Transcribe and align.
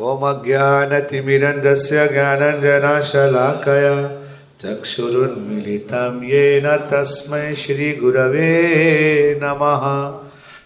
ॐ 0.00 0.02
अज्ञानतिमिरन्दस्य 0.02 2.08
ज्ञानञ्जनाशलाकया 2.08 4.24
चक्षुरुन्मिलितं 4.60 6.24
येन 6.24 6.76
तस्मै 6.76 7.54
श्रीगुरवे 7.54 9.40
नमः। 9.42 10.12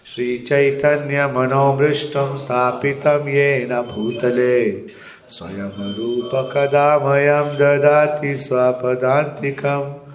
श्रीचैतन्यमनोमृष्टं 0.05 2.37
स्थापितं 2.37 3.27
येन 3.27 3.81
भूतले। 3.81 4.87
स्वयं 5.29 5.93
रूपकदा 5.93 6.99
मयं 6.99 7.43
ददाति 7.43 8.37
स्वपदान्तिकं। 8.37 10.07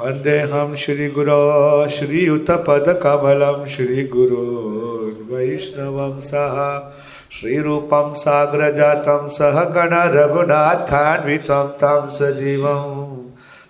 वन्देऽहं 0.00 0.74
श्रीगुरो 0.74 1.88
श्रीयुतपदकमलं 1.88 3.66
श्रीगुरोन् 3.66 5.34
वैष्णवं 5.34 6.20
सह। 6.20 6.78
श्रीरूपं 7.34 8.12
साग्रजातं 8.14 9.28
सह 9.28 9.56
गण 9.64 9.90
गणरघुनाथान्वितं 9.90 11.68
तं 11.80 12.10
सजीवं 12.10 12.84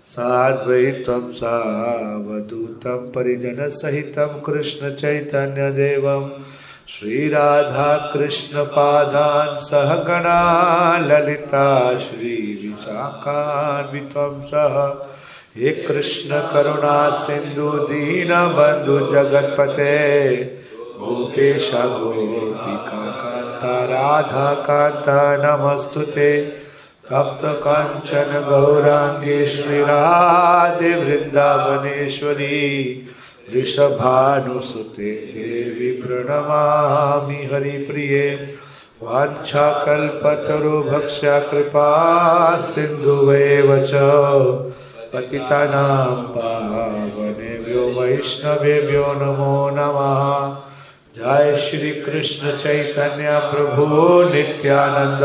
साद्वैतं 0.07 1.31
सावधूतं 1.31 3.07
परिजनसहितं 3.15 4.35
कृष्णचैतन्यदेवं 4.45 6.27
श्रीराधाकृष्णपादान् 6.87 8.03
गणा 10.07 10.41
ललिता 11.05 11.65
श्रीविशाखान्वितं 11.97 12.85
सह। 14.51 14.75
हे 15.57 15.71
कृष्णकरुणा 15.87 17.09
सिन्धु 17.09 17.69
दीनबन्धु 17.89 18.99
जगत्पते 19.13 19.95
गोपेश 20.99 21.71
गोपिका 21.75 23.14
कान्ता 23.87 25.17
नमस्तु 25.43 26.03
ते 26.15 26.29
तप्त 27.09 27.43
काञ्चन 27.63 28.31
गौराङ्गे 28.49 29.39
श्रीराधे 29.55 30.91
वृन्दावनेश्वरी 31.01 32.61
वृषभानुसुते 33.53 35.11
देवी 35.33 35.91
प्रणमामि 36.01 37.41
हरिप्रिये 37.51 38.27
वाञ्छाकल्पतरुभक्ष्या 39.03 41.35
कृपा 41.49 41.89
सिन्धुवेव 42.67 43.69
च 43.83 43.91
पतितानां 45.13 46.15
पावनेभ्यो 46.35 47.83
वैष्णवेभ्यो 47.99 49.07
नमो 49.21 49.55
नमः 49.77 50.23
जय 51.17 51.55
श्री 51.55 51.91
कृष्ण 51.91 52.57
चैतन्य 52.57 53.27
प्रभु 53.29 54.33
नित्यानंद 54.33 55.21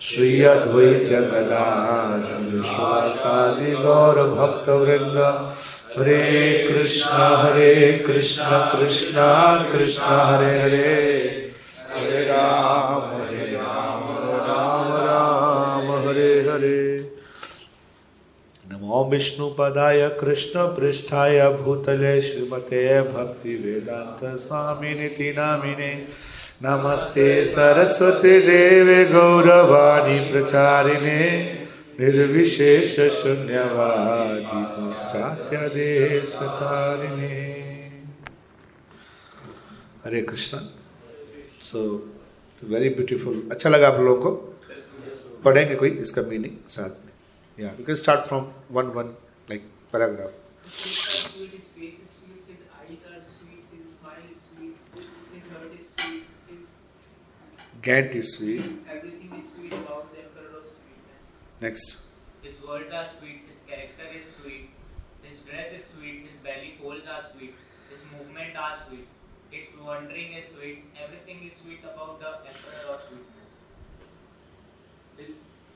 श्री 0.00 0.42
अद्वैत 0.42 1.08
गदाधि 1.08 3.72
गौर 3.72 4.14
भक्त 4.14 4.68
वृंद 4.68 5.52
हरे 5.98 6.66
कृष्ण 6.68 7.10
हरे 7.12 8.04
कृष्ण 8.06 8.44
कृष्ण 8.44 9.72
कृष्ण, 9.72 10.02
हरे 10.04 10.62
हरे। 10.62 11.52
हरे 11.96 12.20
राम। 12.20 13.17
नमो 18.88 19.00
विष्णुपदाय 19.04 20.02
कृष्णपृष्ठाय 20.20 21.38
भूतले 21.54 22.12
श्रीमते 22.20 22.82
भक्तिवेदान्त 23.02 24.20
स्वामिनिति 24.40 25.26
नामिने 25.38 25.88
नमस्ते 26.62 27.26
सरस्वती 27.46 28.36
देवे 28.40 29.00
गौरवाणी 29.04 30.18
प्रचारिणे। 30.30 31.24
निर्विशेष 32.00 32.94
शून्यवादी 33.16 34.62
पाश्चात्यदेशतारिणे 34.76 35.66
Hare 40.04 40.22
Krishna. 40.22 40.54
So 41.62 41.80
very 42.64 42.88
beautiful 42.88 43.36
अच्छा 43.52 43.68
लगा 43.70 43.88
आप 43.88 44.00
लोगों 44.00 44.20
को। 44.22 44.30
पढ़ेंगे 45.44 45.74
कोई 45.74 45.90
इसका 46.06 46.22
मीनिंग 46.22 46.56
साथ 46.68 46.92
Yeah, 47.58 47.72
you 47.76 47.84
can 47.84 47.96
start 47.96 48.28
from 48.28 48.44
one 48.68 48.94
one 48.94 49.16
like 49.48 49.62
paragraph. 49.92 50.30
sweet, 50.64 51.50
his 51.50 51.66
face 51.76 51.98
is 52.04 52.10
sweet, 52.18 52.42
his 52.50 52.62
eyes 52.80 53.02
are 53.10 53.22
sweet, 53.30 53.64
his 53.74 53.94
smile 53.98 54.22
is 54.30 54.38
sweet, 54.46 54.76
his 55.34 55.44
heart 55.52 55.72
is 55.78 55.88
sweet, 55.94 56.24
his 56.50 56.68
Gant 57.82 58.14
is 58.20 58.28
sweet. 58.36 58.62
everything 58.96 59.32
is 59.38 59.50
sweet 59.50 59.72
about 59.80 60.12
the 60.14 60.22
emperor 60.26 60.52
of 60.60 60.64
sweetness. 60.76 61.26
Next. 61.60 62.14
His 62.42 62.54
words 62.68 62.92
are 62.92 63.08
sweet, 63.18 63.42
his 63.50 63.60
character 63.66 64.06
is 64.20 64.26
sweet, 64.38 64.70
his 65.22 65.40
dress 65.40 65.72
is 65.80 65.84
sweet, 65.96 66.26
his 66.30 66.36
belly 66.48 66.74
folds 66.80 67.06
are 67.16 67.24
sweet, 67.32 67.54
his 67.90 68.02
movement 68.14 68.56
are 68.56 68.76
sweet, 68.86 69.06
his 69.50 69.66
wandering 69.82 70.32
is 70.34 70.48
sweet, 70.54 70.84
everything 71.04 71.42
is 71.50 71.54
sweet 71.56 71.82
about 71.82 72.20
the 72.20 72.30
emperor 72.54 72.94
of 72.94 73.00
sweetness. 73.08 73.50
His, 75.16 75.30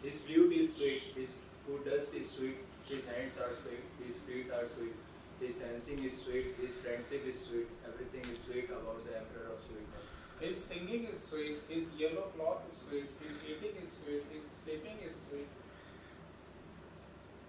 his 0.04 0.20
flute 0.20 0.52
is 0.52 0.74
sweet, 0.76 1.02
his 1.16 1.30
foot 1.72 1.88
dust 1.88 2.12
is 2.12 2.30
sweet, 2.30 2.58
his 2.84 3.04
hands 3.06 3.38
are 3.40 3.52
sweet, 3.56 3.80
his 4.04 4.18
feet 4.28 4.52
are 4.52 4.68
sweet, 4.68 4.92
his 5.40 5.54
dancing 5.54 6.04
is 6.04 6.12
sweet, 6.20 6.52
his 6.60 6.76
friendship 6.76 7.24
is 7.26 7.38
sweet, 7.48 7.68
everything 7.88 8.28
is 8.30 8.38
sweet 8.44 8.68
about 8.68 9.00
the 9.08 9.16
emperor 9.16 9.48
of 9.56 9.58
sweetness. 9.64 10.08
His 10.40 10.62
singing 10.62 11.08
is 11.10 11.18
sweet, 11.22 11.64
his 11.70 11.94
yellow 11.96 12.28
cloth 12.36 12.60
is 12.70 12.76
sweet, 12.76 13.08
his 13.24 13.40
eating 13.48 13.72
is 13.82 13.88
sweet, 13.88 14.20
his 14.36 14.52
sleeping 14.52 15.00
is 15.08 15.16
sweet, 15.16 15.48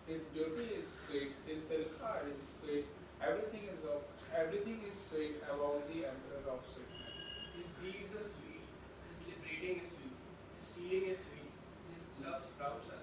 his 0.08 0.26
beauty 0.32 0.72
is 0.80 0.88
sweet, 0.88 1.36
his 1.46 1.68
tilka 1.68 2.24
is 2.32 2.40
sweet, 2.40 2.86
everything 3.20 3.68
is 3.76 3.84
of, 3.84 4.08
everything 4.32 4.80
is 4.88 4.96
sweet 4.96 5.36
about 5.52 5.84
the 5.92 6.08
emperor 6.08 6.44
of 6.48 6.64
sweetness. 6.72 7.18
His 7.60 7.68
deeds 7.84 8.16
are 8.16 8.24
sweet, 8.24 8.64
his 9.12 9.20
liberating 9.28 9.84
is 9.84 9.92
sweet, 9.92 10.16
his 10.56 10.64
stealing 10.64 11.06
is 11.12 11.20
sweet, 11.28 11.52
his 11.92 12.08
love 12.24 12.40
sprouts 12.40 12.88
are 12.88 12.96
sweet, 12.96 13.03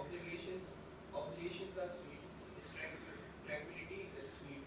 obligations 0.00 0.64
obligations 1.14 1.74
are 1.82 1.88
sweet, 1.88 2.22
his 2.58 2.68
tranquil- 2.76 3.22
tranquility 3.46 4.00
is 4.20 4.26
sweet, 4.38 4.62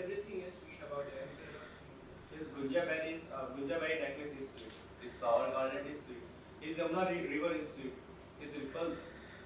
everything 0.00 0.42
is 0.48 0.52
sweet 0.60 0.80
about 0.86 1.04
the 1.10 1.16
emperor 1.24 1.54
of 1.62 1.68
sweetness. 1.74 2.20
His 2.36 2.46
Gunja 2.56 2.82
Berry 2.90 3.14
is, 3.16 3.22
uh, 3.32 3.46
Gunja 3.56 3.80
Berry 3.80 3.98
necklace 4.04 4.34
is 4.40 4.46
sweet, 4.52 4.74
his 5.02 5.12
flower 5.20 5.48
garland 5.56 5.86
is 5.94 5.98
sweet, 6.04 6.24
his 6.60 6.78
Yamuna 6.82 7.06
river 7.34 7.52
is 7.60 7.66
sweet, 7.72 7.94
his 8.40 8.56
ripples 8.60 8.98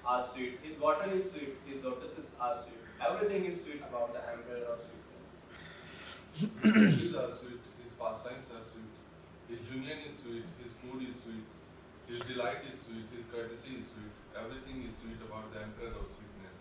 are 0.05 0.23
sweet, 0.33 0.59
his 0.67 0.79
water 0.81 1.11
is 1.21 1.31
sweet, 1.31 1.55
his 1.71 1.85
lotuses 1.85 2.27
are 2.41 2.55
sweet, 2.63 2.83
everything 3.09 3.45
is 3.53 3.63
sweet 3.63 3.83
about 3.89 4.13
the 4.17 4.23
emperor 4.35 4.65
of 4.75 4.79
sweetness. 4.87 5.29
His 6.33 7.15
are 7.17 7.31
sweet, 7.31 7.63
his 7.83 7.93
pastimes 7.93 8.51
are 8.57 8.65
sweet, 8.71 8.93
his 9.51 9.61
union 9.75 9.99
is 10.09 10.19
sweet, 10.19 10.47
his 10.63 10.73
food 10.83 11.03
is 11.09 11.15
sweet, 11.23 11.47
his 12.09 12.21
delight 12.31 12.63
is 12.71 12.79
sweet, 12.87 13.07
his 13.15 13.27
courtesy 13.27 13.77
is 13.79 13.87
sweet, 13.93 14.15
everything 14.37 14.85
is 14.85 14.97
sweet 14.97 15.21
about 15.27 15.53
the 15.53 15.61
emperor 15.63 15.95
of 16.01 16.07
sweetness. 16.07 16.59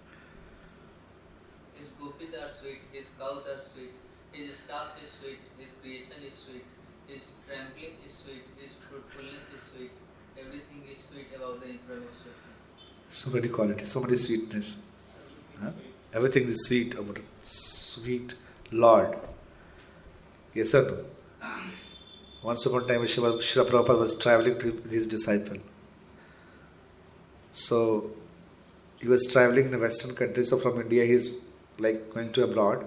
His 1.76 1.88
gopis 2.00 2.34
are 2.36 2.50
sweet, 2.50 2.82
his 2.92 3.08
cows 3.20 3.44
are 3.48 3.62
sweet, 3.62 3.92
his 4.32 4.58
staff 4.58 4.92
is 5.04 5.12
sweet, 5.12 5.40
his 5.58 5.72
creation 5.82 6.24
is 6.28 6.34
sweet, 6.34 6.66
his 7.08 7.24
trampling 7.48 7.98
is 8.06 8.14
sweet, 8.14 8.44
his 8.62 8.74
fruitfulness 8.88 9.46
is 9.58 9.62
sweet, 9.72 9.92
everything 10.40 10.84
is 10.92 11.04
sweet 11.04 11.28
about 11.36 11.62
the 11.62 11.68
emperor 11.68 11.98
of 11.98 12.14
sweetness. 12.24 12.62
So 13.08 13.32
many 13.32 13.48
qualities, 13.48 13.92
so 13.92 14.02
many 14.02 14.16
sweetness. 14.16 14.84
Huh? 15.62 15.72
Everything 16.14 16.48
is 16.48 16.68
sweet 16.68 16.96
about 16.96 17.20
sweet 17.42 18.36
Lord. 18.72 19.18
Yes 20.54 20.74
or 20.76 20.84
no? 20.84 21.06
Once 22.44 22.66
upon 22.66 22.84
a 22.84 22.88
time, 22.88 23.02
Srila 23.02 23.38
Srila 23.40 23.68
Prabhupada 23.70 24.00
was 24.00 24.18
traveling 24.18 24.60
to- 24.60 24.72
with 24.72 24.92
his 24.92 25.08
disciple. 25.08 25.58
So 27.58 28.12
he 29.00 29.08
was 29.08 29.26
traveling 29.26 29.66
in 29.68 29.74
a 29.74 29.80
Western 29.80 30.16
country. 30.16 30.44
So 30.44 30.58
from 30.60 30.80
India, 30.80 31.04
he's 31.06 31.26
like 31.80 32.14
going 32.14 32.32
to 32.34 32.44
abroad. 32.44 32.86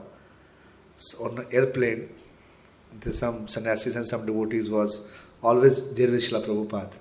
So 0.94 1.24
on 1.24 1.38
an 1.38 1.46
airplane, 1.50 2.08
there's 3.00 3.18
some 3.18 3.48
sannyasis 3.48 3.96
and 3.96 4.06
some 4.06 4.24
devotees 4.26 4.70
was 4.70 5.08
always 5.42 5.92
there 5.94 6.10
with 6.12 6.20
Srila 6.20 6.44
Prabhupada. 6.46 6.94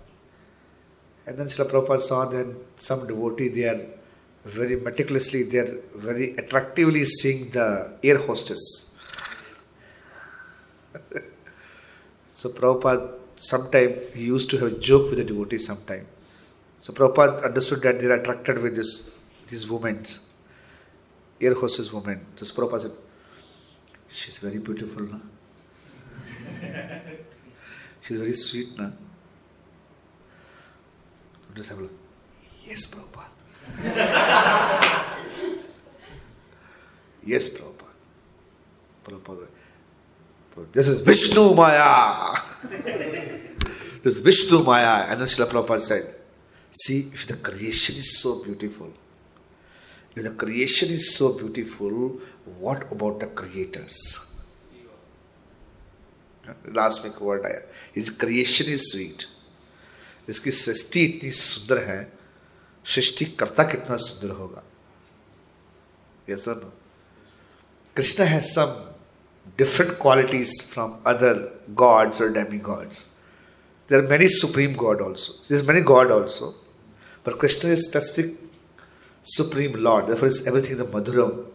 And 1.28 1.38
then 1.38 1.46
Srila 1.46 1.70
Prabhupada 1.70 2.02
saw 2.02 2.26
that 2.26 2.56
some 2.78 3.06
devotee, 3.08 3.50
they 3.50 3.66
are 3.66 3.82
very 4.46 4.78
meticulously, 4.78 5.44
they 5.44 5.60
are 5.60 5.78
very 5.94 6.32
attractively 6.38 7.06
seeing 7.06 7.52
the 7.52 7.98
air 8.04 8.18
hostess. 8.18 9.00
so 12.26 12.50
Prabhupada, 12.50 13.14
sometime 13.36 13.96
he 14.16 14.24
used 14.24 14.50
to 14.50 14.58
have 14.58 14.74
a 14.74 14.78
joke 14.80 15.12
with 15.12 15.20
the 15.20 15.26
devotee 15.26 15.60
sometime. 15.60 16.08
So 16.80 16.94
Prabhupada 16.94 17.44
understood 17.44 17.82
that 17.82 18.00
they 18.00 18.08
are 18.08 18.14
attracted 18.14 18.60
with 18.60 18.76
this, 18.76 19.24
these 19.48 19.70
women. 19.70 20.04
air 21.42 21.54
hostess 21.54 21.92
woman. 21.92 22.26
This 22.36 22.52
Prabhupada 22.52 22.82
said, 22.84 22.92
She's 24.08 24.40
very 24.40 24.60
beautiful, 24.60 25.04
na? 25.04 25.20
She's 28.02 28.18
very 28.18 28.34
sweet, 28.34 28.78
na? 28.78 28.92
a. 31.56 31.90
Yes, 32.66 32.88
Prabhupada. 32.94 33.30
yes, 37.26 37.58
Prabhupada. 37.58 37.94
Prabhupada. 39.04 39.48
This 40.72 40.88
is 40.88 41.02
Vishnu 41.02 41.54
Maya. 41.54 42.36
this 44.04 44.18
is 44.18 44.20
Vishnu 44.20 44.64
Maya. 44.64 45.06
And 45.10 45.20
then 45.20 45.28
Srila 45.28 45.50
Prabhupada 45.50 45.82
said, 45.82 46.19
See, 46.72 47.00
if 47.14 47.28
the 47.28 47.36
creation 47.36 47.96
is 47.96 48.20
so 48.20 48.44
beautiful, 48.44 48.94
if 50.16 50.24
the 50.24 50.32
creation 50.32 50.90
is 50.90 51.16
so 51.16 51.38
beautiful, 51.38 52.20
what 52.60 52.92
about 52.92 53.20
the 53.20 53.28
creators? 53.28 54.26
Last 56.76 57.04
में 57.04 57.12
एक 57.12 57.22
word 57.22 57.46
आया 57.46 57.60
is 57.98 58.10
creation 58.20 58.72
is 58.74 58.84
sweet 58.84 59.24
इसकी 60.30 60.52
सृष्टि 60.52 61.04
इतनी 61.06 61.32
सुंदर 61.40 61.78
है 61.88 62.02
सृष्टि 62.86 63.26
करता 63.40 63.64
कितना 63.72 63.98
सुंदर 64.06 64.34
होगा 64.36 64.64
और 66.30 66.64
no 66.64 66.72
Krishna 67.96 68.24
has 68.24 68.50
some 68.54 68.74
different 69.58 70.00
qualities 70.00 70.62
from 70.62 71.00
other 71.06 71.52
gods 71.76 72.22
or 72.22 72.32
demigods. 72.32 73.16
There 73.90 74.00
are 74.00 74.08
many 74.08 74.28
supreme 74.28 74.74
God 74.74 75.02
also. 75.02 75.34
There's 75.48 75.66
many 75.68 75.82
God 75.82 76.12
also. 76.12 76.54
But 77.24 77.40
Krishna 77.40 77.72
is 77.72 77.88
specific 77.88 78.38
supreme 79.24 79.74
Lord. 79.74 80.08
Therefore, 80.08 80.28
is 80.28 80.46
everything 80.48 80.78
the 80.78 80.86
Madhuram. 80.86 81.46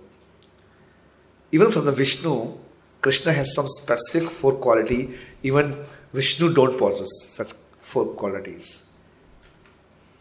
Even 1.52 1.70
from 1.70 1.84
the 1.84 1.92
Vishnu, 1.92 2.58
Krishna 3.00 3.32
has 3.32 3.54
some 3.54 3.68
specific 3.68 4.28
four 4.28 4.54
quality. 4.54 5.16
Even 5.44 5.84
Vishnu 6.12 6.52
don't 6.52 6.76
possess 6.76 7.08
such 7.22 7.52
four 7.80 8.06
qualities. 8.06 8.92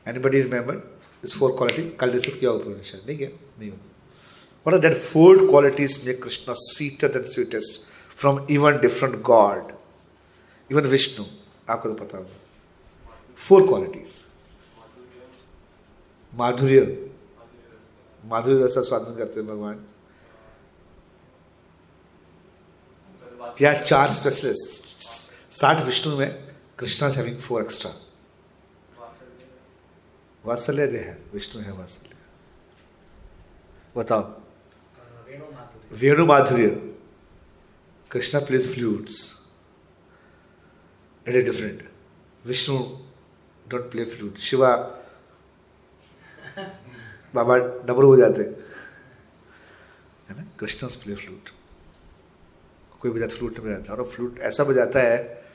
Anybody 0.06 0.42
remember 0.42 0.84
this 1.22 1.34
four 1.34 1.54
quality? 1.54 1.90
Kaldesik 1.92 2.44
Upanishad. 2.44 3.02
What 4.62 4.76
are 4.76 4.80
that 4.80 4.94
four 4.94 5.48
qualities 5.48 6.06
make 6.06 6.22
Krishna 6.22 6.54
sweeter 6.56 7.08
than 7.08 7.26
sweetest 7.26 7.86
from 7.88 8.46
even 8.48 8.80
different 8.82 9.24
God? 9.24 9.76
Even 10.70 10.86
Vishnu. 10.86 11.26
आपको 11.70 11.90
तो 11.90 11.96
पता 11.96 12.18
होगा। 12.18 12.38
Four 13.38 13.68
qualities 13.68 14.26
माधुर्य। 16.34 17.10
माधुर्य 18.24 18.64
रस 18.64 18.78
स्वादन 18.78 19.16
करते 19.18 19.40
हैं 19.40 19.50
भगवान। 19.50 19.86
क्या 23.58 23.74
चार 23.82 24.12
स्पेशलिस्ट 24.12 24.86
साठ 25.54 25.82
विष्णु 25.82 26.18
में 26.18 26.56
Krishna 26.80 27.10
is 27.10 27.18
having 27.18 27.40
four 27.40 27.62
extra 27.62 27.92
वात्सल्य 30.46 30.88
दे 30.88 30.98
है 30.98 31.24
विष्णु 31.34 31.62
है 31.64 31.72
वात्सल्य। 31.72 32.16
बताओ। 33.98 34.22
वेणु 35.92 36.26
माधुर्य 36.26 36.70
Krishna 38.12 38.42
plays 38.42 38.74
flutes 38.74 39.43
is 41.28 41.38
different 41.46 41.82
Vishnu 42.46 42.78
don't 43.68 43.90
play 43.92 44.06
flute 44.06 44.38
Shiva 44.40 44.76
Baba 47.36 47.58
डबरू 47.58 48.08
हो 48.08 48.16
जाते 48.18 48.42
है 48.42 48.62
कृष्ण 50.60 50.88
प्ले 51.04 51.16
फ्लूट 51.16 51.50
कोई 53.02 53.12
बजाता 53.12 53.36
फ्लूट 53.36 53.60
नहीं 53.60 53.66
बजाता 53.66 53.94
और 53.94 54.04
फ्लूट 54.08 54.40
ऐसा 54.40 54.64
बजाता 54.64 55.00
है, 55.00 55.46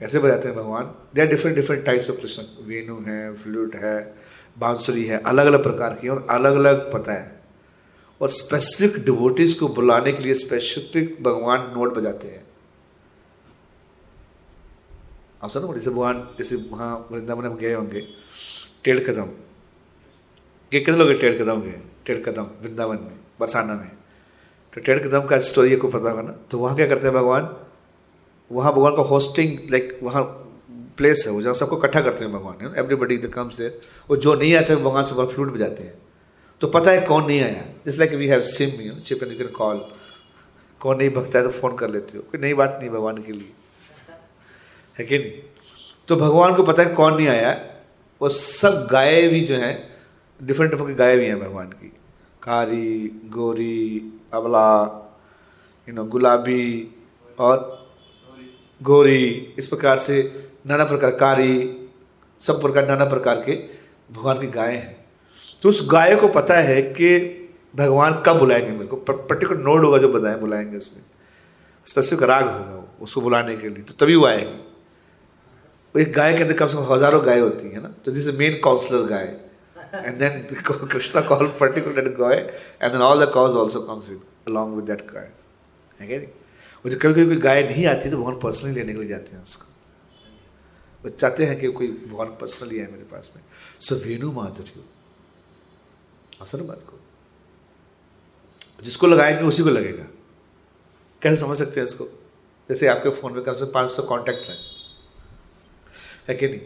ऐसे 0.00 0.18
बजाते 0.18 0.48
हैं 0.48 0.56
भगवान। 0.56 0.84
They 1.14 1.20
are 1.20 1.26
different 1.26 1.56
different 1.56 1.84
types 1.86 2.10
of 2.10 2.16
Krishna 2.16 2.42
वेणु 2.66 2.98
है 3.06 3.34
फ्लूट 3.36 3.74
है 3.76 4.14
बांसुरी 4.58 5.04
है 5.04 5.18
अलग 5.22 5.46
अलग 5.46 5.62
प्रकार 5.62 5.94
की 5.94 6.08
और 6.08 6.26
अलग 6.30 6.54
अलग 6.56 6.92
पता 6.92 7.12
है। 7.12 7.42
और 8.20 8.28
स्पेसिफिक 8.30 9.04
डिवोटीज 9.04 9.54
को 9.54 9.68
बुलाने 9.68 10.12
के 10.12 10.22
लिए 10.22 10.34
स्पेसिफिक 10.34 11.22
भगवान 11.22 11.70
नोट 11.74 11.94
बजाते 11.94 12.28
हैं। 12.28 12.43
आप 15.44 15.50
सुनो 15.50 15.72
जैसे 15.74 15.90
भगवान 15.90 16.20
जैसे 16.38 16.56
वहाँ 16.68 16.92
वृंदावन 17.10 17.44
में 17.44 17.56
गए 17.58 17.72
होंगे 17.72 18.00
टेढ़ 18.84 18.98
कदम 19.00 19.26
के 20.72 20.80
कितने 20.80 20.96
लोग 20.96 21.12
टेढ़ 21.20 21.36
कदम 21.38 21.60
गए 21.62 21.80
टेढ़ 22.06 22.18
कदम 22.24 22.46
वृंदावन 22.62 22.98
में 22.98 23.18
बरसाना 23.40 23.74
में 23.74 23.90
तो 24.72 24.80
टेढ़ 24.80 24.98
कदम 24.98 25.26
का 25.26 25.38
स्टोरी 25.40 25.76
को 25.76 25.88
पता 25.88 26.10
होगा 26.10 26.22
ना 26.22 26.32
तो 26.50 26.58
वहाँ 26.58 26.76
क्या 26.76 26.86
करते 26.86 27.06
हैं 27.06 27.14
भगवान 27.14 27.48
वहाँ 28.50 28.72
भगवान 28.72 28.96
का 28.96 29.02
होस्टिंग 29.02 29.58
लाइक 29.70 29.98
वहाँ 30.02 30.22
प्लेस 30.98 31.24
है 31.26 31.32
वो 31.32 31.42
जहाँ 31.42 31.54
सबको 31.54 31.78
इकट्ठा 31.78 32.00
करते 32.00 32.24
हैं 32.24 32.32
भगवान 32.32 32.72
एवरीबडी 32.76 33.16
द 33.18 33.30
कम 33.34 33.48
से 33.50 33.68
वो 34.08 34.16
जो 34.18 34.34
नहीं 34.34 34.54
आते 34.56 34.76
भगवान 34.78 35.04
से 35.04 35.26
फ्लूट 35.26 35.52
बजाते 35.52 35.82
हैं 35.82 35.94
तो 36.60 36.68
पता 36.70 36.90
है 36.90 37.04
कौन 37.06 37.26
नहीं 37.26 37.40
आया 37.42 37.66
जिस 37.84 37.98
like 37.98 38.14
we 38.14 38.28
have 38.28 38.40
SIM 38.52 38.80
you 38.80 38.94
chip 39.00 39.22
and 39.22 39.32
you 39.32 39.38
can 39.38 39.52
call 39.56 39.84
कौन 40.80 40.98
नहीं 40.98 41.10
भगता 41.12 41.38
है 41.38 41.44
तो 41.44 41.52
फ़ोन 41.52 41.76
कर 41.76 41.90
लेते 41.90 42.18
हो 42.18 42.24
कोई 42.30 42.40
नई 42.40 42.54
बात 42.54 42.78
नहीं 42.80 42.90
भगवान 42.90 43.22
के 43.22 43.32
लिए 43.32 43.52
है 44.98 45.04
कि 45.04 45.18
नहीं? 45.18 45.32
तो 46.08 46.16
भगवान 46.16 46.54
को 46.54 46.62
पता 46.62 46.82
है 46.82 46.94
कौन 46.94 47.14
नहीं 47.14 47.28
आया 47.28 47.74
वो 48.22 48.28
सब 48.28 48.88
गाय 48.90 49.28
भी 49.28 49.40
जो 49.40 49.56
हैं 49.56 49.94
डिफरेंट 50.42 50.70
डिफरेंट 50.70 50.90
की 50.90 50.96
गाय 50.96 51.16
भी 51.16 51.24
हैं 51.24 51.40
भगवान 51.40 51.66
की। 51.66 51.92
कारी, 52.42 53.20
गोरी, 53.24 54.12
अबला 54.32 55.00
यू 55.88 55.94
नो 55.94 56.04
गुलाबी 56.04 56.94
और 57.38 57.86
गोरी। 58.82 59.54
इस 59.58 59.66
प्रकार 59.66 59.98
से 59.98 60.48
नाना 60.66 60.84
प्रकार 60.84 61.10
कारी, 61.10 61.76
सब 62.40 62.60
प्रकार, 62.60 62.88
नाना 62.88 63.04
प्रकार 63.04 63.36
के 63.36 63.52
भगवान 64.14 64.40
की 64.40 64.46
गायें 64.46 64.76
हैं। 64.76 65.04
तो 65.62 65.68
उस 65.68 65.88
गाय 65.90 66.16
को 66.16 66.28
पता 66.28 66.54
है 66.54 66.82
कि 66.82 67.08
भगवान 67.76 68.22
कब 68.26 68.38
बुलाएँगे 68.38 68.70
मेरे 68.70 68.86
को। 68.86 68.96
पर्टिकुलर 68.96 69.60
नोड 69.60 69.84
होगा 69.84 69.98
जो 69.98 70.08
बताएँ, 70.08 70.38
बुलाएँगे 70.38 70.76
उसमें। 70.76 71.04
स्पेसिफिक 71.86 72.22
राग 72.22 72.44
होगा 72.44 72.74
वो, 72.76 72.88
उसको 73.00 73.20
बुलाने 73.20 73.56
के 73.56 73.68
लिए। 73.68 73.82
तो 73.82 73.92
तभी 73.92 74.14
वो 74.14 74.26
आएँगे। 74.26 74.73
एक 75.94 76.12
गाय 76.12 76.36
के 76.36 76.42
अंदर 76.42 76.54
कम 76.54 76.66
से 76.66 76.76
कम 76.76 76.92
हज़ारों 76.92 77.24
गाय 77.26 77.40
होती 77.40 77.68
है 77.70 77.80
ना 77.82 77.88
तो 78.04 78.10
this 78.12 78.26
main 78.34 78.60
counsellor 78.64 79.02
guy. 79.08 79.26
And 79.94 80.18
then 80.18 80.32
Krishna 80.62 81.20
call 81.28 81.46
particular 81.60 82.08
guy 82.14 82.36
and 82.82 82.94
all 82.94 83.24
the 83.24 83.30
cows 83.32 83.54
also 83.56 83.80
comes 83.82 84.08
with 84.08 84.20
along 84.48 84.74
with 84.76 84.84
that 84.84 85.06
गाय। 85.12 85.30
है 86.00 86.06
क्या 86.06 86.18
वो 86.84 86.90
जो 86.90 86.98
कभी 86.98 87.12
कभी 87.14 87.26
कोई 87.26 87.36
गाय 87.42 87.62
नहीं 87.62 87.86
आती 87.86 88.10
तो 88.10 88.16
भगवान 88.16 88.38
पर्सनली 88.40 88.74
लेने 88.74 88.92
के 88.92 88.98
लिए 88.98 89.08
जाते 89.08 89.36
हैं 89.36 89.42
उसको। 89.42 89.66
वो 91.04 91.10
चाहते 91.10 91.44
हैं 91.44 91.58
कि 91.60 91.68
कोई 91.70 91.88
भगवान 91.88 92.28
पर्सनली 92.40 92.80
आए 92.80 92.86
मेरे 92.86 93.04
पास 93.04 93.30
में। 93.36 93.42
सो 93.80 93.94
वेणु 94.04 94.32
माधुर्य 94.32 94.84
असर 96.42 96.62
बात 96.62 96.82
को। 96.82 97.00
जिसको 98.82 99.06
लगाएँगे 99.06 99.44
उसी 99.46 99.62
को 99.62 99.70
लगेगा। 99.70 100.04
कैसे 101.22 101.36
समझ 101.36 101.56
सकते 101.58 101.80
हैं 101.80 101.86
इसको? 101.86 102.04
जैसे 102.68 102.86
आपके 102.88 103.10
फ़ोन 103.10 103.32
में 103.32 103.42
कम 103.44 103.52
से 103.52 103.64
पाँच 103.72 103.90
सौ 103.90 104.02
कॉन्टैक्ट्स 104.02 104.50
हैं। 104.50 104.56
है 106.28 106.34
कि 106.34 106.48
नहीं? 106.48 106.60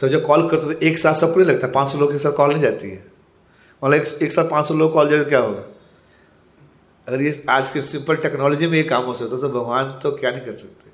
तो 0.00 0.08
जब 0.08 0.24
कॉल 0.26 0.48
करते 0.48 0.74
तो 0.74 0.80
एक 0.80 0.98
साथ 0.98 1.14
सबको 1.14 1.40
नहीं 1.40 1.48
लगता 1.48 1.68
पाँच 1.68 1.88
सौ 1.88 1.98
लोग 1.98 2.12
के 2.12 2.18
साथ 2.18 2.32
कॉल 2.32 2.50
नहीं 2.50 2.62
जाती 2.62 2.90
है। 2.90 3.12
मतलब 3.82 3.94
एक, 3.94 4.22
एक 4.22 4.32
साथ 4.32 4.50
पाँच 4.50 4.66
सौ 4.66 4.74
लोग 4.74 4.92
कॉल 4.92 5.08
जाए 5.10 5.24
क्या 5.24 5.38
होगा? 5.38 5.64
अगर 7.08 7.22
ये 7.22 7.44
आज 7.50 7.70
के 7.70 7.82
सिंपल 7.82 8.16
टेक्नोलॉजी 8.16 8.66
में 8.66 8.76
ये 8.76 8.82
काम 8.84 9.04
हो 9.04 9.14
सकता 9.14 9.36
तो 9.36 9.48
भगवान 9.48 9.90
तो 10.02 10.12
क्या 10.12 10.30
नहीं 10.30 10.44
कर 10.44 10.56
सकते? 10.56 10.90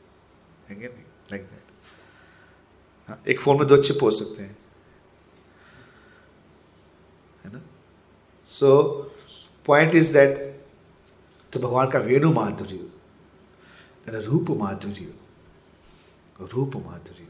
है 0.69 0.75
कि 0.75 0.87
नहीं? 0.87 1.05
लाइक 1.31 1.43
दैट 1.43 3.09
हाँ 3.09 3.23
एक 3.29 3.41
फ़ोन 3.41 3.59
में 3.59 3.67
दो 3.69 3.77
चिप 3.77 4.03
हो 4.03 4.11
सकते 4.11 4.43
हैं। 4.43 4.57
है 7.45 7.53
ना? 7.53 7.61
सो 8.49 8.83
पॉइंट 9.67 9.95
इज़ 9.95 10.13
दैट 10.13 10.49
तो 11.53 11.61
भगवान 11.61 11.89
का 11.91 11.99
वेणु 11.99 12.33
माधुर्य 12.33 12.89
रूप 14.19 14.51
माधुर्य 14.51 15.13
रूप 16.53 16.77
माधुर्य। 16.77 17.27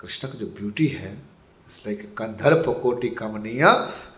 कृष्ण 0.00 0.28
का 0.28 0.38
जो 0.38 0.46
ब्यूटी 0.46 0.86
है 0.86 1.12
इट्स 1.12 1.82
लाइक 1.86 2.00
कंधर्प 2.18 2.64
कोटि 2.82 3.08
कमनीय 3.10 3.64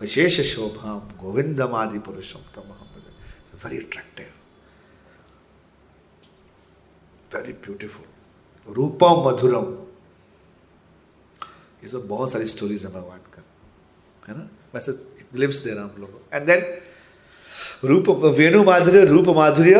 विशेष 0.01 0.39
शोभा 0.55 0.93
गोविंदम 1.21 1.75
आदि 1.75 1.99
पुरुषोत्तम 1.99 2.67
वेरी 3.63 3.77
अट्रैक्टिव 3.77 4.27
वेरी 7.35 7.53
ब्यूटीफुल 7.53 8.73
रूपम 8.73 9.23
मधुरम। 9.27 9.65
ये 11.83 11.87
सब 11.87 12.07
बहुत 12.07 12.31
सारी 12.31 12.45
स्टोरीज 12.45 12.85
है 12.85 12.91
भगवान 12.91 13.19
का। 13.33 13.43
है 14.27 14.37
ना? 14.37 14.49
वैसे 14.73 14.91
ग्लिम्स 15.33 15.57
दे 15.63 15.71
रहा 15.71 15.83
हूँ 15.83 15.93
हम 15.93 16.01
लोगों 16.01 16.19
एंड 16.33 16.45
देन 16.47 16.61
रूप, 17.85 18.09
वेणु 18.37 18.63
माधुर्य, 18.63 19.05
रूप 19.05 19.27
माधुर्य, 19.35 19.75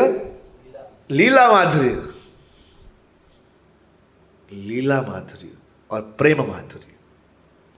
लीला 1.10 1.50
माधुर्य। 1.52 1.94
लीला 4.52 5.00
माधुर्य। 5.02 5.56
और 5.90 6.02
प्रेम 6.02 6.42
माधुरी। 6.42 6.92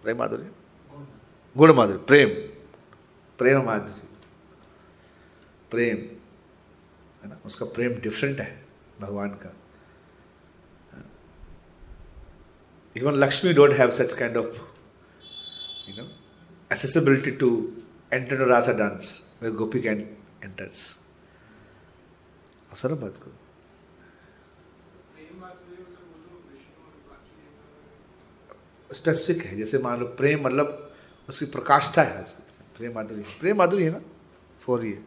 प्रेम 0.02 0.19
माधुरी? 0.19 0.50
गुण 1.57 1.73
माधुरी। 1.73 1.99
प्रेम। 1.99 2.28
प्रेम 3.38 3.62
माधुरी। 3.62 4.09
प्रेम। 5.71 5.97
है 7.23 7.28
ना? 7.28 7.40
उसका 7.45 7.66
प्रेम 7.66 7.95
डिफरेंट 7.95 8.40
है, 8.40 8.64
भगवान 9.00 9.28
का। 9.28 9.57
Even 12.97 13.12
Lakshmi 13.12 13.52
don't 13.52 13.73
have 13.73 13.90
such 13.90 14.12
kind 14.12 14.37
of 14.37 14.57
you 15.88 15.97
know 15.97 16.09
accessibility 16.73 17.31
to 17.31 17.73
enter 18.12 18.37
Rasa 18.37 18.73
dance 18.73 19.37
मेरे 19.42 19.54
गोपी 19.54 19.81
कैन 19.81 20.00
एंटर्स 20.45 20.99
अब 22.71 22.76
सर 22.76 22.95
बात 22.95 23.19
करो 23.19 23.35
स्पेसिफिक 28.93 29.45
है। 29.47 29.57
जैसे 29.57 29.79
मान 29.79 30.01
लो 30.01 30.07
प्रेम 30.07 30.45
मतलब 30.47 30.93
उसकी 31.29 31.47
प्रकाष्ठा 31.47 32.03
है। 32.03 32.23
प्रेम 32.77 32.95
माधुरी 32.95 33.23
प्रेम 33.41 33.59
माधुरी 33.59 33.85
है 33.85 33.91
ना? 33.91 34.01
फोर 34.61 34.85
ये। 34.87 35.03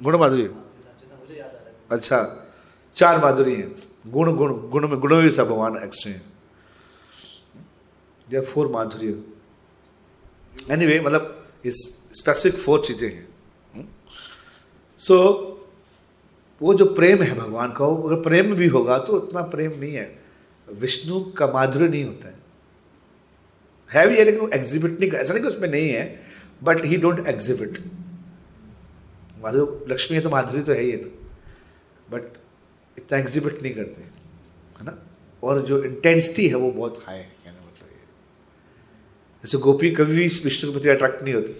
गुण 0.00 0.18
माधुरी। 0.18 0.48
अच्छा। 1.90 2.46
चार 2.94 3.18
माधुरी 3.18 3.54
हैं। 3.54 3.74
गुण 4.06 4.36
गुण 4.36 4.70
गुण 4.70 4.88
में 4.88 4.98
गुणों 5.00 5.22
में 5.22 5.30
सब 5.30 5.48
भगवान 5.48 5.76
एक्स्ट्रे 5.76 6.12
हैं। 6.12 6.32
जब 8.30 8.44
फोर 8.44 8.68
माधुरी। 8.68 9.08
एनीवे 10.70 11.00
मतलब 11.00 11.48
इस 11.64 11.76
स्पेसिफिक 12.12 12.60
फोर 12.60 12.84
चीज़ें 12.84 13.10
हैं। 13.14 13.28
सो 14.98 15.14
so, 15.14 15.54
वो 16.62 16.74
जो 16.74 16.84
प्रेम 16.94 17.22
है 17.22 17.34
भगवान 17.38 17.72
का 17.72 17.84
वो 17.84 18.08
अगर 18.08 18.22
प्रेम 18.22 18.54
भी 18.54 18.66
होगा 18.68 18.98
तो 18.98 19.12
उतना 19.12 19.42
प्रेम 19.42 19.80
नहीं 19.80 19.94
है। 19.94 20.24
विष्णु 20.68 21.20
का 21.32 21.46
माधुर्य 21.46 21.88
नहीं 21.88 22.04
होता 22.04 22.28
है। 22.28 22.43
है 23.94 24.06
भी 24.08 24.18
है 24.18 24.24
लेकिन 24.24 24.40
वो 24.40 24.48
एग्जिबिट 24.54 25.00
नहीं 25.00 25.10
ऐसा 25.12 25.32
नहीं 25.32 25.42
कि 25.42 25.48
उसमें 25.48 25.68
नहीं 25.68 25.88
है 25.88 26.04
बट 26.62 26.84
ही 26.84 26.96
डोंट 26.96 27.26
एग्जिबिट 27.28 27.78
माधुर्य 29.38 29.92
लक्ष्मी 29.92 30.16
है 30.16 30.22
तो 30.22 30.30
माधुरी 30.30 30.62
तो 30.62 30.72
है 30.72 30.80
ही 30.80 30.90
है 30.90 31.00
ना। 31.02 31.08
बट 32.10 32.36
इतना 32.98 33.18
एग्जिबिट 33.18 33.62
नहीं 33.62 33.74
करते, 33.74 34.00
है 34.00 34.84
ना? 34.84 34.98
और 35.42 35.60
जो 35.62 35.82
इंटेंसिटी 35.84 36.46
है 36.48 36.54
वो 36.54 36.70
बहुत 36.70 37.02
हाई 37.06 37.16
है, 37.16 37.24
कहने 37.44 37.58
मतलब 37.58 37.88
ये 37.88 37.98
जैसे 39.44 39.58
गोपी 39.58 39.90
कभी 39.90 40.12
भी 40.12 40.24
विष्णु 40.44 40.70
के 40.70 40.76
प्रति 40.76 40.88
अट्रैक्ट 40.88 41.22
नहीं 41.22 41.34
होती। 41.34 41.52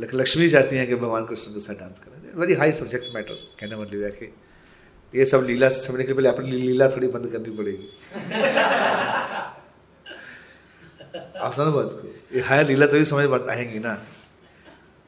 लेकिन 0.00 0.20
लक्ष्मी 0.20 0.48
चाहती 0.48 0.76
हैं 0.76 0.86
कि 0.86 0.94
भगवान 0.94 1.26
कृष्ण 1.26 1.52
के 1.54 1.60
साथ 1.60 1.74
डांस 1.74 1.98
करें 1.98 2.40
वेरी 2.40 2.54
हाई 2.54 2.72
सब्जेक्ट 2.72 3.14
मैटर 3.14 3.34
कहने 3.60 3.76
मतलब 3.76 4.02
है 4.04 4.10
कि 4.10 4.26
ये 5.14 5.24
सब 5.26 5.44
लीला 5.46 5.68
समझने 5.68 6.04
के 6.04 6.12
पहले 6.12 6.28
अपनी 6.28 6.50
लीला 6.50 6.88
थोड़ी 6.88 7.06
बंद 7.06 7.26
करनी 7.26 7.56
पड़ेगी। 7.56 7.88
आप 11.38 11.52
समझ 11.52 11.74
बात 11.74 11.90
को। 11.92 12.36
ये 12.36 12.40
हायर 12.40 12.66
लीला 12.66 12.86
तभी 12.86 13.04
समझ 13.04 13.24
बात 13.26 13.48
आएँगी 13.48 13.78
ना। 13.78 14.06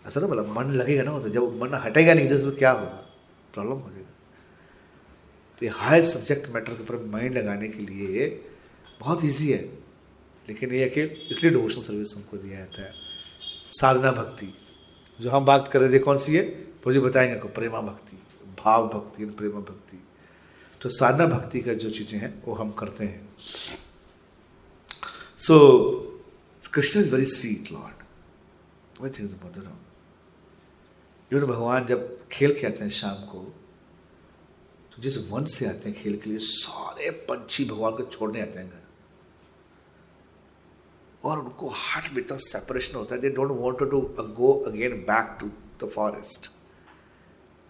ऐसा 0.06 0.20
ना 0.20 0.26
बोला 0.26 0.42
मन 0.42 0.72
लगेगा 0.72 1.02
ना 1.02 1.18
तो 1.18 1.28
जब 1.28 1.62
मन 1.62 1.74
हटेगा 1.74 2.14
नहीं 2.14 2.28
तो 2.28 2.56
क्या 2.56 2.70
होगा? 2.70 3.08
प्रॉब्लम 3.54 3.72
हो 3.72 3.90
जाएगा। 3.90 4.08
तो 5.58 5.66
ये 5.66 5.72
हायर 5.72 6.04
सब्जेक्ट 6.04 6.48
मैटर 6.54 6.72
के 6.72 6.82
ऊपर 6.82 7.04
माइंड 7.04 7.38
लगाने 7.38 7.68
के 7.68 7.78
लिए 7.78 8.44
बहुत 9.00 9.24
ईजी 9.24 9.52
है। 9.52 9.62
लेकिन 10.48 10.74
ये 10.74 10.88
कि 10.88 11.02
इसलिए 11.02 11.52
डिवोशनल 11.52 11.82
सर्विस 11.82 12.14
हमको 12.16 12.36
दिया 12.36 12.58
जाता 12.58 12.82
है। 12.82 12.92
साधना 13.70 14.12
भक्ति। 14.12 14.54
जो 15.20 15.30
हम 15.30 15.44
बात 15.44 15.68
कर 15.68 15.80
रहे 15.80 15.92
थे, 15.92 15.98
कौन 15.98 16.18
सी 16.18 16.36
है? 16.36 16.64
मुझे 16.86 17.00
बताएँगे 17.00 17.34
आपको, 17.34 17.48
प्रेमा 17.48 17.80
भक्ति। 17.80 18.21
भाव 18.64 18.88
भक्ति, 18.88 19.24
प्रेम 19.26 19.52
भक्ति 19.52 20.02
तो 20.80 20.88
साधना 20.90 21.26
भक्ति 21.28 21.60
का 21.60 21.72
जो 21.74 21.90
चीज़ें 21.90 22.18
हैं, 22.18 22.42
वो 22.44 22.54
हम 22.54 22.70
करते 22.72 23.04
हैं। 23.04 23.28
So 25.38 25.56
Krishna 26.74 27.00
is 27.00 27.10
very 27.14 27.26
sweet 27.28 27.72
lord 27.72 29.00
वही 29.00 29.10
थिंग्स 29.10 29.34
मधुरम 29.44 29.76
इवन 31.30 31.44
भगवान 31.46 31.86
जब 31.86 32.00
खेल 32.32 32.52
के 32.60 32.66
आते 32.66 32.82
हैं 32.82 32.90
शाम 32.92 33.24
को 33.26 33.38
तो 34.92 35.02
जिस 35.02 35.16
वन 35.30 35.44
से 35.46 35.66
आते 35.66 35.88
हैं 35.88 35.98
खेल 35.98 36.16
के 36.18 36.30
लिए, 36.30 36.38
सारे 36.38 37.10
पंछी 37.28 37.64
भगवान 37.64 37.92
को 37.92 38.02
छोड़ने 38.06 38.40
आते 38.40 38.58
हैं 38.58 38.68
घर। 38.68 38.80
और 41.24 41.38
उनको 41.38 41.68
हार्ट 41.70 42.12
में 42.12 42.22
इतना 42.22 42.36
सेपरेशन 42.42 42.96
होता 42.96 43.14
है 43.14 43.20
they 43.20 43.30
don't 43.30 43.50
want 43.60 43.78
to 43.90 44.00
go 44.34 44.52
again 44.66 44.96
back 45.08 45.36
to 45.40 45.46
the 45.80 45.90
forest 45.90 46.50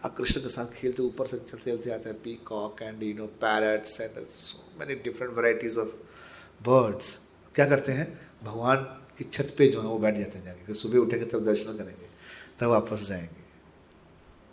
आप 0.04 0.16
कृष्ण 0.16 0.40
के 0.40 0.48
साथ 0.48 0.66
खेलते 0.74 1.02
ऊपर 1.02 1.26
से 1.26 1.38
चलते 1.38 1.70
चलते 1.70 1.90
आते 1.90 2.08
हैं 2.08 2.22
peacock 2.22 2.82
and 2.82 3.02
you 3.02 3.14
know 3.14 3.26
parrots 3.42 4.00
and 4.00 4.26
so 4.26 4.78
many 4.80 4.94
different 4.94 5.34
varieties 5.34 5.78
of 5.78 5.88
birds 6.68 7.18
क्या 7.54 7.66
करते 7.66 7.92
हैं? 7.92 8.06
भगवान 8.44 8.76
की 9.18 9.24
छत 9.24 9.54
पे 9.58 9.68
जो 9.68 9.80
है 9.80 9.86
वो 9.86 9.98
बैठ 9.98 10.14
जाते 10.14 10.38
हैं 10.38 10.44
जाके 10.44 10.74
सुबह 10.74 10.98
उठेंगे 10.98 11.26
तब 11.26 11.44
दर्शन 11.44 11.76
करेंगे 11.78 12.08
तब 12.58 12.66
वापस 12.66 13.08
जाएँगे। 13.08 13.42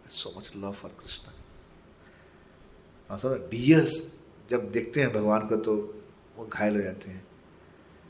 So 0.10 0.34
much 0.38 0.52
love 0.58 0.72
for 0.72 0.92
Krishna 1.00 1.32
और 3.10 3.48
डियर्स 3.52 4.20
जब 4.50 4.72
देखते 4.72 5.02
हैं 5.02 5.12
भगवान 5.14 5.48
को 5.48 5.56
तो 5.56 5.76
वो 6.38 6.46
घायल 6.46 6.76
हो 6.76 6.82
जाते 6.82 7.12
हैं। 7.12 7.28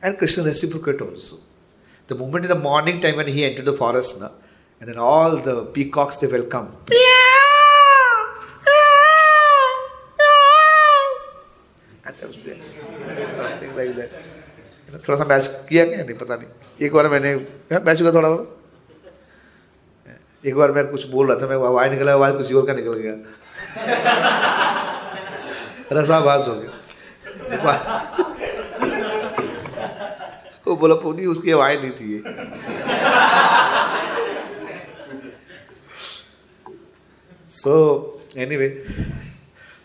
And 0.04 0.18
Krishna 0.18 0.44
reciprocate 0.44 1.02
also 1.02 1.40
the 2.10 2.18
moment 2.18 2.46
in 2.46 2.54
the 2.54 2.58
morning 2.58 3.02
time 3.02 3.20
and 3.22 3.30
he 3.30 3.50
entered 3.50 3.70
the 3.72 3.80
forest 3.82 4.22
na, 4.22 4.30
and 4.82 4.90
then 4.90 4.98
all 4.98 5.36
the 5.36 5.56
peacocks, 5.74 6.18
they 6.20 6.28
was 12.26 12.38
there. 12.46 12.60
something 13.40 13.74
like 13.80 13.94
that. 13.98 14.10
थोड़ा 15.08 15.18
सा 15.18 15.26
मैच 15.30 15.48
किया 15.70 15.84
क्या? 15.86 15.98
नहीं, 16.04 16.18
पता 16.18 16.36
नहीं. 16.36 16.48
एक 16.86 16.94
बार 16.94 17.08
मैंने 17.10 17.34
मैच 17.86 18.02
हुआ 18.02 18.12
थोड़ा 18.14 18.30
थोड़ा 18.30 18.46
एक 20.46 20.56
बार 20.56 20.72
मैं 20.72 20.86
कुछ 20.88 21.06
बोल 21.12 21.28
रहा 21.28 21.38
था, 21.40 21.48
मैं 21.48 21.56
आवाज़ 21.68 21.92
निकला, 21.92 22.14
आवाज़ 22.14 22.36
कुछ 22.38 22.54
और 22.54 22.66
का 22.68 22.74
निकल 22.74 22.94
गया। 23.04 23.14
रसाभास 26.00 26.48
हो 26.48 26.54
गया। 26.56 26.72
वो 30.68 30.76
बोला 30.76 30.96
पूरी 31.04 31.26
उसकी 31.26 31.52
आवाज़ 31.52 31.80
नहीं 31.80 31.92
थी 32.00 32.24
ये 37.68 38.44
एनी 38.44 38.56
वे 38.56 38.86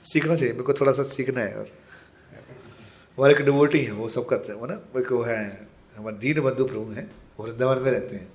सीखना 0.04 0.36
चाहिए 0.36 0.52
मेरे 0.52 0.64
को 0.64 0.72
थोड़ा 0.72 0.92
सा 0.92 1.02
सीखना 1.02 1.40
है 1.40 1.54
और 1.54 1.68
हमारे 3.18 3.34
एक 3.34 3.40
डिवोटी 3.40 3.78
हैं 3.78 3.92
वो 3.92 4.08
सब 4.08 4.26
करते 4.26 4.52
हैं 4.52 4.60
वो 4.60 4.66
ना 4.66 4.74
वो 4.94 5.22
है 5.22 5.68
हमारे 5.96 6.16
दीन 6.16 6.40
बंधु 6.40 6.64
प्रभु 6.64 6.92
हैं 6.92 7.10
वो 7.38 7.46
वृंदावन 7.46 7.78
में 7.78 7.90
रहते 7.90 8.16
हैं। 8.16 8.32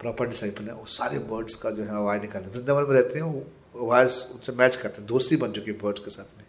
प्रॉपर 0.00 0.26
डिसाइपल 0.26 0.64
है 0.64 0.74
वो 0.74 0.84
सारे 0.84 1.18
बर्ड्स 1.18 1.54
का 1.54 1.70
जो 1.70 1.82
है 1.82 1.90
आवाज़ 1.90 2.20
निकालते 2.22 2.48
हैं। 2.48 2.54
वृंदावन 2.54 2.82
में 2.82 2.90
रहते 2.90 3.18
हैं 3.18 3.26
वो 3.26 3.46
आवाज़ 3.82 4.24
उनसे 4.34 4.52
मैच 4.52 4.76
करते 4.76 4.98
हैं 4.98 5.06
दोस्ती 5.06 5.36
बन 5.36 5.52
चुकी 5.52 5.70
है 5.70 5.78
बर्ड्स 5.78 6.00
के 6.00 6.10
साथ 6.10 6.38
में। 6.38 6.44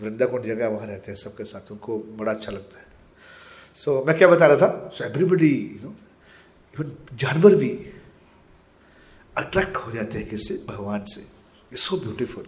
वृंदाकुंड 0.00 0.44
जगह 0.44 0.68
वहाँ 0.68 0.86
रहते 0.86 1.10
हैं 1.10 1.16
सबके 1.16 1.44
साथ 1.44 1.72
उनको 1.72 1.98
बड़ा 1.98 2.32
अच्छा 2.32 2.52
लगता 2.52 2.78
है। 2.78 2.86
सो 3.74 4.00
so, 4.00 4.06
मैं 4.06 4.18
क्या 4.18 4.28
बता 4.28 4.46
रहा 4.46 4.56
था? 4.56 4.90
So 4.92 5.04
everybody 5.04 5.80
you 5.82 5.88
know 5.88 5.94
even 6.76 7.16
जानवर 7.16 7.54
भी 7.54 7.91
अट्रैक्ट 9.36 9.76
हो 9.76 9.92
जाते 9.92 10.18
हैं 10.18 10.28
किससे 10.28 10.54
भगवान 10.68 11.04
से। 11.04 11.20
इट्स 11.72 11.82
सो 11.82 11.96
ब्यूटीफुल 11.98 12.46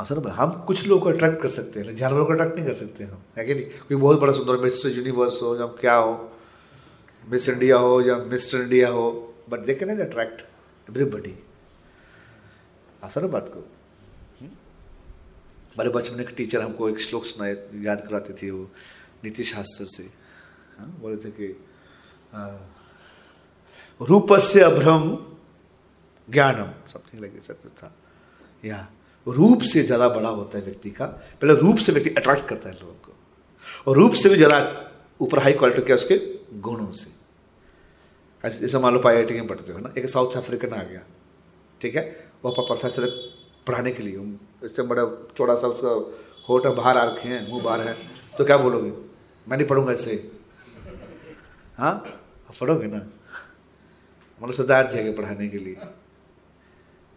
असल 0.00 0.18
में 0.24 0.30
हम 0.32 0.50
कुछ 0.66 0.86
लोगों 0.86 1.02
को 1.02 1.08
अट्रैक्ट 1.08 1.40
कर 1.42 1.48
सकते 1.50 1.80
हैं, 1.80 1.94
जानवरों 1.96 2.24
को 2.26 2.32
अट्रैक्ट 2.32 2.56
नहीं 2.56 2.66
कर 2.66 2.74
सकते 2.74 3.04
हम, 3.04 3.22
है 3.38 3.44
कि 3.44 3.54
नहीं? 3.54 3.64
कोई 3.64 3.96
बहुत 3.96 4.20
बड़ा 4.20 4.32
सुंदर 4.32 4.56
मिस्टर 4.62 4.88
यूनिवर्स 4.90 5.42
हो, 5.42 5.56
या 5.56 5.66
क्या 5.80 5.94
हो, 5.94 6.30
मिस 7.24 7.48
इंडिया 7.48 7.76
हो, 7.76 8.00
या 8.02 8.16
मिस्टर 8.30 8.60
इंडिया 8.60 8.88
हो 8.90 9.34
but 9.50 9.60
they 9.60 9.74
can 9.74 10.00
attract 10.00 10.40
everybody 10.86 11.34
असल 13.02 13.26
बात 13.28 13.48
को 13.48 13.60
हमारे 15.70 15.90
बचपन 15.90 16.16
में 16.16 16.24
एक 16.24 16.34
टीचर 16.36 16.62
हमको 16.62 16.88
एक 16.88 17.00
श्लोक 17.00 17.24
सुनाए 17.24 17.52
याद 17.84 18.00
कराती 18.06 18.32
थी 18.32 18.50
वो, 18.50 18.62
नीति 19.24 19.44
शास्त्र 19.44 19.84
से। 19.86 20.02
हाँ 20.78 20.88
बोले 21.00 21.16
थे 21.16 21.30
कि 21.30 21.46
रूप 24.00 24.32
से 24.40 24.60
अभ्रम 24.62 25.02
ज्ञानम 26.30 26.70
समथिंग 26.88 27.20
लाइक 27.22 27.42
सब 27.42 27.62
कुछ 27.62 27.72
था। 27.72 27.94
या, 28.64 28.86
रूप 29.26 29.62
से 29.62 29.82
ज़्यादा 29.82 30.08
बड़ा 30.08 30.28
होता 30.28 30.58
है 30.58 30.64
व्यक्ति 30.64 30.90
का, 30.90 31.06
पहले 31.06 31.54
रूप 31.56 31.76
से 31.78 31.92
व्यक्ति 31.92 32.10
अट्रैक्ट 32.10 32.46
करता 32.48 32.68
है 32.68 32.74
लोगों 32.74 32.94
को। 32.96 33.12
और 33.86 33.96
रूप 33.96 34.12
से 34.14 34.28
भी 34.28 34.36
ज़्यादा 34.36 34.58
ऊपर 35.20 35.38
हाई 35.38 35.52
क्वालिटी 35.52 35.82
क्या 35.82 35.96
उसके? 35.96 36.16
गुणों 36.60 36.90
से। 36.92 37.10
ऐसे, 38.44 38.58
जैसे 38.58 38.78
मान 38.78 38.94
लो 38.94 39.00
आई 39.00 39.16
आई 39.16 39.34
में 39.34 39.46
पढ़ते 39.46 39.72
हो 39.72 39.78
ना? 39.78 39.92
एक 39.98 40.08
साउथ 40.08 40.36
अफ्रीकन 40.36 40.74
आ 40.74 40.82
गया, 40.82 41.02
ठीक 41.80 41.96
है? 41.96 42.04
वो 42.44 42.50
प्रोफेसर 42.52 43.06
पढ़ाने 43.66 43.90
के 43.92 44.02
लिए 44.02 44.34
इससे 44.64 44.82
बड़ा 44.82 45.04
चौड़ा 45.36 45.54
सा 45.54 45.66
उसका 45.68 45.90
होठ 46.48 46.66
बाहर 46.66 46.96
आ 46.96 47.04
रखे 47.04 47.28
हैं, 47.28 47.48
मुँह 47.48 47.62
बाहर 47.62 47.80
है 47.80 47.96
तो 48.38 48.44
क्या 48.44 48.56
बोलोगे? 48.58 48.90
मैं 49.46 49.56
नहीं 49.56 49.66
पढ़ूँगा 49.68 49.92
इससे। 49.92 50.14
हाँ? 51.78 51.94
पढ़ोगे 52.50 52.86
ना? 52.86 52.98
मतलब 54.40 54.54
सिद्धार्थ 54.54 54.90
जाएगा 54.90 55.12
पढ़ाने 55.12 55.48
के 55.48 55.58
लिए। 55.58 55.76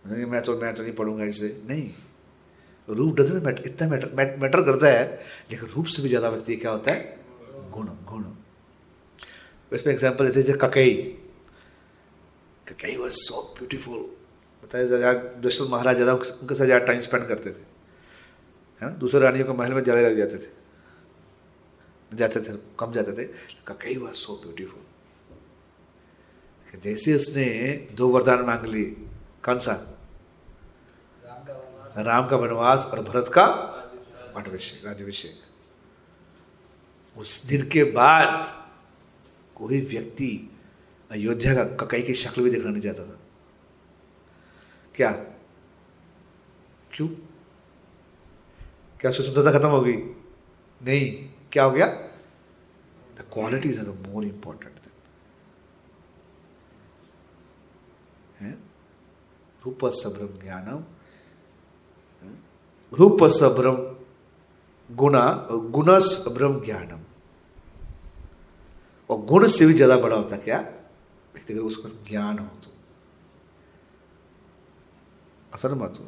मैं 0.05 0.41
तो 0.43 0.57
मैं 0.60 0.74
तो 0.75 0.83
नहीं 0.83 0.93
पढ़ूँगा 0.93 1.25
इससे 1.25 1.48
नहीं, 1.67 1.89
रूप 2.88 3.15
डजन 3.17 3.41
मैटर 3.45 3.63
इतना 3.67 3.88
मैटर 3.88 4.38
मैटर 4.41 4.62
करता 4.63 4.88
है, 4.88 5.03
लेकिन 5.51 5.69
रूप 5.69 5.86
से 5.86 6.01
भी 6.03 6.10
ज़्यादा 6.10 6.29
व्यक्ति 6.29 6.55
क्या 6.55 6.72
होता 6.72 6.91
है? 6.93 7.19
गुण 7.72 7.88
गुण 8.07 8.24
इसमें 9.72 9.93
एग्ज़ाम्पल 9.93 10.25
देते 10.25 10.41
जैसे 10.43 10.57
ककई। 10.60 10.93
ककई 12.67 12.95
वॉज़ 12.98 13.13
सो 13.13 13.41
ब्यूटीफुल 13.57 14.00
बताए 14.63 14.86
दशरथ 15.41 15.69
महाराज 15.69 15.95
ज़्यादा 15.95 16.13
उनके 16.13 16.55
साथ 16.55 16.65
ज़्यादा 16.65 16.86
टाइम 16.86 17.00
स्पेंड 17.01 17.27
करते 17.27 17.50
थे। 17.50 17.63
है 18.81 18.81
ना? 18.81 18.89
दूसरे 18.95 19.19
रानियों 19.22 19.45
के 19.45 19.53
महल 19.53 19.74
में 19.74 19.83
जले 19.83 20.01
लग 20.01 20.17
जाते 20.17 20.38
थे। 20.38 20.51
जाते 22.12 22.39
थे, 22.39 22.53
कम 22.79 22.91
जाते 22.93 23.12
थे। 23.13 23.24
ककई 23.67 23.98
वॉज़ 23.98 24.15
सो 24.17 24.33
ब्यूटीफुल 24.43 24.81
जैसे 26.83 27.15
उसने 27.15 27.45
दो 27.93 28.07
वरदान 28.10 28.45
मांग 28.45 28.65
ली 28.67 28.83
कौन 29.46 29.60
सा? 29.60 30.00
राम 31.98 32.28
का 32.28 32.36
वनवास 32.36 32.86
और 32.86 33.02
भरत 33.02 33.32
का 33.34 33.46
पटाभिषेक 34.36 34.86
राज्यभिषेक 34.86 35.44
उस 37.18 37.46
दिन 37.46 37.70
के 37.70 37.84
बाद 37.84 38.64
कोई 39.56 39.82
व्यक्ति 39.82 40.50
अयोध्या 41.12 41.54
का 41.54 41.64
ककई 41.64 42.02
की 42.02 42.14
शक्ल 42.14 42.44
भी 42.44 42.52
देखना 42.52 42.72
नहीं 42.72 42.82
चाहता 42.82 43.06
था। 43.06 43.20
क्या? 44.96 45.12
क्यों? 46.94 47.08
क्या 49.00 49.12
स्वतंत्रता 49.12 49.60
खत्म 49.60 49.68
हो 49.68 49.82
गई? 49.82 49.98
नहीं। 50.82 51.30
क्या 51.52 51.64
हो 51.64 51.72
गया? 51.72 51.88
The 53.18 53.26
qualities 53.34 53.80
are 53.80 53.86
the 53.86 54.08
more 54.08 54.24
important 54.24 54.74
है? 58.42 58.73
रूप 59.63 59.86
सब्रम 59.96 60.39
ज्ञानम 60.41 60.84
रूप 62.93 63.24
सब्रम 63.32 63.77
गुणा 64.89 65.25
गुणस 65.72 66.25
ब्रह्म 66.36 66.63
ज्ञानम 66.65 67.00
और 69.10 69.17
गुण 69.25 69.46
से 69.48 69.65
भी 69.65 69.74
ज़्यादा 69.74 69.98
बड़ा 69.98 70.15
होता 70.15 70.38
क्या? 70.38 70.60
व्यक्ति 71.34 71.53
अगर 71.53 71.62
उसका 71.63 71.89
ज्ञान 72.10 72.39
हो 72.39 72.46
तो 72.63 72.72
असल 75.53 75.74
मत 75.75 75.98
हो, 76.00 76.05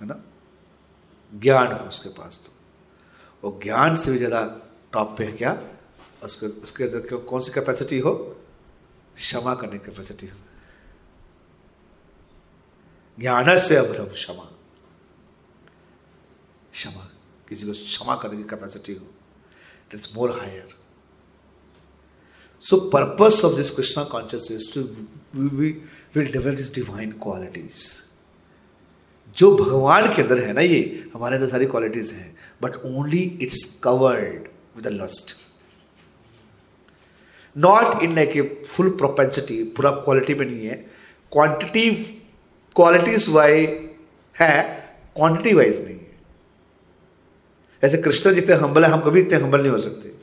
है 0.00 0.06
ना? 0.06 0.20
ज्ञान 1.32 1.72
हो 1.72 1.78
उसके 1.88 2.08
पास 2.18 2.40
तो। 2.44 3.48
और 3.48 3.58
ज्ञान 3.62 3.96
से 3.96 4.12
भी 4.12 4.18
ज़्यादा 4.18 4.42
टॉप 4.92 5.14
पे 5.18 5.24
है 5.24 5.32
क्या? 5.32 5.58
उसके 6.24 6.46
उसके 6.62 6.84
अंदर 6.84 7.16
कौन 7.24 7.40
सी 7.40 7.52
कैपेसिटी 7.52 7.98
हो? 7.98 8.14
क्षमा 9.16 9.54
करने 9.54 9.78
की 9.78 9.84
कैपेसिटी 9.84 10.26
हो। 10.26 10.36
ज्ञान 13.20 13.58
से 13.58 13.76
अभ्रम 13.76 14.06
क्षमा। 14.06 14.52
क्षमा। 16.72 17.10
किसी 17.48 17.66
को 17.66 17.72
क्षमा 17.72 18.16
करने 18.16 18.36
की 18.36 18.42
कैपेसिटी 18.42 18.92
हो 18.92 19.06
it 19.88 19.94
is 19.94 20.08
more 20.14 20.30
higher 20.30 20.68
so 22.60 22.76
purpose 22.76 23.44
of 23.44 23.56
this 23.56 23.70
Krishna 23.70 24.04
consciousness 24.04 24.70
to 24.74 24.80
will 26.16 26.32
develop 26.32 26.56
this 26.56 26.74
divine 26.74 27.12
qualities 27.12 28.02
जो 29.36 29.56
भगवान 29.56 30.14
के 30.14 30.22
अंदर 30.22 30.38
है 30.38 30.52
ना 30.52 30.60
ये, 30.60 31.10
हमारे 31.14 31.36
अंदर 31.36 31.48
सारी 31.48 31.66
क्वालिटीज 31.66 32.12
हैं 32.12 32.36
but 32.62 32.76
only 32.76 33.38
it's 33.42 33.80
covered 33.84 34.48
with 34.76 34.86
lust 34.86 35.36
not 37.56 38.02
in 38.02 38.14
like 38.14 38.36
a 38.36 38.62
full 38.66 38.90
propensity 38.90 39.64
पूरा 39.64 39.90
क्वालिटी 39.90 40.34
में 40.34 40.46
नहीं 40.46 40.66
है 40.66 40.76
क्वांटिटी 41.32 42.12
क्वालिटीज 42.76 43.28
वाई 43.30 43.64
है 44.36 44.62
क्वांटिटी 45.16 45.54
वाइज 45.54 45.84
नहीं 45.84 45.94
है। 45.94 46.14
ऐसे 47.82 47.98
कृष्ण 47.98 48.34
जितने 48.34 48.54
हम्बल 48.56 48.84
है, 48.84 48.90
हम 48.90 49.00
कभी 49.00 49.20
इतने 49.20 49.38
हम्बल 49.38 49.60
नहीं 49.60 49.72
हो 49.72 49.78
सकते। 49.78 50.14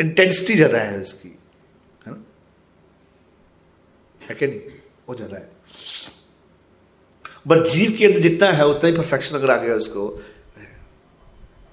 इंटेंसिटी 0.00 0.54
ज़्यादा 0.54 0.78
है 0.78 1.00
उसकी, 1.00 1.28
है 2.06 2.12
ना? 2.12 2.22
है 4.20 4.34
कि 4.34 4.46
नहीं? 4.46 4.60
वो 5.08 5.14
ज़्यादा 5.14 5.36
है। 5.36 5.50
बट 7.46 7.66
जीव 7.66 7.94
के 7.98 8.06
अंदर 8.06 8.20
जितना 8.20 8.50
है, 8.50 8.66
उतना 8.66 8.90
ही 8.90 8.96
परफेक्शन 8.96 9.36
अगर 9.36 9.50
आ 9.50 9.56
गया 9.56 9.74
उसको, 9.74 10.22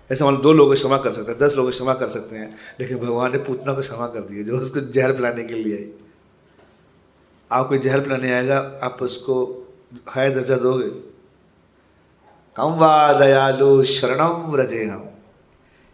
ऐसे 0.09 0.23
मान 0.23 0.37
दो 0.37 0.53
लोग 0.53 0.73
क्षमा 0.73 0.97
कर 0.97 1.11
सकते 1.11 1.31
हैं, 1.31 1.39
दस 1.39 1.55
लोग 1.57 1.69
क्षमा 1.69 1.93
कर 1.93 2.07
सकते 2.07 2.35
हैं, 2.35 2.55
लेकिन 2.79 2.97
भगवान 2.97 3.31
ने 3.31 3.37
पूतना 3.37 3.73
को 3.73 3.81
क्षमा 3.81 4.07
कर 4.07 4.21
दिया 4.21 4.43
जो 4.43 4.57
उसको 4.57 4.79
जहर 4.79 5.11
पिलाने 5.11 5.43
के 5.43 5.53
लिए 5.53 5.77
आई। 5.77 5.91
आपको 7.51 7.77
जहर 7.77 7.99
पिलाने 7.99 8.31
आएगा, 8.31 8.57
आप 8.83 8.97
उसको 9.01 9.35
हाय 10.09 10.29
दर्जा 10.29 10.55
दोगे। 10.55 10.89
कम 12.55 12.73
वा 12.79 13.13
दयालु 13.19 13.83
शरणम 13.83 14.55
रजे 14.55 14.83
हम 14.85 15.09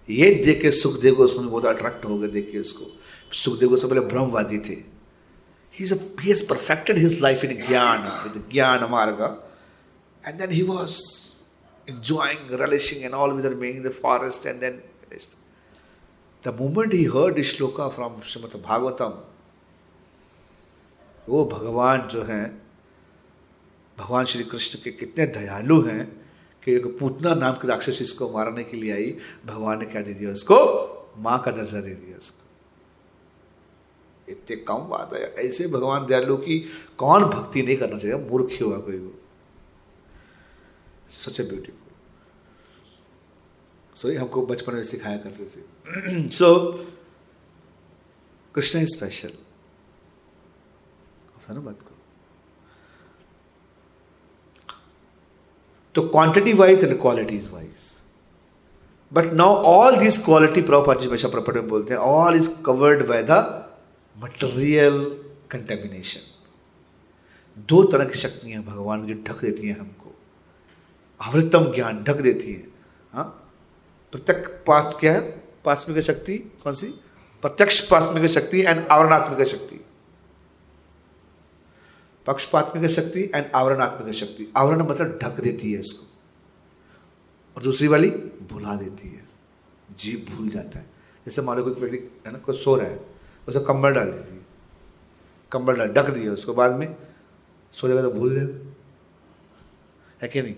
ये 0.10 0.34
देख 0.46 0.62
के 0.62 0.72
सुखदेव 0.72 1.16
को 1.16 1.24
उसमें 1.24 1.50
बहुत 1.50 1.66
अट्रैक्ट 1.66 2.06
हो 2.06 2.18
गए, 2.18 2.28
देख 2.28 2.56
उसको। 2.62 2.86
सुखदेव 3.34 3.70
को 3.70 3.78
सबसे 3.78 3.96
पहले 3.96 4.06
ब्रह्मवादी 4.08 4.60
थे। 4.60 4.74
He 5.74 5.84
is 5.84 5.94
us 6.32 6.42
perfected 6.42 6.98
his 6.98 7.22
life 7.24 7.44
in 7.46 7.68
ज्ञान 7.68 8.00
विद 8.24 8.44
ज्ञान 8.52 8.84
मार्ग। 8.92 9.22
And 10.28 10.40
then 10.40 10.52
he 10.52 10.62
was 10.62 11.00
enjoying, 11.88 12.42
relishing 12.58 13.04
and 13.06 13.16
all 13.16 13.32
with 13.36 13.46
her 13.46 13.56
being 13.62 13.78
in 13.78 13.84
the 13.84 13.92
forest 13.92 14.44
and 14.46 14.60
then 14.64 14.76
the 16.44 16.52
moment 16.52 16.92
he 16.94 17.06
heard 17.06 17.36
the 17.36 17.46
shloka 17.52 17.86
वो 21.30 21.46
भगवान 21.46 22.08
जो 22.08 22.24
हैं, 22.24 22.62
भगवान 23.98 24.26
श्री 24.26 24.44
कृष्ण 24.44 24.80
के 24.84 24.92
कितने 24.92 25.26
दयालु 25.26 25.82
हैं 25.82 26.32
कि 26.64 26.74
एक 26.74 26.86
पूतना 27.00 27.34
नाम 27.34 27.54
की 27.54 27.68
राक्षसी 27.68 28.04
इसको 28.04 28.30
मारने 28.30 28.64
के 28.64 28.78
लिए 28.78 28.94
आई, 28.94 29.18
भगवान 29.46 29.80
ने 29.80 29.86
क्या 29.86 30.02
दे 30.02 30.14
दिया 30.14 30.32
उसको? 30.32 30.56
माँ 31.18 31.42
का 31.42 31.52
दर्जा 31.52 31.82
दे 31.82 31.94
दिया 31.94 32.18
उसको। 32.18 32.50
इतने 34.30 34.56
कम 34.56 34.78
बात 34.78 35.14
है, 35.14 35.20
ऐसे 35.20 35.68
भगवान 35.68 36.06
दयालु 36.06 36.38
की 36.38 36.66
कौन 36.98 37.24
भक्ति 37.24 37.62
नहीं 37.62 37.78
करना 37.78 37.98
चाहिए? 37.98 38.18
मूर्ख 38.18 38.52
ही 38.52 38.58
होगा 38.58 38.78
कोई 38.78 38.98
वो। 38.98 39.14
सच 41.10 41.40
ए 41.40 41.44
ब्यूटीफुल 41.44 41.80
सो 43.96 44.20
हमको 44.20 44.46
बचपन 44.46 44.74
में 44.74 44.84
सिखाया 44.84 45.18
करते 45.18 45.46
थे। 45.46 45.62
सो 46.32 46.72
कृष्ण 48.56 48.80
इज़ 48.80 48.98
स्पेशल 48.98 49.32
ना 51.54 51.60
बात 51.60 51.82
को। 51.82 51.96
तो 55.96 56.02
quantity 56.02 56.54
wise 56.54 56.84
and 56.84 57.02
qualities 57.02 57.52
wise 57.54 58.00
but 59.14 59.34
now 59.34 59.56
all 59.56 59.98
this 59.98 60.26
quality 60.26 60.62
property 60.62 61.06
हमेशा 61.06 61.28
प्रॉपर्टी 61.28 61.60
में 61.60 61.70
बोलते 61.70 61.94
हैं 61.94 62.02
all 62.02 62.36
is 62.36 62.64
covered 62.64 63.08
by 63.08 63.24
the 63.24 63.32
material 64.24 65.00
contamination 65.52 66.36
दो 67.70 67.84
तरह 67.84 68.06
की 68.06 68.20
शक्तियाँ 68.20 68.64
भगवान 68.64 69.08
जो 69.08 69.14
ढक 69.14 69.42
देती 69.42 69.68
हैं 69.68 69.80
हमको। 69.80 70.16
आवृतम 71.22 71.74
ज्ञान 71.74 72.04
ढक 72.04 72.16
देती 72.16 72.54
है। 72.54 72.68
हाँ? 73.14 73.52
प्रत्यक्ष 74.12 74.52
पास 74.68 74.98
क्या 75.00 75.14
है? 75.14 75.22
पासमिक 75.66 76.00
शक्ति, 76.00 76.38
कौन 76.38 76.74
सी? 76.74 76.88
प्रत्यक्ष 77.44 77.80
पासमिक 77.90 78.26
शक्ति 78.26 78.62
एंड 78.62 78.88
आवरणात्मिक 78.88 79.48
शक्ति। 79.48 79.86
पक्षपात्मिक 82.30 82.92
शक्ति 82.92 83.32
एंड 83.36 83.46
आवरणात्मिक 83.56 84.14
शक्ति 84.14 84.54
आवरण 84.58 84.82
मतलब 84.82 85.20
ढक 85.24 85.40
देती 85.40 85.74
है 85.74 85.80
उसको। 85.80 86.18
और 87.58 87.64
दूसरी 87.64 87.88
वाली 87.88 88.10
भुला 88.52 88.76
देती 88.76 89.10
है। 89.10 89.24
जीव 89.96 90.36
भूल 90.36 90.50
जाता 90.50 90.80
है। 90.80 90.86
जैसे 91.26 91.42
मान 91.42 91.58
लो 91.58 91.64
कोई 91.64 91.74
व्यक्ति, 91.74 92.22
है 92.28 92.34
ना, 92.34 92.40
कोई 92.40 92.56
सो 92.56 92.76
रहा 92.76 92.88
है, 92.88 93.06
उसे 93.48 93.60
कंबल 93.60 93.90
डाल 93.90 94.12
दीजिए 94.12 94.42
कंबल 95.52 95.76
डाल, 95.76 95.88
ढक 95.88 96.10
दिया, 96.10 96.32
उसको 96.32 96.54
बाद 96.54 96.72
में 96.72 96.96
सो 97.72 97.88
जाएगा 97.88 98.04
तो 98.04 98.12
भूल 98.12 98.36
जाएगा। 98.36 98.76
है 100.24 100.30
कि 100.30 100.42
नहीं? 100.42 100.56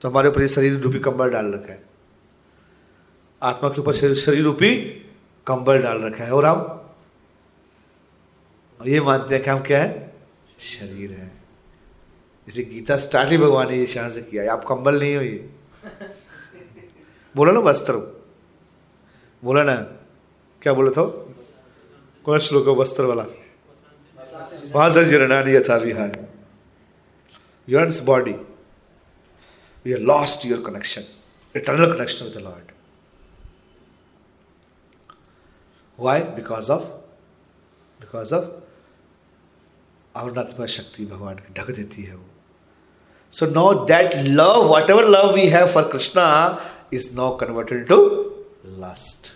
तो 0.00 0.10
हमारे 0.10 0.28
ऊपर 0.28 0.46
शरीर 0.46 0.78
रूपी 0.78 0.98
कंबल 0.98 1.30
डाल 1.30 1.52
रखा 1.54 1.72
है। 1.72 1.84
आत्मा 3.42 3.70
के 3.70 3.80
ऊपर 3.80 4.14
शरीर 4.14 4.44
रूपी 4.44 4.76
कंबल 5.46 5.78
डाल 5.82 6.02
रखा 6.02 6.24
है। 6.24 6.30
और 6.30 6.44
हम, 6.44 6.90
ये 8.86 9.00
मानते 9.00 9.34
हैं 9.34 9.44
कि 9.44 9.50
हम 9.50 9.58
क्या 9.58 9.82
है? 9.82 10.11
शरीर 10.62 11.12
है। 11.12 11.30
इसे 12.48 12.62
गीता 12.62 12.96
स्टार्ट 12.96 13.30
ही 13.30 13.38
भगवान 13.38 13.70
ने 13.70 13.78
ये 13.78 13.86
शान 13.86 14.10
से 14.10 14.22
किया। 14.22 14.52
आप 14.52 14.64
कंबल 14.64 14.98
नहीं 14.98 15.16
हो 15.16 15.22
ये 15.22 15.50
बोला 17.36 17.52
ना 17.52 17.60
वस्त्र। 17.60 17.94
बोला 19.42 19.62
ना। 19.62 19.74
क्या 20.62 20.72
बोला 20.72 20.90
था? 20.90 21.04
कौन 22.24 22.38
श्लोक 22.38 22.68
है 22.68 22.74
वस्त्र 22.74 23.04
वाला? 23.04 23.24
से 24.90 25.04
जीर्णानी 25.04 25.52
यथा 25.52 25.76
विहाय। 25.76 26.28
You 27.68 27.78
are 27.78 27.90
body 28.04 28.32
we 29.84 29.92
are 29.92 30.00
lost 30.00 30.46
your 30.46 30.62
connection 30.66 31.02
eternal 31.56 31.94
connection 31.96 32.24
with 32.24 32.36
lord 32.36 32.72
why 35.98 36.20
because 36.20 36.70
of 36.72 36.84
because 38.02 38.34
of 38.34 38.61
अवनात्मा 40.16 40.66
शक्ति 40.66 41.06
भगवान 41.06 41.34
की 41.34 41.54
ढक 41.54 41.70
देती 41.70 42.02
है 42.02 42.16
वो। 42.16 42.24
So 43.30 43.46
no 43.46 43.74
that 43.74 44.14
love 44.14 44.76
whatever 44.90 45.04
love 45.04 45.34
we 45.34 45.48
have 45.48 45.66
for 45.66 45.88
Krishna 45.88 46.60
is 46.92 47.16
now 47.16 47.36
converted 47.36 47.86
to 47.86 47.96
lust 48.66 49.32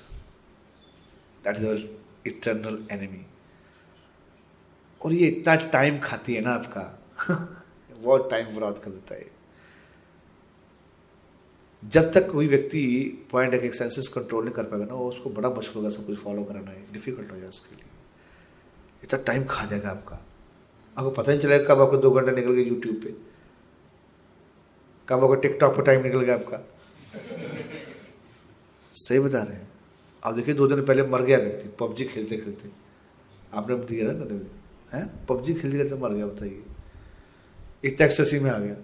that 1.45 1.57
is 1.57 1.85
eternal 2.27 2.87
enemy 2.91 3.27
और 5.05 5.13
ये 5.13 5.29
इतना 5.29 5.55
टाइम 5.55 5.99
खाती 5.99 6.35
है 6.35 6.41
ना 6.41 6.51
आपका। 6.51 7.03
बहुत 8.01 8.31
टाइम 8.31 8.47
बर्बाद 8.47 8.79
कर 8.85 8.91
देता 8.91 9.15
है 9.15 9.37
जब 11.85 12.13
तक 12.13 12.31
कोई 12.31 12.47
व्यक्ति 12.47 12.83
पॉइंट 13.33 13.53
है 13.53 13.59
कि 13.59 13.73
सेंसेस 13.73 14.09
कंट्रोल 14.09 14.45
नहीं 14.45 14.55
कर 14.55 14.63
पाएगा 14.63 14.85
ना 14.85 14.95
उसको 14.95 15.31
बड़ा 15.31 15.49
मुश्किल 15.49 15.77
होगा 15.77 15.91
सब 15.91 16.07
कुछ 16.07 16.19
फॉलो 16.19 16.45
कराना 16.45 16.71
है। 16.71 16.93
डिफ़िकल्ट 16.93 17.31
हो 17.31 17.37
जाए 17.37 17.49
उसके 17.49 17.77
लिए। 17.77 17.85
इतना 19.05 19.23
टाइम 19.23 19.45
खा 19.45 19.67
जाएगा 19.67 19.91
आपका। 19.91 20.27
आपको 20.97 21.11
पता 21.11 21.31
नहीं 21.33 21.41
चलेगा 21.41 21.65
कब 21.65 21.81
आपको 21.81 21.97
दो 21.97 22.11
घंटे 22.11 22.33
निकल 22.33 22.53
गए 22.53 22.63
यूट्यूब 22.63 22.97
पे। 22.97 23.15
कब 25.09 25.23
आपको 25.23 25.35
टिकटॉक 25.37 25.77
पर 25.77 25.83
टाइम 25.83 26.03
निकल 26.03 26.21
गया 26.21 26.35
आपका। 26.35 26.63
सही 28.93 29.19
बता 29.19 29.43
रहे 29.43 29.57
हैं। 29.57 29.69
आप 30.23 30.35
देखिए, 30.35 30.55
दो 30.55 30.67
दिन 30.67 30.85
पहले 30.85 31.03
मर 31.05 31.23
गया 31.23 31.39
व्यक्ति, 31.39 31.69
पबजी 31.81 32.05
खेलते 32.05 32.37
खेलते। 32.37 32.71
आपने 33.55 33.77
दिया 33.87 34.07
ना 34.07 34.13
कभी 34.15 34.35
हैं? 34.93 35.07
पबजी 35.27 35.55
खेलते 35.55 35.79
खेलते 35.79 35.97
मर 35.97 36.13
गया, 36.13 36.27
बताइए। 36.27 36.63
इतना 37.85 38.07
एक्सटेसी 38.07 38.39
में 38.41 38.51
आ 38.51 38.59
गया। 38.59 38.77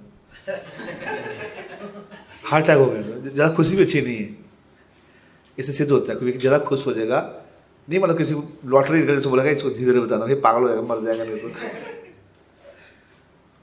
हार्ट 2.44 2.64
अटैक 2.64 2.78
हो 2.78 2.86
गया 2.86 3.02
था। 3.02 3.18
ज़्यादा 3.20 3.54
खुशी 3.54 3.76
भी 3.76 3.82
अच्छी 3.82 4.00
नहीं 4.00 4.16
है। 4.16 4.36
इससे 5.58 5.72
सिद्ध 5.72 5.90
होता 5.92 6.12
है 6.12 6.18
क्योंकि 6.18 6.38
ज़्यादा 6.38 6.58
खुश 6.64 6.86
हो 6.86 6.92
जाएगा। 6.92 7.20
नहीं 7.88 8.00
मतलब 8.00 8.18
किसी 8.18 8.34
को 8.34 8.68
लॉटरी 8.68 9.00
निकल 9.00 9.20
तो 9.20 9.30
बोलेगा, 9.30 9.50
इसको 9.50 9.70
धीरे 9.70 9.84
धीरे 9.84 10.00
बताना 10.00 10.34
पागल 10.40 10.62
हो 10.62 10.68
जाएगा, 10.68 10.82
मर 10.84 11.00
जाएगा 11.00 11.24
नहीं 11.24 11.38
तो 11.38 11.48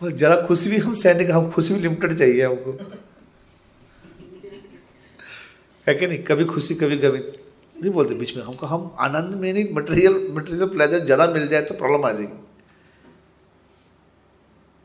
ज़्यादा 0.02 0.36
खुशी 0.48 0.70
भी, 0.70 0.78
हम 0.78 0.94
सहने 0.94 1.26
का 1.26 1.36
हम 1.36 1.50
खुशी 1.52 1.74
भी 1.74 1.80
लिमिटेड 1.80 2.14
चाहिए 2.18 2.46
हमको। 2.46 2.72
है 5.88 5.96
कि 5.96 6.08
नहीं? 6.08 6.24
कभी 6.24 6.46
खुशी, 6.46 6.76
कभी 6.76 6.98
कभी 6.98 7.20
नहीं 7.76 7.92
बोलते 7.92 8.14
बीच 8.16 8.36
में, 8.38 8.44
हमको, 8.44 8.66
हम 8.66 8.92
आनंद 9.00 9.34
में 9.36 9.52
नहीं 9.54 9.66
मटेरियल 9.74 10.14
मटेरियल 10.32 10.68
प्लेजर 10.68 11.06
ज़्यादा 11.06 11.28
मिल 11.28 11.48
जाए 11.48 11.62
तो 11.62 11.74
प्रॉब्लम 11.76 12.06
आ 12.06 12.12
जाएगी। 12.12 12.38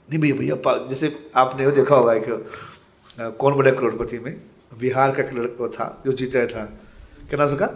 नहीं 0.08 0.20
भैया 0.20 0.34
भैया 0.36 0.86
जैसे 0.88 1.12
आपने 1.36 1.70
देखा 1.70 1.96
होगा 1.96 2.14
एक 2.14 3.36
कौन 3.38 3.54
बड़े 3.56 3.72
करोड़पति 3.72 4.18
में? 4.18 4.40
बिहार 4.78 5.10
का 5.16 5.22
लड़का 5.32 5.68
था, 5.68 6.02
जो 6.06 6.12
जीता 6.12 6.46
था। 6.46 6.64
क्या 7.28 7.36
नाम 7.38 7.46
उसका? 7.46 7.66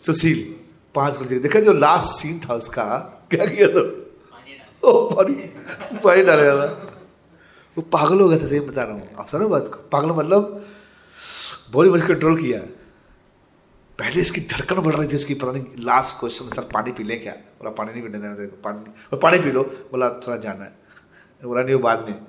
सुशील। 0.00 0.42
पाँच 0.94 1.16
करोड़ 1.16 1.38
देखा 1.40 1.60
जो 1.60 1.72
लास्ट 1.74 2.08
सीन 2.18 2.40
था 2.40 2.54
उसका? 2.54 2.84
क्या 3.30 3.46
किया 3.46 3.68
था? 3.68 3.82
पानी 4.86 5.34
पानी 6.04 6.22
डाला 6.22 6.66
था 6.66 6.92
वो 7.76 7.82
पागल 7.82 8.20
हो 8.20 8.28
गया 8.28 8.38
था 8.38 8.46
सही 8.46 8.60
बता 8.60 8.82
रहा 8.82 8.92
हूँ। 8.92 9.08
आप 9.18 9.26
सुनो 9.26 9.48
बात, 9.48 9.88
पागल 9.92 10.08
मतलब 10.08 10.66
बॉडी 11.72 11.90
बच 11.90 12.02
कंट्रोल 12.02 12.40
किया। 12.40 12.60
पहले 13.98 14.20
इसकी 14.20 14.40
धड़कन 14.40 14.76
बढ़ 14.76 14.94
रही 14.94 15.08
थी 15.08 15.14
उसकी, 15.16 15.34
पता 15.34 15.52
नहीं 15.52 15.64
लास्ट 15.78 16.20
क्वेश्चन 16.20 16.48
सर, 16.48 16.62
पानी 16.62 16.92
पी 16.92 17.04
लें 17.04 17.22
क्या? 17.22 17.32
बोला, 17.32 17.70
पानी 17.70 17.92
नहीं 17.92 18.02
पीने 18.02 18.18
देना 18.18 18.34
देखो 18.34 18.56
पानी 18.64 18.92
और 19.12 19.18
पानी 19.18 19.38
पी 19.38 19.50
लो। 19.50 19.62
बोला, 19.62 20.10
थोड़ा 20.10 20.36
जाना 20.36 20.64
है। 20.64 20.78
बोला, 21.44 21.62
नहीं, 21.62 21.74
वो 21.74 21.80
बाद 21.80 22.06
में। 22.08 22.26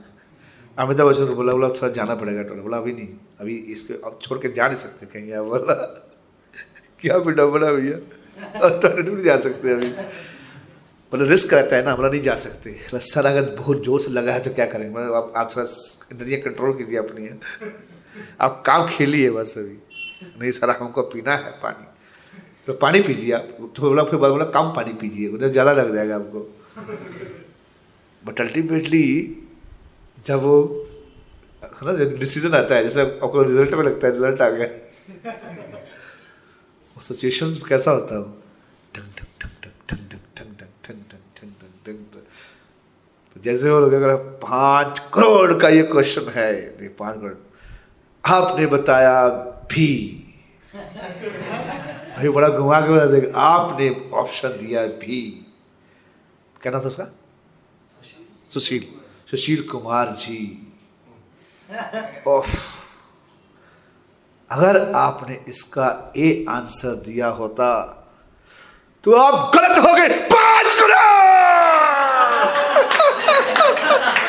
अमिताभ 0.79 1.07
बच्चन 1.07 1.25
को 1.25 1.35
बोला 1.35 1.53
बोला, 1.53 1.69
थोड़ा 1.69 1.89
जाना 1.89 2.15
पड़ेगा। 2.15 2.43
टोला 2.43 2.61
बोला, 2.61 2.77
अभी 2.77 2.93
नहीं, 2.93 3.07
अभी 3.39 3.55
इसके, 3.55 3.93
अब 3.93 4.19
छोड़ 4.21 4.39
के 4.39 4.49
जा 4.49 4.67
नहीं 4.67 4.77
सकते 4.77 5.05
कहीं 5.05 5.45
बोला, 5.45 5.73
क्या 7.01 7.17
बेटा 7.17 7.45
बोला 7.45 7.71
भैया? 7.71 7.97
और 8.59 8.79
टॉयलेट 8.79 9.09
भी 9.09 9.23
जा 9.23 9.37
सकते 9.37 9.71
अभी। 9.71 9.93
बोले 11.11 11.25
रिस्क 11.25 11.53
रहता 11.53 11.75
है 11.75 11.83
ना 11.85 11.91
हमरा 11.91 12.09
नहीं 12.09 12.21
जा 12.21 12.35
सकते। 12.37 12.69
बोला, 12.71 12.99
सर 12.99 13.25
अगर 13.25 13.43
बहुत 13.55 13.83
ज़ोर 13.83 13.99
से 13.99 14.11
लगा 14.11 14.33
है 14.33 14.39
तो 14.43 14.53
क्या 14.53 14.65
करेंगे? 14.65 14.89
मतलब 14.95 15.13
आप 15.13 15.31
आप 15.37 15.51
थोड़ा 15.55 15.67
इंद्रिया 16.11 16.39
कंट्रोल 16.39 16.73
कीजिए 16.77 16.97
अपनी 16.97 17.29
आप 18.41 18.63
काम 18.65 18.87
खेलिए 18.87 19.29
बस 19.31 19.53
अभी। 19.57 19.77
नहीं 20.39 20.51
सर 20.51 20.69
हमको 20.71 21.01
पीना 21.13 21.35
है 21.35 21.51
पानी। 21.63 21.85
तो 22.67 22.73
पानी 22.75 22.99
पीजिए 23.01 23.31
आप। 23.33 23.47
तो 23.75 23.81
बोला 23.81 24.03
फिर 24.03 24.19
बोला 24.19 24.45
कम 24.51 24.73
पानी 24.75 24.93
पीजिए। 25.01 25.27
उधर 25.29 25.49
ज़्यादा 25.49 25.73
लग 25.73 25.93
जाएगा 25.95 26.15
आपको। 26.15 26.39
बट 28.23 28.41
अल्टीमेटली 28.41 29.05
जब 30.25 30.41
वो 30.41 30.55
है 31.63 31.69
ना 31.85 31.91
डिसीज़न 32.17 32.53
आता 32.55 32.75
है 32.75 32.83
जैसे 32.83 33.01
आपको 33.01 33.43
रिज़ल्ट 33.43 33.73
में 33.73 33.83
लगता 33.83 34.07
है 34.07 34.13
रिज़ल्ट 34.13 34.41
आ 34.41 34.49
गया। 34.49 34.67
सिचुएशन 36.97 37.53
कैसा 37.69 37.91
होता 37.91 38.15
है 38.15 38.21
तो 43.37 43.41
जैसे 43.43 43.69
वो 43.69 43.79
लोग 43.79 43.93
अगर 43.93 44.15
पाँच 44.41 44.99
करोड़ 45.13 45.53
का 45.61 45.69
ये 45.69 45.81
क्वेश्चन 45.83 46.29
है 46.35 46.87
पाँच 46.99 47.15
करोड़। 47.15 47.33
आपने 48.23 48.65
बताया 48.65 49.27
भी। 49.71 49.89
अभी 52.17 52.29
बड़ा 52.29 52.47
घुमा 52.49 52.79
के 52.81 52.89
बता 52.89 53.05
देगा 53.05 53.39
आपने 53.39 53.89
ऑप्शन 54.13 54.57
दिया 54.59 54.85
भी। 54.97 55.19
क्या 56.61 56.71
नाम 56.71 56.81
था 56.81 56.87
उसका? 56.87 57.05
सुशील। 58.51 58.87
सुशील 59.31 59.61
कुमार 59.67 60.09
जी। 60.17 60.41
ऑफ़ 62.27 62.55
अगर 64.49 64.81
आपने 64.95 65.39
इसका 65.47 66.13
ए 66.17 66.45
आंसर 66.49 66.95
दिया 67.05 67.27
होता 67.37 67.69
तो 69.03 69.15
आप 69.17 69.55
गलत 69.55 69.77
हो 69.79 69.93
गए। 69.93 70.07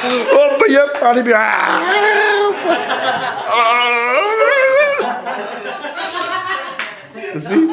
ओ 0.08 0.48
भैया 0.60 0.84
पानी 1.00 1.22
भी 1.22 1.32
see? 7.46 7.64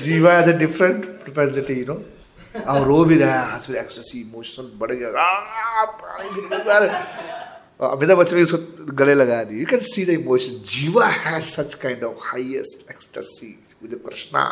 जीवा 0.00 0.32
has 0.32 0.48
a 0.50 0.52
different 0.58 1.04
propensity 1.22 1.74
you 1.74 1.84
know 1.86 1.94
और 2.72 2.82
रो 2.86 3.04
भी 3.04 3.16
रहा 3.18 3.38
है 3.40 3.52
हंस 3.52 3.70
एक्सटेसी 3.70 4.20
इमोशनल 4.20 4.66
बढ़ 4.78 4.92
गया। 4.92 5.24
पानी 6.02 6.26
अमिताभ 7.88 8.18
बच्चन 8.18 8.36
भी 8.36 8.42
उसको 8.42 8.58
गले 8.94 9.14
लगा 9.14 9.42
दी 9.44 9.60
you 9.60 9.66
can 9.66 9.80
see 9.88 10.04
the 10.04 10.10
emotion 10.10 10.62
जीवा 10.72 11.06
has 11.06 11.44
such 11.44 11.74
kind 11.84 12.04
of 12.04 12.16
highest 12.26 12.90
ecstasy 12.90 13.52
with 13.82 13.92
Krishna 14.06 14.42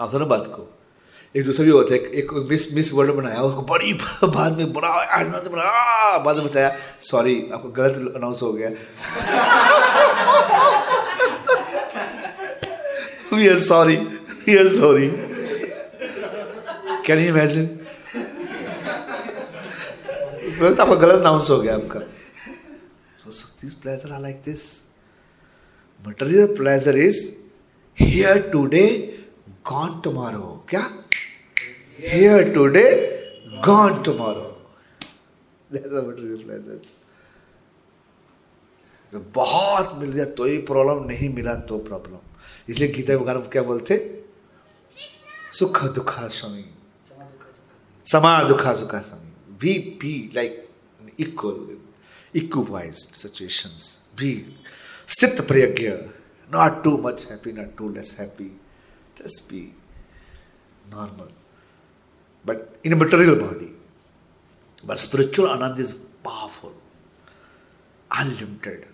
आप 0.00 0.10
सुनो 0.10 0.26
बात 0.26 0.46
को। 0.46 0.62
एक 1.34 1.44
दूसरा 1.44 1.64
भी 1.64 1.70
होता 1.70 1.94
है 1.94 2.00
एक 2.20 2.32
मिस 2.48 2.62
मिस 2.74 2.92
वर्ल्ड 2.94 3.14
बनाया, 3.16 3.40
उसको 3.40 3.62
बड़ी 3.62 3.92
बाद 4.24 4.56
में 4.56 4.66
तो 4.66 4.72
बड़ा 4.72 4.88
आज 4.88 5.26
बना 5.26 6.18
बाद 6.24 6.36
में 6.36 6.44
बताया 6.46 6.76
सॉरी 7.00 7.36
आपको 7.54 7.68
गलत 7.68 8.12
अनाउंस 8.16 8.42
हो 8.42 8.52
गया. 8.52 8.70
Sorry 13.60 13.96
we 14.46 14.56
are 14.58 14.68
sorry 14.68 15.08
can 17.06 17.18
you 17.18 17.28
imagine 17.28 17.66
गलत 20.60 20.80
आपका 20.80 20.94
गलत 20.94 21.20
अनाउंस 21.20 21.50
हो 21.50 21.60
गया 21.60 21.74
आपका। 21.74 22.00
So 23.18 23.30
this 23.62 23.74
pleasure 23.74 24.12
are 24.12 24.20
like 24.20 24.42
this 24.44 24.62
material 26.08 26.54
pleasure 26.56 26.96
is 26.98 27.20
here 27.98 28.50
today 28.52 28.86
gone 29.70 30.00
tomorrow 30.04 30.66
क्या? 30.70 30.84
Here 32.02 32.52
today, 32.52 33.22
gone 33.62 34.02
tomorrow. 34.02 34.56
That's 35.70 35.88
how 35.88 36.02
तो 39.12 39.18
बहुत 39.34 39.90
मिल 40.00 40.12
गया 40.12 40.24
तो 40.36 40.44
ही 40.44 40.56
प्रॉब्लम 40.68 41.04
नहीं 41.06 41.28
मिला 41.34 41.54
तो 41.68 41.78
प्रॉब्लम 41.78 42.18
इसलिए 42.70 42.88
गीता 42.92 43.16
भगवान 43.16 43.40
क्या 43.52 43.62
बोलते 43.62 43.96
सुख 45.58 45.82
दुखा 45.94 46.26
स्वामी 46.36 46.64
समा 48.06 48.32
दुखा 48.48 48.72
सुखा 48.80 49.00
स्वामी 49.08 49.56
be 49.62 49.74
be 50.02 50.14
like 50.34 51.20
equal 51.20 51.60
equalize 52.34 53.04
situation 53.18 53.76
be 54.20 54.32
स्थित 55.08 55.46
प्रयज्ञ 55.48 55.90
not 56.50 56.82
too 56.84 56.96
much 57.06 57.26
happy 57.30 57.52
not 57.60 57.76
too 57.78 57.92
less 57.92 58.16
happy 58.20 58.50
just 59.18 59.52
be 59.52 59.64
normal 60.94 61.41
but 62.44 62.78
in 62.84 62.92
a 62.92 62.96
material 62.96 63.36
body. 63.36 63.70
But 64.84 64.98
spiritual 64.98 65.48
Ananda 65.48 65.80
is 65.80 65.92
powerful, 66.24 66.72
unlimited. 68.10 68.86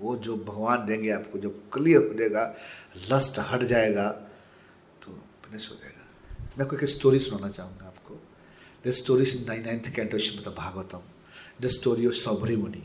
वो 0.00 0.16
जो 0.26 0.36
भगवान 0.36 0.86
देंगे 0.86 1.10
आपको 1.10 1.38
जो 1.38 1.50
क्लियर 1.72 2.06
हो 2.08 2.14
जाएगा 2.18 2.42
लस्ट 3.10 3.38
हट 3.50 3.62
जाएगा 3.72 4.06
तो 5.02 5.12
फिनिश 5.44 5.70
हो 5.70 5.76
जाएगा। 5.76 6.06
मैं 6.58 6.64
आपको 6.64 6.86
स्टोरी 6.86 7.18
सुनाना 7.18 7.48
चाहूँगा 7.48 7.86
आपको। 7.86 8.18
The 8.86 8.90
story 9.00 9.22
is 9.22 9.46
nine 9.48 9.64
ninth 9.66 9.94
canto 9.96 10.18
Shrimad 10.18 10.54
Bhagavatam. 10.56 11.02
The 11.62 11.66
story 11.76 12.06
of 12.06 12.14
Saubhari 12.14 12.56
Muni 12.56 12.82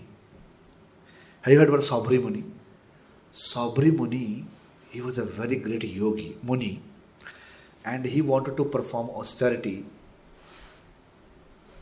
हरी 1.46 1.56
हट 1.56 1.80
Saubhari 1.90 2.18
Muni 2.20 2.44
Saubhari 3.34 3.92
Muni 3.92 4.26
he 4.94 5.02
was 5.02 5.22
a 5.22 5.24
very 5.40 5.56
great 5.66 5.84
yogi 5.86 6.30
muni 6.46 6.72
and 7.92 8.06
he 8.14 8.22
wanted 8.32 8.58
to 8.60 8.66
perform 8.76 9.10
austerity 9.22 9.78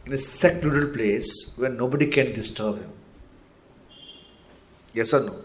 in 0.06 0.14
a 0.14 0.18
secluded 0.18 0.94
place 0.98 1.32
where 1.58 1.70
nobody 1.70 2.08
can 2.18 2.32
disturb 2.34 2.78
him. 2.78 2.92
Yes 4.94 5.14
or 5.14 5.22
no? 5.22 5.36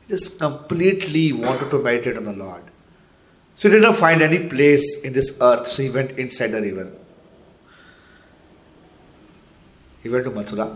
He 0.00 0.08
just 0.08 0.40
completely 0.40 1.32
wanted 1.32 1.70
to 1.70 1.78
meditate 1.78 2.16
on 2.16 2.24
the 2.24 2.32
Lord. 2.32 2.62
So 3.54 3.68
he 3.68 3.74
did 3.74 3.82
not 3.82 3.96
find 3.96 4.22
any 4.22 4.48
place 4.48 5.04
in 5.04 5.12
this 5.12 5.38
earth, 5.40 5.66
so 5.66 5.82
he 5.82 5.90
went 5.90 6.12
inside 6.12 6.48
the 6.48 6.60
river. 6.60 6.92
He 10.02 10.08
went 10.08 10.24
to 10.24 10.30
Mathura. 10.30 10.68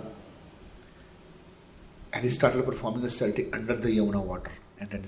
and 2.15 2.23
he 2.23 2.31
started 2.31 2.65
performing 2.65 3.05
austerity 3.05 3.45
under 3.53 3.75
the 3.75 3.89
Yamuna 3.89 4.23
water. 4.25 4.53
And 4.79 4.89
then, 4.91 5.05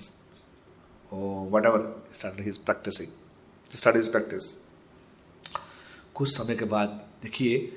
oh, 1.12 1.45
whatever, 1.45 1.93
he 2.09 2.15
started 2.21 2.41
his 2.41 2.59
practicing. 2.59 3.11
Started 3.72 4.02
his 4.02 4.11
practice. 4.14 4.44
कुछ 6.14 6.29
समय 6.29 6.55
के 6.57 6.64
बाद, 6.64 6.88
देखिए 7.22 7.72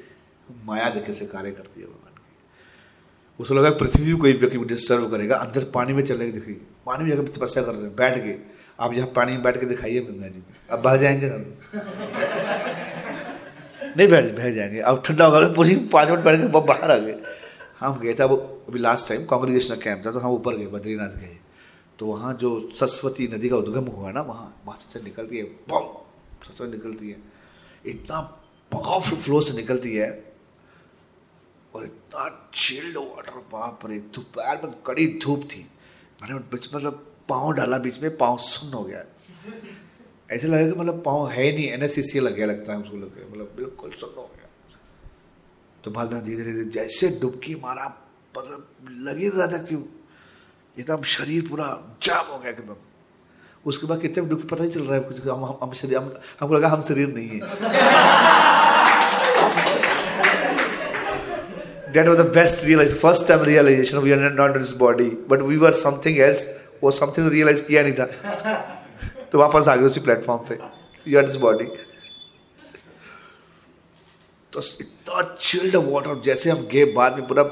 माया 0.65 0.89
देखे 0.89 1.13
से 1.13 1.25
कार्य 1.25 1.51
करती 1.51 1.81
है 1.81 1.87
भगवान 1.87 2.13
की। 2.13 3.43
उसको 3.43 3.55
लगा 3.55 3.69
पृथ्वी 3.69 4.11
कोई 4.11 4.33
व्यक्ति 4.33 4.57
को 4.57 4.63
डिस्टर्ब 4.63 5.11
करेगा, 5.11 5.35
अंदर 5.35 5.63
पानी 5.65 5.93
में 5.93 6.03
चलने 6.05 6.31
की 6.31 6.53
पानी 6.85 7.03
में 7.03 7.09
जाकर 7.11 7.27
तपस्या 7.37 7.63
कर 7.63 7.71
रहे 7.71 7.81
हैं, 7.81 7.95
बैठ 7.95 8.17
गए। 8.17 8.39
आप 8.79 8.93
यहाँ 8.93 9.07
पानी 9.07 9.31
में 9.31 9.43
बैठ 9.43 9.59
के 9.59 9.65
दिखाइए 9.65 9.99
गंगा 9.99 10.27
जी 10.27 10.39
में 10.39 10.55
अब 10.71 10.81
बह 10.81 10.97
जाएँगे 10.97 11.27
हम 11.27 11.53
नहीं 13.97 14.07
बैठ, 14.07 14.25
बह 14.37 14.51
जाएँगे। 14.51 14.79
अब 14.79 15.03
ठंडा 15.05 15.25
होगा, 15.25 15.47
पूरी 15.53 15.75
पाँच 15.75 16.09
मिनट 16.09 16.23
बैठ 16.23 16.41
के 16.41 16.47
बाहर 16.47 16.91
आ 16.91 16.97
गए। 16.97 17.19
हम 17.79 17.99
गए 17.99 18.13
थे, 18.13 18.23
अब 18.23 18.65
अभी 18.67 18.79
लास्ट 18.79 19.09
टाइम 19.09 19.25
कांग्रेगेशनल 19.25 19.77
कैंप 19.77 20.05
था 20.05 20.11
तो 20.11 20.19
हम 20.19 20.31
ऊपर 20.31 20.57
गए, 20.57 20.67
बद्रीनाथ 20.67 21.19
गए। 21.19 21.37
तो 21.99 22.05
वहाँ 22.05 22.33
जो 22.33 22.59
सरस्वती 22.69 23.27
नदी 23.27 23.49
का 23.49 23.57
उद्गम 23.57 23.85
हुआ 23.85 24.11
ना, 24.11 24.21
वहाँ 24.21 24.61
वहाँ 24.65 24.77
से 24.77 25.01
निकलती 25.01 25.37
है, 25.37 25.43
बम! 25.43 25.87
सरस्वती 26.45 26.71
निकलती 26.71 27.09
है। 27.09 27.17
इतना 27.85 28.21
पावरफुल 28.71 29.19
फ्लो 29.19 29.41
से 29.41 29.53
निकलती 29.53 29.95
है 29.95 30.33
और 31.75 31.85
इतना 31.85 32.51
चिल्ड 32.53 32.97
वाटर 32.97 33.31
बाप 33.31 33.79
रे 33.85 33.99
दोपहर 33.99 34.61
में 34.63 34.81
कड़ी 34.85 35.19
धूप 35.23 35.43
थी। 35.43 35.69
मैंने 36.21 36.39
बीच 36.39 36.75
मतलब 36.75 37.05
पाँव 37.29 37.51
डाला 37.53 37.77
बीच 37.77 38.01
में, 38.01 38.17
पाँव 38.17 38.37
सुन्न 38.37 38.73
हो 38.73 38.83
गया। 38.83 39.05
ऐसे 40.31 40.47
लगा 40.47 40.73
कि 40.73 40.79
मतलब 40.79 41.03
पाँव 41.03 41.27
है 41.27 41.55
नहीं 41.55 41.67
एन 41.67 41.83
एस 41.83 42.15
लग 42.15 42.35
गया 42.35 42.45
लगता 42.45 42.73
है 42.73 42.79
उसको 42.79 42.97
लग 42.97 43.29
मतलब 43.31 43.53
बिल्कुल 43.55 43.91
सुन्न 43.91 44.13
हो 44.17 44.31
गया। 44.37 44.49
तो 45.83 45.91
बाद 45.91 46.13
में 46.13 46.23
धीरे 46.23 46.43
धीरे 46.43 46.63
जैसे 46.63 47.09
डुबकी 47.21 47.55
मारा 47.55 48.09
मतलब 48.37 48.75
लग 48.91 49.17
ही 49.17 49.29
रहा 49.29 49.47
था 49.47 49.57
कि 49.57 49.75
एकदम 50.77 51.01
शरीर 51.15 51.47
पूरा 51.49 51.65
जाम 52.03 52.25
हो 52.31 52.37
गया 52.39 52.51
एकदम। 52.51 52.75
उसके 53.65 53.87
बाद 53.87 54.01
कितने 54.01 54.25
डुबकी 54.25 54.47
पता 54.47 54.63
ही 54.63 54.69
चल 54.69 54.81
रहा 54.81 54.95
है 54.95 55.01
कुछ 55.01 55.17
हम 55.27 55.43
हम, 55.45 55.57
हम 55.63 55.71
शरीर 55.73 55.97
हम, 55.97 56.13
हमको 56.39 56.53
लगा 56.55 56.67
हम 56.67 56.81
शरीर 56.89 57.07
नहीं 57.15 57.29
है। 57.29 57.39
That 61.93 62.07
was 62.07 62.17
the 62.17 62.29
best 62.33 62.65
realization 62.67 62.99
first 63.01 63.27
time 63.27 63.43
realization 63.49 64.03
we 64.03 64.11
are 64.13 64.29
not 64.29 64.55
in 64.55 64.61
this 64.63 64.73
body 64.81 65.09
but 65.29 65.39
we 65.51 65.55
were 65.57 65.75
something 65.77 66.19
else 66.25 66.41
वो 66.83 66.91
something 66.97 67.29
realize 67.35 67.61
किया 67.67 67.83
नहीं 67.83 67.93
था। 67.99 68.05
तो 69.31 69.39
वापस 69.39 69.67
आ 69.67 69.75
गए 69.75 69.85
उसी 69.85 69.99
प्लेटफॉर्म 69.99 70.41
पे 70.49 70.57
यू 71.07 71.17
आर 71.19 71.25
दिस 71.25 71.35
बॉडी 71.45 71.65
तो 74.53 74.59
इतना 74.81 75.21
चिल्ड 75.39 75.75
वाटर 75.75 76.21
जैसे 76.25 76.49
हम 76.49 76.67
गए 76.71 76.85
बाद 76.93 77.17
में 77.17 77.27
पूरा 77.27 77.43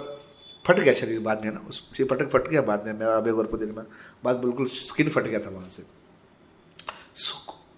फट 0.67 0.79
गया 0.79 0.93
शरीर 0.93 1.19
बाद 1.19 1.45
में 1.45 1.51
ना, 1.51 1.59
उस 1.59 1.91
फटक 2.01 2.29
फट 2.33 2.47
गया 2.47 2.61
बाद 2.61 2.85
में, 2.85 2.93
मैं 2.93 3.05
अबे 3.05 3.31
गौर 3.31 3.47
को 3.47 3.57
दिन 3.57 3.69
में, 3.69 3.85
बाद 4.23 4.35
बिल्कुल 4.35 4.67
स्किन 4.67 5.09
फट 5.09 5.23
गया 5.23 5.39
था 5.39 5.49
वहाँ 5.49 5.69
से। 5.69 5.97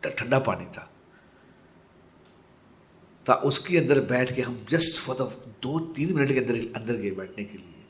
ठंडा 0.10 0.40
पानी 0.40 0.66
था। 0.66 0.92
तो 3.26 3.34
उसके 3.34 3.78
अंदर 3.78 4.00
बैठ 4.00 4.36
के 4.36 4.42
हम 4.42 4.66
जस्ट 4.70 5.02
फॉर 5.02 5.16
द 5.16 5.22
दो 5.64 5.80
तीन 5.80 6.16
मिनट 6.16 6.30
के 6.30 6.40
अंदर 6.40 6.80
अंदर 6.80 6.94
गए 6.94 7.12
बैठने 7.12 7.44
के 7.44 7.58
लिए। 7.58 7.86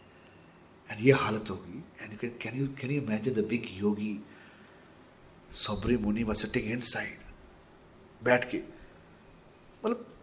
एंड 0.91 1.05
ये 1.05 1.11
हालत 1.11 1.49
होगी। 1.49 1.83
And 2.01 2.17
can 2.17 2.31
can 2.41 2.61
you 2.61 2.67
can 2.67 2.91
you 2.91 3.01
imagine 3.01 3.33
the 3.33 3.39
big 3.39 3.63
yogi 3.71 4.25
Saubhari 5.51 5.97
Muni 5.97 6.23
was 6.23 6.35
sitting 6.35 6.67
inside, 6.71 7.33
बैठ 8.23 8.51
के। 8.51 8.57
मतलब 9.85 10.13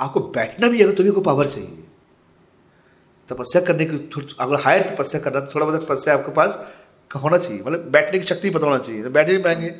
आपको 0.00 0.20
बैठना 0.20 0.68
भी 0.68 0.82
अगर 0.82 0.94
तो 0.94 1.02
भी 1.02 1.10
को 1.10 1.20
पावर 1.20 1.48
चाहिए। 1.48 1.87
तपस्या 3.28 3.62
करने 3.62 3.84
की 3.84 3.96
अगर 4.40 4.60
हायर 4.60 4.88
तपस्या 4.88 5.20
करना 5.20 5.40
तो 5.40 5.54
थोड़ा 5.54 5.66
बहुत 5.66 5.84
तपस्या 5.84 6.14
आपके 6.14 6.32
पास 6.32 6.58
होना 7.16 7.36
चाहिए। 7.38 7.62
मतलब 7.62 7.88
बैठने 7.92 8.18
की 8.18 8.26
शक्ति 8.26 8.50
पता 8.50 8.66
होना 8.66 8.78
चाहिए। 8.78 9.02
तो 9.02 9.10
बैठे 9.10 9.32
नहीं 9.32 9.42
पाएँगे। 9.42 9.74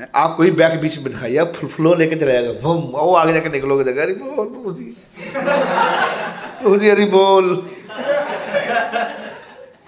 आप 0.00 0.34
कोई 0.36 0.50
बैग 0.50 0.80
बीच 0.80 0.96
में 0.98 1.04
दिखाइए, 1.04 1.36
आप 1.36 1.52
फुल 1.54 1.68
फ्लो 1.68 1.94
लेके 1.94 2.16
चले 2.16 2.32
जाएगा। 2.32 2.52
बम 2.60 2.80
वो 2.92 3.14
आगे 3.14 3.32
जाके 3.32 3.48
निकलोगे 3.48 3.84
देखा 3.84 4.02
अरे 4.02 4.14
बोल 4.14 4.48
प्रभु 4.48 4.72
जी 4.72 4.84
प्रभु 6.60 6.76
जी 6.78 6.88
अरे 6.88 7.04
बोल। 7.06 7.50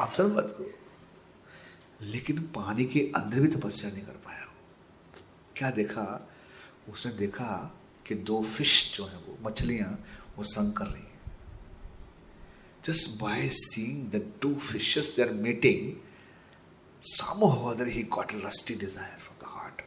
आप 0.00 0.12
सर 0.16 0.24
बात 0.26 0.54
को 0.58 0.64
लेकिन 2.02 2.36
पानी 2.54 2.84
के 2.84 3.00
अंदर 3.16 3.40
भी 3.40 3.48
तपस्या 3.48 3.90
नहीं 3.90 4.04
कर 4.04 4.12
पाया 4.26 4.46
क्या 5.56 5.70
देखा? 5.70 6.04
उसने 6.90 7.12
देखा 7.12 7.52
कि 8.06 8.14
दो 8.14 8.42
फ़िश 8.42 8.96
जो 8.96 9.04
है 9.04 9.16
वो, 9.16 9.38
मछलियाँ, 9.48 9.90
वो 10.38 10.44
संग 10.44 10.72
कर 10.72 10.84
रही 10.84 11.09
just 12.82 13.20
by 13.20 13.48
seeing 13.48 14.08
the 14.10 14.20
two 14.40 14.54
fishes 14.56 15.14
they 15.14 15.22
are 15.22 15.32
meeting 15.32 16.00
somehow 17.00 17.64
or 17.64 17.72
other 17.72 17.84
he 17.84 18.02
got 18.02 18.32
a 18.32 18.38
lusty 18.38 18.74
desire 18.74 19.18
from 19.18 19.36
the 19.40 19.46
heart. 19.46 19.82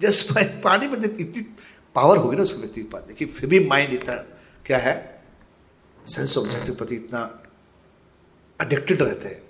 Just 0.00 0.32
पानी 0.64 0.86
में 0.86 0.98
इतनी 0.98 1.42
पावर 1.94 2.16
होगी 2.16 2.36
ना 2.36 2.42
उसके 2.42 2.60
व्यक्ति 2.60 2.82
के 2.82 2.88
पास 2.88 3.02
देखिए, 3.02 3.28
फिर 3.28 3.50
भी 3.50 3.66
माइंड 3.66 3.92
इतना 3.92 4.14
क्या 4.66 4.78
है? 4.78 5.24
सेंस 6.06 6.38
ऑब्जेक्ट 6.38 6.66
के 6.66 6.72
प्रति 6.72 6.94
इतना 6.94 7.20
अडिक्टेड 8.60 9.02
रहते 9.02 9.28
हैं। 9.28 9.42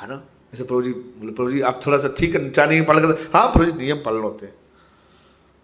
है 0.00 0.08
ना? 0.08 0.16
जैसे 0.52 0.64
प्रभु 0.64 0.82
जी, 0.82 0.90
बोले, 0.90 1.32
प्रभु 1.32 1.50
जी, 1.50 1.60
आप 1.60 1.80
थोड़ा 1.86 1.98
सा 1.98 2.14
ठीक 2.18 2.34
है 2.34 2.50
चाह 2.50 2.66
नहीं 2.66 2.84
पालन 2.84 3.00
करते 3.00 3.38
हाँ 3.38 3.52
प्रभु 3.52 3.64
जी, 3.64 3.78
नियम 3.78 4.02
पालन 4.02 4.20
होते 4.20 4.46
हैं। 4.46 4.54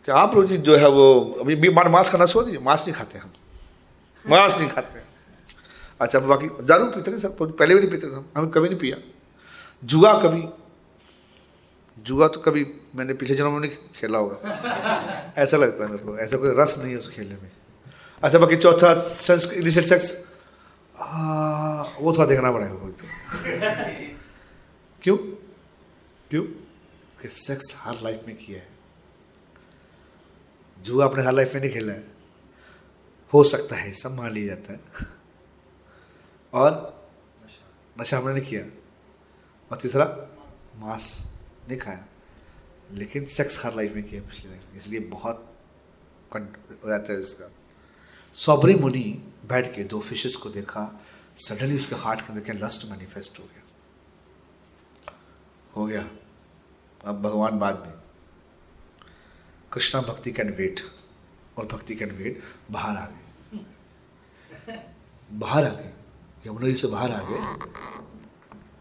क्या 0.06 0.16
आप 0.16 0.30
प्रभु 0.30 0.56
जी 0.56 0.72
है 0.72 0.88
वो, 0.88 1.36
अभी 1.40 1.54
भी 1.54 1.68
मांस 1.68 2.10
खाना 2.10 2.26
छोड़ 2.26 2.44
दीजिए 2.44 2.60
मांस 2.60 2.80
नहीं 2.80 2.92
खाते 2.92 3.18
हम। 3.18 3.30
मांस 4.28 4.58
नहीं 4.58 4.68
खाते। 4.68 5.00
अच्छा 6.00 6.18
बाकी 6.18 6.46
दारू 6.46 6.84
पीते 6.84 7.10
नहीं 7.10 7.20
सर? 7.20 7.28
पहले 7.42 7.74
भी 7.74 7.80
नहीं 7.80 7.90
पीते 7.90 8.06
थे 8.06 8.12
हम। 8.36 8.50
कभी 8.50 8.68
नहीं 8.68 8.78
पिया। 8.78 8.96
जुआ 9.84 10.22
कभी। 10.22 10.48
जुआ 12.02 12.28
तो 12.28 12.40
कभी 12.40 12.66
मैंने 12.96 13.14
पिछले 13.14 13.36
जन्म 13.36 13.52
में 13.52 13.60
नहीं 13.60 13.70
खेला 13.70 14.18
होगा। 14.18 15.32
ऐसा 15.38 15.56
लगता 15.56 15.84
है 15.84 15.90
मेरे 15.90 16.04
को। 16.04 16.18
ऐसा 16.18 16.36
कोई 16.36 16.54
रस 16.56 16.78
नहीं 16.78 16.92
है 16.92 16.98
उस 16.98 17.10
खेलने 17.10 17.34
में। 17.34 17.52
अच्छा 18.22 18.38
बाकी 18.38 18.56
चौथा 18.56 18.94
सेंस 18.94 19.52
इलिसिट 19.52 19.84
सेक्स। 19.84 20.36
वो 22.00 22.12
थोड़ा 22.12 22.26
देखना 22.26 22.52
पड़ेगा 22.52 22.74
कोई 22.74 22.92
तो। 22.92 23.04
क्यों? 25.02 25.16
क्यों? 26.30 26.42
कि 27.22 27.28
सेक्स 27.28 27.76
हर 27.80 27.94
लाइफ 28.02 28.20
में 28.26 28.36
किया 28.36 28.58
है। 28.58 28.75
जुआ 30.86 31.04
अपने 31.04 31.22
हर 31.22 31.32
लाइफ 31.32 31.54
में 31.54 31.60
नहीं 31.60 31.70
खेला 31.70 31.92
है। 31.92 32.16
हो 33.34 33.44
सकता 33.44 33.76
है, 33.76 33.92
सब 33.92 34.12
मान 34.12 34.30
लिया 34.30 34.54
जाता 34.54 34.72
है। 34.72 34.80
और 36.54 36.96
नशा 38.00 38.18
हमने 38.18 38.34
नहीं 38.34 38.50
किया। 38.50 38.62
और 39.72 39.78
तीसरा, 39.80 40.28
मांस 40.76 41.34
नहीं 41.68 41.78
खाया। 41.78 42.06
लेकिन 42.92 43.24
सेक्स 43.24 43.64
हर 43.64 43.74
लाइफ 43.74 43.94
में 43.94 44.04
किया 44.04 44.22
पिछली 44.22 44.50
लाइफ 44.50 44.62
में। 44.68 44.76
इसलिए 44.76 45.00
बहुत 45.00 45.56
हो 46.84 46.88
जाता 46.88 47.12
है 47.12 47.20
इसका। 47.20 47.52
सौबरी 48.34 48.74
मुनि 48.74 49.32
बैठ 49.46 49.74
के 49.74 49.84
दो 49.84 50.00
फिशेस 50.00 50.36
को 50.36 50.48
देखा। 50.48 51.00
सडनली 51.36 51.76
उसके 51.76 51.94
हार्ट 51.94 52.20
के 52.20 52.32
अंदर 52.32 52.66
लस्ट 52.66 52.90
मैनिफेस्ट 52.90 53.40
हो 53.40 53.44
गया? 53.44 53.62
हो 55.76 55.86
गया। 55.86 56.10
अब 57.04 57.22
भगवान 57.22 57.58
बाद 57.58 57.78
में। 57.86 58.05
कृष्णा 59.76 60.00
भक्ति 60.02 60.30
कैन 60.32 60.50
वेट, 60.58 60.80
और 61.56 61.66
भक्ति 61.66 61.94
कैन 61.94 62.10
वेट 62.10 62.40
बाहर 62.72 62.96
आ 62.96 63.04
गए 63.06 63.24
बाहर 65.32 65.64
आ 65.64 65.68
गए 65.70 65.90
यमुना 66.46 66.66
जी 66.66 66.76
से 66.76 66.88
बाहर 66.88 67.10
आ 67.12 67.20
गए 67.22 67.40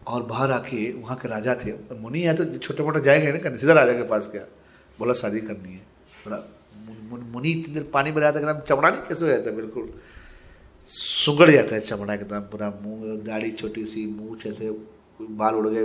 और 0.06 0.22
बाहर 0.22 0.52
आके 0.52 0.92
वहाँ 0.94 1.16
के 1.18 1.28
राजा 1.28 1.54
थे। 1.56 1.72
मुनि 1.98 2.20
है 2.22 2.34
तो 2.36 2.44
छोटे 2.58 2.82
मोटे 2.82 3.00
जाएँगे 3.00 3.32
ना, 3.32 3.56
सीधा 3.56 3.72
राजा 3.72 3.92
के 3.92 4.02
पास 4.08 4.30
गया। 4.32 4.44
बोला, 4.98 5.12
शादी 5.12 5.40
करनी 5.40 5.72
है। 5.72 5.84
थोड़ा 6.26 6.38
मुनि 7.32 7.50
इतनी 7.50 7.74
देर 7.74 7.90
पानी 7.94 8.10
में 8.10 8.20
रहता 8.22 8.38
एकदम 8.40 8.60
चमड़ा 8.62 8.88
नहीं 8.90 9.00
कैसे 9.02 9.24
हो 9.24 9.30
जाता 9.30 9.50
है? 9.50 9.56
बिल्कुल 9.56 9.92
सुगड़ 10.88 11.50
जाता 11.50 11.74
है 11.74 11.80
चमड़ा 11.82 12.14
एकदम। 12.14 12.40
पूरा 12.52 12.70
मुँह 12.82 13.16
दाढ़ी 13.24 13.50
छोटी 13.52 13.84
सी, 13.86 14.06
मुँह 14.08 14.48
ऐसे 14.48 14.70
बाल 15.20 15.54
उड़ 15.54 15.68
गए। 15.68 15.84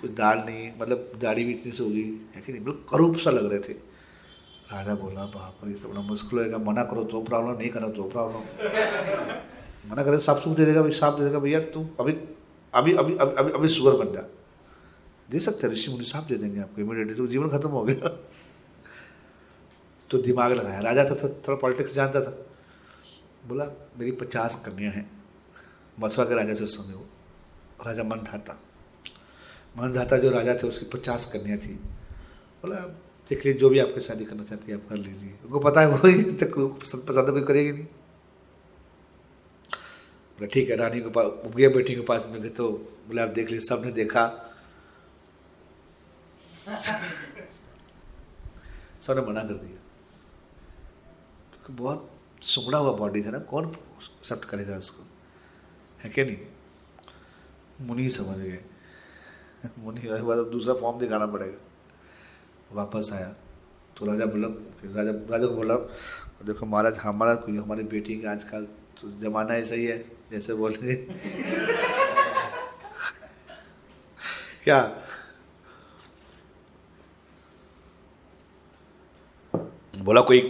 कुछ 0.00 0.10
दाढ़ 0.10 0.38
नहीं 0.38 0.70
मतलब 0.80 1.12
दाढ़ी 1.22 1.44
भी 1.44 1.52
इतनी 1.52 1.72
सी 1.72 1.82
होगी 1.82 2.02
है 2.34 2.42
कि 2.42 2.52
नहीं? 2.52 2.72
करूप 2.90 3.16
सा 3.16 3.30
लग 3.30 3.50
रहे 3.50 3.58
थे। 3.58 3.72
राजा 4.72 4.94
बोला, 4.94 5.24
बाप 5.26 5.60
रे 5.64 5.74
तो 5.74 5.88
बड़ा 5.88 6.00
मुश्किल 6.00 6.38
होगा 6.38 6.58
मना 6.60 6.84
करो 6.84 7.04
तो 7.04 7.22
प्रॉब्लम, 7.22 7.58
नहीं 7.58 7.68
करो 7.70 7.88
तो 7.88 8.08
प्रॉब्लम। 8.10 8.40
मना 9.90 10.02
करे 10.04 10.18
साफ़ 10.20 10.42
सुख 10.44 10.56
दे 10.56 10.64
देगा 10.64 10.82
भाई 10.82 10.90
साफ़ 10.90 11.18
दे 11.18 11.24
देगा, 11.24 11.38
भैया, 11.38 11.60
तू 11.60 11.86
अभी 12.00 12.12
अभी 12.74 12.92
अभी 12.92 13.16
अभी 13.16 13.34
अभी 13.34 13.52
अभी 13.52 13.68
शुगर 13.68 14.04
बन 14.04 14.12
जा। 14.12 14.20
दे 15.30 15.40
सकते 15.40 15.68
ऋषि 15.68 15.90
मुनि, 15.90 16.04
साफ़ 16.04 16.26
दे 16.28 16.34
देंगे 16.34 16.60
आपको 16.60 16.80
इमीडिएटली 16.80 17.14
तो 17.14 17.26
जीवन 17.26 17.48
खत्म 17.48 17.70
हो 17.70 17.82
गया। 17.84 18.08
तो 20.10 20.18
दिमाग 20.18 20.52
लगाया, 20.52 20.80
राजा 20.80 21.04
था 21.04 21.28
थोड़ा 21.28 21.56
पॉलिटिक्स 21.56 21.94
जानता 21.94 22.20
था। 22.20 22.30
बोला, 23.46 23.64
मेरी 23.98 24.10
पचास 24.10 24.62
कन्या 24.66 24.90
हैं। 24.90 25.10
मथुरा 26.00 26.24
के 26.24 26.34
राजा 26.34 26.54
से 26.54 26.66
समय 26.66 26.94
वो, 26.94 27.06
राजा 27.86 28.02
मन 28.02 28.18
था। 28.18 28.60
मन 29.78 29.92
धाता 29.92 30.16
जो 30.16 30.30
राजा 30.30 30.54
थे, 30.54 30.66
उसकी 30.68 30.86
पचास 30.86 31.32
कन्या 31.32 31.56
थी। 31.56 31.74
बोला, 32.62 32.76
देख 33.28 33.38
लीजिए, 33.38 33.52
जो 33.52 33.68
भी 33.68 33.78
आपके 33.78 34.00
शादी 34.00 34.24
करना 34.24 34.44
चाहती 34.44 34.72
है, 34.72 34.82
आप 34.82 34.88
कर 34.88 34.96
लीजिए। 34.96 35.38
उनको 35.44 35.58
पता 35.58 35.80
है 35.80 35.88
वही 35.88 36.22
तक 36.22 36.50
पसंद 36.82 37.02
पसंद 37.08 37.30
कोई 37.30 37.42
करेगी 37.42 37.72
नहीं। 37.72 37.84
बोला, 40.38 40.46
ठीक 40.46 40.70
है, 40.70 40.76
रानी 40.76 41.00
के 41.00 41.08
पास 41.08 41.54
गया 41.56 41.68
बेटी 41.68 41.94
के 41.94 42.00
पास 42.00 42.28
में 42.30 42.42
गए 42.42 42.48
तो 42.48 42.72
बोले, 43.08 43.22
आप 43.22 43.28
देख 43.28 43.50
लीजिए, 43.50 43.68
सबने 43.68 43.92
देखा। 43.92 44.52
सबने 49.00 49.20
मना 49.20 49.42
कर 49.42 49.54
दिया। 49.54 49.76
क्योंकि 51.52 51.72
बहुत 51.72 52.10
सुगड़ा 52.42 52.78
हुआ 52.78 52.92
बॉडी 52.92 53.22
था 53.22 53.30
ना, 53.30 53.38
कौन 53.38 53.68
एक्सेप्ट 53.68 54.44
करेगा 54.44 54.76
उसको? 54.76 55.04
है 56.04 56.10
क्या 56.10 56.24
नहीं? 56.24 56.36
मुनि 57.80 58.08
समझ 58.10 58.38
गए। 58.38 58.64
मुनि 59.78 60.00
के 60.00 60.22
बाद 60.22 60.38
अब 60.38 60.50
दूसरा 60.50 60.74
फॉर्म 60.74 60.98
दिखाना 60.98 61.26
पड़ेगा। 61.26 61.58
वापस 62.72 63.10
आया। 63.12 63.36
तो 63.96 64.06
राजा 64.06 64.24
बोला, 64.24 64.48
राजा 64.96 65.10
राजा 65.10 65.46
को 65.46 65.54
बोला, 65.54 65.74
देखो 66.46 66.66
महाराज 66.66 66.98
हमारा 66.98 67.34
कोई 67.34 67.56
हमारी 67.56 67.82
बेटी 67.82 68.20
का 68.20 68.30
आजकल 68.30 68.64
तो 69.00 69.20
जमाना 69.20 69.54
ऐसा 69.54 69.74
ही 69.74 69.86
है, 69.86 70.12
जैसे 70.30 70.54
बोल 70.54 70.72
रहे 70.72 70.94
क्या? 74.64 75.02
बोला, 79.98 80.20
कोई 80.20 80.40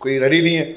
कोई 0.00 0.18
रेडी 0.18 0.42
नहीं 0.42 0.56
है। 0.56 0.72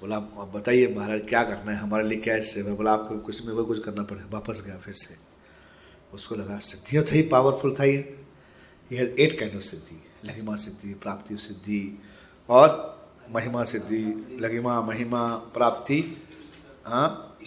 बोला 0.00 0.16
आप 0.16 0.52
बताइए 0.54 0.94
महाराज, 0.96 1.20
क्या 1.28 1.42
करना 1.44 1.72
है? 1.72 1.78
हमारे 1.78 2.08
लिए 2.08 2.18
क्या 2.18 2.40
सेवा 2.40 2.74
बोला, 2.74 2.92
आपको 2.92 3.18
कुछ 3.18 3.46
में 3.46 3.52
वो 3.52 3.64
कुछ 3.64 3.84
करना 3.84 4.02
पड़ेगा। 4.02 4.28
वापस 4.30 4.62
गया 4.66 4.78
फिर 4.78 4.94
से। 4.94 5.29
उसको 6.12 6.34
लगा, 6.34 6.58
सिद्धियाँ 6.58 7.04
था 7.04 7.14
ही 7.14 7.22
पावरफुल 7.22 7.74
था 7.80 7.84
ये। 7.84 8.24
ये 8.92 9.16
एट 9.18 9.38
काइंड 9.38 9.56
ऑफ़ 9.56 9.62
सिद्धि 9.62 10.02
लघिमा 10.24 10.56
सिद्धि, 10.56 10.94
प्राप्ति 10.94 11.36
सिद्धि 11.36 12.02
और 12.48 13.00
महिमा 13.30 13.64
सिद्धि 13.64 14.38
लघिमा 14.40 14.80
महिमा, 14.80 15.36
प्राप्ति 15.36 16.22
हाँ? 16.86 17.38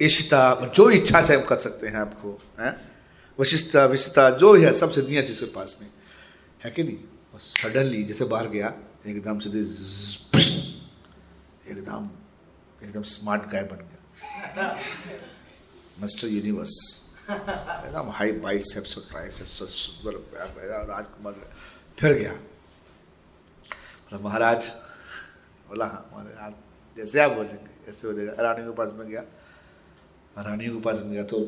इशिता 0.00 0.70
जो 0.74 0.90
इच्छा 0.90 1.22
चाहे 1.22 1.40
कर 1.40 1.56
सकते 1.56 1.86
हैं 1.86 1.96
आपको, 1.96 2.38
हैं? 2.60 2.92
वशिष्ठता 3.40 3.84
विशिष्टता 3.86 4.30
जो 4.30 4.56
है, 4.56 4.72
सब 4.72 4.90
सिद्धियाँ 4.90 5.24
थी 5.24 5.32
उसके 5.32 5.46
पास 5.46 5.78
में। 5.82 5.90
है 6.64 6.70
कि 6.70 6.82
नहीं? 6.82 6.98
और 7.34 7.40
सडनली 7.40 8.04
जैसे 8.04 8.24
बाहर 8.24 8.48
गया, 8.48 8.74
एकदम 9.06 9.38
से 9.38 9.48
एकदम 11.70 12.10
एकदम 12.82 13.02
स्मार्ट 13.02 13.42
गाय 13.42 13.62
बन 13.62 13.76
गया। 13.76 14.78
मिस्टर 16.00 16.28
यूनिवर्स 16.28 17.05
एकदम 17.30 18.10
हाई 18.14 18.32
बाइसेप्स 18.42 18.96
और 18.98 19.04
ट्राइसेप्स 19.10 19.62
और 19.62 19.68
सुंदर 19.68 20.14
राजकुमार 20.88 21.34
फिर 21.98 22.12
गया। 22.12 22.32
बोला, 22.32 24.18
महाराज, 24.24 24.68
बोला 25.68 25.84
हाँ 25.86 26.10
महाराज 26.12 26.36
आप 26.46 26.54
जैसे 26.96 27.20
आप 27.20 27.30
बोलेंगे 27.32 27.90
ऐसे 27.90 28.06
हो 28.08 28.12
जाएगा। 28.12 28.42
रानी 28.42 28.62
के 28.64 28.72
पास 28.76 28.92
में 28.94 29.08
गया। 29.08 29.20
रानी 30.36 30.66
के 30.66 30.80
पास 30.80 31.00
में 31.04 31.12
गया 31.12 31.24
तो 31.24 31.38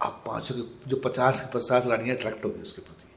आप 0.00 0.22
पाँचों 0.26 0.54
के, 0.54 0.62
जो 0.88 0.96
पचास 1.04 1.40
के 1.40 1.58
पचास 1.58 1.86
रानियाँ 1.86 2.16
अट्रैक्ट 2.16 2.44
हो 2.44 2.50
गई 2.50 2.62
उसके 2.62 2.82
प्रति, 2.82 3.08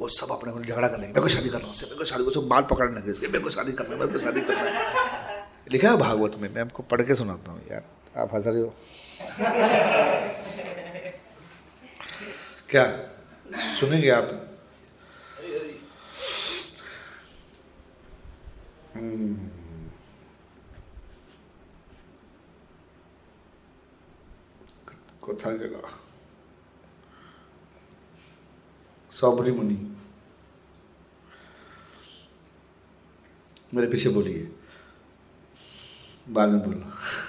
वो 0.00 0.08
सब 0.10 0.32
अपने 0.32 0.52
को 0.52 0.60
झगड़ा 0.60 0.88
कर 0.88 0.98
लेंगे। 0.98 1.06
मेरे 1.06 1.20
को 1.20 1.28
शादी 1.28 1.48
करना 1.48 1.68
उससे, 1.68 1.86
मेरे 1.86 1.98
को 1.98 2.04
शादी 2.04 2.24
को 2.24 2.30
सब 2.30 2.48
बाल 2.48 2.62
पकड़ने 2.70 2.96
लगे 2.96 3.12
उसके। 3.12 3.26
मेरे 3.26 3.44
को 3.44 3.50
शादी 3.50 3.72
करना 3.72 3.94
है, 3.94 4.00
मेरे 4.00 4.12
को 4.12 4.18
शादी 4.18 4.40
करना 4.40 4.70
है। 4.70 5.42
लिखा 5.72 5.90
है 5.90 5.96
भागवत 5.96 6.34
में, 6.40 6.48
मैं 6.54 6.62
आपको 6.62 6.82
पढ़ 6.84 7.02
के 7.02 7.14
सुनाता 7.14 7.52
हूँ, 7.52 7.60
यार। 7.70 7.84
आप 8.16 8.34
हंस 8.34 8.46
रहे 8.46 8.60
हो। 8.60 8.74
क्या 12.73 12.85
सुनेंगे 13.75 14.09
आप 14.11 14.27
हम्म। 18.95 19.49
কোথায় 25.23 25.57
গেল 25.59 25.75
सबरी 29.11 29.51
मुनि 29.51 29.77
मेरे 33.71 33.87
पीछे 33.87 34.09
बोलिए 34.09 34.43
बाद 36.29 36.49
में 36.49 36.61
बोलो 36.61 37.22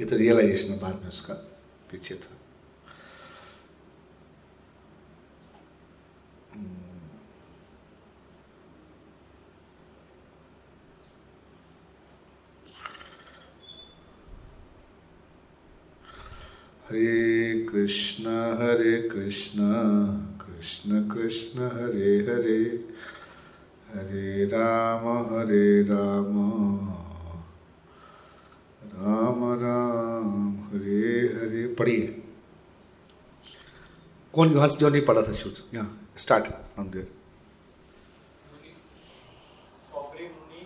ये 0.00 0.06
तो 0.06 0.16
रियलाइजेशन 0.16 0.78
बाद 0.80 1.00
में 1.02 1.08
उसका 1.08 1.34
पीछे 1.90 2.14
था 2.16 2.36
हरे 16.86 17.66
कृष्ण 17.66 18.30
हरे 18.60 18.96
कृष्ण 19.08 19.68
कृष्ण 20.40 21.02
कृष्ण 21.10 21.68
हरे 21.76 22.16
हरे 22.30 22.62
हरे 23.92 24.44
राम 24.46 25.06
हरे 25.30 25.82
राम 25.82 26.34
राम 28.94 29.44
राम 29.62 30.30
हरे 30.70 31.02
हरे 31.34 31.66
पढ़िए। 31.78 32.06
कौन 34.34 34.52
यहाँ 34.54 34.68
से 34.68 34.78
जो 34.78 34.88
नहीं 34.88 35.04
पढ़ा 35.06 35.22
था 35.22 35.32
शुद्ध 35.32 35.56
यहाँ 35.74 36.10
स्टार्ट 36.18 36.52
हम 36.76 36.90
देर। 36.90 37.08
Great. 40.20 40.34
Muni, 40.34 40.64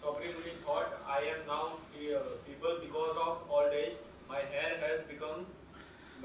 Sabri 0.00 0.28
Muni 0.34 0.52
thought, 0.64 0.94
I 1.16 1.20
am 1.32 1.40
now 1.50 1.64
fe- 1.92 2.22
feeble 2.46 2.78
because 2.84 3.16
of 3.26 3.34
old 3.50 3.72
age. 3.82 3.96
My 4.30 4.40
hair 4.54 4.72
has 4.84 5.02
become 5.10 5.46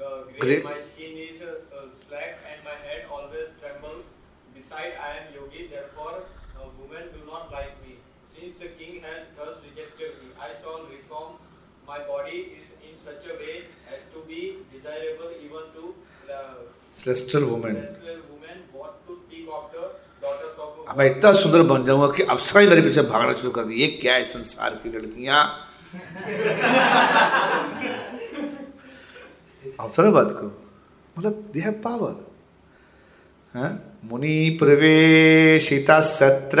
uh, 0.00 0.22
grey, 0.30 0.40
Grey. 0.40 0.62
my 0.62 0.80
skin 0.80 1.18
is 1.26 1.42
uh, 1.42 1.52
uh, 1.76 1.86
slack, 2.00 2.38
and 2.50 2.64
my 2.64 2.76
head 2.86 3.06
always 3.10 3.52
trembles. 3.60 4.10
Beside, 4.54 4.92
I 5.08 5.12
am 5.20 5.32
yogi, 5.34 5.68
therefore, 5.68 6.16
uh, 6.16 6.68
women 6.80 7.04
do 7.12 7.24
not 7.30 7.52
like 7.52 7.74
me. 7.86 7.96
Since 8.34 8.54
the 8.64 8.68
king 8.80 9.00
has 9.02 9.22
thus 9.38 9.62
rejected 9.64 10.10
me, 10.22 10.28
I 10.40 10.50
shall 10.60 10.80
reform 10.90 11.36
my 11.86 11.98
body 12.00 12.38
is 12.56 12.64
in 12.86 12.94
such 12.96 13.24
a 13.28 13.34
way 13.40 13.56
as 13.92 14.00
to 14.12 14.18
be 14.28 14.40
desirable 14.72 15.30
even 15.44 15.64
to 15.76 15.82
uh, 16.28 16.54
celestial 16.92 17.44
woman 17.50 17.74
celestial 17.76 18.20
women. 18.32 18.56
What 18.72 19.06
to 19.06 19.12
speak 19.16 19.46
of 19.48 19.64
the 19.72 19.84
daughters 20.20 20.56
of 20.58 20.88
अब 20.88 20.98
मैं 20.98 21.06
इतना 21.10 21.32
सुंदर 21.42 21.62
बन 21.68 21.84
जाऊँगा 21.84 22.08
कि 22.16 22.22
अप्सरा 22.36 22.60
ही 22.62 22.66
मेरे 22.68 22.82
पीछे 22.82 23.02
भागना 23.12 23.32
शुरू 23.40 23.50
कर 23.52 23.64
दी 23.64 23.74
ये 23.82 23.88
क्या 24.00 24.14
है 24.14 24.24
संसार 24.34 24.80
की 24.82 24.88
लड़कियाँ 24.96 25.40
सुनो 29.94 30.10
बात 30.12 30.30
को 30.38 30.46
मतलब 31.16 31.32
दे 31.52 31.60
हैव 31.60 31.72
पावर 31.84 32.14
हाँ 33.54 33.70
मुनि 34.04 34.36
प्रवेशिता 34.60 36.00
सत्र 36.00 36.60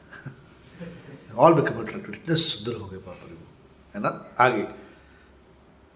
ऑल 1.43 1.53
बिकम 1.59 1.79
अट्रैक्टेड 1.81 2.15
इतने 2.15 2.35
सुंदर 2.43 2.79
हो 2.79 2.87
गए 2.87 2.97
पापा 3.07 3.25
वो 3.25 3.37
है 3.95 4.01
ना 4.01 4.09
आगे 4.45 4.63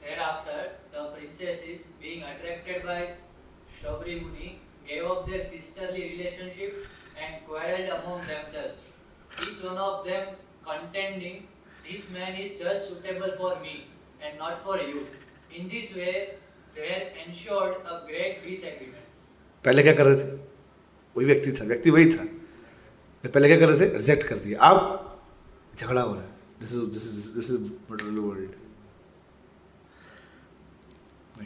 Thereafter, 0.06 0.58
the 0.94 1.04
princesses, 1.14 1.86
being 2.02 2.24
attracted 2.24 2.84
by 2.86 3.00
Shobri 3.78 4.18
Muni, 4.22 4.50
gave 4.90 5.06
up 5.06 5.26
their 5.30 5.44
sisterly 5.44 6.04
relationship 6.10 6.86
and 7.18 7.42
quarreled 7.48 7.90
among 7.96 8.22
themselves. 8.28 8.84
Each 9.48 9.64
one 9.64 9.80
of 9.88 10.06
them 10.06 10.28
contending, 10.68 11.42
This 11.86 12.10
man 12.12 12.36
is 12.36 12.60
just 12.60 12.88
suitable 12.90 13.34
for 13.38 13.50
me 13.62 13.74
and 14.20 14.40
not 14.40 14.64
for 14.64 14.78
you. 14.80 15.02
In 15.52 15.68
this 15.70 15.96
way, 15.96 16.14
there 16.76 17.02
ensured 17.26 17.76
a 17.86 17.98
great 18.08 18.40
disagreement. 18.46 19.04
पहले 19.66 19.84
क्या 19.84 19.94
कर 19.94 20.06
रहे 20.06 20.16
थे 20.16 20.32
वही 21.16 21.26
व्यक्ति 21.26 21.52
था 21.52 21.66
व्यक्ति 21.66 21.92
वही 21.92 22.06
था 22.12 22.26
तो 23.26 23.32
पहले 23.32 23.48
क्या 23.48 23.58
कर 23.58 23.70
रहे 23.70 23.80
थे? 23.80 23.94
रिजेक्ट 23.94 24.24
कर 24.24 24.36
दिया। 24.36 24.60
अब 24.60 25.16
झगड़ा 25.80 26.02
हो 26.02 26.14
रहा 26.14 26.22
है। 26.22 26.30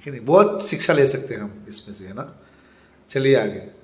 नहीं? 0.07 0.19
बहुत 0.19 0.67
शिक्षा 0.67 0.93
ले 0.93 1.07
सकते 1.07 1.33
हैं 1.33 1.41
हम 1.41 1.65
इसमें 1.69 1.95
से, 1.95 2.05
है 2.05 2.13
ना? 2.13 2.39
चलिए 3.09 3.35
आगे। 3.35 3.79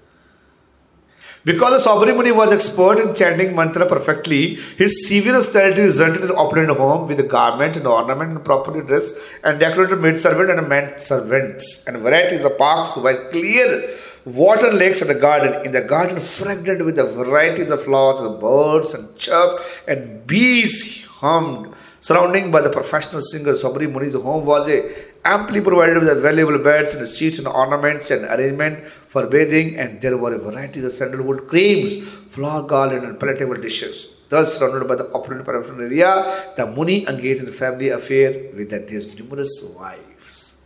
बिकॉज़ 1.45 1.83
सॉबरी 1.83 2.11
मुनि 2.11 2.31
was 2.31 2.53
expert 2.53 2.99
in 2.99 3.13
chanting 3.13 3.57
mantra 3.57 3.85
perfectly 3.85 4.57
his 4.79 4.89
severe 4.89 5.35
austerity 5.35 5.81
result 5.81 6.21
in 6.21 6.29
operate 6.29 6.69
home 6.69 7.07
with 7.07 7.19
garment 7.19 7.77
and 7.77 7.85
ornament 7.85 8.31
and 8.31 8.39
properly 8.39 8.81
dress 8.81 9.31
and 9.45 9.59
decorated 9.59 9.99
maid 9.99 10.17
servant 10.17 10.49
and 10.49 10.59
man 10.59 10.97
servants 10.97 11.85
and 11.89 12.03
varieties 12.03 12.41
of 12.41 12.99
why 12.99 13.13
clear 13.13 13.95
water 14.26 14.71
lakes 14.71 15.01
and 15.01 15.11
a 15.11 15.19
garden. 15.19 15.65
In 15.65 15.71
the 15.71 15.82
garden, 15.82 16.19
fragrant 16.19 16.84
with 16.84 16.99
a 16.99 17.05
varieties 17.05 17.69
of 17.69 17.84
flowers, 17.84 18.21
and 18.21 18.39
birds 18.39 18.93
and 18.93 19.15
chirped 19.17 19.82
and 19.88 20.26
bees 20.28 21.05
hummed. 21.05 21.73
Surrounding 22.01 22.51
by 22.51 22.61
the 22.61 22.69
professional 22.69 23.21
singer 23.21 23.53
Sabri 23.53 23.91
Muni's 23.91 24.13
home 24.13 24.45
was 24.45 24.69
a 24.69 24.93
amply 25.26 25.59
provided 25.59 25.97
with 25.97 26.21
valuable 26.21 26.59
beds 26.59 26.93
and 26.93 27.07
seats 27.07 27.39
and 27.39 27.47
ornaments 27.47 28.11
and 28.11 28.26
arrangement 28.26 28.86
for 28.86 29.26
bathing, 29.26 29.76
and 29.78 29.99
there 30.01 30.15
were 30.15 30.34
a 30.34 30.38
variety 30.38 30.86
of 30.86 30.91
sandalwood 30.91 31.47
creams, 31.47 31.97
flower 32.07 32.67
garland, 32.67 33.03
and 33.03 33.19
palatable 33.19 33.55
dishes. 33.55 34.21
Thus, 34.30 34.57
surrounded 34.57 34.88
by 34.88 34.95
the 34.95 35.11
opulent 35.13 35.45
professional 35.45 35.82
area, 35.82 36.26
the 36.55 36.67
Muni 36.67 37.07
engaged 37.07 37.41
in 37.41 37.51
family 37.51 37.89
affair 37.89 38.51
with 38.55 38.71
his 38.89 39.19
numerous 39.19 39.76
wives. 39.80 40.61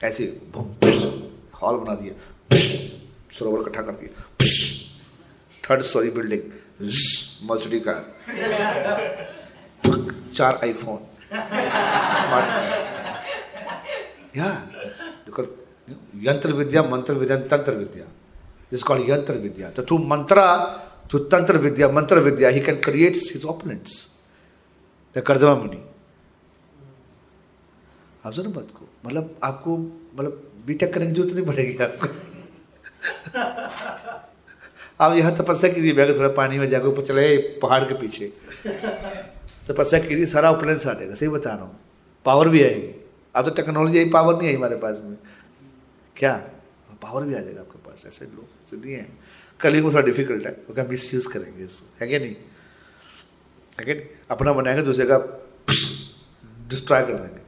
As 0.00 0.20
ऐसे 0.20 1.33
hall 1.64 1.76
बना 1.76 1.94
दिया। 1.94 2.14
सरोवर 3.32 3.60
इकट्ठा 3.60 3.82
कर 3.82 3.92
दिया। 3.92 4.12
Third 5.64 5.82
story 5.82 6.10
building 6.10 6.42
Mercedes 7.50 7.80
car 7.80 8.02
चार 10.34 10.58
iPhone 10.64 10.98
smartphone 12.20 12.64
या 14.36 14.48
यंत्र 16.24 16.52
विद्या, 16.52 16.82
मंत्र 16.82 17.12
विद्या, 17.12 17.36
तंत्र 17.48 17.72
विद्या। 17.72 18.06
Is 18.72 18.82
called 18.82 19.08
यंत्र 19.10 19.34
विद्या। 19.34 19.70
तो 19.70 19.82
through 19.82 20.04
mantra 20.10 20.44
through 21.08 21.24
तंत्र 21.32 21.56
विद्या, 21.56 21.88
मंत्र 21.88 22.18
विद्या 22.18 22.50
can 22.66 22.78
create 22.86 23.16
his 23.26 23.44
opponents 23.44 23.92
the 25.14 25.22
कर्दमा 25.26 25.54
Muni. 25.54 25.80
आप 28.26 28.32
सुनो 28.32 28.50
बात 28.50 28.68
को 28.74 28.88
मतलब 29.06 29.24
आपको 29.44 29.76
मतलब 30.14 30.43
बीटेक 30.66 30.94
करने 30.94 31.06
की 31.06 31.12
ज़रूरत 31.12 31.32
नहीं 31.32 31.46
पड़ेगी 31.46 31.76
आपको। 31.84 32.08
आप 35.00 35.16
यहाँ 35.16 35.34
तपस्या 35.36 35.72
कीजिए 35.72 35.92
बैग 35.92 36.16
थोड़ा 36.16 36.28
पानी 36.28 36.58
में 36.58 36.68
जाकर 36.70 36.86
ऊपर 36.86 37.04
चले 37.04 37.36
पहाड़ 37.36 37.82
के 37.84 37.94
पीछे। 37.94 38.32
तपस्या 39.68 40.00
कीजिए, 40.00 40.26
सारा 40.26 40.50
उपलेंस 40.50 40.86
आ 40.86 40.92
जाएगा 40.92 41.14
सही 41.14 41.28
बता 41.28 41.50
रहा 41.50 41.64
हूँ। 41.64 41.80
पावर 42.24 42.48
भी 42.48 42.62
आएगी। 42.62 43.04
अब 43.34 43.44
तो 43.44 43.50
टेक्नोलॉजी 43.50 43.98
आई, 43.98 44.10
पावर 44.10 44.36
नहीं 44.38 44.48
आई 44.48 44.54
हमारे 44.54 44.76
पास 44.76 45.00
में। 45.04 45.16
क्या? 46.16 46.32
पावर 47.02 47.22
भी 47.22 47.34
आ 47.34 47.38
जाएगा 47.38 47.60
आपके 47.60 47.78
पास, 47.78 48.04
ऐसे 48.06 48.24
लोग, 48.24 48.44
ऐसे 48.44 48.76
दिए 48.76 48.96
हैं। 48.96 49.18
कल 49.60 49.82
को 49.82 49.90
थोड़ा 49.90 50.02
डिफ़िकल्ट 50.02 50.46
है, 50.46 50.52
क्योंकि 50.52 50.80
हम 50.80 50.88
मिस 50.88 51.14
यूज़ 51.14 51.28
करेंगे 51.28 51.64
इससे 51.64 51.86
है 52.00 52.08
क्या 52.08 52.18
नहीं? 52.18 52.36
है 53.78 53.84
क्या 53.84 53.94
नहीं? 53.94 54.06
अपना 54.30 54.52
बनाएँगे, 54.52 54.82
दूसरे 54.82 55.06
का 55.06 55.18
डिस्ट्रॉय 56.68 57.02
कर 57.02 57.12
देंगे। 57.12 57.42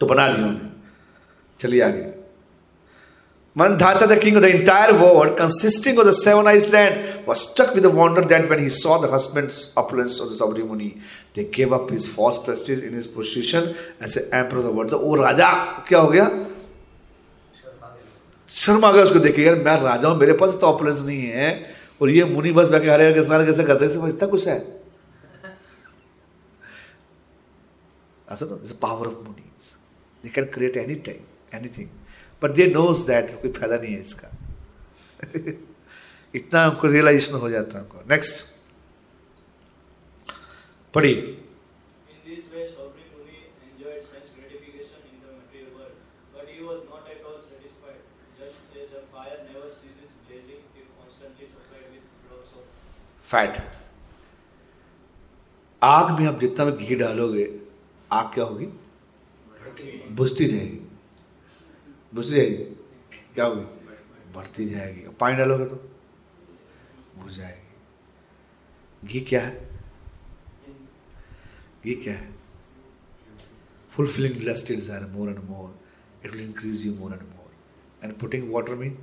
तो 0.00 0.06
बना 0.06 0.28
लिया 0.28 0.46
उन्हें 0.46 0.75
चलिए 1.60 1.82
आगे। 1.82 2.26
Mandhata 3.76 4.06
the 4.06 4.18
king 4.18 4.36
of 4.36 4.42
the 4.42 4.46
entire 4.46 4.92
world 4.92 5.36
consisting 5.36 5.98
of 5.98 6.06
the 6.06 6.12
seven 6.12 6.46
island 6.46 7.26
was 7.28 7.36
stuck 7.36 7.72
with 7.74 7.86
the 7.86 8.26
that 8.26 8.46
when 8.46 8.62
he 8.62 8.68
saw 8.68 8.98
the 8.98 9.14
husbands 9.14 9.74
opulence 9.78 10.20
of 10.20 10.30
the 10.30 10.32
Saubhari 10.32 10.62
they 11.36 11.52
give 11.54 11.74
up 11.74 11.88
his 11.92 12.16
false 12.16 12.36
prestige 12.36 12.84
in 12.84 12.94
his 12.94 13.06
position 13.06 13.74
as 14.02 14.18
a 14.18 14.30
emperor 14.34 14.58
of 14.58 14.64
the 14.64 14.68
world 14.68 14.94
वो 14.94 15.14
राजा, 15.14 15.52
क्या 15.88 15.98
हो 15.98 16.08
गया? 16.08 16.46
शर्मा 18.48 18.92
गया 18.92 19.04
उसको 19.04 19.18
देखिए 19.18 19.46
यार, 19.46 19.54
मैं 19.54 19.80
राजा 19.80 20.08
हूँ, 20.08 20.18
मेरे 20.18 20.32
पास 20.32 20.58
तो 20.60 20.66
अपलेंस 20.66 21.00
नहीं 21.00 21.22
है। 21.22 21.76
और 22.02 22.10
ये 22.10 22.24
मुनि 22.24 22.52
बस 22.52 22.68
बैठे 22.68 22.90
हरे 22.90 23.14
के 23.14 23.22
साथ 23.22 23.46
कैसे 23.46 23.64
करते 23.64 23.84
हैं? 23.84 24.08
इतना 24.08 24.26
कुछ 24.26 24.48
है। 24.48 24.58
ऐसा 28.32 28.46
ना 28.46 28.78
power 28.82 29.06
of 29.06 29.14
muni 29.14 29.42
they 30.24 30.28
can 30.28 30.44
create 30.44 30.76
any 30.76 30.94
time 30.94 31.35
anything 31.54 31.88
but 32.42 32.50
they 32.50 32.66
knows 32.66 33.06
that 33.06 33.30
कोई 33.30 33.52
फ़ायदा 33.52 33.76
नहीं 33.76 33.94
है 33.94 34.00
इसका। 34.00 34.30
इतना 36.34 36.64
हमको 36.64 36.86
रियलाइजेशन 36.86 37.34
हो 37.34 37.50
जाता 37.50 37.78
है 37.78 37.84
हमको। 37.84 38.00
नेक्स्ट 38.10 38.44
पढ़ी 40.94 41.42
फैट 53.24 53.56
आग 55.82 56.20
में 56.20 56.26
आप 56.26 56.40
जितना 56.40 56.64
भी 56.64 56.86
घी 56.86 56.94
डालोगे 56.94 57.60
आग 58.12 58.34
क्या 58.34 58.44
होगी? 58.44 58.66
बुझती 60.10 60.46
जाएगी 60.46 60.85
बुझ 62.16 62.26
जाएगी 62.26 62.64
क्या 63.34 63.44
होगी 63.44 63.64
बढ़ती 64.34 64.68
जाएगी। 64.68 65.02
अब 65.02 65.14
पानी 65.14 65.36
डालोगे 65.36 65.64
तो? 65.64 65.76
बुझ 67.18 67.32
जाएगी। 67.32 69.08
घी 69.08 69.20
क्या 69.20 69.40
है? 69.40 69.80
घी 71.84 71.94
क्या 71.94 72.14
है? 72.14 72.34
Fulfilling 73.90 74.42
lust 74.42 74.90
or 74.90 75.06
more 75.06 75.28
and 75.28 75.38
more 75.38 75.78
it 76.24 76.32
will 76.32 76.44
increase 76.44 76.86
you 76.86 76.94
more 76.94 77.12
and 77.12 77.22
more 77.22 77.50
and 78.04 78.18
putting 78.18 78.52
water 78.52 78.74
mean 78.74 78.98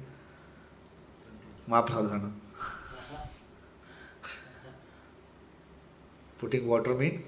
माँ 1.69 1.81
प्रसाद 1.81 2.09
खाना 2.09 2.39
putting 6.41 6.69
water 6.69 6.91
mean 6.91 7.23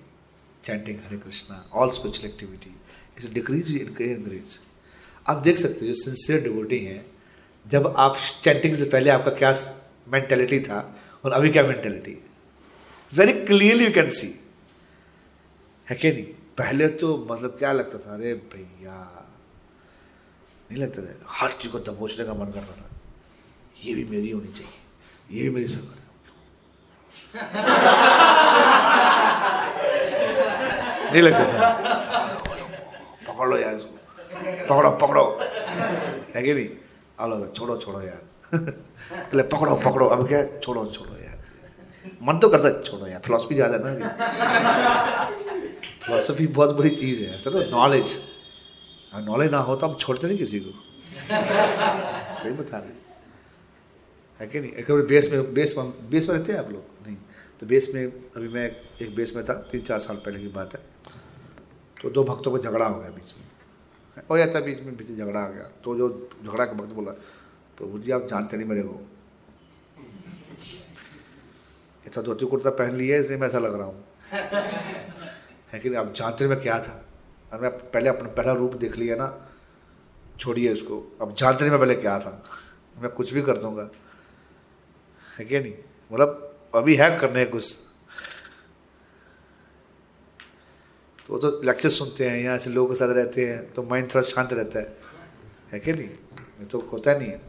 chanting 0.63 0.99
Hare 0.99 1.17
Krishna 1.17 1.69
all 1.73 1.89
special 1.89 2.27
activity 2.27 2.75
it 3.17 3.33
decrease 3.33 3.75
increase 3.75 4.59
आप 5.27 5.37
देख 5.37 5.57
सकते 5.57 5.73
हो 5.73 5.87
जो 5.87 5.93
सिंसियर 5.93 6.41
डिवोटी 6.41 6.85
हैं, 6.85 7.05
जब 7.67 7.93
आप 7.97 8.17
चैंटिंग 8.43 8.75
से 8.75 8.85
पहले 8.85 9.09
आपका 9.09 9.31
क्या 9.31 9.55
मेंटेलिटी 10.07 10.59
था 10.59 10.95
और 11.25 11.31
अभी 11.31 11.49
क्या 11.49 11.63
mentality 11.63 12.23
very 13.13 13.33
clearly 13.33 13.85
you 13.85 13.91
can 13.91 14.09
see 14.09 14.45
है 15.89 15.95
क्या 15.95 16.11
नहीं? 16.11 16.25
पहले 16.57 16.87
तो 16.87 17.27
मतलब 17.31 17.49
क्या 17.49 17.71
लगता 17.71 17.97
था? 17.97 18.13
अरे 18.13 18.33
भैया, 18.33 19.31
नहीं 20.71 20.83
लगता 20.83 21.01
था? 21.01 21.19
हर 21.27 21.51
चीज़ 21.51 21.71
को 21.71 21.79
दबोचने 21.79 22.25
का 22.25 22.33
मन 22.33 22.45
करता 22.45 22.59
था। 22.59 22.89
ये 23.83 23.95
भी 23.95 24.05
मेरी 24.05 24.29
होनी 24.29 24.47
चाहिए। 24.47 25.37
ये 25.37 25.43
भी 25.43 25.49
मेरी 25.49 25.67
संगत 25.67 26.01
नहीं 31.13 31.21
लगता 31.21 31.39
था? 31.39 31.69
पकड़ 33.27 33.49
लो 33.49 33.57
यार 33.57 33.75
इसको। 33.75 33.94
पकड़ो 34.69 34.91
पकड़ो। 35.01 35.23
है 36.35 36.43
कि 36.43 36.53
नहीं? 36.53 36.69
अब 37.19 37.29
लगता 37.31 37.47
छोड़ो 37.53 37.77
छोड़ो 37.77 38.01
यार। 38.01 38.21
पहले 38.53 39.43
पकड़ो 39.43 39.75
पकड़ो। 39.75 40.05
अब 40.07 40.27
क्या? 40.27 40.43
छोड़ो 40.59 40.85
छोड़ो 40.85 41.15
यार। 41.15 41.43
मन 42.23 42.39
तो 42.39 42.49
करता 42.49 42.67
है, 42.67 42.81
छोड़ो 42.83 43.07
यार। 43.07 43.21
फिलोसफी 43.25 43.55
ज़्यादा 43.55 43.77
ना 43.81 43.93
फिलोसफी 46.05 46.47
बहुत 46.47 46.75
बड़ी 46.77 46.89
चीज़ 46.89 47.23
है 47.23 47.37
सर 47.39 47.69
नॉलेज 47.71 48.17
नॉलेज 49.19 49.51
ना 49.51 49.57
हो 49.57 49.75
तो 49.75 49.87
हम 49.87 49.95
छोड़ते 49.95 50.27
नहीं 50.27 50.37
किसी 50.37 50.59
को। 50.59 50.71
सही 52.33 52.51
बता 52.53 52.77
रहे 52.77 52.87
है। 54.39 54.47
कि 54.47 54.59
नहीं? 54.59 54.71
एक 54.71 54.91
बार 54.91 55.01
बेस 55.03 55.31
में 55.33 55.53
बेस 55.53 55.75
में 55.77 56.09
बेस 56.09 56.29
में 56.29 56.35
रहते 56.35 56.51
हैं 56.51 56.59
आप 56.59 56.71
लोग? 56.71 56.83
नहीं। 57.05 57.15
तो 57.59 57.65
बेस 57.67 57.89
में, 57.93 58.05
अभी 58.05 58.47
मैं 58.47 58.65
एक 59.01 59.15
बेस 59.15 59.35
में 59.35 59.43
था, 59.45 59.53
तीन 59.71 59.81
चार 59.81 59.99
साल 59.99 60.15
पहले 60.15 60.39
की 60.39 60.47
बात 60.47 60.73
है। 60.73 60.81
तो 62.01 62.09
दो 62.09 62.23
भक्तों 62.23 62.51
को 62.51 62.59
झगड़ा 62.59 62.85
हो 62.85 62.99
गया 62.99 63.09
बीच 63.09 63.33
में। 63.37 63.44
हो 64.29 64.37
जाता 64.37 64.59
बीच 64.59 64.81
में 64.81 64.97
बीच 64.97 65.09
में 65.09 65.17
झगड़ा 65.17 65.39
आ 65.39 65.47
गया। 65.47 65.63
तो 65.63 65.95
जो 65.95 66.29
झगड़ा 66.45 66.65
के 66.65 66.75
भक्त 66.75 66.89
बोला, 66.89 67.11
प्रभु 67.77 67.99
जी, 67.99 68.11
आप 68.11 68.27
जानते 68.27 68.57
नहीं 68.57 68.67
मेरे 68.67 68.81
को। 68.81 69.07
इतना 72.07 72.23
धोती 72.23 72.45
कुर्ता 72.45 72.69
पहन 72.69 72.95
लिया 72.95 73.17
इसलिए 73.17 73.37
मैं 73.37 73.47
ऐसा 73.47 73.59
लग 73.59 73.75
रहा 73.75 73.87
हूँ। 73.87 74.03
है 75.73 75.79
कि 75.79 75.89
नहीं? 75.89 75.99
आप 75.99 76.13
जानते 76.13 76.47
मैं 76.47 76.61
क्या 76.61 76.79
था। 76.79 77.05
और 77.53 77.61
मैं 77.61 77.71
पहले 77.71 78.09
अपना 78.09 78.29
पहला 78.29 78.53
रूप 78.53 78.73
देख 78.73 78.97
लिया 78.97 79.15
ना, 79.15 79.47
छोड़िए 80.39 80.73
उसको 80.73 81.17
अब 81.21 81.35
जानते 81.35 81.63
नहीं 81.63 81.71
मैं 81.71 81.79
पहले 81.79 81.95
क्या 81.95 82.19
था। 82.19 82.43
मैं 82.97 83.11
कुछ 83.11 83.33
भी 83.33 83.41
कर 83.41 83.57
दूँगा। 83.57 83.89
है 85.39 85.45
क्या 85.45 85.61
नहीं? 85.61 85.73
मतलब 86.13 86.57
अभी 86.75 86.95
है 86.95 87.19
करने 87.19 87.45
कुछ। 87.45 87.84
तो 91.27 91.37
तो 91.37 91.49
लेक्चर 91.65 91.89
सुनते 91.89 92.29
हैं 92.29 92.37
यहाँ 92.37 92.57
से 92.57 92.69
लोगों 92.69 92.89
के 92.89 92.95
साथ 92.95 93.13
रहते 93.15 93.45
हैं 93.45 93.73
तो 93.73 93.83
माइंड 93.83 94.09
थोड़ा 94.13 94.21
शांत 94.23 94.53
रहता 94.53 94.79
है 94.79 94.95
है 95.73 95.79
कि 95.79 95.93
नहीं 95.93 96.09
ये 96.59 96.65
तो 96.71 96.79
होता 96.91 97.13
नहीं 97.17 97.29
है 97.29 97.41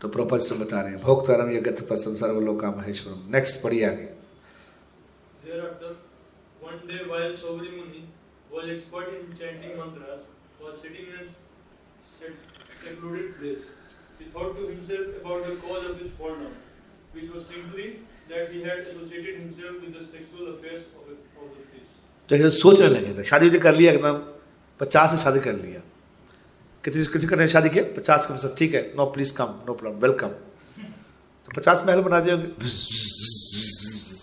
तो 0.00 0.08
प्रॉपर 0.08 0.38
से 0.38 0.54
बता 0.54 0.80
रहे 0.80 0.92
हैं 0.92 1.00
भोक्तारम 1.02 1.50
यज्ञ 1.52 1.70
प्रसम 1.82 2.14
सर्वलोका 2.16 2.70
महेश्वरम 2.70 3.30
नेक्स्ट 3.32 3.62
पढ़िए 3.62 3.84
आगे 3.84 4.12
which 17.14 17.30
was 17.30 17.46
simply 17.46 18.00
that 18.28 18.50
he 18.50 18.62
had 18.62 18.78
associated 18.80 19.40
himself 19.40 19.80
with 19.80 19.94
the 19.94 20.04
sexual 20.04 20.54
affairs 20.54 20.82
of, 20.96 21.08
of 21.08 21.56
the 21.56 21.62
fish. 21.66 21.73
तो 22.30 22.50
सोचने 22.50 22.88
लगे 22.88 23.12
थे 23.18 23.24
शादी 23.24 23.46
उदी 23.48 23.58
कर 23.58 23.74
लिया 23.74 23.92
एकदम, 23.92 24.14
पचास 24.80 25.10
से 25.10 25.16
शादी 25.18 25.40
कर 25.40 25.52
लिया। 25.54 25.80
किसी 26.84 27.04
किसी 27.12 27.26
करने 27.26 27.48
शादी 27.48 27.68
किया, 27.68 27.84
पचास 27.96 28.26
कम 28.26 28.36
से 28.36 28.54
ठीक 28.58 28.74
है 28.74 28.82
no 28.96 29.04
please 29.06 29.34
come 29.36 29.60
no 29.68 29.74
problem 29.74 30.00
welcome 30.00 30.28
तो 30.28 31.52
पचास 31.56 31.84
महल 31.86 32.00
बना 32.02 32.20
दिया 32.20 32.34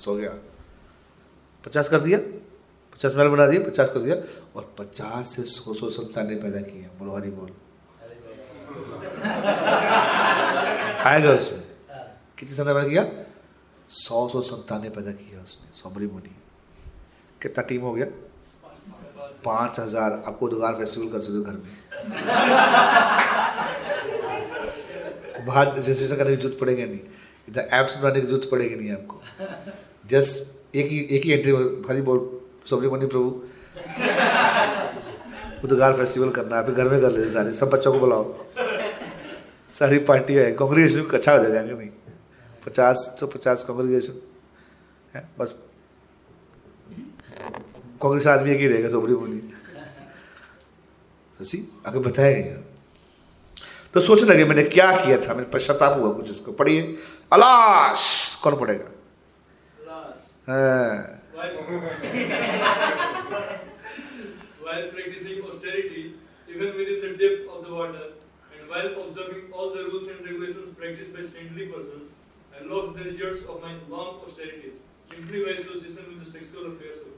हो 0.08 0.16
गया। 0.16 0.32
पचास 1.64 1.90
कर 1.90 2.00
दिया, 2.00 2.18
पचास 2.94 3.16
महल 3.16 3.28
बना 3.28 3.48
दिया, 3.48 3.62
पचास 3.64 3.90
कर 3.90 4.00
दिया, 4.00 4.16
और 4.56 4.74
पचास 4.80 5.36
से 5.36 5.44
सौ 5.46 5.74
सौ 5.74 5.90
संतानें 5.90 6.40
पैदा 6.40 6.62
किए 6.62 6.88
बोलो, 7.00 7.16
हरी 7.16 7.30
बोल। 7.30 7.52
आएगा 11.06 11.32
उसमें। 11.32 11.64
कितनी 12.38 12.56
संतान 12.56 12.74
पैदा 12.74 12.88
किया? 12.90 13.06
सौ 13.90 14.28
सौ 14.30 14.42
संतानें 14.42 14.92
पैदा 14.92 15.12
किया 15.12 15.42
उसने 15.44 15.80
सबरी 15.80 16.08
मुनि। 16.08 16.36
कितना 17.42 17.64
टीम 17.64 17.82
हो 17.82 17.94
गया? 17.94 18.06
पाँच 19.46 19.80
हज़ार। 19.80 20.12
आपको 20.28 20.48
दुकान 20.50 20.74
फेस्टिवल 20.76 21.08
कर 21.12 21.20
सकते 21.20 21.38
हो 21.38 21.44
घर 21.44 21.54
में। 21.54 21.62
बाहर 25.46 25.68
रजिस्ट्रेशन 25.68 26.16
करने 26.16 26.36
की 26.36 26.42
ज़रूरत 26.42 26.58
पड़ेगी 26.60 26.84
नहीं। 26.84 27.00
इधर 27.50 27.70
ऐप्स 27.74 27.98
बनाने 27.98 28.22
की 28.22 28.28
ज़रूरत 28.28 28.48
पड़ेगी 28.52 28.76
नहीं 28.76 28.92
आपको। 28.92 29.22
जस्ट 30.10 30.76
एक 30.76 30.88
ही 30.88 31.00
एक 31.12 31.24
ही 31.24 31.32
एंट्री 31.32 31.54
भाजी 31.54 32.02
बोल 32.02 32.20
सुब्रमण्य 32.70 33.08
प्रभु। 33.08 33.30
उद्गार 35.64 35.94
फेस्टिवल 35.94 36.30
करना 36.30 36.56
है, 36.56 36.64
आप 36.64 36.70
घर 36.70 36.90
में 36.90 37.02
कर 37.02 37.12
लेते 37.12 37.32
सारे। 37.32 37.54
सब 37.54 37.70
बच्चों 37.70 37.92
को 37.94 38.00
बुलाओ। 38.00 38.24
सारी 39.72 39.98
पार्टी 40.06 40.34
है 40.34 40.52
कांग्रेगेशन 40.52 41.04
अच्छा 41.10 41.32
हो 41.32 41.44
जाएगा, 41.44 41.62
नहीं? 41.62 41.90
पचास 42.66 43.18
तो 43.20 43.28
पचास 43.28 43.64
कांग्रेगेशन 43.64 44.22
है? 45.16 45.28
बस 45.40 45.54
कांग्रेस 48.02 48.28
आदमी 48.28 48.52
एक 48.52 48.60
ही 48.60 48.68
रहेगा 48.68 48.90
सोबरी 48.90 49.14
मुनि 49.22 49.42
ससी 51.40 51.58
आगे 51.88 52.00
बताया 52.08 52.32
गया 52.40 52.58
तो 53.94 54.00
सोचने 54.00 54.34
लगे 54.34 54.46
मैंने 54.46 54.64
क्या 54.76 54.92
किया 55.04 55.18
था 55.22 55.34
मैंने 55.34 55.50
पश्चाताप 55.54 55.98
हुआ 56.00 56.12
कुछ 56.16 56.30
उसको 56.32 56.52
पढ़िए 56.60 56.82
अलाश 57.34 58.04
कौन 58.44 58.56
पढ़ेगा 58.60 58.90
हाँ, 60.50 61.22
While 68.72 68.94
observing 68.98 69.52
all 69.52 69.70
the 69.72 69.84
rules 69.86 70.08
and 70.08 70.26
regulations 70.26 70.78
practiced 70.78 71.14
by 71.14 71.24
saintly 71.24 71.66
persons, 71.68 72.08
I 72.58 72.64
lost 72.64 72.98
the 72.98 73.04
results 73.04 73.42
of 73.44 73.62
my 73.62 73.74
long 73.90 74.22
austerities, 74.26 74.78
simply 75.12 75.44
by 75.44 75.52
association 75.62 76.06
with 76.08 76.24
the 76.24 76.32
sexual 76.32 76.68
affairs 76.68 77.02
of. 77.02 77.11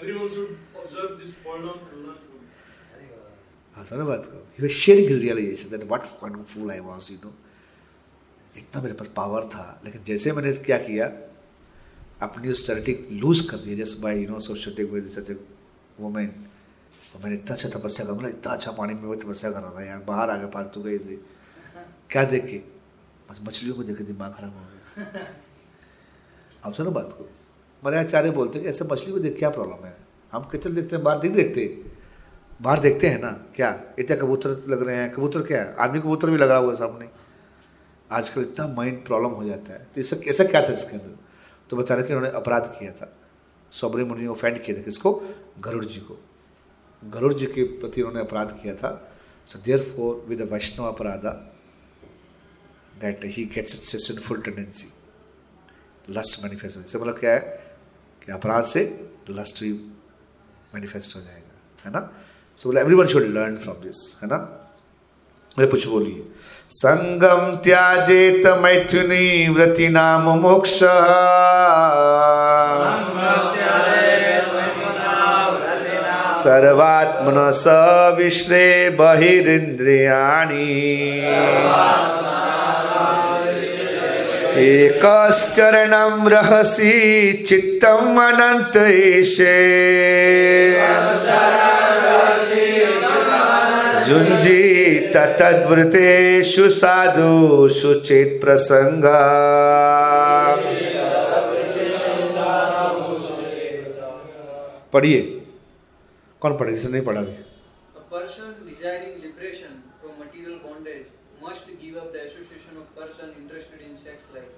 Everyone 0.00 0.28
should 0.28 0.56
observe 0.84 1.20
this 1.20 1.34
fall 1.44 1.58
down 1.58 1.78
and 1.92 2.06
learn. 2.06 2.18
हाँ 3.74 3.84
को 3.92 4.46
he 4.56 4.62
was 4.62 4.72
sharing 4.72 5.08
his 5.08 5.22
realization 5.22 5.70
that 5.70 5.88
what 5.88 6.20
kind 6.20 6.34
of 6.34 6.46
fool 6.48 6.70
I 6.70 6.80
was 6.80 7.10
you 7.10 7.20
know. 7.22 7.32
इतना 8.56 8.82
मेरे 8.82 8.94
पास 8.94 9.08
power 9.16 9.42
था 9.44 9.80
लेकिन 9.84 10.04
जैसे 10.04 10.32
मैंने 10.32 10.52
क्या 10.52 10.78
किया 10.78 11.06
अपनी 12.22 12.48
उस 12.48 12.60
ऑस्टेरिटी 12.62 13.16
लूज 13.16 13.40
कर 13.40 13.56
दी 13.56 13.76
जैसे 13.76 14.02
by 14.02 14.22
you 14.22 14.28
know 14.30 14.36
associated 14.36 14.90
with 14.90 15.08
such 15.08 15.30
a 15.30 15.44
women 16.00 16.46
और 17.14 17.22
मैंने 17.22 17.36
इतना 17.36 17.54
अच्छा 17.54 17.68
तपस्या 17.68 18.06
कर 18.06 18.12
मतलब 18.12 18.28
इतना 18.28 18.52
अच्छा 18.52 18.70
पानी 18.70 18.94
में 18.94 19.02
मैं 19.02 19.18
तपस्या 19.18 19.50
कर 19.50 19.60
रहा 19.60 19.70
था 19.70 19.84
यार 19.84 19.98
बाहर 19.98 20.30
आ 20.30 20.36
गया 20.36 20.46
फालतू 20.46 20.82
गए 20.82 20.98
से 20.98 21.16
क्या 22.10 22.24
देख? 22.24 22.46
के 22.46 22.58
बस 23.30 23.40
मछलियों 23.42 23.74
को 23.74 23.82
देख 23.82 23.98
के 23.98 24.04
दिमाग 24.04 24.34
खराब 24.34 24.54
हो 24.54 24.60
गया। 24.60 25.26
आप 26.66 26.74
सुनो 26.74 26.90
बात 26.90 27.08
को 27.12 27.30
हमारे 27.82 27.98
आचार्य 27.98 28.30
बोलते 28.30 28.58
हैं, 28.58 28.66
ऐसे 28.66 28.84
मछली 28.84 29.12
को 29.12 29.18
देख, 29.18 29.38
क्या 29.38 29.50
प्रॉब्लम 29.50 29.86
है? 29.86 29.96
हम 30.32 30.42
कितने 30.42 30.72
देखते 30.72 30.96
हैं, 30.96 31.04
बाहर 31.04 31.18
नहीं 31.18 31.30
देखते। 31.30 31.84
बाहर 32.62 32.80
देखते 32.80 33.06
हैं 33.06 33.20
ना, 33.20 33.30
क्या? 33.30 33.94
इतने 33.98 34.16
कबूतर 34.16 34.50
लग 34.50 34.86
रहे 34.86 34.96
हैं, 34.96 35.12
कबूतर 35.12 35.42
क्या 35.42 35.62
है? 35.62 35.74
आदमी 35.74 36.00
कबूतर 36.00 36.30
भी 36.30 36.36
लग 36.36 36.48
रहा 36.48 36.58
हुआ 36.58 36.74
सामने। 36.74 37.08
आजकल 38.12 38.40
इतना 38.40 38.66
माइंड 38.66 39.04
प्रॉब्लम 39.04 39.30
हो 39.30 39.44
जाता 39.44 39.72
है। 39.72 39.86
तो 39.94 40.00
इससे, 40.00 40.16
ऐसा 40.16 40.44
क्या 40.44 40.68
था 40.68 40.72
इसके 40.72 40.92
अंदर? 40.92 41.18
तो 41.70 41.76
बता 41.76 41.94
रहे 41.94 42.06
कि 42.06 42.14
उन्होंने 42.14 42.36
अपराध 42.36 42.76
किया 42.78 42.92
था। 42.92 43.16
सबरी 43.72 44.04
मुनि 44.04 44.26
ऑफेंड 44.26 44.62
किया 44.62 44.78
था 44.78 44.82
किसको? 44.82 45.22
गरुड़ 45.60 45.84
जी 45.84 46.00
को। 46.00 46.24
गरुड़ 47.04 47.34
जी 47.34 47.46
के 47.46 47.62
प्रति 47.62 48.02
उन्होंने 48.02 48.20
अपराध 48.20 48.58
किया 48.62 48.74
था। 48.74 49.12
So 49.46 49.58
there 49.58 49.82
four 49.82 50.26
with 50.28 50.40
Vaishnava 50.40 50.86
अपराधा 50.86 51.30
that 53.00 53.20
he 53.24 53.44
gets 53.44 53.74
its 53.74 54.08
sinful 54.08 54.42
tendency 54.42 54.92
lust 56.10 56.44
manifest 56.44 56.78
इससे 56.78 56.98
मतलब 56.98 57.18
क्या 57.18 57.32
है? 57.34 57.61
कि 58.26 58.32
अपराध 58.32 58.64
से 58.64 59.10
लस्ट 59.30 59.62
भी 59.62 59.72
मैनिफेस्ट 60.74 61.16
हो 61.16 61.20
जाएगा, 61.20 61.80
है 61.86 61.92
ना? 61.92 62.12
सो 62.56 62.68
बोले 62.68 62.80
everyone 62.94 63.06
should 63.06 63.22
learn 63.22 63.56
from 63.56 63.76
this 63.76 64.20
है 64.22 64.28
ना? 64.28 64.58
मेरे 65.58 65.70
कुछ 65.70 65.86
बोलिए। 65.86 66.24
संगम 66.70 67.56
त्याजेत 67.56 68.46
मैथुनी 68.46 69.48
व्रति 69.48 69.88
नाम 69.88 70.22
मोक्ष। 70.22 70.80
सर्वात्मन 76.42 77.50
विश्रे 78.18 78.90
बहिरिंद्रियाणि 78.90 80.64
एकश्चरणं 84.58 86.28
रहसि 86.28 87.32
चित्तम् 87.48 88.18
अनन्त 88.18 88.76
ईशे 88.76 89.56
जुञ्जीत 94.06 95.16
तद्वृतेषु 95.40 96.68
साधुषु 96.70 97.94
चेत् 97.94 98.40
प्रसङ्गा। 98.40 99.20
पढ़िए। 104.92 105.20
कौन 106.40 106.56
पढ़े? 106.58 106.72
जिसने 106.72 106.92
नहीं 106.92 107.02
पढ़ा 107.06 107.20
अभी 107.20 107.34
A 107.96 108.04
person 108.14 108.48
desiring 108.68 109.14
liberation 109.24 109.72
from 110.00 110.12
material 110.22 110.56
bondage 110.64 111.06
must 111.44 111.70
give 111.82 111.94
up 112.02 112.08
the 112.16 112.22
association 112.28 112.74
of 112.80 112.84
person 112.98 113.32
interested 113.40 113.80
in 113.86 113.92
sex 114.06 114.28
life 114.34 114.52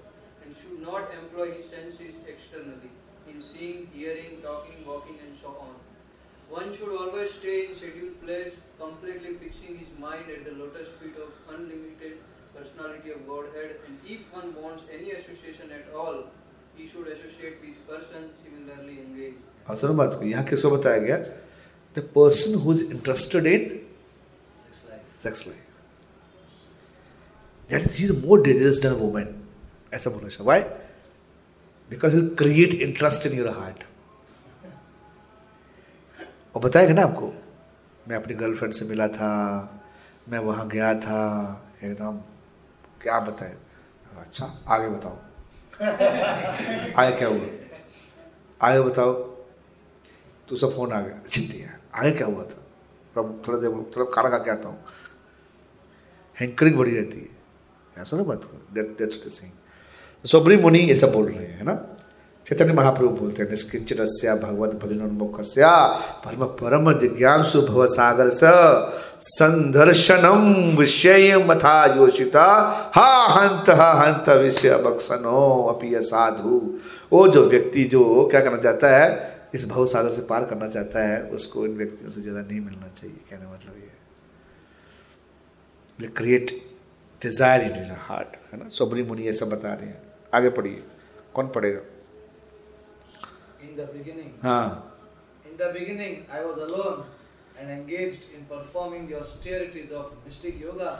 and 0.45 0.57
should 0.62 0.80
not 0.88 1.14
employ 1.35 1.53
his 1.53 1.68
senses 1.68 2.14
externally 2.28 2.91
in 3.28 3.43
seeing, 3.43 3.89
hearing, 3.93 4.39
talking, 4.43 4.87
walking 4.87 5.18
and 5.26 5.37
so 5.41 5.49
on. 5.61 5.74
One 6.51 6.72
should 6.72 6.95
always 6.95 7.32
stay 7.32 7.66
in 7.66 7.74
scheduled 7.74 8.22
place, 8.22 8.55
completely 8.78 9.35
fixing 9.35 9.78
his 9.78 9.89
mind 9.99 10.30
at 10.30 10.45
the 10.45 10.53
lotus 10.53 10.89
feet 11.01 11.16
of 11.16 11.30
unlimited 11.55 12.18
personality 12.55 13.11
of 13.11 13.26
Godhead 13.26 13.76
and 13.87 13.99
if 14.07 14.20
one 14.32 14.55
wants 14.62 14.85
any 14.93 15.11
association 15.12 15.72
at 15.72 15.93
all, 15.93 16.26
he 16.76 16.87
should 16.87 17.09
associate 17.09 17.59
with 17.62 17.76
person 17.89 18.30
similarly 18.43 19.01
engaged. 19.01 19.43
और 19.68 19.76
सुनो 19.76 19.95
बात 19.95 20.14
को 20.20 20.24
यहाँ 20.24 20.45
किसको 20.45 20.70
बताया 20.70 20.99
गया 21.03 21.16
the 21.97 21.99
person 22.14 22.55
who 22.62 22.72
is 22.72 22.85
interested 22.93 23.47
in 23.47 23.62
sex 25.24 25.47
life 25.47 25.62
that 27.70 27.82
is 28.01 28.12
more 28.26 28.43
dangerous 28.43 28.78
than 28.87 28.93
women 29.03 29.35
ऐसा 29.95 30.11
बोला 30.11 30.45
why 30.51 30.62
because 31.91 32.14
will 32.14 32.35
create 32.35 32.74
interest 32.74 33.26
in 33.26 33.39
your 33.39 33.49
heart 33.49 33.85
और 36.55 36.62
बताएगा 36.62 36.95
ना 36.95 37.03
आपको? 37.03 37.32
मैं 38.09 38.16
अपनी 38.16 38.35
गर्लफ्रेंड 38.35 38.74
से 38.74 38.85
मिला 38.85 39.09
था, 39.09 39.32
मैं 40.28 40.39
वहाँ 40.39 40.68
गया 40.68 40.95
था, 40.95 41.22
एकदम, 41.85 42.18
क्या 43.03 43.20
बताए? 43.20 43.57
अच्छा 44.16 44.61
आगे 44.68 44.89
बताओ। 44.89 45.16
आगे 47.03 47.16
क्या 47.16 47.28
हुआ? 47.28 47.47
आगे 48.62 48.80
बताओ। 48.80 49.12
तो 50.49 50.57
सब 50.57 50.76
फ़ोन 50.76 50.93
आ 50.93 51.01
गया। 51.01 51.18
चिंती 51.18 51.59
है। 51.59 51.80
आगे 51.95 52.11
क्या 52.11 52.26
हुआ 52.26 52.45
था? 52.45 52.66
तब 53.16 53.45
थोड़ा 53.49 53.59
देर, 53.59 53.70
थोड़ा 53.70 54.11
खाना 54.14 54.30
खा 54.30 54.39
के 54.39 54.51
आता 54.51 54.68
हूँ। 54.68 54.85
हैंकरिंग 56.41 56.76
बड़ी 56.76 56.95
रहती 56.95 57.18
है। 57.18 57.45
ऐसा 58.03 58.16
ना 58.16 58.22
बात 58.22 58.51
डेथ 58.72 58.85
डेथ 58.85 59.28
सिंह 59.28 59.53
सोबरी 60.25 60.57
मुनि 60.57 60.79
ये 60.81 60.95
सब 60.97 61.12
बोल 61.12 61.27
रहे 61.27 61.37
हैं, 61.37 61.59
है 61.59 61.64
ना? 61.64 61.75
चैतन्य 62.47 62.72
महाप्रभु 62.72 63.09
बोलते 63.16 63.43
हैं 63.43 63.51
निष्किंचन 63.51 64.05
भगवत 64.39 64.75
भजनोन्मुख 64.83 65.41
परम 66.25 66.45
परम 66.61 66.93
जिज्ञासु 67.01 67.61
भव 67.62 67.87
सागर 67.89 68.31
स 68.33 68.43
संदर्शनम 69.25 70.77
विषय 70.79 71.37
मथा 71.49 71.85
योषिता, 71.97 72.45
हा 72.95 73.27
हंत 73.29 73.70
हा 73.70 73.91
हंत 73.95 74.29
विषय 74.39 74.77
बक्सनो 74.85 75.41
अपी 75.68 75.91
साधु। 76.03 76.61
वो 77.12 77.27
जो 77.29 77.45
व्यक्ति 77.49 77.85
जो 77.87 78.03
क्या 78.31 78.41
करना 78.41 78.59
चाहता 78.59 78.89
है, 78.97 79.09
इस 79.55 79.68
भव 79.70 79.87
सागर 79.87 80.11
से 80.11 80.22
पार 80.22 80.45
करना 80.45 80.68
चाहता 80.68 81.07
है, 81.09 81.22
उसको 81.31 81.66
इन 81.66 81.77
व्यक्तियों 81.77 82.11
से 82.11 82.20
ज़्यादा 82.20 82.41
नहीं 82.41 82.61
मिलना 82.61 82.89
चाहिए, 82.91 83.16
कहने 83.31 83.47
मतलब 83.47 83.75
ये 85.99 86.09
क्रिएट 86.11 86.51
डिज़ायर 87.22 87.62
इन 87.62 87.97
हार्ट 88.01 88.37
है 88.53 88.59
ना? 88.59 88.68
सोबरी 88.70 89.03
मुनि 89.03 89.22
ये 89.22 89.33
सब 89.35 89.51
बता 89.51 89.68
रहे 89.70 89.87
हैं। 89.87 90.03
आगे 90.39 90.51
पढ़िए 90.59 90.82
कौन 91.35 91.49
पढ़ेगा 91.57 91.80
In 93.64 93.76
the 93.80 93.87
beginning, 93.93 94.30
हाँ 94.43 94.66
in 95.51 95.57
the 95.61 95.68
beginning, 95.74 96.14
I 96.39 96.41
was 96.45 96.59
alone 96.64 97.05
and 97.61 97.70
engaged 97.70 98.24
in 98.37 98.45
performing 98.55 99.07
the 99.11 99.16
austerities 99.18 99.93
of 100.01 100.11
mystic 100.24 100.61
yoga. 100.61 100.93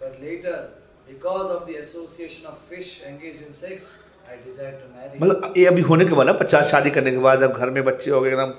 But 0.00 0.20
later, 0.22 0.56
because 1.08 1.50
of 1.56 1.66
the 1.68 1.76
association 1.82 2.46
of 2.52 2.58
fish 2.72 2.90
engaged 3.10 3.42
in 3.46 3.52
sex, 3.60 3.98
I 4.30 4.36
desired 4.46 4.78
to 4.82 4.88
marry. 4.94 5.18
मतलब 5.20 5.54
ये 5.56 5.66
अभी 5.66 5.80
होने 5.90 6.04
के 6.04 6.14
बाद 6.20 6.26
ना 6.26 6.32
पचास 6.42 6.70
शादी 6.70 6.90
करने 6.98 7.10
के 7.10 7.18
बाद 7.28 7.40
जब 7.40 7.52
घर 7.52 7.70
में 7.76 7.82
बच्चे 7.84 8.10
हो 8.10 8.20
गए 8.20 8.30
एकदम 8.30 8.52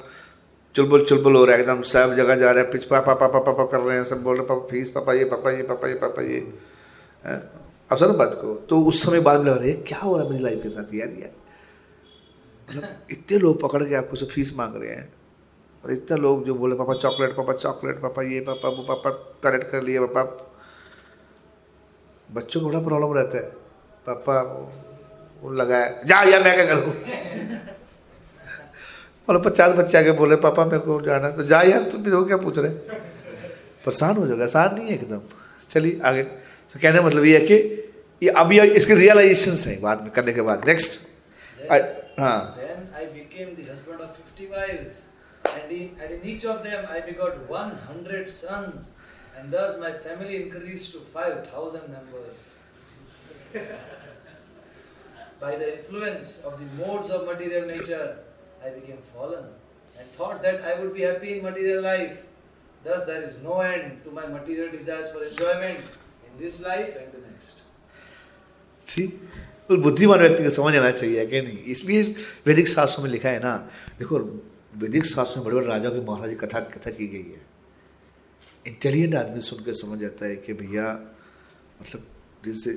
चुलबुल 0.76 1.06
चुलबुल 1.06 1.36
हो 1.36 1.44
रहा 1.46 1.56
है 1.56 1.62
एकदम 1.62 1.82
सब 1.92 2.14
जगह 2.18 2.36
जा 2.42 2.52
रहे 2.52 2.64
हैं 2.64 2.72
पिछ 2.72 2.86
पापा 2.94 3.14
पापा 3.22 3.40
पापा 3.50 3.66
कर 3.72 3.80
रहे 3.80 3.98
हैं 3.98 4.04
सब 4.12 4.24
बोल 4.24 4.38
रहे 4.38 4.46
हैं, 4.46 4.48
पापा 4.50 4.68
फ़ीस 4.72 4.90
पापा 4.98 5.14
ये 5.14 5.26
पापा 5.36 5.52
ये 5.52 5.64
पापा 5.72 5.88
ये 5.88 5.96
पापा 6.06 6.22
ये 6.32 6.40
अब 7.92 7.98
सर 7.98 8.12
बात 8.12 8.32
को 8.34 8.56
तो 8.56 8.82
उस 8.82 9.06
समय 9.06 9.20
बाद 9.20 9.42
में 9.42 9.62
है 9.62 9.74
क्या 9.74 10.00
हो 10.00 10.16
रहा 10.16 10.26
है 10.26 10.32
मेरी 10.32 10.44
लाइफ 10.44 10.64
के 10.64 10.70
साथ? 10.70 10.94
यार 10.94 11.10
यार। 11.10 11.32
मतलब 12.70 12.98
इतने 13.12 13.38
लोग 13.38 13.62
पकड़ 13.62 13.84
के 13.84 13.96
आपको 13.96 14.26
फ़ीस 14.26 14.54
मांग 14.58 14.74
रहे 14.76 14.90
हैं। 14.90 15.14
और 15.86 15.92
इतने 15.92 16.18
लोग 16.18 16.46
जो 16.46 16.56
बोले, 16.56 16.76
पापा 16.76 16.94
चॉकलेट 16.94 17.32
पापा 17.32 17.54
चॉकलेट 17.54 18.02
पापा, 18.02 18.22
ये, 18.22 18.40
पापा, 18.40 18.70
वो, 18.70 18.84
पापा 18.84 19.36
टॉयलेट 19.44 19.70
कर 19.70 19.84
लिए, 19.84 20.00
पापा। 20.00 20.56
बच्चों 22.32 22.62
को 22.62 22.68
बड़ा 22.68 22.80
प्रॉब्लम 22.80 23.14
रहता 23.14 23.38
है। 23.38 23.50
पापा, 24.08 24.42
वो 25.42 25.54
लगाया 25.54 25.90
जा 25.90 26.22
यार 26.22 26.44
मैं 26.44 26.56
क्या 26.56 26.66
करूँ? 26.66 26.94
मतलब 29.30 29.44
पचास 29.46 29.72
बच्चे 29.72 29.98
आके 29.98 30.12
बोले, 30.12 30.36
पापा, 30.36 30.66
मेरे 30.66 30.80
को 30.80 31.02
जाना 31.02 31.30
तो 31.30 31.44
जा, 31.44 31.62
यार, 31.62 31.82
तुम 31.82 32.02
मेरे 32.02 32.16
को 32.16 32.26
क्या 32.26 32.38
पूछ 32.38 32.60
रहे? 32.60 32.72
परेशान 33.86 34.16
हो 34.16 34.28
जाएगा 34.28 34.44
आसान 34.44 34.76
नहीं 34.76 34.86
है 34.86 34.94
एकदम। 34.94 35.22
चलिए, 35.70 36.00
आगे। 36.06 36.47
तो 36.78 36.82
कहने 36.82 37.02
मतलब 37.02 37.26
ये 37.26 37.38
है 37.38 37.46
कि 37.46 37.56
ये 38.22 38.30
अब 38.38 38.52
इसके 38.54 38.96
रियलाइजेशन 38.96 39.70
है 39.70 39.80
बाद 39.82 40.02
में 40.02 40.10
करने 40.14 40.34
के 40.34 40.42
बाद। 40.42 40.68
नेक्स्ट 40.68 41.00
हाँ। 42.20 42.54
ियल 64.48 64.70
desire 64.70 65.04
for 65.04 65.24
enjoyment 65.24 65.97
this 66.40 66.62
life 66.62 66.92
and 67.02 67.10
the 67.14 67.22
next. 67.24 67.56
सी 68.88 69.08
तो 69.70 69.78
बुद्धिमान 69.84 70.20
व्यक्ति 70.20 70.44
को 70.44 70.50
समझ 70.52 70.76
आना 70.76 70.92
चाहिए 70.92 71.26
कि 71.28 71.42
नहीं? 71.42 71.58
इसलिए 71.74 72.00
इस 72.00 72.16
वैदिक 72.48 72.68
शास्त्रों 72.68 73.04
में 73.04 73.12
लिखा 73.12 73.30
है 73.30 73.40
ना, 73.44 73.56
देखो, 74.00 74.20
वैदिक 74.76 75.06
शास्त्रों 75.06 75.44
में 75.44 75.46
बड़े 75.46 75.56
बड़े 75.56 75.68
राजाओं 75.68 75.94
की 75.94 76.00
महाराज 76.08 76.36
कथा 76.42 76.60
कथा 76.74 76.92
की 76.92 77.08
गई 77.08 77.32
है। 77.32 77.42
इंटेलिजेंट 78.66 79.16
आदमी 79.16 79.42
सुनकर 79.42 79.74
समझ 79.76 80.00
जाता 80.00 80.26
है 80.26 80.36
कि 80.38 80.54
भैया 80.54 80.86
मतलब 81.82 82.08
जैसे 82.46 82.74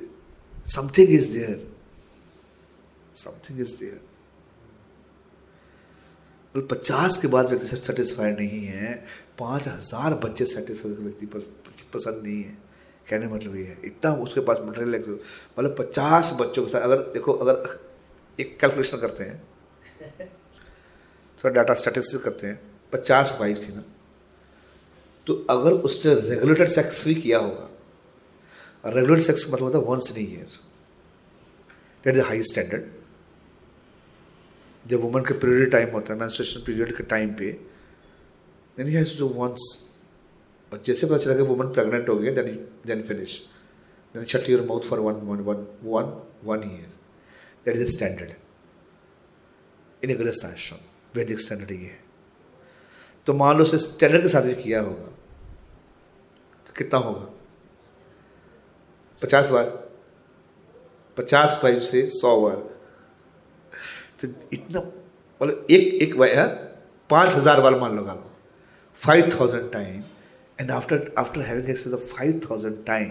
something 0.67 1.09
is 1.09 1.31
there 1.33 1.67
something 3.15 3.59
is 3.61 3.75
there 3.79 3.99
मतलब 6.55 6.67
पचास 6.67 7.17
के 7.21 7.27
बाद 7.27 7.49
व्यक्ति 7.49 7.67
सेटिस्फाइड 7.67 8.39
नहीं 8.39 8.65
है, 8.65 8.93
पाँच 9.39 9.67
हज़ार 9.67 10.13
बच्चे 10.25 10.45
सेटिस्फाइड 10.45 10.99
व्यक्ति 10.99 11.25
पसंद 11.25 12.23
नहीं 12.23 12.43
है। 12.43 12.57
कहने 13.11 13.27
मतलब 13.27 13.55
ये 13.55 13.63
है, 13.63 13.77
इतना 13.85 14.11
उसके 14.23 14.41
पास 14.41 14.59
मटेरियल 14.63 15.19
मतलब 15.57 15.75
पचास 15.77 16.37
बच्चों 16.41 16.63
के 16.63 16.69
साथ, 16.69 16.81
अगर 16.81 16.97
देखो, 17.13 17.33
अगर 17.35 17.79
एक 18.39 18.57
कैलकुलेशन 18.59 18.97
करते 18.97 19.23
हैं, 19.23 19.37
थोड़ा 21.39 21.53
डाटा 21.53 21.73
स्टैटिस्टिक्स 21.75 22.23
करते 22.23 22.47
हैं, 22.47 22.59
पचास 22.93 23.37
वाइफ 23.41 23.67
थी 23.67 23.73
ना 23.75 23.83
तो 25.27 25.33
अगर 25.49 25.71
उसने 25.87 26.13
रेगुलेटेड 26.29 26.67
सेक्स 26.69 27.05
भी 27.07 27.13
किया 27.15 27.39
होगा 27.39 27.69
रेगुलेटेड 28.85 29.23
सेक्स 29.23 29.45
मतलब 29.47 29.63
होता 29.63 29.77
है 29.77 29.83
once 29.85 30.11
in 30.11 30.23
year 30.23 30.57
that 32.03 32.15
is 32.15 32.23
high 32.25 32.41
standard 32.43 32.83
जब 34.85 35.01
वुमेन 35.01 35.23
के 35.23 35.33
पीरियड 35.39 35.71
टाइम 35.71 35.89
होता 35.93 36.13
है 36.13 36.19
मैंस्ट्रेशन 36.19 36.63
पीरियड 36.65 36.95
के 36.97 37.03
टाइम 37.13 37.33
पे 37.33 37.51
देन 38.77 38.87
ही 38.87 38.93
हैज़ 38.93 39.21
वंस 39.23 39.63
और 40.71 40.81
जैसे 40.85 41.07
पता 41.07 41.17
चला 41.17 41.35
कि 41.35 41.41
वुमन 41.43 41.67
प्रेगनेंट 41.73 42.09
हो 42.09 42.15
गया 42.15 42.31
then 42.33 43.01
finish 43.07 43.31
then 44.15 44.25
shut 44.33 44.49
your 44.49 44.61
mouth 44.67 44.83
for 44.89 44.99
one 44.99 45.15
one 45.29 45.39
one 45.47 45.65
one 45.83 46.05
one 46.45 46.59
year 46.71 46.89
that 47.65 47.75
is 47.75 47.83
the 47.83 47.87
standard 47.89 48.31
in 50.03 50.17
grihastha 50.17 50.45
ashram 50.45 50.79
Vedic 51.15 51.39
standard 51.39 51.71
ये 51.71 51.77
है। 51.77 51.99
तो 53.27 53.33
मान 53.33 53.57
लो 53.57 53.63
उसे 53.63 53.77
स्टैंडर्ड 53.79 54.21
के 54.21 54.27
साथ 54.27 54.43
भी 54.43 54.53
किया 54.63 54.81
होगा 54.81 55.05
तो 56.67 56.73
कितना 56.77 56.99
होगा? 56.99 57.27
पचास 59.21 59.49
बार। 59.49 59.65
पचास 61.17 61.59
फाइव 61.61 61.79
से 61.81 62.01
सौ 62.09 62.41
बार। 62.41 62.55
तो 64.21 64.27
इतना 64.53 64.79
मतलब 65.41 65.67
एक 65.71 66.01
एक 66.03 66.15
है? 66.21 66.47
पाँच 67.09 67.35
हज़ार 67.35 67.61
बार 67.61 67.75
मान 67.79 67.95
लो 67.97 68.03
आप। 68.05 68.25
Five 68.97 69.29
thousand 69.33 69.71
time 69.71 70.01
having 70.69 71.69
access 71.69 71.93
of 71.93 72.01
five 72.01 72.41
thousand 72.49 72.85
time 72.85 73.09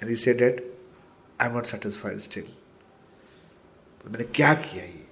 and 0.00 0.08
he 0.08 0.16
said 0.16 0.38
that 0.38 0.78
I 1.40 1.48
am 1.48 1.54
not 1.54 1.64
satisfied 1.64 2.18
still 2.18 2.44
मैंने 4.06 4.24
क्या 4.24 4.54
किया 4.54 4.84
ये? 4.84 5.06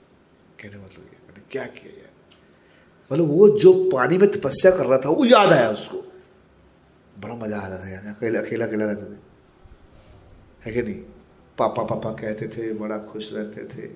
कहने 0.60 0.76
मतलब 0.76 1.04
ये 1.04 1.18
मैंने 1.28 1.42
क्या 1.50 1.64
किया 1.64 1.98
यार 1.98 2.12
मतलब 3.12 3.28
वो 3.28 3.58
जो 3.58 3.90
पानी 3.90 4.18
में 4.18 4.30
तपस्या 4.30 4.70
कर 4.70 4.86
रहा 4.86 4.98
था, 4.98 5.08
वो 5.08 5.24
याद 5.24 5.52
आया 5.52 5.70
उसको। 5.70 5.96
बड़ा 7.18 7.34
मज़ा 7.34 7.58
आ 7.58 7.68
रहा 7.68 7.84
था 7.84 7.88
यार, 7.88 8.06
अकेला 8.06 8.40
अकेला 8.40 8.66
अकेला 8.66 8.84
रहते 8.84 9.02
थे। 9.02 9.16
है 10.64 10.72
कि 10.72 10.82
नहीं? 10.82 11.02
पापा 11.58 11.82
पापा 11.84 12.10
कहते 12.12 12.48
थे, 12.48 12.72
बड़ा 12.72 12.98
खुश 12.98 13.32
रहते 13.32 13.64
थे। 13.64 13.86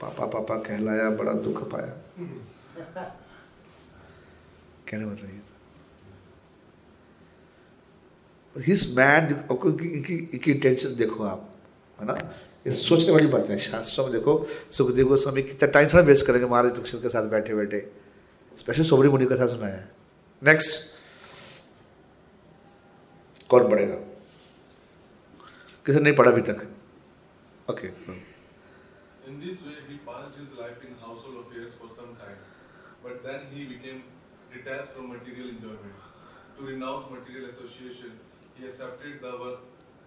पापा 0.00 0.26
पापा 0.26 0.56
कहलाया, 0.56 1.10
बड़ा 1.10 1.32
दुख 1.32 1.70
पाया। 1.72 2.02
कहने 4.88 5.04
मतलब 5.04 5.30
ये 5.30 5.38
था। 5.38 5.54
हिस 8.56 8.96
मैन 8.96 9.22
इनकी 9.52 10.50
इंटेंशन 10.52 10.94
देखो 10.96 11.24
आप 11.24 11.54
है 12.00 12.06
ना? 12.06 12.14
ये 12.66 12.72
सोचने 12.72 13.12
वाली 13.12 13.26
बात 13.26 13.48
है 13.50 13.56
शास्त्रों 13.58 14.04
में 14.04 14.12
देखो 14.12 14.44
सुखदेव 14.72 15.08
गोस्वामी 15.08 15.42
कितना 15.42 15.70
टाइम 15.72 15.88
थोड़ा 15.88 16.04
वेस्ट 16.04 16.26
करेंगे 16.26 16.46
महाराज 16.46 16.72
परीक्षित 16.72 17.02
के 17.02 17.08
साथ 17.08 17.28
बैठे 17.30 17.54
बैठे। 17.54 17.80
स्पेशल 18.56 18.82
सोबरी 18.84 19.08
मुनि 19.08 19.26
कथा 19.26 19.46
सुनाया 19.46 19.74
है। 19.74 19.88
नेक्स्ट 20.42 20.70
कौन 23.50 23.68
पढ़ेगा? 23.70 23.94
किसी 25.86 25.98
नहीं 26.00 26.14
पढ़ा 26.14 26.30
अभी 26.30 26.42
तक? 26.42 26.66
Okay 27.70 27.88
In 29.26 29.38
this 29.42 29.56
way, 29.66 29.76
he 29.86 29.96
passed 30.08 30.34
his 30.40 30.50
life 30.56 30.82
in 30.88 30.92
household 31.04 31.36
affairs 31.38 31.70
for 31.78 31.88
some 31.92 32.10
time, 32.18 32.40
but 33.04 33.14
then 33.24 33.40
he 33.54 33.64
became 33.70 34.00
detached 34.56 34.90
from 34.96 35.08
material 35.08 35.48
enjoyment. 35.48 35.96
To 36.58 36.64
renounce 36.64 37.10
material 37.10 37.48
association, 37.50 38.12
he 38.54 38.66
accepted 38.66 39.20
the 39.20 39.32
one, 39.44 39.56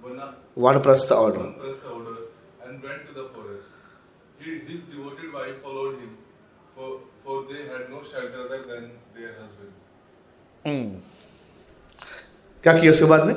one, 0.01 0.33
Vanaprastha 0.57 1.19
order. 1.21 1.39
Vanaprastha 1.39 1.95
order 1.95 2.17
and 2.65 2.83
went 2.83 3.05
to 3.07 3.13
the 3.13 3.29
forest. 3.29 3.67
He, 4.39 4.59
his 4.59 4.85
devoted 4.85 5.33
wife 5.33 5.61
followed 5.61 5.99
him, 5.99 6.17
for, 6.75 7.01
for 7.23 7.43
they 7.51 7.63
had 7.67 7.89
no 7.89 8.01
shelter 8.03 8.39
other 8.45 8.63
than 8.63 8.91
their 9.15 9.33
husband. 9.41 9.73
Mm. 10.65 10.89
क्या 12.63 12.73
किया 12.79 12.91
उसके 12.91 13.05
बाद 13.09 13.25
में 13.27 13.33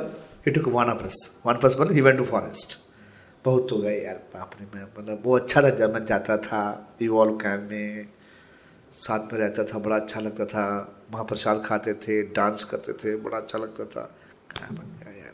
ही 0.47 0.51
टुक 0.53 0.67
वानाप्रस्थ 0.75 1.47
वानप्रस्थ 1.47 1.81
मतलब 1.81 1.93
he 1.95 2.01
went 2.07 2.19
to 2.19 2.25
forest 2.31 2.77
बहुत 3.45 3.73
हो 3.73 3.77
गए 3.79 3.95
यार 4.05 4.17
बाप 4.35 4.51
रे 4.61 4.67
मैं 4.75 4.83
मतलब 4.99 5.23
वो 5.25 5.37
अच्छा 5.37 5.63
था 5.63 5.71
जब 5.81 5.95
मैं 5.95 6.05
जाता 6.07 6.37
था 6.47 6.63
इवॉल्व 7.03 7.37
कैम्प 7.43 7.71
में 7.71 8.09
साथ 8.93 9.33
में 9.33 9.41
रहता 9.41 9.65
था, 9.65 9.79
बड़ा 9.79 9.97
अच्छा 9.97 10.21
लगता 10.21 10.45
था। 10.45 10.95
महाप्रसाद 11.13 11.63
खाते 11.67 11.95
थे, 11.95 12.23
डांस 12.23 12.65
करते 12.65 12.93
थे, 12.93 13.17
बड़ा 13.17 13.39
अच्छा 13.39 13.59
लगता 13.59 13.85
था। 13.85 14.17
क्या 14.57 14.69
बन 14.71 15.05
गया 15.05 15.25
यार। 15.25 15.33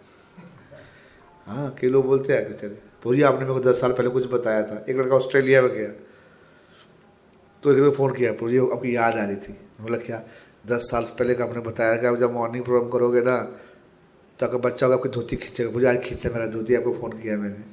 हाँ 1.47 1.75
कई 1.81 1.89
लोग 1.89 2.07
बोलते 2.07 2.33
हैं 2.33 2.57
चले 2.57 2.75
पूरी 3.03 3.23
आपने 3.23 3.41
मेरे 3.41 3.53
को 3.53 3.61
दस 3.61 3.81
साल 3.81 3.93
पहले 3.93 4.09
कुछ 4.09 4.27
बताया 4.27 4.63
था। 4.63 4.85
एक 4.89 4.97
लड़का 4.97 5.17
ऑस्ट्रेलिया 5.17 5.63
में 5.63 5.73
गया। 5.73 5.89
तो 7.63 7.73
एक 7.73 7.95
फ़ोन 7.95 8.15
किया 8.15 8.33
पूरी 8.33 8.59
आपकी 8.59 8.97
याद 8.97 9.15
आ 9.15 9.25
रही 9.25 9.37
थी। 9.37 9.53
बोला, 9.81 9.99
क्या? 9.99 10.23
दस 10.67 10.91
साल 10.91 11.03
पहले 11.03 11.35
का 11.35 11.45
आपने 11.45 11.61
बताया 11.61 11.97
कि 11.97 12.07
आप 12.07 12.17
जब 12.17 12.33
मॉर्निंग 12.33 12.65
प्रोग्राम 12.65 12.91
करोगे 12.91 13.21
ना 13.21 13.43
तो 14.39 14.47
आपका 14.47 14.59
बच्चा 14.59 14.87
होगा, 14.87 14.97
आपकी 14.97 15.09
धोती 15.09 15.37
खींचेगा। 15.37 15.71
मुझे 15.71 15.87
आज 15.87 16.03
खींचा 16.03 16.31
मेरा 16.31 16.47
धोती, 16.47 16.75
आपको 16.75 16.93
फ़ोन 16.93 17.11
किया 17.11 17.37
मैंने। 17.37 17.65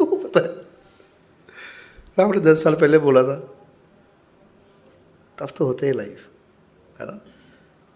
वो 0.04 0.16
पता 0.16 0.40
आपने 2.24 2.40
दस 2.40 2.64
साल 2.64 2.74
पहले 2.74 2.98
बोला 2.98 3.22
था। 3.22 3.61
तब 5.42 5.52
तो 5.56 5.66
होते 5.66 5.86
ही 5.86 5.92
लाइफ 5.92 6.18
है 7.00 7.06
ना? 7.06 7.12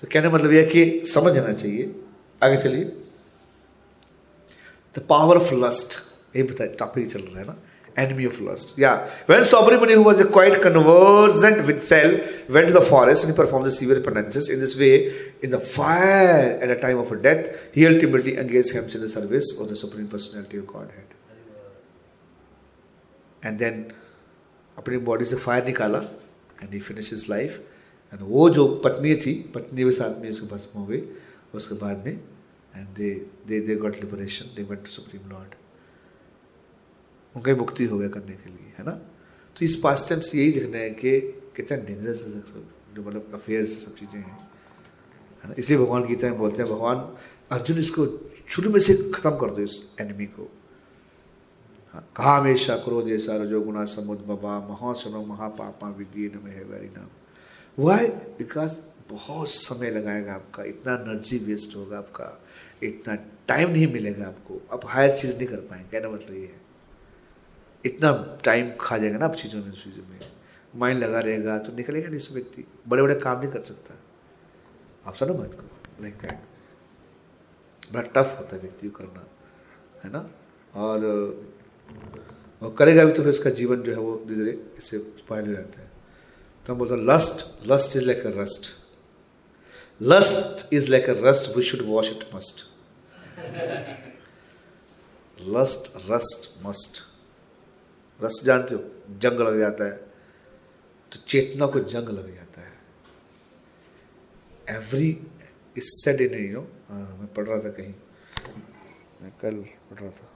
तो 0.03 0.09
कहने 0.13 0.29
मतलब 0.29 0.53
यह 0.53 0.69
कि 0.73 1.03
समझ 1.07 1.33
जाना 1.35 1.53
चाहिए। 1.53 1.95
आगे 2.43 2.57
चलिए। 2.57 2.85
द 4.95 5.03
पावर 5.09 5.37
ऑफ़ 5.37 5.55
लस्ट 5.55 5.97
ये 6.37 6.43
बताए 6.43 6.69
टॉपिक 6.79 7.11
चल 7.13 7.21
रहा 7.21 7.39
है 7.41 7.47
ना? 7.47 7.57
एनिमी 7.99 8.27
ऑफ़ 8.27 8.41
लस्ट 8.43 8.79
या 8.81 8.93
वेन 9.31 9.43
सॉबरी 9.51 9.77
मनी 9.77 9.95
हुआ 9.95 10.13
quite 10.33 10.63
convergent 10.63 11.61
with 11.67 11.79
self 11.81 12.21
went 12.51 12.67
to 12.67 12.75
the 12.75 12.83
forest 12.85 13.25
and 13.25 13.37
perform 13.37 13.65
the 13.67 13.71
severe 13.79 14.01
penances 14.09 14.51
in 14.51 14.61
this 14.61 14.77
way 14.79 14.91
in 15.45 15.51
the 15.51 15.63
fire 15.63 16.63
at 16.63 16.77
a 16.77 16.81
time 16.83 16.99
of 16.99 17.15
death 17.29 17.41
he 17.77 17.85
ultimately 17.85 18.33
engage 18.35 18.73
himself 18.77 18.97
in 18.97 19.03
the 19.05 19.09
service 19.11 19.57
of 19.61 19.69
the 19.71 19.75
supreme 19.85 20.07
personality 20.17 20.59
of 20.59 20.67
Godhead 20.97 21.09
and 23.45 23.59
then 23.59 23.85
अपनी 24.79 24.97
body 25.09 25.25
से 25.25 25.37
fire 25.37 25.65
निकाला। 25.65 26.05
And 26.63 26.73
he 26.73 26.81
finish 26.81 27.13
his 27.13 27.25
life 27.31 27.61
and 28.13 28.23
वो 28.23 28.49
जो 28.51 28.67
पत्नी 28.85 29.15
थी, 29.17 29.33
पत्नी 29.55 29.85
भी 29.85 29.91
साथ 29.93 30.21
में 30.23 30.31
उसको 30.31 30.47
भस्म 30.55 30.81
हो 30.81 30.87
गई, 30.87 31.03
उसके 31.55 31.75
बाद 31.75 32.05
में 32.07 32.13
and 32.13 32.89
they 32.97 33.15
they 33.47 33.61
they 33.61 33.77
got 33.77 33.97
liberation 33.97 34.55
they 34.57 34.63
went 34.63 34.85
to 34.85 34.91
supreme 34.91 35.31
lord 35.31 35.55
उनका 37.35 37.51
ही 37.53 37.59
मुक्ति 37.59 37.85
हो 37.85 37.99
गया 37.99 38.09
करने 38.09 38.33
के 38.33 38.51
लिए, 38.51 38.73
है 38.79 38.85
ना? 38.85 38.91
तो 39.57 39.65
इस 39.65 39.77
पास 39.77 40.09
टाइम 40.09 40.21
से 40.21 40.39
यही 40.39 40.53
देखना 40.53 40.79
है 40.79 40.91
कि 40.91 41.21
कितना 41.57 41.77
डेंजरस 41.79 42.23
है 42.27 42.41
जो 42.95 43.03
मतलब 43.03 43.31
अफेयर्स 43.35 43.77
सब 43.85 43.95
चीज़ें 43.95 44.21
हैं, 44.21 44.39
है 45.45 45.49
ना? 45.49 45.55
इसलिए 45.59 45.79
भगवान 45.79 46.07
गीता 46.07 46.29
में 46.29 46.39
बोलते 46.39 46.63
हैं, 46.63 46.71
भगवान 46.73 46.97
अर्जुन 47.53 47.79
इसको 47.79 48.07
शुरू 48.49 48.71
में 48.71 48.79
से 48.81 48.95
ख़त्म 49.15 49.31
कर 49.37 49.51
दो 49.51 49.63
इस 49.63 49.75
एनिमी 50.01 50.27
को। 50.27 50.51
कहा, 52.01 52.37
हमेशा 52.37 52.77
क्रोध 52.77 53.05
गुना 53.65 53.85
समुद्भवा 53.85 54.69
महासनो, 54.69 55.25
महापापा, 55.25 55.89
विद्य 55.89 56.33
न 56.35 56.49
है 56.49 56.65
वेरी 56.65 56.87
नाम। 56.87 57.09
वाई 57.79 58.07
बिकॉज़ 58.07 58.81
बहुत 59.11 59.49
समय 59.49 59.91
लगाएगा 59.91 60.35
आपका, 60.35 60.65
इतना 60.65 60.93
एनर्जी 60.93 61.39
वेस्ट 61.39 61.77
होगा 61.77 61.99
आपका, 61.99 62.43
इतना 62.83 63.15
टाइम 63.49 63.71
नहीं 63.71 63.93
मिलेगा 63.93 64.27
आपको। 64.27 64.61
आप 64.73 64.81
हायर 64.87 65.17
चीज़ 65.17 65.37
नहीं 65.37 65.47
कर 65.47 65.57
पाएँगे, 65.57 66.01
कहना 66.01 66.13
मतलब 66.13 66.37
ये 66.37 66.47
है। 66.47 66.61
इतना 67.85 68.39
टाइम 68.45 68.73
खा 68.81 68.99
जाएगा 68.99 69.19
ना 69.19 69.25
आप 69.25 69.35
चीज़ों 69.35 69.65
में 69.65 69.73
चीज़ों 69.73 70.09
में। 70.09 70.21
माइंड 70.77 71.01
लगा 71.01 71.21
रहेगा 71.21 71.59
तो 71.59 71.77
निकलेगा 71.77 72.09
नहीं 72.09 72.35
व्यक्ति। 72.35 72.65
बड़े 72.89 73.03
बड़े 73.03 73.15
काम 73.15 73.41
नहीं 73.41 73.51
कर 73.51 73.63
सकता। 73.63 73.95
आप 75.07 75.15
सुनो 75.15 75.35
बात 75.35 75.55
को 75.55 75.63
लाइक 76.03 76.15
दैट 76.15 76.41
बड़ा 77.93 78.03
टफ 78.03 78.37
होता 78.39 78.57
है 78.57 78.63
व्यक्ति 78.63 78.89
को 78.89 78.99
करना, 78.99 79.27
है 80.05 80.13
ना? 80.13 80.31
और 80.75 80.99
और 82.63 82.75
करेगा 82.79 83.05
भी 83.05 83.13
तो 83.13 83.23
फिर 83.23 83.31
उसका 83.31 83.51
जीवन 83.51 83.83
जो 83.83 83.93
है 83.93 83.99
वो 83.99 84.17
धीरे 84.29 84.45
धीरे 84.45 84.53
इससे 84.79 84.99
स्पॉइल 84.99 85.47
हो 85.47 85.53
जाता 85.55 85.81
है। 85.81 85.91
तो 86.67 86.73
हम 86.73 86.79
बोलते 86.79 86.95
हैं 86.95 87.03
lust 87.07 87.67
lust 87.71 87.97
is 87.97 88.05
like 88.05 88.27
a 88.27 88.31
rust 88.37 88.71
lust 90.01 90.73
is 90.75 90.91
like 90.91 91.11
a 91.11 91.15
rust 91.21 91.57
we 91.57 91.63
should 91.63 91.81
wash 91.87 92.11
it 92.13 92.25
must 92.35 92.65
lust 95.41 95.93
rust 96.11 96.67
must 96.67 97.03
रस 98.21 98.41
जानते 98.45 98.75
हो? 98.75 98.83
जंग 99.21 99.41
लग 99.41 99.59
जाता 99.59 99.85
है। 99.85 99.97
तो 101.13 101.19
चेतना 101.29 101.67
को 101.67 101.81
जंग 101.81 102.09
लग 102.09 102.35
जाता 102.35 102.61
है। 102.61 102.75
Every 104.77 105.11
is 105.79 105.91
said 105.95 106.21
in 106.21 106.35
you 106.45 106.53
know 106.53 106.61
मैं 106.91 107.33
पढ़ 107.35 107.47
रहा 107.47 107.59
था 107.59 107.71
कहीं। 107.71 107.95
मैं 109.23 109.31
कल 109.43 109.57
पढ़ 109.91 110.01
रहा 110.01 110.11
था। 110.11 110.31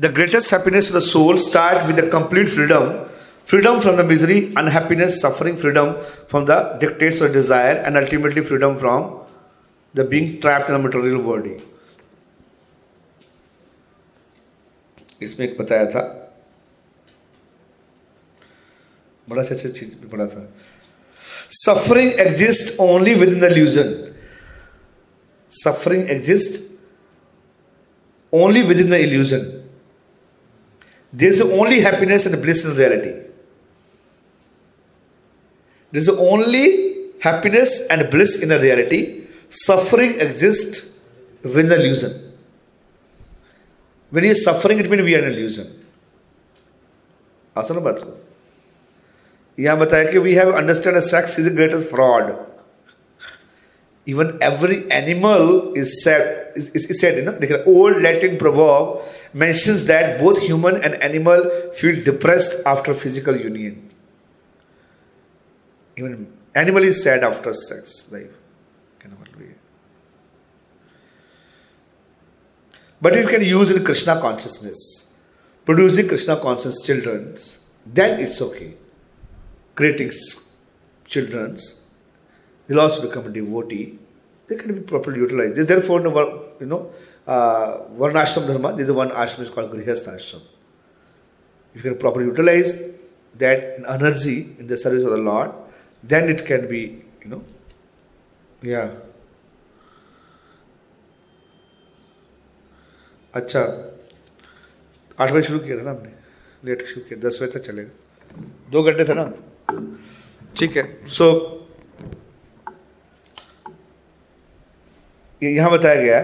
The 0.00 0.08
greatest 0.10 0.50
happiness 0.50 0.88
of 0.88 0.94
the 0.94 1.00
soul 1.00 1.38
starts 1.38 1.86
with 1.86 1.96
the 1.96 2.08
complete 2.10 2.48
freedom 2.48 3.06
freedom 3.44 3.78
from 3.80 3.96
the 3.96 4.02
misery, 4.02 4.52
unhappiness, 4.56 5.20
suffering, 5.20 5.56
freedom 5.56 5.96
from 6.26 6.46
the 6.46 6.76
dictates 6.80 7.20
of 7.20 7.32
desire, 7.32 7.76
and 7.76 7.96
ultimately 7.96 8.42
freedom 8.42 8.76
from 8.76 9.20
the 9.94 10.04
being 10.04 10.40
trapped 10.40 10.68
in 10.68 10.74
the 10.74 10.80
material 10.88 11.22
body. 11.22 11.56
इसमें 15.22 15.46
एक 15.48 15.56
बताया 15.58 15.84
था 15.90 16.02
बड़ा 19.28 19.42
अच्छा 19.42 19.68
चीज 19.68 19.94
पढ़ा 20.10 20.26
था 20.32 20.42
suffering 21.58 22.20
exist 22.20 22.80
only 22.80 23.14
within 23.32 23.40
the 23.40 23.50
illusion 23.52 23.94
suffering 25.48 26.08
exists 26.08 26.82
only 28.32 28.62
within 28.62 28.90
the 28.90 29.00
illusion 29.00 29.59
there 31.12 31.28
is 31.28 31.40
only 31.40 31.80
happiness 31.80 32.26
and 32.26 32.42
bliss 32.42 32.64
in 32.64 32.76
reality 32.76 33.14
there 35.92 36.02
is 36.02 36.08
only 36.08 36.66
happiness 37.20 37.88
and 37.90 38.10
bliss 38.10 38.42
in 38.42 38.52
a 38.52 38.58
reality 38.58 39.00
suffering 39.48 40.20
exists 40.20 41.08
within 41.42 41.68
the 41.68 41.76
illusion. 41.76 42.12
When 44.10 44.24
you 44.24 44.32
are 44.32 44.34
suffering, 44.34 44.78
it 44.78 44.90
means 44.90 45.02
we 45.02 45.14
are 45.14 45.24
in 45.24 45.32
illusion. 45.32 45.66
आसान 47.56 47.78
बात 47.84 48.00
को 48.04 48.10
यहां 49.58 49.78
बताया 49.78 50.10
कि 50.12 50.18
we 50.18 50.34
have 50.34 50.50
understand 50.52 50.98
sex 51.00 51.38
is 51.38 51.46
the 51.48 51.52
greatest 51.56 51.86
fraud 51.88 52.32
even 54.05 54.37
every 54.41 54.89
animal 54.91 55.73
is 55.73 56.03
said 56.03 56.53
is, 56.55 56.69
is, 56.75 56.99
said 56.99 57.17
you 57.17 57.23
know 57.23 57.31
the 57.33 57.63
old 57.65 58.01
latin 58.01 58.37
proverb 58.37 58.99
mentions 59.33 59.85
that 59.85 60.19
both 60.19 60.41
human 60.41 60.75
and 60.83 60.95
animal 60.95 61.49
feel 61.73 62.03
depressed 62.03 62.65
after 62.65 62.93
physical 62.93 63.35
union. 63.35 63.87
Even 65.95 66.33
animal 66.55 66.83
is 66.83 67.01
sad 67.03 67.23
after 67.23 67.53
sex 67.53 68.11
life 68.11 68.37
but 73.01 73.15
if 73.15 73.25
you 73.25 73.31
can 73.31 73.43
use 73.43 73.71
in 73.71 73.83
krishna 73.83 74.19
consciousness. 74.21 75.27
Producing 75.65 76.07
krishna 76.07 76.35
conscious 76.37 76.85
children's 76.85 77.75
then 77.85 78.19
it's 78.19 78.41
okay. 78.41 78.73
Creating 79.75 80.11
children's. 81.05 81.80
They'll 82.71 82.79
also 82.79 83.01
become 83.05 83.25
a 83.25 83.29
devotee. 83.29 83.99
They 84.47 84.55
can 84.55 84.73
be 84.73 84.81
properly 84.81 85.19
utilized. 85.19 85.67
Therefore, 85.67 85.99
you 86.59 86.65
know, 86.65 86.89
uh, 87.27 87.79
Varnashram 87.97 88.47
Dharma, 88.47 88.73
there's 88.73 88.91
one 88.91 89.09
ashram 89.09 89.41
is 89.41 89.49
called 89.49 89.71
Grihastha 89.71 90.15
Ashram. 90.15 90.41
If 91.75 91.83
you 91.83 91.91
can 91.91 91.99
properly 91.99 92.25
utilize 92.27 92.97
that 93.37 93.79
energy 93.87 94.55
in 94.57 94.67
the 94.67 94.77
service 94.77 95.03
of 95.03 95.11
the 95.11 95.17
Lord, 95.17 95.51
then 96.03 96.29
it 96.29 96.45
can 96.45 96.67
be, 96.69 97.03
you 97.23 97.29
know, 97.29 97.43
yeah. 98.61 98.91
अच्छा 103.35 103.59
आठ 105.19 105.31
बजे 105.31 105.41
शुरू 105.47 105.59
किया 105.59 105.77
था 105.77 105.83
ना 105.83 105.91
हमने 105.91 106.11
late 106.67 106.85
शुरू 106.87 107.01
किया 107.07 107.19
दस 107.27 107.39
बजे 107.41 107.51
तक 107.51 107.65
चलेगा 107.67 108.69
दो 108.71 108.83
घंटे 108.83 109.05
थे 109.07 109.13
ना 109.15 109.23
ठीक 110.59 110.77
है 110.77 110.83
सो 111.17 111.27
यहाँ 115.41 115.71
बताया 115.71 116.01
गया 116.01 116.19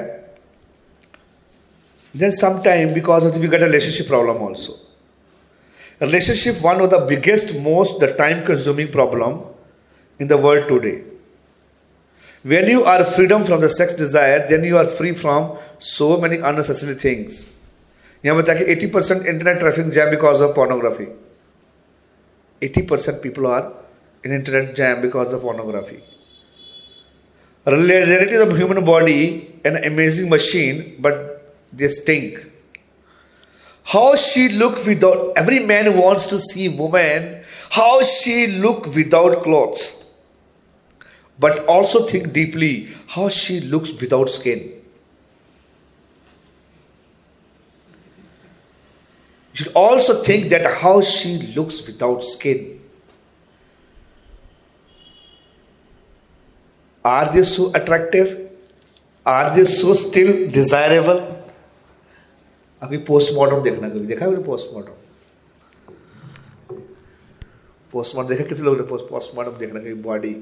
then 2.15 2.31
sometime 2.31 2.93
because 2.93 3.27
of 3.27 3.37
we 3.39 3.47
get 3.47 3.61
relationship 3.61 4.07
problem 4.07 4.43
also 4.45 4.79
relationship 6.01 6.55
one 6.61 6.81
of 6.81 6.89
the 6.91 7.01
biggest 7.09 7.55
most 7.59 8.03
the 8.03 8.13
time 8.17 8.41
consuming 8.45 8.87
problem 8.91 9.39
in 10.19 10.27
the 10.27 10.39
world 10.43 10.67
today 10.67 10.91
when 12.45 12.69
you 12.69 12.81
are 12.85 13.03
freedom 13.05 13.43
from 13.43 13.61
the 13.61 13.67
sex 13.75 13.97
desire 13.99 14.47
then 14.47 14.65
you 14.65 14.77
are 14.77 14.85
free 14.87 15.11
from 15.13 15.49
so 15.85 16.17
many 16.21 16.37
unnecessary 16.41 16.95
things 17.03 17.47
यहाँ 18.23 18.37
बताया 18.37 18.59
कि 18.59 18.71
eighty 18.71 18.87
percent 18.87 19.25
internet 19.25 19.59
traffic 19.59 19.89
jam 19.89 20.09
because 20.09 20.43
of 20.43 20.55
pornography 20.55 21.07
eighty 22.61 22.81
percent 22.81 23.17
people 23.23 23.45
are 23.47 23.71
in 24.23 24.33
internet 24.33 24.75
jam 24.77 25.01
because 25.01 25.33
of 25.35 25.41
pornography 25.41 26.16
Reality 27.67 28.37
of 28.37 28.57
human 28.57 28.83
body, 28.85 29.59
an 29.65 29.83
amazing 29.83 30.29
machine, 30.29 30.95
but 30.99 31.53
they 31.73 31.87
stink. 31.87 32.51
How 33.83 34.15
she 34.15 34.49
look 34.49 34.85
without 34.85 35.33
every 35.35 35.59
man 35.59 35.97
wants 35.97 36.25
to 36.27 36.39
see 36.39 36.69
woman. 36.69 37.43
How 37.69 38.01
she 38.01 38.47
look 38.47 38.85
without 38.95 39.43
clothes 39.43 40.07
but 41.39 41.65
also 41.65 42.05
think 42.05 42.33
deeply 42.33 42.89
how 43.09 43.29
she 43.29 43.59
looks 43.61 43.99
without 44.01 44.29
skin. 44.29 44.73
You 49.53 49.63
should 49.63 49.73
also 49.73 50.23
think 50.23 50.49
that 50.49 50.81
how 50.81 51.01
she 51.01 51.53
looks 51.55 51.85
without 51.85 52.23
skin. 52.23 52.76
Are 57.07 57.25
they 57.33 57.43
so 57.43 57.65
attractive? 57.79 58.29
Are 59.25 59.49
they 59.55 59.65
so 59.71 59.93
still 60.03 60.31
desirable? 60.55 61.19
अभी 62.81 62.97
postmortem 63.09 63.61
देखना 63.63 63.89
कभी। 63.89 64.05
देखा 64.05 64.25
है 64.25 64.43
postmortem 64.43 64.95
postmortem 67.93 68.33
देखा? 68.33 68.43
किसी 68.49 68.63
लोगों 68.63 68.77
ने 68.77 68.83
postmortem 69.07 69.57
देखना 69.57 69.79
कभी? 69.79 69.93
बॉडी 70.07 70.35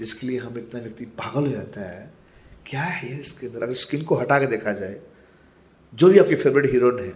जिसके 0.00 0.26
लिए 0.26 0.38
हम 0.38 0.58
इतना 0.58 0.80
व्यक्ति 0.80 1.04
पागल 1.20 1.46
हो 1.46 1.52
जाता 1.52 1.80
है। 1.90 2.10
क्या 2.66 2.80
है 2.80 3.08
ये 3.10 3.16
इसके 3.20 3.46
अंदर? 3.46 3.62
अगर 3.62 3.74
स्किन 3.74 4.02
को 4.04 4.14
हटा 4.16 4.38
के 4.38 4.46
देखा 4.46 4.72
जाए, 4.72 5.00
जो 5.92 6.08
भी 6.10 6.18
आपकी 6.18 6.34
फेवरेट 6.36 6.70
हीरोइन 6.72 6.98
है 7.04 7.10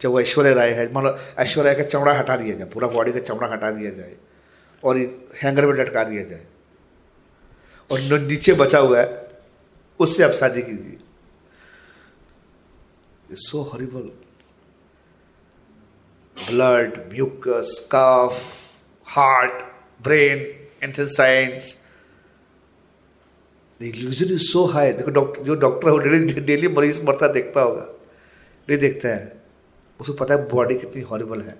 चाहे 0.00 0.12
वो 0.12 0.20
ऐश्वर्या 0.20 0.52
राय 0.52 0.70
है, 0.70 0.92
मान 0.92 1.04
लो 1.04 1.16
ऐश्वर्या 1.38 1.74
का 1.74 1.82
चमड़ा 1.84 2.12
हटा 2.18 2.36
दिया 2.36 2.56
जाए, 2.56 2.68
पूरा 2.68 2.88
बॉडी 2.88 3.12
का 3.12 3.20
चमड़ा 3.20 3.48
हटा 3.48 3.70
दिया 3.70 3.90
जाए, 3.90 4.16
और 4.82 4.96
हैंगर 5.42 5.66
में 5.66 5.74
लटका 5.74 6.04
दिया 6.04 6.24
जाए 6.24 6.46
और 7.90 8.00
नीचे 8.00 8.52
बचा 8.52 8.78
हुआ 8.78 9.00
है, 9.00 9.28
उससे 10.00 10.22
आप 10.24 10.30
शादी 10.30 10.62
कीजिए। 10.62 10.98
So 13.30 13.62
horrible 13.62 14.10
blood 16.36 17.12
mucus 17.12 17.88
calf 17.92 18.40
heart 19.06 19.52
brain 20.04 20.38
intestines 20.84 21.74
the 23.80 23.84
illusion 23.84 24.34
is 24.34 24.42
so 24.42 24.64
high 24.64 24.92
देखो 24.92 25.10
डॉक्टर 25.10 25.42
जो 25.42 25.54
डॉक्टर 25.54 25.88
है 25.88 25.92
वो 25.92 25.98
डेली 25.98 26.40
डेली 26.40 26.68
मरीज़ 26.68 27.04
मरता 27.06 27.28
देखता 27.28 27.60
होगा। 27.60 27.84
नहीं 28.68 28.78
देखता 28.78 29.08
है। 29.08 29.42
उसको 30.00 30.12
पता 30.12 30.34
है 30.34 30.48
बॉडी 30.50 30.74
कितनी 30.74 31.02
हॉरिबल 31.02 31.40
है। 31.40 31.58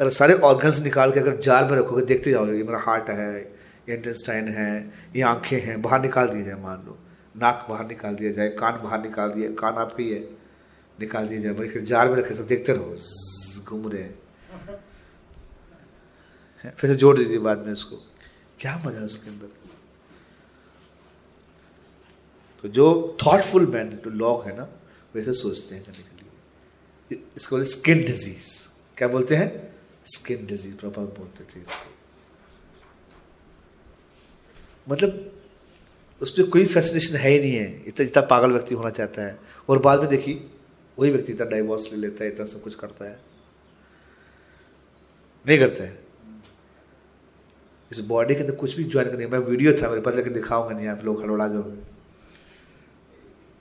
अगर 0.00 0.10
सारे 0.10 0.34
ऑर्गन्स 0.34 0.80
निकाल 0.80 1.12
के 1.12 1.20
अगर 1.20 1.36
जार 1.36 1.64
में 1.64 1.78
रखोगे, 1.78 2.04
देखते 2.04 2.30
जाओगे 2.30 2.62
मेरा 2.62 2.78
हार्ट 2.78 3.08
है 3.10 3.55
ये 3.88 3.94
इंटेस्टाइन 3.94 4.48
है, 4.48 4.92
ये 5.16 5.22
आँखें 5.22 5.60
हैं, 5.60 5.80
बाहर 5.82 6.00
निकाल 6.02 6.28
दिया 6.28 6.42
जाए, 6.42 6.62
मान 6.62 6.84
लो। 6.86 6.98
नाक 7.34 7.66
बाहर 7.70 7.86
निकाल 7.86 8.14
दिया 8.14 8.32
जाए, 8.32 8.48
कान 8.50 8.82
बाहर 8.82 9.02
निकाल 9.02 9.30
दिया 9.30 9.50
कान 9.54 9.74
आप 9.74 9.96
ही 10.00 10.10
है 10.10 10.20
निकाल 11.00 11.26
दिया 11.28 11.40
जाए 11.40 11.52
भाई 11.52 11.68
जार 11.82 12.08
में 12.08 12.16
रखे, 12.16 12.34
सब 12.34 12.46
देखते 12.46 12.72
रहो 12.72 12.96
घूम 13.64 13.88
रहे 13.88 14.02
हैं। 14.02 14.18
फिर 16.76 16.90
से 16.90 16.96
जोड़ 16.96 17.16
दीजिए 17.18 17.38
बाद 17.38 17.58
में 17.58 17.72
इसको। 17.72 17.96
क्या 18.60 18.76
मज़ा 18.86 18.98
है 18.98 19.04
उसके 19.04 19.30
अंदर। 19.30 19.48
तो 22.62 22.68
जो 22.68 23.16
थॉटफुल 23.26 23.66
मैन 23.66 23.90
जो 24.04 24.10
लोग 24.10 24.44
है 24.44 24.56
ना 24.56 24.68
वैसे 25.14 25.32
सोचते 25.32 25.74
हैं 25.74 25.84
करने 25.84 25.98
के 25.98 26.24
लिए। 27.14 27.24
इसको 27.36 27.56
बोलते 27.56 27.70
स्किन 27.70 27.98
डिज़ीज़ 27.98 28.68
क्या 28.98 29.08
बोलते 29.08 29.36
हैं? 29.36 29.74
स्किन 30.06 30.46
डिज़ीज़ 30.46 30.76
प्रॉपर 30.76 31.02
बोलते 31.18 31.44
थे 31.44 31.60
इसको। 31.60 31.95
मतलब 34.88 35.32
उस 36.20 36.30
पर 36.30 36.50
कोई 36.50 36.64
फैसिनेशन 36.66 37.16
है 37.16 37.30
ही 37.30 37.38
नहीं 37.40 37.52
है। 37.52 37.84
इतना 37.86 38.06
इतना 38.06 38.22
पागल 38.22 38.52
व्यक्ति 38.52 38.74
होना 38.74 38.90
चाहता 38.90 39.22
है। 39.22 39.38
और 39.68 39.78
बाद 39.78 40.00
में 40.00 40.08
देखिए 40.08 40.50
वही 40.98 41.10
व्यक्ति 41.10 41.32
इतना 41.32 41.46
डाइवोर्स 41.46 41.92
ले 41.92 41.98
लेता 41.98 42.24
है, 42.24 42.30
इतना 42.30 42.46
सब 42.46 42.62
कुछ 42.62 42.74
करता 42.74 43.04
है। 43.04 43.20
नहीं 45.46 45.58
करता 45.58 45.84
है। 45.84 46.04
इस 47.92 48.00
बॉडी 48.00 48.34
के 48.34 48.40
अंदर 48.40 48.54
कुछ 48.54 48.76
भी 48.76 48.84
ज्वाइन 48.84 49.10
करने 49.10 49.26
मैं 49.26 49.38
वीडियो 49.38 49.72
था 49.72 49.88
मेरे 49.88 50.00
पास, 50.00 50.14
लेकिन 50.14 50.32
दिखाऊँगा 50.32 50.76
नहीं, 50.76 50.88
आप 50.88 51.04
लोग 51.04 51.22
हड़बड़ा 51.22 51.48
जाओगे। 51.48 51.82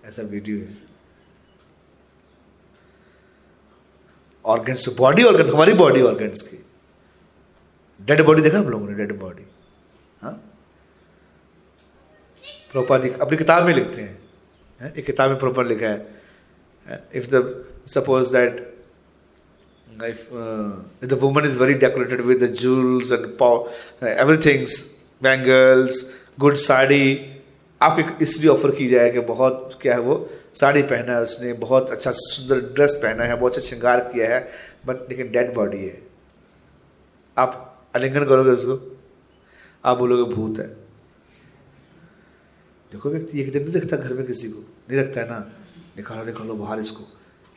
ऐसा 0.07 0.21
वीडियो 0.21 0.57
है। 0.57 0.77
ऑर्गेन्स 4.45 4.89
बॉडी 4.97 5.23
ऑर्गन 5.23 5.49
हमारी 5.49 5.73
बॉडी 5.73 6.01
ऑर्गेन्स 6.01 6.41
की। 6.41 6.57
डेड 8.01 8.21
बॉडी 8.21 8.41
देखा 8.41 8.59
आप 8.59 8.65
लोगों 8.65 8.87
ने 8.89 8.93
डेड 8.93 9.19
बॉडी 9.19 9.43
हाँ 10.21 10.51
प्रोपर 12.75 13.01
जी 13.01 13.09
अपनी 13.21 13.37
किताब 13.37 13.63
में 13.63 13.73
लिखते 13.73 14.01
हैं। 14.01 14.93
एक 14.93 15.05
किताब 15.05 15.29
में 15.29 15.39
प्रॉपर 15.39 15.65
लिखा 15.65 15.87
है। 15.87 16.07
If 17.13 17.27
the 17.35 17.65
suppose 17.87 18.37
that 18.37 18.71
if 19.95 20.23
uh, 20.37 20.71
if 21.03 21.09
the 21.11 21.17
woman 21.19 21.45
is 21.49 21.53
very 21.59 21.75
decorated 21.81 22.21
with 22.29 22.39
the 22.39 22.49
jewels 22.61 23.11
and 23.15 23.27
pow- 23.41 23.61
uh, 24.03 24.09
everything 24.23 24.65
bangles 25.23 26.01
good 26.43 26.55
sari 26.55 27.03
आपको 27.81 28.19
इसलिए 28.21 28.49
ऑफ़र 28.49 28.75
की 28.75 28.87
जाए 28.87 29.11
कि 29.11 29.19
बहुत 29.19 29.79
क्या 29.81 29.93
है 29.93 29.99
वो 29.99 30.29
साड़ी 30.55 30.81
पहना 30.81 31.13
है 31.13 31.21
उसने 31.21 31.53
बहुत 31.53 31.91
अच्छा 31.91 32.11
सुंदर 32.13 32.73
ड्रेस 32.73 32.95
पहना 33.03 33.23
है 33.23 33.35
बहुत 33.35 33.55
अच्छा 33.55 33.67
श्रृंगार 33.67 33.99
किया 33.99 34.35
है 34.35 34.51
बट 34.85 35.09
लेकिन 35.09 35.31
डेड 35.31 35.53
बॉडी 35.53 35.77
है। 35.77 36.01
आप 37.37 37.83
आलिंगन 37.95 38.25
करोगे 38.25 38.51
उसको? 38.51 38.97
आप 39.85 39.97
बोलोगे 39.97 40.35
भूत 40.35 40.59
है। 40.59 40.84
देखो 42.95 43.09
व्यक्ति 43.09 43.41
एक 43.41 43.51
दिन 43.51 43.63
नहीं 43.63 43.81
रखता 43.81 43.97
घर 43.97 44.13
में 44.13 44.27
किसी 44.27 44.49
को। 44.49 44.59
नहीं 44.59 44.99
रखता 44.99 45.21
है 45.21 45.29
ना। 45.29 45.39
निकालो 45.97 46.23
निकालो, 46.23 46.53
बाहर 46.53 46.79
इसको। 46.79 47.03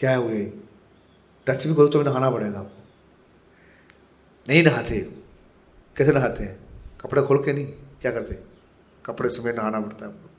क्या 0.00 0.10
है 0.10 0.18
वो 0.18 0.30
ये 0.30 0.60
टच 1.46 1.66
भी 1.66 1.74
करो 1.74 1.88
तो 1.88 2.02
नहाना 2.02 2.30
पड़ेगा 2.30 2.58
आपको। 2.58 2.88
नहीं 4.48 4.62
नहाते। 4.62 5.00
कैसे 5.96 6.12
नहाते 6.12 6.44
हैं? 6.44 6.60
कपड़े 7.00 7.22
खोल 7.22 7.44
के 7.44 7.52
नहीं? 7.52 7.66
क्या 8.00 8.12
करते? 8.12 8.38
कपड़े 9.06 9.30
समय 9.30 9.52
नहाना 9.52 9.80
पड़ता 9.80 10.06
है 10.06 10.12
आपको। 10.12 10.30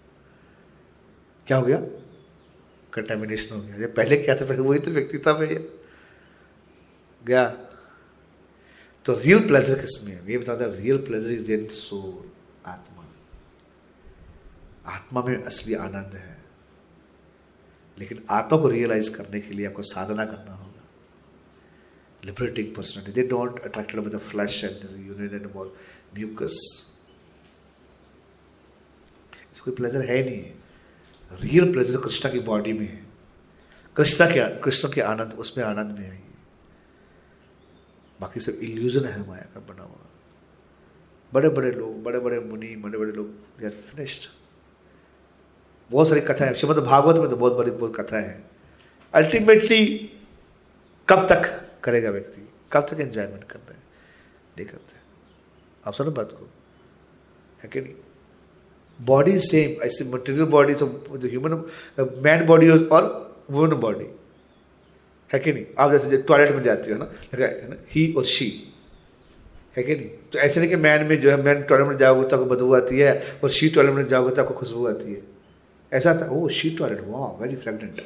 क्या 1.47 1.57
हो 1.57 1.65
गया? 1.65 1.77
कंटेमिनेशन 2.93 3.55
हो 3.55 3.61
गया। 3.61 3.87
पहले 3.87 4.17
क्या 4.17 4.35
था? 4.35 4.45
पहले 4.45 4.59
वही 4.59 4.79
तो 4.79 4.91
व्यक्ति 4.91 5.17
था 5.17 5.33
भैया। 5.33 5.79
गया। 7.27 7.49
तो 9.05 9.13
रियल 9.13 9.47
प्लेजर 9.47 9.79
किसमें 9.79 10.13
है? 10.13 10.31
ये 10.31 10.37
बताता 10.37 10.65
है 10.65 10.81
real 10.81 10.97
pleasure 10.97 11.31
is 11.31 11.47
then 11.47 11.67
soul 11.67 12.31
आत्मा। 12.65 12.98
आत्मा 14.89 15.23
में 15.23 15.43
असली 15.43 15.73
आनंद 15.73 16.15
है। 16.15 16.45
लेकिन 17.99 18.25
आत्मा 18.29 18.59
को 18.59 18.69
रियलाइज़ 18.69 19.17
करने 19.17 19.39
के 19.39 19.53
लिए 19.53 19.67
आपको 19.67 19.83
साधना 19.83 20.25
करना 20.25 20.53
होगा। 20.53 20.87
Liberating 22.25 22.75
don't 23.29 23.55
attracted 23.55 23.95
by 23.95 24.07
the 24.07 24.19
flesh 24.19 24.63
and 24.63 24.81
the 24.81 25.11
urine 25.11 25.41
and 25.41 25.55
all 25.55 25.67
mucus. 26.17 26.51
इसमें 29.51 29.65
कोई 29.65 29.75
प्लेजर 29.75 30.01
है 30.01 30.25
नहीं। 30.25 30.51
रियल 31.31 31.71
प्लेजर 31.71 31.99
कृष्णा 31.99 32.31
की 32.31 32.39
बॉडी 32.39 32.73
में 32.73 32.87
है। 32.87 33.07
कृष्णा 33.95 34.27
के, 34.27 34.59
कृष्ण 34.59 34.93
के 34.93 35.01
आनंद, 35.01 35.33
उसमें 35.33 35.65
आनंद 35.65 35.99
में 35.99 36.05
है 36.05 36.23
बाकी 38.21 38.39
सब 38.39 38.51
इल्यूजन 38.51 39.05
है 39.05 39.27
माया 39.27 39.43
का 39.43 39.59
बना 39.59 39.83
हुआ। 39.83 40.05
बड़े 41.33 41.49
बड़े 41.49 41.71
लोग 41.71 42.03
बड़े 42.03 42.19
बड़े 42.19 42.39
मुनि 42.39 42.75
बड़े 42.75 42.97
बड़े 42.97 43.11
लोग 43.11 43.27
दे 43.29 43.65
आर 43.65 43.71
फिनिश्ड 43.71 44.38
बहुत 45.91 46.09
सारी 46.09 46.21
कथा 46.21 46.45
है। 46.45 46.53
श्रीमद 46.53 46.77
भागवत 46.79 47.19
में 47.19 47.29
तो 47.29 47.35
बहुत 47.35 47.53
बड़ी, 47.53 47.71
बहुत 47.71 47.95
कथा 47.95 48.19
है। 48.19 48.43
अल्टीमेटली 49.13 49.85
कब 51.07 51.25
तक 51.29 51.49
करेगा 51.83 52.09
व्यक्ति? 52.09 52.47
कब 52.71 52.85
तक 52.89 52.99
एंजॉयमेंट 52.99 53.43
करना 53.43 53.71
है? 53.71 53.77
नहीं 54.57 54.65
करते 54.67 54.97
आप 55.85 55.93
सुनो 55.93 56.11
बात 56.11 56.31
को। 56.31 56.49
है 57.63 57.69
कि 57.69 57.81
नहीं? 57.81 57.93
बॉडी 58.99 59.39
सेम 59.39 59.81
ऐसे 59.83 60.05
मटेरियल 60.05 60.45
बॉडी 60.47 60.75
सब 60.75 61.19
ह्यूमन 61.23 61.51
मैन 62.23 62.45
बॉडी 62.45 62.69
और 62.69 63.07
वुमन 63.51 63.75
बॉडी 63.77 64.05
है 65.31 65.39
कि 65.39 65.53
नहीं? 65.53 65.65
आप 65.79 65.91
जैसे 65.91 66.17
टॉयलेट 66.19 66.55
में 66.55 66.63
जाते 66.63 66.91
हो 66.91 66.97
ना 66.97 67.11
है 67.33 67.69
ना 67.69 67.75
ही 67.91 68.11
और 68.13 68.25
शी 68.27 68.51
है 69.77 69.83
कि 69.83 69.95
नहीं? 69.95 70.09
तो 70.31 70.39
ऐसे 70.39 70.59
नहीं 70.59 70.69
कि 70.69 70.75
मैन 70.77 71.05
में 71.05 71.19
जो 71.21 71.31
है 71.31 71.41
मैन 71.43 71.61
टॉयलेट 71.63 71.87
में 71.87 71.97
जाओगे 71.97 72.27
तो 72.27 72.35
आपको 72.35 72.49
बदबू 72.49 72.73
आती 72.75 72.99
है, 72.99 73.39
और 73.43 73.49
शी 73.49 73.69
टॉयलेट 73.69 73.95
में 73.95 74.05
जाओगे 74.05 74.35
तो 74.35 74.41
आपको 74.41 74.53
खुशबू 74.53 74.87
आती 74.87 75.13
है। 75.13 75.21
ऐसा 75.91 76.13
था 76.21 76.25
ओ 76.31 76.47
शी 76.47 76.69
टॉयलेट 76.69 76.99
वाह 77.07 77.41
वेरी 77.41 77.55
फ्रेगनेंट 77.55 78.01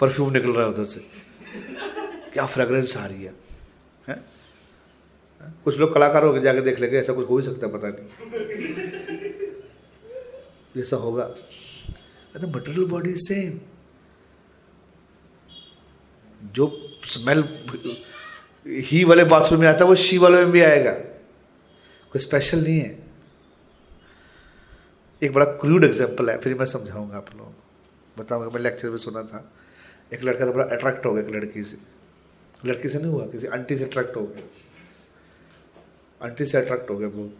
परफ्यूम 0.00 0.32
निकल 0.32 0.52
रहा 0.52 0.62
है 0.62 0.68
उधर 0.68 0.84
से। 0.84 1.00
क्या 2.32 2.46
फ्रेगरेंस 2.46 2.96
आ 2.96 3.06
रही 3.06 3.24
है? 3.24 3.32
कुछ 5.64 5.78
लोग 5.78 5.94
कलाकार 5.94 6.24
होकर 6.24 6.40
जाके 6.40 6.60
देख 6.60 6.80
लेंगे, 6.80 6.98
ऐसा 6.98 7.12
कुछ 7.12 7.28
हो 7.28 7.36
ही 7.36 7.42
सकता 7.42 7.66
है, 7.66 7.72
पता 7.72 7.88
नहीं। 7.88 8.06
ऐसा 10.82 10.96
होगा। 10.96 11.24
अरे 12.34 12.46
मटेरियल 12.46 12.84
बॉडी 12.86 13.14
सेम 13.16 13.60
जो 16.54 16.66
स्मेल 17.04 17.44
ही 18.66 19.04
वाले 19.04 19.24
बाथरूम 19.24 19.60
में 19.60 19.68
आता 19.68 19.78
है, 19.78 19.88
वो 19.88 19.94
शी 19.94 20.18
वाले 20.18 20.36
में 20.36 20.50
भी 20.52 20.60
आएगा। 20.62 20.92
कोई 22.12 22.20
स्पेशल 22.20 22.58
नहीं 22.58 22.80
है। 22.80 23.03
एक 25.24 25.32
बड़ा 25.32 25.44
क्रूड 25.44 25.84
एग्ज़ाम्पल 25.84 26.30
है, 26.30 26.38
फिर 26.38 26.54
मैं 26.54 26.66
समझाऊँगा 26.66 27.16
आप 27.16 27.26
लोगों 27.36 27.50
को। 27.50 28.22
बताऊँगा, 28.22 28.48
मैं 28.48 28.60
लेक्चर 28.60 28.90
में 28.90 28.96
सुना 28.96 29.22
था। 29.22 29.50
एक 30.12 30.24
लड़का 30.24 30.46
तो 30.46 30.52
बड़ा 30.52 30.64
अट्रैक्ट 30.64 31.06
हो 31.06 31.12
गया 31.12 31.24
एक 31.24 31.30
लड़की 31.30 31.62
से। 31.62 31.76
लड़की 32.66 32.88
से 32.88 32.98
नहीं 32.98 33.12
हुआ, 33.12 33.26
किसी 33.26 33.46
आंटी 33.46 33.76
से 33.76 33.84
अट्रैक्ट 33.84 34.16
हो 34.16 34.22
गया। 34.22 34.44
आंटी 36.20 36.44
से 36.44 36.58
अट्रैक्ट 36.58 36.90
हो 36.90 36.96
गया 36.98 37.08
वो। 37.08 37.30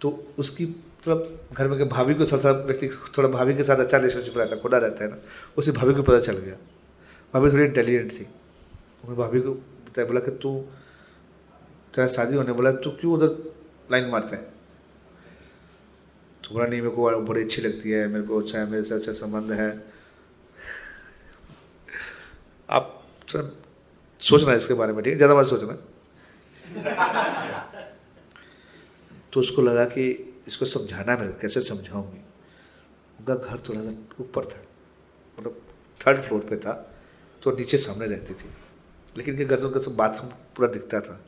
तो 0.00 0.34
उसकी 0.38 0.64
मतलब 0.64 1.38
घर 1.52 1.68
में 1.68 1.88
भाभी 1.88 2.14
को 2.14 2.26
थोड़ा 2.26 2.50
व्यक्ति, 2.50 2.88
थोड़ा 3.18 3.28
भाभी 3.28 3.54
के 3.54 3.64
साथ 3.64 3.76
अच्छा 3.76 3.98
रिलेशनशिप 3.98 4.38
रहता 4.38 4.56
है 4.56 4.62
खुदा 4.62 4.78
रहता 4.78 5.04
है 5.04 5.10
ना, 5.10 5.16
उसे 5.56 5.72
भाभी 5.72 5.94
को 5.94 6.02
पता 6.02 6.20
चल 6.20 6.36
गया। 6.38 6.54
भाभी 7.34 7.50
थोड़ी 7.50 7.64
इंटेलिजेंट 7.64 8.12
थी। 8.12 8.26
उसने 9.04 9.16
भाभी 9.16 9.40
को 9.40 9.50
बोला 9.98 10.20
कि 10.20 10.30
तू, 10.30 10.58
तेरा 11.94 12.06
शादी 12.06 12.36
होने 12.36 12.52
बोला 12.52 12.72
तू 12.72 12.90
क्यों 12.90 13.12
उधर 13.12 13.28
लाइन 13.92 14.08
मारता 14.10 14.36
है? 14.36 14.57
बोला 16.50 16.66
नहीं, 16.66 16.80
मेरे 16.80 16.94
को 16.94 17.20
बड़ी 17.22 17.42
अच्छी 17.42 17.62
लगती 17.62 17.90
है, 17.90 18.06
मेरे 18.08 18.24
को 18.24 18.40
अच्छा 18.40 18.58
है 18.58 18.70
मेरे 18.70 18.84
से 18.84 18.94
अच्छा 18.94 19.12
संबंध 19.14 19.52
है। 19.52 19.70
आप 22.68 22.94
सोचना 24.20 24.54
इसके 24.54 24.74
बारे 24.74 24.92
में, 24.92 25.02
ठीक 25.02 25.12
है? 25.12 25.16
ज़्यादा 25.18 25.34
मत 25.34 25.46
सोचना। 25.46 25.72
तो 29.32 29.40
उसको 29.40 29.62
लगा 29.62 29.84
कि 29.86 30.08
इसको 30.48 30.64
समझाना 30.66 31.16
मेरे 31.16 31.32
को, 31.32 31.38
कैसे 31.40 31.60
समझाऊँगी? 31.62 32.18
उनका 33.18 33.34
घर 33.34 33.60
थोड़ा 33.68 33.80
सा 33.80 33.92
ऊपर 34.20 34.44
था 34.44 34.62
मतलब 35.38 35.60
थर्ड 36.00 36.20
फ्लोर 36.22 36.40
पे 36.50 36.56
था 36.56 36.72
तो 37.42 37.50
नीचे 37.52 37.78
सामने 37.78 38.06
रहती 38.06 38.34
थी। 38.34 38.48
लेकिन 39.16 39.44
घर 39.44 39.58
से 39.58 39.66
उनका 39.66 39.80
सब 39.80 39.96
बाथरूम 39.96 40.30
पूरा 40.56 40.68
दिखता 40.68 41.00
था। 41.00 41.20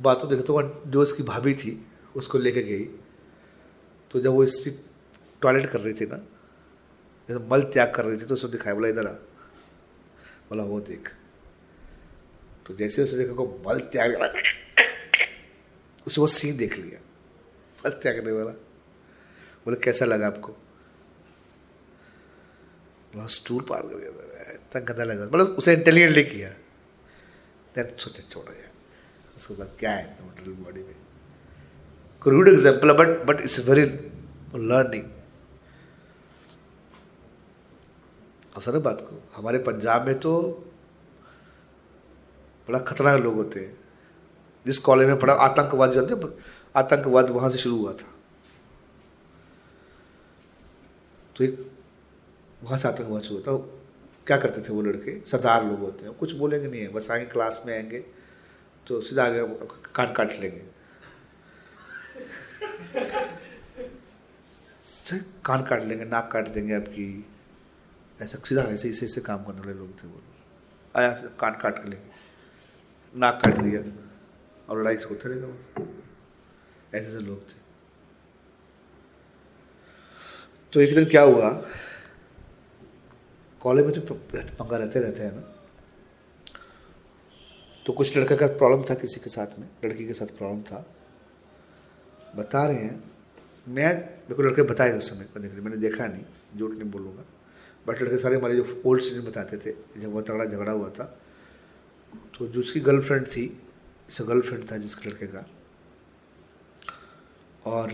बाथरूम 0.00 0.30
देखा 0.30 0.42
तो 0.42 0.82
जो 0.86 1.02
उसकी 1.02 1.22
भाभी 1.22 1.54
थी, 1.54 1.86
उसको 2.16 2.38
लेके 2.38 2.62
गई। 2.62 2.84
तो 4.10 4.20
जब 4.20 4.30
वो 4.30 4.46
स्त्री 4.46 4.72
टॉयलेट 5.42 5.70
कर 5.70 5.80
रही 5.80 5.94
थी 5.94 6.06
ना, 6.06 6.16
जैसे 7.28 7.48
मल 7.48 7.62
त्याग 7.62 7.94
कर 7.94 8.04
रही 8.04 8.18
थी 8.18 8.24
तो 8.24 8.34
उसको 8.34 8.48
दिखाया, 8.48 8.74
बोला, 8.74 8.88
इधर 8.88 9.06
आ। 9.06 9.12
बोला, 10.50 10.64
वो 10.64 10.80
देख। 10.80 11.14
तो 12.66 12.74
जैसे 12.74 13.02
उसे 13.02 13.16
देखा, 13.16 13.32
को 13.32 13.62
मल 13.68 13.80
त्याग 13.80 14.34
उसे 16.06 16.20
वो 16.20 16.26
सीन 16.26 16.56
देख 16.56 16.78
लिया। 16.78 17.00
मल 17.84 17.90
त्यागने 17.90 18.32
वाला। 18.32 18.50
बोले, 19.64 19.76
कैसा 19.76 20.04
लगा 20.04 20.26
आपको? 20.26 20.52
बोला, 23.14 23.26
स्टूल 23.26 23.62
पार 23.62 23.82
कर 23.82 23.88
दिया 23.88 24.52
इतना 24.52 24.80
गंदा 24.80 25.04
लगा। 25.04 25.24
मतलब 25.24 25.46
उसे 25.46 25.74
इंटेलिजेंटली 25.74 26.24
किया। 26.24 26.54
सोचा, 27.96 28.22
छोड़ो 28.22 28.69
उसके 29.40 29.54
बाद 29.54 29.70
क्या 29.78 29.90
है? 29.90 30.04
टोटल 30.16 30.52
बॉडी 30.54 30.80
में। 30.80 30.96
Crude 32.22 32.48
example 32.48 32.92
but 32.94 33.24
but 33.26 33.40
it's 33.40 33.68
very 33.68 33.84
learning 34.68 35.04
sir 38.56 38.78
बात 38.78 39.00
को, 39.00 39.16
हमारे 39.36 39.58
पंजाब 39.58 40.06
में 40.06 40.18
तो 40.20 40.30
बड़ा 42.68 42.78
खतरनाक 42.78 43.20
लोग 43.20 43.34
होते 43.34 43.60
हैं। 43.60 43.78
जिस 44.66 44.78
कॉलेज 44.78 45.08
में 45.08 45.18
पढ़ा, 45.18 45.34
आतंकवाद 45.34 45.92
जो 45.92 46.36
आतंकवाद 46.76 47.30
वहाँ 47.30 47.50
से 47.50 47.58
शुरू 47.58 47.76
हुआ 47.76 47.92
था। 47.92 48.12
तो 51.36 51.44
एक, 51.44 51.70
वहाँ 52.62 52.78
से 52.78 52.88
आतंकवाद 52.88 53.22
शुरू 53.22 53.36
होता 53.36 53.56
क्या 54.26 54.36
करते 54.36 54.60
थे 54.60 54.72
वो 54.72 54.82
लड़के? 54.82 55.18
सरदार 55.26 55.64
लोग 55.66 55.78
होते 55.78 56.06
हैं। 56.06 56.14
कुछ 56.14 56.32
बोलेंगे 56.32 56.68
नहीं 56.68 56.80
है, 56.80 56.88
बस 56.88 57.10
आएँगे 57.10 57.26
क्लास 57.26 57.62
में 57.66 57.74
आएँगे। 57.74 58.04
तो 58.90 59.00
सीधा 59.00 59.24
आगे 59.24 59.42
काट 59.94 60.14
काट 60.16 60.30
लेंगे। 60.40 60.62
कान 65.46 65.62
काट 65.64 65.82
लेंगे, 65.82 66.04
नाक 66.04 66.30
काट 66.32 66.48
देंगे 66.48 66.74
आपकी। 66.74 67.06
ऐसा 68.20 68.38
सीधा 68.38 68.62
ऐसे 68.64 68.88
ऐसे 68.90 69.06
ऐसे 69.06 69.20
काम 69.20 69.44
करने 69.44 69.60
वाले 69.60 69.72
लोग 69.74 70.02
थे 70.02 70.08
वो। 70.08 70.22
आया, 70.94 71.10
कान 71.40 71.54
काट 71.62 71.78
के 71.78 71.90
लेंगे। 71.90 72.10
नाक 73.14 73.40
काट 73.44 73.58
दिया 73.58 73.80
और 74.68 74.80
लड़ाई 74.80 74.96
से 74.96 75.08
होते 75.08 75.28
रहेगा 75.28 75.48
ऐसे 76.94 77.06
ऐसे 77.06 77.18
लोग 77.20 77.48
थे। 77.48 77.58
तो 80.72 80.80
एक 80.80 80.94
दिन 80.94 81.04
क्या 81.04 81.22
हुआ? 81.22 81.50
कॉलेज 83.62 83.84
में 83.86 83.94
तो 83.94 84.14
पंगा 84.14 84.76
रहते 84.76 85.00
रहते 85.00 85.22
हैं 85.22 85.32
ना। 85.36 85.42
तो 87.90 87.94
कुछ 87.94 88.16
लड़का 88.16 88.34
का 88.36 88.46
प्रॉब्लम 88.48 88.82
था 88.88 88.94
किसी 88.94 89.20
के 89.20 89.30
साथ 89.30 89.58
में, 89.58 89.66
लड़की 89.84 90.06
के 90.06 90.12
साथ 90.14 90.26
प्रॉब्लम 90.38 90.60
था। 90.62 90.78
बता 92.36 92.64
रहे 92.66 92.76
हैं, 92.76 93.02
मैं, 93.66 93.94
मेरे 93.94 94.34
को 94.34 94.42
लड़के 94.42 94.62
बताए 94.62 94.90
उस 94.98 95.08
समय 95.10 95.26
करने 95.32 95.48
के 95.48 95.54
लिए 95.54 95.64
मैंने 95.64 95.76
देखा 95.76 96.06
नहीं, 96.06 96.22
झूठ 96.56 96.70
नहीं 96.72 96.90
बोलूँगा। 96.90 97.24
बट 97.86 98.02
लड़के 98.02 98.18
सारे 98.18 98.36
हमारे 98.36 98.56
जो 98.56 98.82
ओल्ड 98.86 99.02
सीज़न 99.02 99.24
बताते 99.26 99.56
थे, 99.56 99.72
जब 100.00 100.12
बहुत 100.12 100.26
तगड़ा 100.28 100.44
झगड़ा 100.44 100.72
हुआ 100.72 100.88
था 100.90 101.04
तो 102.38 102.46
जो 102.46 102.60
उसकी 102.60 102.80
गर्लफ्रेंड 102.80 103.26
थी 103.26 103.44
इसे 104.08 104.24
गर्लफ्रेंड 104.24 104.70
था 104.70 104.76
जिसके 104.76 105.08
लड़के 105.10 105.26
का, 105.26 105.46
और 107.66 107.90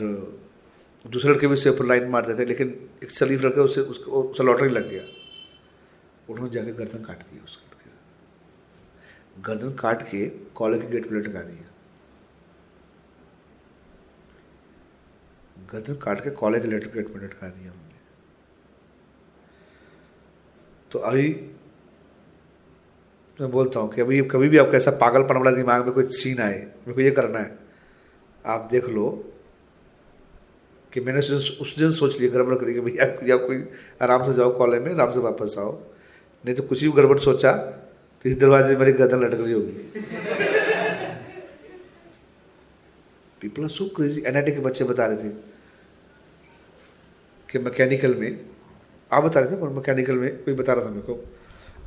दूसरे 1.05 1.31
लड़के 1.31 1.47
भी 1.47 1.53
उसे 1.53 1.71
ऊपर 1.71 1.87
लाइन 1.87 2.09
मारते 2.11 2.35
थे, 2.39 2.45
लेकिन 2.45 2.75
एक 3.03 3.11
शरीफ 3.13 3.45
लड़का 3.45 3.63
उससे 3.63 3.81
उसको 3.89 4.23
उसे 4.23 4.45
लॉटरी 4.45 4.69
लग 4.71 4.91
गया। 4.91 5.05
उन्होंने 6.29 6.53
जाके 6.53 6.73
गर्दन 6.75 7.05
काट 7.05 7.23
दिया 7.23 7.45
उसके। 7.45 7.75
गर्दन 9.37 9.75
काट 9.75 10.03
के 10.03 10.27
कॉलेज 10.55 10.83
के 10.83 10.89
गेट 10.89 11.09
पर 11.09 11.17
लटका 11.17 11.41
दिया 11.41 11.65
गर्दन 15.73 15.95
काट 15.95 16.21
के 16.21 16.31
कॉलेज 16.31 16.63
के 16.63 16.69
लेटर 16.69 16.91
गेट 16.95 17.13
पर 17.15 17.25
लटका 17.25 17.49
दिया 17.49 17.73
उन्होंने 17.73 17.95
तो 20.91 20.99
अभी 21.01 21.29
मैं 23.39 23.51
बोलता 23.51 23.81
हूँ 23.81 23.93
कि 23.93 24.01
अभी 24.01 24.21
कभी 24.25 24.49
भी 24.49 24.59
आपका 24.59 24.77
ऐसा 24.77 24.91
पागलपन 25.01 25.37
वाला 25.37 25.51
दिमाग 25.51 25.85
में 25.85 25.95
कोई 25.95 26.05
सीन 26.13 26.39
आए, 26.41 26.59
मेरे 26.59 26.93
को 26.93 27.01
ये 27.01 27.11
करना 27.11 27.39
है। 27.39 27.59
आप 28.45 28.69
देख 28.71 28.89
लो 28.89 29.09
कि 30.93 31.01
मैंने 31.01 31.21
उस 31.21 31.75
दिन 31.79 31.91
सोच 31.91 32.21
लिया, 32.21 32.31
गड़बड़ 32.33 32.55
करी 32.55 32.75
कि 32.75 32.81
भैया 32.81 33.37
कोई 33.37 33.59
आराम 34.03 34.25
से 34.27 34.35
जाओ 34.35 34.57
कॉलेज 34.59 34.83
में, 34.83 34.93
आराम 34.93 35.13
से 35.13 35.21
वापस 35.21 35.57
आओ। 35.59 35.73
नहीं 36.45 36.55
तो 36.55 36.63
कुछ 36.63 36.83
भी 36.83 36.91
गड़बड़ 36.93 37.19
सोचा 37.19 37.53
तो 38.27 38.31
इस 38.31 38.37
दरवाजे 38.39 38.73
में 38.73 38.79
मेरी 38.79 38.93
गर्दन 38.93 39.21
लटक 39.23 39.41
रही 39.41 39.53
होगी। 39.53 39.73
People 43.41 43.63
are 43.63 43.69
so 43.69 43.85
crazy 43.97 44.23
NIT 44.27 44.53
के 44.53 44.61
बच्चे 44.61 44.85
बता 44.85 45.07
रहे 45.07 45.17
थे 45.19 45.29
कि 47.49 47.59
मैकेनिकल 47.59 48.15
में, 48.15 48.41
आप 49.11 49.25
बता 49.25 49.41
रहे 49.41 49.51
थे, 49.51 49.61
पर 49.61 49.69
मैकेनिकल 49.69 50.15
में 50.15 50.43
कोई 50.45 50.55
बता 50.55 50.73
रहा 50.73 50.85
था 50.85 50.91
मेरे 50.91 51.03
को 51.03 51.15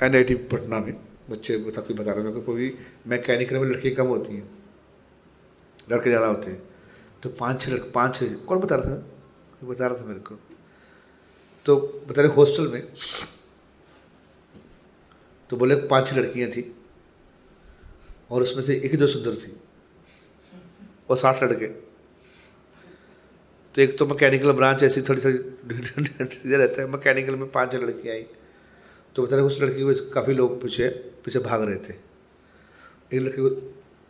एनआईटी 0.06 0.36
पटना 0.48 0.80
में 0.80 0.94
बच्चे 1.30 1.58
बता, 1.58 1.82
कोई 1.82 1.96
बता 1.96 2.12
रहे 2.12 2.24
मेरे 2.24 2.36
को, 2.36 2.42
कोई 2.42 2.78
मैकेनिकल 3.08 3.58
में 3.58 3.68
लड़कियाँ 3.70 3.96
कम 3.96 4.08
होती 4.08 4.36
हैं, 4.36 4.48
लड़के 5.92 6.10
ज़्यादा 6.10 6.28
होते 6.28 6.52
हैं। 6.52 6.62
तो 7.24 7.30
पाँच 7.40 7.62
छः 7.62 7.72
लड़के 7.72 7.92
पाँच 7.92 8.16
छः 8.16 8.34
कौन 8.48 8.60
बता 8.60 8.76
रहा 8.76 8.96
था? 8.96 9.68
बता 9.68 9.88
रहा 9.88 10.02
था 10.02 10.06
मेरे 10.06 10.20
को? 10.22 10.40
तो 11.66 11.76
बता 12.10 12.22
रहे 12.22 12.32
हॉस्टल 12.34 12.68
में 12.68 12.82
तो 15.50 15.58
बोले 15.58 15.76
पाँच 15.88 16.08
छह 16.08 16.18
लड़कियाँ 16.18 16.50
थी 16.52 16.64
और 18.32 18.42
उसमें 18.42 18.64
से 18.64 18.76
एक 18.76 18.92
ही 18.92 18.98
दो 18.98 19.08
सुंदर 19.08 19.36
थी 19.36 19.52
और 21.10 21.18
साठ 21.18 21.44
लड़के। 21.44 21.68
तो 23.76 23.82
एक 23.82 23.98
तो 23.98 24.06
मैकेनिकल 24.06 24.52
ब्रांच 24.52 24.84
ऐसी 24.84 25.02
थोड़ी 25.02 25.22
थोड़ी 25.22 26.56
रहता 26.56 26.82
है। 26.82 26.88
मैकेनिकल 26.88 27.36
में 27.36 27.50
पाँच 27.52 27.72
छह 27.72 27.78
लड़कियाँ 27.78 28.16
आई। 28.16 28.26
तो 29.16 29.24
बता 29.24 29.36
रहे 29.36 29.46
उस 29.46 29.62
लड़की 29.62 29.84
को 29.84 29.94
काफ़ी 30.12 30.34
लोग 30.34 30.62
पीछे 30.62 30.88
पीछे 31.26 31.40
भाग 31.40 31.62
रहे 31.62 31.76
थे। 31.78 31.94
एक 33.12 33.22
लड़के 33.22 33.42
को, 33.42 33.50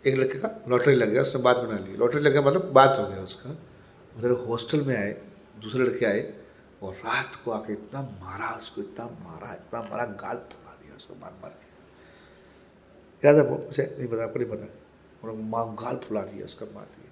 एक 0.05 0.17
लड़के 0.17 0.39
का 0.39 0.49
लॉटरी 0.69 0.95
लग 0.95 1.09
गया, 1.09 1.21
उसने 1.21 1.41
बात 1.41 1.57
बना 1.57 1.77
ली। 1.77 1.97
लॉटरी 1.97 2.21
लग 2.21 2.31
गया 2.31 2.41
मतलब 2.41 2.71
बात 2.73 2.97
हो 2.99 3.07
गया 3.07 3.23
उसका। 3.23 3.49
उधर 4.17 4.31
हॉस्टल 4.47 4.81
में 4.81 4.95
आए, 4.97 5.11
दूसरे 5.61 5.83
लड़के 5.83 6.05
आए 6.05 6.33
और 6.83 6.93
रात 6.95 7.35
को 7.35 7.51
आके 7.51 7.73
इतना 7.73 8.01
मारा, 8.01 8.55
उसको 8.57 8.81
इतना 8.81 9.05
मारा 9.05 9.53
इतना 9.53 9.81
मारा, 9.81 10.05
गाल 10.05 10.35
उसको 10.99 11.15
मार 11.15 11.31
मार 11.41 11.49
के 11.49 13.27
याद 13.27 13.35
है 13.35 13.43
वो 13.43 13.57
मुझे 13.57 13.95
नहीं 13.99 14.07
पता, 14.07 14.23
आपको 14.23 14.39
नहीं 14.39 14.49
पता? 14.49 14.67
और 15.23 15.35
माँ 15.35 15.65
गाल 15.75 15.97
फुला 15.97 16.21
दिया, 16.21 16.45
उसका 16.45 16.65
मार 16.75 16.85
दिया। 16.85 17.07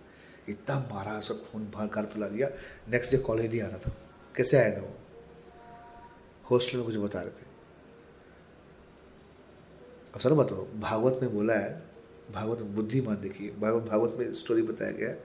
इतना 0.49 0.75
मारा, 0.91 1.17
उसका 1.19 1.35
खून 1.35 1.63
भर 1.75 1.87
गाल 1.87 2.05
फुला 2.05 2.27
दिया। 2.27 2.47
नेक्स्ट 2.89 3.11
डे 3.11 3.17
कॉलेज 3.17 3.51
नहीं 3.51 3.61
आ 3.61 3.67
रहा 3.67 3.77
था। 3.77 3.91
कैसे 4.35 4.57
आया 4.57 4.77
था 4.77 4.81
वो? 4.81 4.93
हॉस्टल 6.51 6.77
में 6.77 6.85
कुछ 6.85 6.95
बता 6.95 7.21
रहे 7.21 7.31
थे। 7.31 7.45
अब 10.13 10.19
सर 10.19 10.33
बताओ, 10.33 10.65
भागवत 10.79 11.19
में 11.21 11.33
बोला 11.33 11.53
है, 11.53 11.71
भागवत 12.31 12.59
में 12.59 12.75
बुद्धिमान 12.75 13.21
देखिए, 13.21 13.49
भागवत 13.51 14.15
में 14.19 14.33
स्टोरी 14.33 14.61
बताया 14.61 14.91
गया 14.91 15.15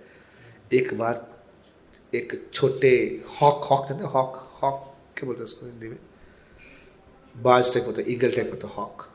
एक 0.72 0.98
बार 0.98 1.26
एक 2.14 2.50
छोटे 2.52 2.90
हॉक 3.30 3.64
हॉक 3.64 3.86
जानते 3.88 4.04
हॉक 4.04 4.36
हॉक, 4.62 4.82
क्या 5.16 5.26
बोलते 5.26 5.38
हैं 5.38 5.46
उसको 5.46 5.66
हिंदी 5.66 5.88
में? 5.88 5.98
बाज 7.36 7.74
टाइप 7.74 7.86
होता 7.86 8.00
है 8.00 8.12
ईगल 8.12 8.30
टाइप 8.30 8.50
होता 8.50 8.68
है 8.68 8.74
हॉक 8.74 9.08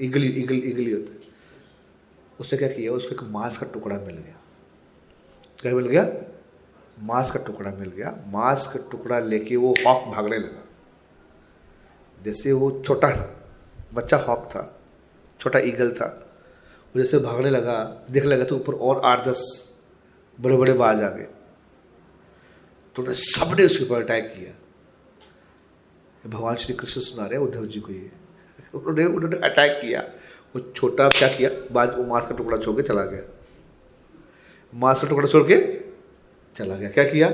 ईगल 0.00 0.24
ईगल 0.24 0.54
ईगल 0.54 0.82
ही 0.82 0.92
होता 0.92 1.12
है. 1.12 1.20
उसने 2.40 2.58
क्या 2.58 2.68
किया, 2.68 2.92
उसको 2.92 3.14
एक 3.14 3.22
मांस 3.22 3.56
का 3.56 3.66
टुकड़ा 3.72 3.96
मिल 3.96 4.16
गया. 4.16 4.40
क्या 5.58 5.74
मिल 5.74 5.86
गया? 5.86 6.08
मांस 7.02 7.30
का 7.30 7.44
टुकड़ा 7.44 7.70
मिल 7.70 7.88
गया. 7.88 8.24
मांस 8.26 8.66
का 8.66 8.88
टुकड़ा 8.90 9.18
लेके 9.18 9.56
वो 9.56 9.74
हॉक 9.86 10.04
भागने 10.04 10.38
लगा. 10.38 10.64
जैसे 12.22 12.52
वो 12.52 12.82
छोटा 12.86 13.10
था, 13.10 13.42
बच्चा 13.94 14.16
हॉक 14.16 14.44
था, 14.44 14.80
छोटा 15.40 15.58
ईगल 15.58 15.90
था, 15.90 16.32
वो 16.96 17.02
जैसे 17.02 17.18
भागने 17.18 17.50
लगा, 17.50 18.06
देखने 18.10 18.30
लगा 18.30 18.44
तो 18.44 18.56
ऊपर 18.56 18.74
और 18.74 19.00
आठ 19.04 19.28
दस 19.28 19.70
बड़े 20.40 20.56
बड़े 20.56 20.72
बाज 20.72 21.02
आ 21.02 21.08
गए. 21.08 21.28
तो 22.94 23.02
उन्होंने 23.02 23.14
सबने 23.14 23.64
उसके 23.64 23.84
ऊपर 23.84 24.02
अटैक 24.02 24.24
किया. 24.24 24.59
भगवान 26.26 26.56
श्री 26.56 26.74
कृष्ण 26.74 27.00
सुना 27.00 27.26
रहे 27.26 27.38
उद्धव 27.38 27.66
जी 27.66 27.80
को 27.80 27.92
ये। 27.92 28.12
उन्होंने 28.74 29.04
उन्होंने 29.04 29.36
अटैक 29.36 29.82
किया। 29.82 30.00
वो 30.56 30.72
छोटा 30.72 31.08
क्या 31.08 31.28
किया? 31.28 31.50
बाद 31.72 31.98
वो 31.98 32.04
मांस 32.04 32.26
का 32.26 32.36
टुकड़ा 32.36 32.58
छोड़ 32.58 32.76
के 32.76 32.82
चला 32.82 33.04
गया। 33.04 33.40
मांस 34.74 35.02
का 35.02 35.08
टुकड़ा 35.08 35.26
छोड़ 35.26 35.42
के 35.52 35.80
चला 36.54 36.76
गया। 36.76 36.90
क्या 36.90 37.04
किया? 37.04 37.28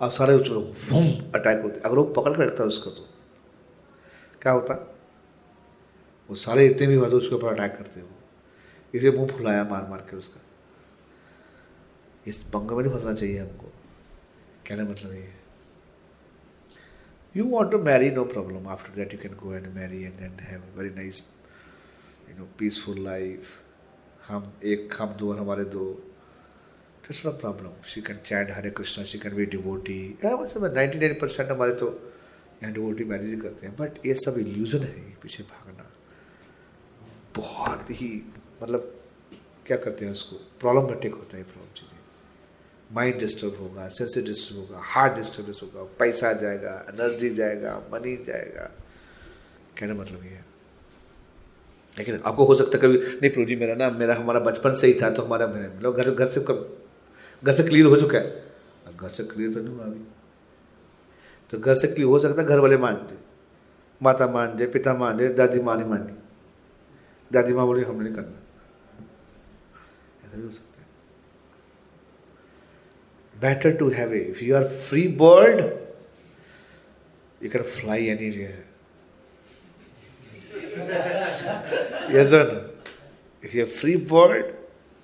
अब 0.00 0.10
सारे 0.10 0.36
वूम 0.36 1.32
अटैक 1.34 1.62
होते। 1.62 1.80
अगर 1.80 1.96
वो 1.96 2.04
पकड़ 2.04 2.36
कर 2.36 2.46
रखता 2.46 2.62
है 2.62 2.68
उसको 2.68 2.90
तो। 2.90 3.08
क्या 4.42 4.52
होता? 4.52 4.96
वो 6.30 6.36
सारे 6.36 6.66
इतने 6.66 6.86
भी 6.86 6.94
हुआ 6.94 7.08
तो 7.08 7.16
उसके 7.16 7.34
ऊपर 7.34 7.48
अटैक 7.48 7.78
करते 7.78 8.00
वो। 8.00 8.08
इसे 8.94 9.10
मुँह 9.10 9.26
फुलाया 9.26 9.64
मार 9.64 9.86
मार 9.90 9.98
के 9.98 10.16
उसका। 10.16 10.40
इस 12.26 12.38
पंगे 12.38 12.74
में 12.74 12.84
नहीं 12.84 12.94
फंसना 12.94 13.12
चाहिए 13.12 13.38
हमको। 13.38 13.72
कहने 14.68 14.82
मतलब 14.82 15.12
ये 15.12 15.18
है। 15.18 15.37
You 17.34 17.46
want 17.46 17.70
to 17.70 17.78
marry 17.78 18.10
no 18.10 18.24
problem 18.24 18.66
after 18.66 18.92
that 18.92 19.12
you 19.12 19.18
can 19.18 19.34
go 19.36 19.50
and 19.50 19.74
marry 19.74 20.04
and 20.04 20.18
then 20.18 20.32
have 20.50 20.62
a 20.62 20.76
very 20.76 20.90
nice 20.90 21.20
you 22.28 22.34
know 22.34 22.48
peaceful 22.56 23.00
life 23.08 23.56
हम 24.28 24.52
एक 24.66 24.94
हम 25.00 25.12
दो 25.18 25.32
हमारे 25.32 25.64
दो 25.76 25.86
problem. 27.08 27.72
She 27.82 28.02
can 28.02 28.20
chant 28.22 28.50
Hare 28.50 28.70
Krishna, 28.70 29.04
she 29.04 29.18
can 29.18 29.34
be 29.34 29.46
devotee. 29.46 30.16
Yeah, 30.22 30.34
मतलब 30.34 30.74
ninety 30.74 30.98
nine 30.98 31.14
percent 31.20 31.50
हमारे 31.50 31.72
तो 31.80 31.86
यहाँ 32.62 32.72
डिवोटी 32.74 33.04
मैरिज 33.04 33.30
ही 33.30 33.36
करते 33.40 33.66
हैं 33.66 33.74
बट 33.76 34.06
ये 34.06 34.14
सब 34.14 34.38
इल्यूजन 34.38 34.82
है 34.84 34.94
ये 34.96 35.16
पीछे 35.22 35.42
भागना 35.50 35.90
बहुत 37.36 37.90
ही 38.00 38.10
मतलब 38.62 38.94
क्या 39.66 39.76
करते 39.76 40.04
हैं 40.04 40.12
उसको 40.12 40.36
प्रॉब्लमेटिक 40.60 41.14
होता 41.14 41.36
है 41.36 41.42
प्रॉब्लम 41.52 41.87
माइंड 42.90 43.18
डिस्टर्ब 43.18 43.56
होगा 43.60 43.88
सेंस 43.88 44.18
डिस्टर्ब 44.18 44.58
होगा 44.58 44.80
हार्ट 44.84 45.14
डिस्टर्बेंस 45.14 45.60
होगा, 45.62 45.82
पैसा 45.98 46.32
जाएगा 46.32 46.86
एनर्जी 46.88 47.30
जाएगा 47.30 47.82
मनी 47.92 48.16
जाएगा। 48.24 48.70
कहने 49.78 49.92
मतलब 49.92 50.24
ये 50.24 50.30
है। 50.30 50.44
लेकिन 51.98 52.20
आपको 52.24 52.44
हो 52.44 52.54
सकता 52.54 52.78
कभी, 52.78 52.98
नहीं 52.98 53.30
प्रभु 53.30 53.44
जी, 53.44 53.56
मेरा 53.56 53.74
ना, 53.74 53.90
मेरा 53.90 54.14
हमारा 54.14 54.40
बचपन 54.40 54.72
से 54.72 54.86
ही 54.86 54.94
था 54.94 55.10
तो 55.10 55.22
हमारा 55.22 55.46
मतलब 55.46 55.96
घर 55.96 56.10
घर 56.10 56.26
से 56.26 56.40
घर 57.44 57.52
से 57.52 57.62
क्लियर 57.62 57.86
हो 57.86 57.96
चुका 57.96 58.18
है। 58.18 58.48
घर 58.96 59.08
से 59.08 59.24
क्लियर 59.24 59.54
तो 59.54 59.60
नहीं 59.60 59.74
हुआ 59.74 59.84
अभी। 59.84 60.04
तो 61.50 61.58
घर 61.58 61.74
से 61.74 61.88
क्लियर 61.88 62.08
हो 62.08 62.18
सकता 62.18 62.42
घर 62.42 62.58
वाले 62.58 62.76
मान 62.76 62.94
दे। 62.94 63.18
माता 64.00 64.26
मान 64.26 64.56
दे, 64.56 64.66
पिता 64.66 64.94
मान 64.94 65.16
दे, 65.16 65.28
दादी 65.28 65.60
माँ 65.60 65.76
नहीं 65.76 65.88
मानी 65.90 66.16
दादी 67.32 67.52
माँ 67.52 67.66
बोली 67.66 67.82
हमने 67.82 68.10
करना। 68.10 68.38
ऐसा 70.24 70.36
भी 70.36 70.42
हो 70.42 70.50
सकता 70.50 70.67
better 73.40 73.76
to 73.76 73.88
have 73.90 74.14
a 74.14 74.18
if 74.18 74.44
you 74.44 74.56
are 74.56 74.66
free 74.66 75.08
bird 75.08 75.60
you 77.42 77.50
can 77.50 77.62
fly 77.62 78.06
any 78.06 78.30
way 78.30 78.64
if 83.44 83.56
you 83.56 83.64
are 83.64 83.70
free 83.70 83.96
bird 83.96 84.46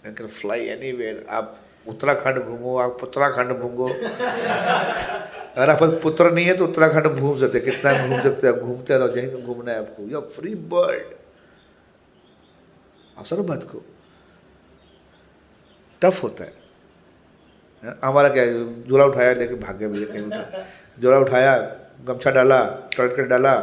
you 0.06 0.14
can 0.14 0.26
fly 0.26 0.66
any 0.66 0.92
way 0.92 1.26
आप 1.28 1.60
उत्तराखंड 1.88 2.38
घूमो, 2.38 2.76
आप 2.78 3.02
उत्तराखंड 3.02 3.52
घूमो। 3.58 3.88
अगर 5.54 5.70
आप 5.70 5.82
पुत्र 6.02 6.30
नहीं 6.30 6.46
है 6.46 6.56
तो 6.56 6.64
उत्तराखंड 6.66 7.06
घूम 7.06 7.36
सकते 7.38 7.60
कितना 7.60 8.06
घूम 8.06 8.20
सकते 8.20 8.46
हैं? 8.46 8.56
घूमते 8.60 8.98
रहो 8.98 9.08
जहीं 9.08 9.42
घूमना 9.42 9.72
है 9.72 9.78
आपको। 9.78 10.02
यू 10.02 10.20
आर 10.20 10.28
फ्री 10.28 10.54
बर्ड 10.54 11.14
आप 13.18 13.24
सर 13.24 13.36
बात 13.36 13.62
को 13.62 13.84
टफ 16.02 16.22
होता 16.22 16.44
है। 16.44 16.63
हमारा 18.04 18.28
क्या 18.28 18.44
झोला 18.88 19.04
उठाया 19.04 19.32
लेके 19.34 19.54
भाग 19.54 19.76
गया 19.78 19.88
भैया 19.88 20.06
कहीं 20.06 20.22
उठा 20.22 20.66
झोला 21.00 21.18
उठाया, 21.18 21.56
गमछा 22.06 22.30
डाला 22.30 22.58
टर्ट 22.96 23.16
कर 23.16 23.26
डाला, 23.26 23.54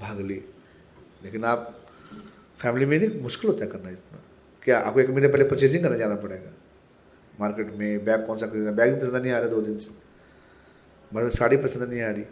भाग 0.00 0.20
ली। 0.20 0.42
लेकिन 1.24 1.44
आप 1.44 1.72
फैमिली 2.60 2.86
में 2.86 2.98
नहीं, 2.98 3.20
मुश्किल 3.22 3.50
होता 3.50 3.64
है 3.64 3.70
करना 3.70 3.90
इतना। 3.90 4.22
क्या 4.62 4.78
आपको 4.78 5.00
एक 5.00 5.10
महीने 5.10 5.28
पहले 5.28 5.44
परचेजिंग 5.44 5.82
करने 5.84 5.98
जाना 5.98 6.14
पड़ेगा? 6.14 6.52
मार्केट 7.40 7.72
में 7.74 8.04
बैग 8.04 8.26
कौन 8.26 8.38
सा 8.38 8.46
खरीदना 8.46 8.72
बैग 8.72 8.94
भी 8.94 9.00
पसंद 9.00 9.16
नहीं 9.16 9.32
आ 9.32 9.38
रहा 9.38 9.48
दो 9.48 9.60
दिन 9.60 9.78
से। 9.78 9.90
मतलब 11.12 11.30
साड़ी 11.30 11.56
पसंद 11.56 11.82
नहीं 11.82 12.02
आ 12.02 12.10
रही। 12.10 12.24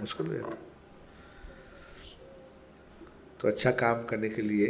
मुश्किल 0.00 0.26
हो 0.26 0.34
जाता 0.34 0.56
तो 3.40 3.48
अच्छा 3.48 3.70
काम 3.70 4.04
करने 4.04 4.28
के 4.28 4.42
लिए 4.42 4.66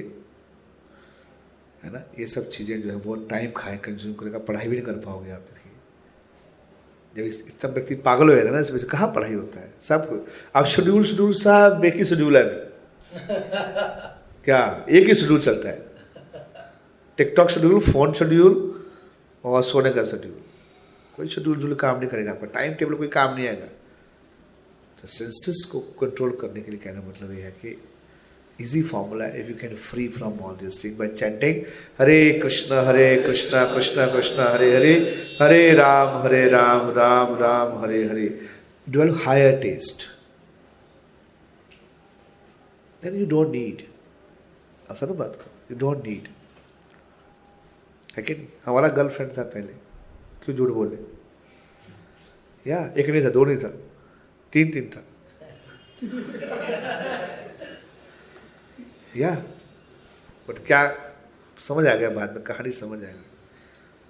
है 1.85 1.91
ना? 1.93 2.03
ये 2.19 2.27
सब 2.27 2.49
चीज़ें 2.51 2.81
जो 2.83 2.91
है 2.91 2.97
बहुत 2.97 3.27
टाइम 3.31 3.51
खाएँ 3.57 3.79
कंज्यूम 3.85 4.15
करेगा 4.15 4.39
पढ़ाई 4.49 4.69
भी 4.69 4.77
नहीं 4.77 4.87
कर 4.87 4.99
पाओगे 5.01 5.31
आप 5.31 5.41
देखिए। 5.41 5.73
जब 7.15 7.27
इस 7.29 7.45
इतना 7.49 7.71
व्यक्ति 7.73 7.95
पागल 8.07 8.29
हो 8.29 8.35
जाएगा 8.35 8.51
ना 8.51 8.59
इसमें 8.61 8.79
से 8.79 8.87
कहाँ 8.89 9.09
पढ़ाई 9.15 9.35
होता 9.35 9.61
है? 9.61 9.73
सब 9.81 10.27
अब 10.57 10.65
शेड्यूल 10.65 11.03
शेड्यूल 11.05 11.33
सब 11.43 11.83
एक 11.85 11.97
ही 11.97 12.05
शेड्यूल 12.05 12.37
है 12.37 12.45
क्या? 14.45 14.85
एक 14.91 15.07
ही 15.09 15.15
शेड्यूल 15.15 15.41
चलता 15.41 15.69
है। 15.69 15.93
टिकटॉक 17.19 17.51
शेड्यूल 17.51 17.81
फ़ोन 17.83 18.13
शेड्यूल 18.13 18.85
और 19.45 19.63
सोने 19.63 19.91
का 19.91 20.05
शेड्यूल 20.05 20.41
कोई 21.17 21.29
शेड्यूल 21.29 21.57
जुल 21.59 21.75
काम 21.81 21.99
नहीं 21.99 22.09
करेगा 22.11 22.31
आपका 22.33 22.47
टाइम 22.55 22.75
टेबल 22.75 22.95
कोई 22.95 23.09
काम 23.09 23.35
नहीं 23.35 23.47
आएगा। 23.49 23.67
तो 24.99 25.09
सेंसेस 25.09 25.65
को 25.73 25.81
कंट्रोल 26.01 26.31
करने 26.41 26.61
के 26.61 26.71
लिए 26.71 26.81
कहना 26.81 27.01
मतलब 27.09 27.33
ये 27.33 27.43
है 27.43 27.51
कि 27.51 27.77
easy 28.59 28.83
formula 28.83 29.27
if 29.27 29.49
you 29.49 29.55
can 29.55 29.75
free 29.75 30.09
from 30.09 30.41
all 30.41 30.55
these 30.55 30.81
things 30.81 30.97
by 30.97 31.09
chanting 31.09 31.65
Hare 31.99 32.39
Krishna 32.41 32.85
Hare 32.85 33.23
Krishna 33.25 33.67
Krishna 33.73 34.09
Krishna 34.09 34.45
Hare 34.51 34.71
Hare 34.77 34.95
Hare 35.39 35.77
Ram 35.77 36.23
Hare 36.23 36.51
Ram 36.51 36.95
Ram 36.95 37.37
Ram 37.39 37.81
Hare 37.81 38.09
Hare 38.09 38.33
develop 38.89 39.23
higher 39.23 39.61
taste 39.61 40.11
then 43.01 43.19
you 43.19 43.27
don't 43.27 43.51
need 43.51 43.85
अब 44.91 44.97
सुनो 44.97 45.15
बात 45.15 45.37
को 45.43 45.51
you 45.71 45.79
don't 45.81 46.07
need 46.07 46.29
है 48.17 48.23
कि 48.23 48.35
नहीं 48.35 48.47
हमारा 48.67 48.89
girlfriend 48.99 49.31
था 49.39 49.43
पहले 49.55 49.73
क्यों 50.45 50.57
झूठ 50.57 50.71
बोले 50.71 50.97
या 52.67 52.79
एक 52.99 53.09
नहीं 53.09 53.25
था 53.25 53.31
दो 53.37 53.45
नहीं 53.45 53.57
था 53.65 53.69
तीन 54.53 54.71
तीन 54.73 54.91
था 54.95 55.03
या। 59.17 59.35
बट 60.49 60.59
क्या 60.59 60.97
समझ 61.59 61.87
आ 61.87 61.95
गया 61.95 62.11
बाद 62.11 62.35
में? 62.35 62.43
कहानी 62.43 62.71
समझ 62.71 62.99
आ 62.99 63.07
गई। 63.07 63.25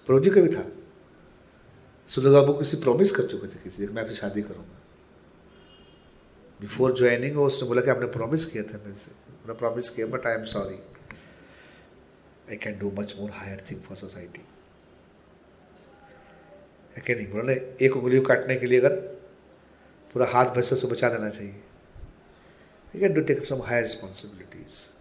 प्रभु 0.06 0.20
जी 0.20 0.30
का 0.30 0.40
भी 0.40 0.48
था। 0.48 0.72
सुंदर 2.08 2.30
बाबू 2.30 2.52
किसी 2.52 2.76
प्रॉमिस 2.76 3.10
कर 3.10 3.26
चुके 3.26 3.46
थे 3.46 3.60
किसी 3.64 3.86
मैं 3.86 4.02
आपसे 4.02 4.14
शादी 4.14 4.42
करूँगा। 4.42 4.80
बिफोर 6.60 6.96
ज्वाइनिंग 6.96 7.38
उसने 7.38 7.68
बोला 7.68 7.82
कि 7.82 7.90
आपने 7.90 8.06
प्रॉमिस 8.06 8.46
किया 8.46 8.62
था 8.62 8.78
मेरे 8.78 8.94
से। 8.94 9.10
मैंने 9.10 9.54
प्रॉमिस 9.54 9.90
किया 9.90 10.06
but 10.06 10.26
I 10.26 10.34
am 10.34 10.44
sorry 10.44 10.74
I 12.50 12.56
can 12.56 12.78
do 12.78 12.92
much 12.98 13.14
more 13.20 13.30
higher 13.30 13.64
thing 13.70 13.80
for 13.80 13.96
society 13.96 14.40
है 16.98 17.14
नहीं 17.14 17.26
बोला 17.26 17.52
एक 17.86 17.96
उंगली 17.96 18.20
काटने 18.20 18.56
के 18.56 18.66
लिए 18.66 18.80
अगर 18.80 18.96
पूरा 20.12 20.26
हाथ 20.26 20.46
भैंसों 20.46 20.76
से 20.76 20.86
बचा 20.86 21.08
देना 21.08 21.30
चाहिए। 21.30 21.52
You 22.94 23.00
can 23.00 23.14
do 23.14 23.20
take 23.20 23.44
some 23.46 23.62
higher 23.62 23.82
responsibilities 23.82 24.93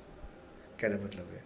कहने 0.84 1.04
मतलब 1.06 1.34
है 1.34 1.42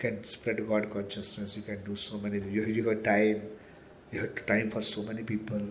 can 0.00 0.18
spread 0.30 0.58
God 0.66 0.84
consciousness, 0.90 1.52
you 1.56 1.62
can 1.68 1.78
do 1.84 1.94
so 2.00 2.18
many 2.24 2.40
you, 2.56 2.64
you 2.74 2.82
have 2.88 2.98
time, 3.06 3.40
you 4.12 4.20
have 4.20 4.42
time 4.50 4.68
for 4.74 4.82
so 4.88 5.02
many 5.06 5.24
people, 5.30 5.64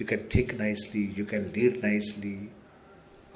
you 0.00 0.06
can 0.10 0.20
think 0.34 0.52
nicely, 0.60 1.02
you 1.16 1.24
can 1.32 1.48
lead 1.56 1.80
nicely. 1.86 2.36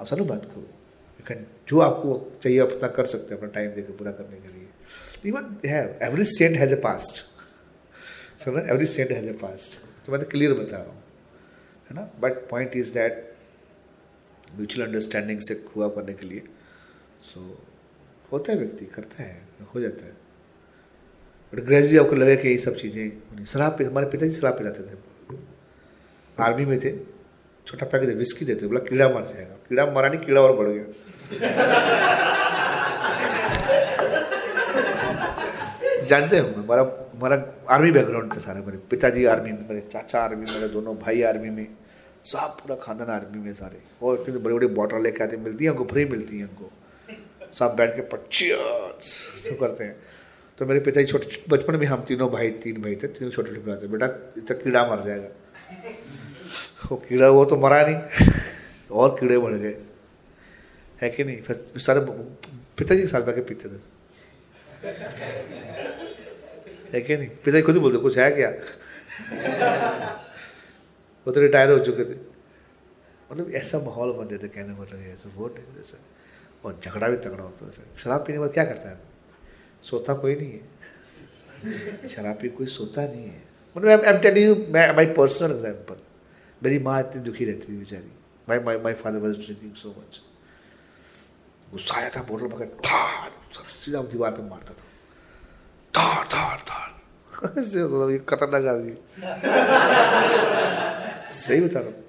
आप 0.01 0.07
सुनो 0.07 0.25
बात 0.25 0.45
को। 0.53 0.61
You 0.61 1.25
can 1.27 1.45
जो 1.67 1.79
आपको 1.79 2.15
चाहिए 2.43 2.59
आप 2.59 2.71
अपना 2.71 2.87
कर 2.99 3.05
सकते 3.05 3.33
हैं 3.33 3.37
अपना 3.37 3.49
टाइम 3.57 3.71
देकर 3.71 3.97
पूरा 3.97 4.11
करने 4.21 4.39
के 4.45 4.53
लिए। 4.53 5.29
Even 5.29 5.59
have 5.65 5.99
every 6.03 6.25
saint 6.25 6.57
has 6.57 6.73
a 6.73 6.79
past 6.87 7.23
सुनो 8.43 8.65
every 8.73 8.85
saint 8.95 9.11
has 9.11 9.29
a 9.29 9.37
past 9.43 9.79
तो 10.05 10.11
मैं 10.11 10.21
तो 10.21 10.29
क्लियर 10.29 10.53
बता 10.63 10.77
रहा 10.77 10.91
हूँ। 10.91 11.03
है 11.89 11.95
ना? 11.95 12.09
But 12.19 12.49
point 12.49 12.75
is 12.75 12.93
that 12.93 13.31
mutual 14.55 14.87
understanding 14.87 15.39
से 15.49 15.63
हुआ 15.75 15.87
करने 15.95 16.13
के 16.13 16.25
लिए 16.25 16.47
सो 17.23 17.39
so, 17.39 17.45
होता 18.31 18.51
है 18.51 18.57
व्यक्ति 18.57 18.85
करता 18.95 19.23
है 19.23 19.41
हो 19.75 19.81
जाता 19.81 20.05
है। 20.05 20.11
बट 21.53 21.59
ग्रेजुअली 21.65 21.97
आपको 21.97 22.15
लगे 22.15 22.35
कि 22.37 22.47
ये 22.49 22.57
सब 22.57 22.75
चीज़ें 22.75 23.45
शराब 23.45 23.75
पे 23.77 23.83
हमारे 23.83 24.07
पिताजी 24.11 24.31
शराब 24.31 24.53
पे 24.53 24.63
रहते 24.63 24.83
थे। 24.83 24.95
आर्मी 26.37 26.65
में 26.65 26.79
थे 26.79 26.91
छोटा 27.67 27.85
पैकेट 27.85 28.09
थे 28.09 28.13
विस्की 28.15 28.45
देते 28.45 28.67
बोला 28.67 28.79
कीड़ा 28.89 29.07
मर 29.09 29.23
जाएगा। 29.23 29.55
कीड़ा 29.69 29.85
मरा 29.93 30.07
नहीं 30.09 30.19
कीड़ा 30.19 30.41
और 30.41 30.55
बढ़ 30.57 30.67
गया। 30.67 30.85
जानते 36.05 36.37
हो 36.37 36.47
हमारा 36.53 36.81
हमारा 37.13 37.35
आर्मी 37.69 37.91
बैकग्राउंड 37.91 38.35
थे 38.35 38.39
सारे 38.39 38.61
मेरे 38.61 38.77
पिताजी 38.89 39.25
आर्मी 39.27 39.51
में 39.51 39.67
मेरे 39.69 39.81
चाचा 39.81 40.19
आर्मी 40.19 40.45
मेरे 40.51 40.67
दोनों 40.69 40.95
भाई 40.99 41.21
आर्मी 41.23 41.49
में 41.49 41.67
सब 42.25 42.57
पूरा 42.59 42.75
खानदान 42.83 43.09
आर्मी 43.11 43.39
में 43.39 43.53
सारे। 43.53 43.81
और 44.01 44.21
इतनी 44.21 44.37
बड़ी 44.37 44.55
बड़ी 44.55 44.67
बॉटल 44.75 45.03
लेके 45.03 45.23
आते 45.23 45.37
मिलती 45.39 45.65
हैं 45.65 45.71
उनको 45.71 45.85
फ्री 45.85 46.05
मिलती 46.05 46.39
हैं 46.39 46.49
उनको 46.49 46.71
सब 47.53 47.75
बैठ 47.75 47.95
के 47.95 48.01
पच्चीस 48.01 48.57
सब 49.43 49.59
करते 49.59 49.83
हैं। 49.83 49.95
तो 50.57 50.65
मेरे 50.65 50.79
पिताजी 50.79 51.05
छोटे 51.05 51.43
बचपन 51.49 51.75
में 51.75 51.85
हम 51.87 52.01
तीनों 52.01 52.29
भाई, 52.31 52.49
तीन 52.51 52.81
भाई 52.81 52.95
थे, 52.95 53.07
तीनों 53.07 53.31
छोटे 53.31 53.55
छोटे 53.55 53.71
आते 53.71 53.87
बेटा, 53.87 54.05
इतना 54.37 54.57
कीड़ा 54.63 54.85
मर 54.91 55.03
जाएगा। 55.03 55.29
वो 56.85 56.95
कीड़ा 56.97 57.29
वो 57.29 57.45
तो 57.45 57.55
मरा 57.57 57.81
नहीं। 57.87 58.29
और 58.91 59.19
कीड़े 59.19 59.37
बढ़ 59.37 59.53
गए। 59.53 59.75
है 61.01 61.09
कि 61.09 61.23
नहीं? 61.23 61.41
फिर 61.41 61.79
सारे 61.79 61.99
पिताजी 62.77 63.01
के 63.01 63.07
साथ 63.07 63.21
बैठ 63.21 63.35
के 63.35 63.41
पीते 63.41 63.69
थे। 63.69 63.81
है 66.93 67.01
कि 67.01 67.17
नहीं? 67.17 67.29
पिताजी 67.29 67.61
खुद 67.61 67.75
ही 67.75 67.81
बोलते, 67.81 67.97
कुछ 67.97 68.17
है 68.17 68.31
क्या? 68.31 68.49
वो 71.27 71.31
तो 71.31 71.41
रिटायर 71.41 71.69
हो 71.71 71.79
चुके 71.79 72.05
थे। 72.05 72.17
मतलब 73.31 73.51
ऐसा 73.51 73.79
माहौल 73.79 74.11
बन 74.11 74.27
जाता 74.27 74.47
कहने 74.47 74.73
मतलब 74.81 74.99
ऐसा 75.01 75.29
बहुत 75.35 75.55
डेंजरस 75.55 75.93
है। 75.93 76.22
और 76.65 76.79
झगड़ा 76.83 77.07
भी 77.07 77.17
तगड़ा 77.17 77.43
होता 77.43 77.65
है 77.65 77.71
फिर 77.71 77.85
शराब 78.03 78.21
पीने 78.25 78.37
के 78.37 78.39
बाद 78.39 78.53
क्या 78.53 78.63
करता 78.65 78.89
है 78.89 78.99
सोता 79.83 80.13
कोई 80.13 80.35
नहीं 80.35 80.51
है। 80.51 82.07
शराब 82.09 82.35
पी 82.41 82.49
कोई 82.49 82.67
सोता 82.67 83.01
नहीं 83.03 83.25
है। 83.25 83.41
मतलब 83.75 83.89
I 83.89 84.13
am 84.13 84.19
telling 84.21 84.45
you 84.47 84.55
my 84.95 85.05
personal 85.13 85.51
example 85.51 85.97
मेरी 86.61 86.79
माँ 86.79 86.99
इतनी 86.99 87.21
दुखी 87.23 87.45
रहती 87.45 87.67
थी 87.67 87.77
बेचारी। 87.77 88.11
My 88.49 88.59
my 88.59 88.77
my 88.83 88.93
father 88.93 89.19
was 89.19 89.37
drinking 89.39 89.73
so 89.73 89.89
much 89.89 90.21
गुस्सा 91.71 91.95
आया 91.97 92.09
था, 92.09 92.21
बोतल 92.23 92.47
पकड़, 92.47 92.65
धार 92.65 93.31
सीधा 93.73 94.01
दीवार 94.03 94.31
पे 94.31 94.41
मारता 94.49 94.73
था। 94.73 94.83
धार 95.93 96.27
धार 96.27 96.57
धार। 96.67 96.91
था, 97.33 98.11
ये 98.11 98.17
खतरनाक 98.29 98.65
आदमी। 98.67 98.93
सही 101.33 101.61
बता 101.61 101.79
रहा 101.79 101.87
हूँ, 101.87 102.03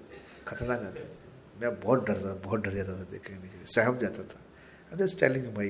खतरनाक 0.49 0.81
आदमी। 0.81 1.61
मैं 1.61 1.81
बहुत 1.81 2.07
डरता 2.07 2.29
था, 2.29 2.35
बहुत 2.45 2.61
डर 2.61 2.73
जाता 2.73 2.99
था 2.99 3.05
देखने 3.11 3.37
के 3.37 3.43
लिए। 3.47 3.65
सहम 3.75 3.99
जाता 3.99 4.23
था। 4.25 4.41
आई 4.95 4.99
जस्ट 4.99 5.21
टेलिंग 5.21 5.47
भाई, 5.55 5.69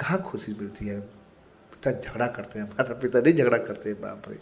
कहाँ 0.00 0.20
खुशी 0.22 0.52
मिलती 0.52 0.86
है? 0.86 1.00
पिता 1.72 1.90
झगड़ा 1.90 2.26
करते 2.26 2.58
हैं, 2.58 2.66
माता 2.66 2.94
पिता 2.94 3.20
नहीं 3.20 3.34
झगड़ा 3.34 3.58
करते 3.58 3.90
हैं, 3.90 4.00
बाप 4.00 4.28
रे। 4.28 4.38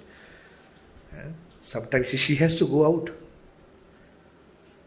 Sometimes 1.62 2.14
she 2.16 2.34
has 2.34 2.58
to 2.58 2.66
go 2.66 2.82
out 2.84 3.10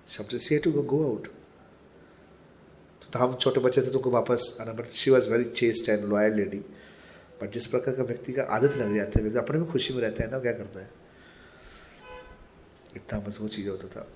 sometimes 0.07 0.47
she 0.47 0.55
has 0.55 0.63
to 0.63 0.71
go 0.71 1.03
out 1.03 1.27
तो 3.13 3.19
हम 3.19 3.35
छोटे 3.35 3.59
बच्चे 3.61 3.81
थे 3.81 3.85
तो 3.85 3.97
उनको 3.97 4.11
वापस 4.11 4.57
आना 4.61 4.73
but 4.73 4.87
she 4.93 5.11
was 5.11 5.29
very 5.29 5.43
chaste 5.43 5.89
and 5.89 6.03
loyal 6.05 6.33
lady 6.33 6.59
but 7.41 7.51
जिस 7.53 7.67
प्रकार 7.67 7.95
का 7.95 8.03
व्यक्ति 8.03 8.33
का 8.33 8.43
आदत 8.43 8.77
लग 8.77 8.95
जाता 8.95 9.23
है 9.23 9.37
अपने 9.37 9.59
में 9.59 9.71
खुशी 9.71 9.93
में 9.93 10.01
रहता 10.01 10.23
है 10.23 10.31
ना 10.31 10.39
क्या 10.39 10.53
करता 10.53 10.79
है? 10.79 10.89
इतना 12.95 13.19
वो 13.19 13.47
चीज़ 13.47 13.69
होता 13.69 13.87
था। 13.87 14.07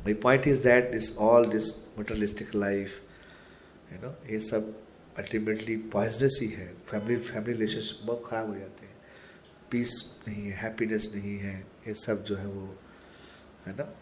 My 0.00 0.14
point 0.14 0.48
is 0.48 0.62
that 0.62 0.94
is 0.94 1.16
all 1.16 1.46
this 1.46 1.74
materialistic 1.98 2.54
life 2.54 3.02
you 3.92 3.98
know? 3.98 4.32
ये 4.32 4.40
सब 4.40 4.80
अल्टीमेटली 5.18 5.76
पॉइजनस 5.76 6.38
ही 6.42 6.48
है. 6.48 6.74
फैमिली 6.86 7.16
फैमिली 7.16 7.52
रिलेशनशिप 7.52 8.06
बहुत 8.06 8.22
ख़राब 8.30 8.48
हो 8.48 8.54
जाते 8.54 8.86
हैं. 8.86 8.94
पीस 9.70 10.24
नहीं 10.28 10.42
है 10.42 10.52
हैप्पीनेस 10.52 11.12
नहीं 11.14 11.38
है. 11.38 11.66
ये 11.88 11.94
सब 11.94 12.24
जो 12.24 12.36
है 12.36 12.46
वो, 12.46 12.78
है 13.66 13.72
ना? 13.72 13.94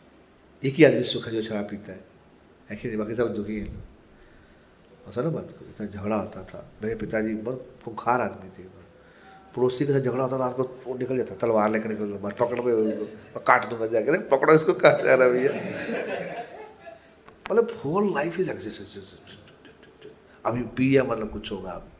एक 0.64 0.74
ही 0.74 0.84
आदमी 0.84 1.02
सुख 1.02 1.26
है 1.26 1.32
जो 1.32 1.42
शराब 1.42 1.64
पीता 1.64 1.92
है. 1.92 2.04
है 2.70 2.76
नहीं? 2.76 2.96
बाकी 2.96 3.14
सब 3.14 3.34
दुखी 3.34 3.60
हैं 3.60 3.84
ऐसा 5.08 5.22
ना 5.22 5.28
बात 5.28 5.56
को, 5.58 5.66
इतना 5.66 5.86
झगड़ा 5.86 6.16
होता 6.16 6.44
था. 6.44 6.72
मेरे 6.82 6.94
पिताजी 6.94 7.34
बहुत 7.34 7.78
खुंखार 7.84 8.20
आदमी 8.20 8.50
थे 8.50 8.84
पड़ोसी 9.56 9.86
के 9.86 9.92
साथ 9.92 10.00
झगड़ा 10.00 10.24
होता 10.24 10.36
रात 10.36 10.54
को 10.56 10.62
वो 10.86 10.98
निकल 10.98 11.16
जाता, 11.16 11.34
तलवार 11.34 11.70
लेकर 11.70 11.88
निकल 11.88 12.08
जाता 12.08 12.28
पकड़ते 12.28 12.72
उसको. 12.72 13.04
मैं 13.04 13.44
काट 13.44 13.66
दूँगा 13.66 13.86
जाकर 13.86 14.18
पकड़ो 14.18 14.54
इसको, 14.54 14.72
कहा 14.72 14.92
जा 14.92 15.14
रहा 15.14 15.28
भैया? 15.28 15.52
मतलब 17.50 17.80
होल 17.84 18.14
लाइफ 18.14 18.40
इज़ 18.40 18.50
अभी 20.46 20.62
पिया 20.76 21.04
मतलब 21.04 21.32
कुछ 21.32 21.52
होगा 21.52 21.72
अभी 21.72 21.92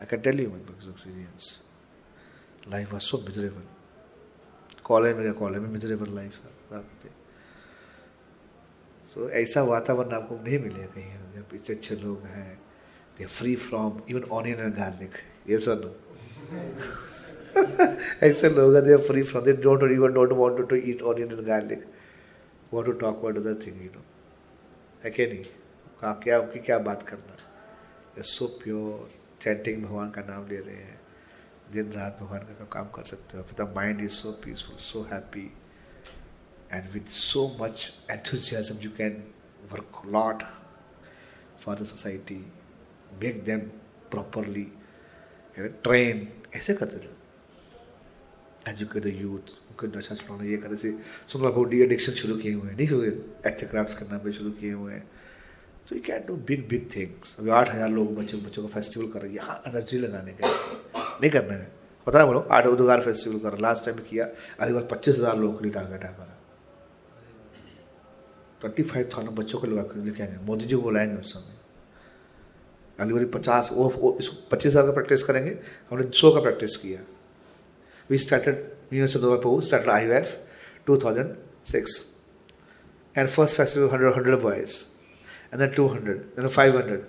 I 0.00 0.06
can 0.06 0.20
tell 0.20 0.40
you 0.40 0.50
my 0.50 0.60
experience 0.60 1.52
life 2.68 2.92
was 2.92 3.02
so 3.02 3.18
miserable 3.18 3.62
college 4.84 5.16
में 5.16 5.32
कॉलेज 5.34 5.62
में 5.62 5.68
मिजरेबल 5.70 6.14
लाइफ 6.14 6.40
था 6.72 6.84
सो 9.04 9.28
ऐसा 9.38 9.62
वातावरण 9.64 10.12
आपको 10.12 10.34
नहीं 10.36 10.58
मिलेगा 10.58 10.86
कहीं 10.86 11.32
जब 11.34 11.54
इतने 11.54 11.76
अच्छे 11.76 11.96
लोग 11.96 12.22
हैं 12.26 12.52
they 13.18 13.26
free 13.26 13.54
from 13.58 14.00
even 14.10 14.22
onion 14.32 14.60
and 14.60 14.74
garlic 14.76 15.18
ये 15.48 15.58
सब 15.58 15.82
ऐसे 18.22 18.48
लोग 18.50 18.74
हैं 18.74 18.84
they 18.84 18.96
free 19.02 19.22
from 19.22 19.44
they 19.44 19.52
don't 19.58 19.82
even 19.90 20.12
don't 20.12 20.32
want 20.34 20.68
to 20.70 20.76
eat 20.84 21.02
onion 21.04 21.32
and 21.32 21.46
garlic 21.46 21.84
want 22.74 22.86
to 22.86 22.92
talk 22.94 23.18
about 23.18 23.38
other 23.38 23.54
thing 23.66 23.82
you 23.82 23.90
know 23.90 24.04
है 25.04 25.10
क्या 25.10 25.26
नहीं 25.26 25.44
कहा 26.04 26.12
क्या 26.24 26.38
उनकी 26.40 26.60
क्या 26.60 26.78
बात 26.86 27.02
करना? 27.08 27.34
ये 28.16 28.22
सो 28.24 28.46
प्योर 28.62 29.10
चैंटिंग 29.42 29.82
भगवान 29.84 30.10
का 30.10 30.22
नाम 30.22 30.48
ले 30.48 30.58
रहे 30.58 30.76
हैं, 30.76 31.00
दिन 31.72 31.92
रात 31.92 32.18
भगवान 32.20 32.40
का 32.58 32.64
काम 32.72 32.88
कर 32.90 33.04
सकते 33.04 33.38
हो 33.38 33.44
the 33.60 33.72
mind 33.76 34.00
is 34.00 34.10
so 34.12 34.32
peaceful 34.44 34.76
so 34.82 35.02
happy 35.12 35.46
and 36.72 36.84
with 36.92 37.08
so 37.08 37.46
much 37.60 37.90
enthusiasm 38.10 38.84
you 38.84 38.90
can 38.90 39.22
work 39.72 40.02
a 40.06 40.44
for 41.60 41.76
the 41.76 41.84
society 41.86 42.36
make 43.22 43.44
make 43.44 43.68
properly 44.10 44.66
train. 45.84 46.26
ऐसे 46.56 46.74
करते 46.74 46.98
थे। 46.98 47.12
एजुकेट 48.70 49.02
द 49.02 49.06
यूथ 49.06 49.52
उनको 49.70 49.86
नशा 49.98 50.14
छुड़ाना 50.14 50.44
ये 50.44 50.56
करने 50.56 50.76
से 50.76 50.90
सुन 51.28 51.42
लो 51.42 51.64
डी 51.64 51.80
एडिक्शन 51.82 52.12
शुरू 52.12 52.36
किए 52.36 52.52
हुए 52.52 52.68
हैं, 52.70 52.76
नहीं 52.76 52.86
शुरू 52.88 53.02
एक्ट 53.02 53.64
क्राफ्ट्स 53.70 53.94
करना 53.94 54.18
भी 54.18 54.32
शुरू 54.32 54.50
किए 54.50 54.72
हुए 54.72 54.92
हैं। 54.92 55.10
तो 55.88 55.96
you 55.96 56.02
can 56.02 56.24
do 56.26 56.34
big 56.48 56.68
big 56.68 56.88
things 56.94 57.38
अभी 57.40 57.50
आठ 57.52 57.72
हज़ार 57.74 57.90
लोग 57.90 58.14
बच्चे 58.16 58.36
बच्चों 58.36 58.62
का 58.62 58.68
फेस्टिवल 58.68 59.08
कर 59.08 59.20
रहे 59.20 59.30
हैं। 59.30 59.36
यहाँ 59.36 59.62
एनर्जी 59.66 59.98
लगाने 59.98 60.32
का 60.32 60.48
नहीं 61.20 61.30
करना 61.30 61.54
है। 61.54 61.72
पता 62.06 62.18
है 62.18 62.26
बोलो 62.26 62.40
आठ 62.50 62.66
उद्गार 62.66 63.00
फेस्टिवल 63.00 63.38
कर 63.40 63.58
लास्ट 63.60 63.84
टाइम 63.84 63.96
किया 64.08 64.24
अभी 64.60 64.72
बार 64.72 64.82
पच्चीस 64.90 65.16
हज़ार 65.16 65.36
लोगों 65.38 65.56
के 65.58 65.64
लिए 65.64 65.72
टारगेट 65.72 66.04
है 66.04 66.14
हमारा। 66.14 66.38
ट्वेंटी 68.60 68.82
फाइव 68.82 69.08
थाउज़ेंड 69.14 69.36
बच्चों 69.36 69.58
को 69.58 69.66
लगा 69.66 69.82
कर 69.82 70.22
आएँगे 70.22 70.44
मोदी 70.46 70.66
जी 70.66 70.74
को 70.74 70.82
बुलाएँगे 70.82 71.16
उस 71.16 71.32
समय। 71.32 71.52
अगली 72.98 73.14
बारी 73.14 73.26
पचास 73.28 73.70
वो, 73.72 73.88
वो 73.90 74.16
इसको 74.20 74.36
पच्चीस 74.50 74.72
हज़ार 74.72 74.86
का 74.86 74.92
प्रैक्टिस 74.92 75.22
करेंगे। 75.22 75.50
हमने 75.90 76.10
सौ 76.12 76.30
का 76.32 76.40
प्रैक्टिस 76.40 76.76
किया। 76.76 77.00
वी 78.10 78.18
स्टार्टेड 78.18 78.56
यूनिवर्सिटी 78.92 79.22
दोबारा 79.22 79.60
started 79.60 79.90
I 79.90 80.06
F 80.18 80.34
two 80.86 80.96
thousand 81.04 81.34
six 81.66 82.02
and 83.16 83.28
first 83.28 83.56
festival 83.56 83.88
hundred 83.90 84.14
hundred 84.14 84.40
boys 84.42 84.82
and 85.54 85.62
then 85.62 86.18
then 86.36 86.48
five 86.48 86.76
hundred 86.78 87.00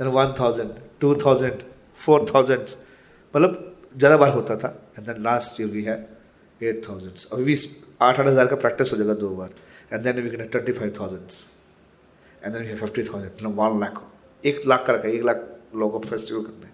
then 0.00 0.08
one 0.18 0.34
thousand 0.40 0.70
two 1.00 1.14
thousand 1.24 1.62
four 2.04 2.26
thousand 2.34 2.66
मतलब 3.34 3.64
ज़्यादा 3.96 4.16
बार 4.16 4.32
होता 4.34 4.56
था। 4.56 4.68
And 4.98 5.06
then 5.06 5.22
last 5.22 5.60
year 5.60 5.70
we 5.70 5.82
है 5.84 5.96
eight 6.60 6.88
thousand 6.88 7.32
अभी 7.32 7.44
भी 7.44 7.56
आठ 8.02 8.20
आठ 8.20 8.26
हज़ार 8.26 8.46
का 8.46 8.56
प्रैक्टिस 8.56 8.92
हो 8.92 8.96
जाएगा 8.98 9.14
दो 9.14 9.34
बार। 9.36 9.50
And 9.92 9.98
and 9.98 10.04
then 10.04 10.16
we 10.22 10.30
get 10.30 10.50
25,000 10.52 11.36
and 12.42 12.54
then 12.54 12.62
we 12.62 12.68
have 12.68 12.80
50,000 12.80 13.42
no, 13.42 13.50
one 13.50 13.78
lakh 13.80 14.00
एक 14.42 14.60
लाख 14.66 14.84
का 14.86 14.92
रखा 14.92 15.08
एक 15.08 15.22
लाख 15.24 15.38
लोगों 15.74 16.00
को 16.00 16.08
फेस्टिवल 16.08 16.42
करने। 16.44 16.68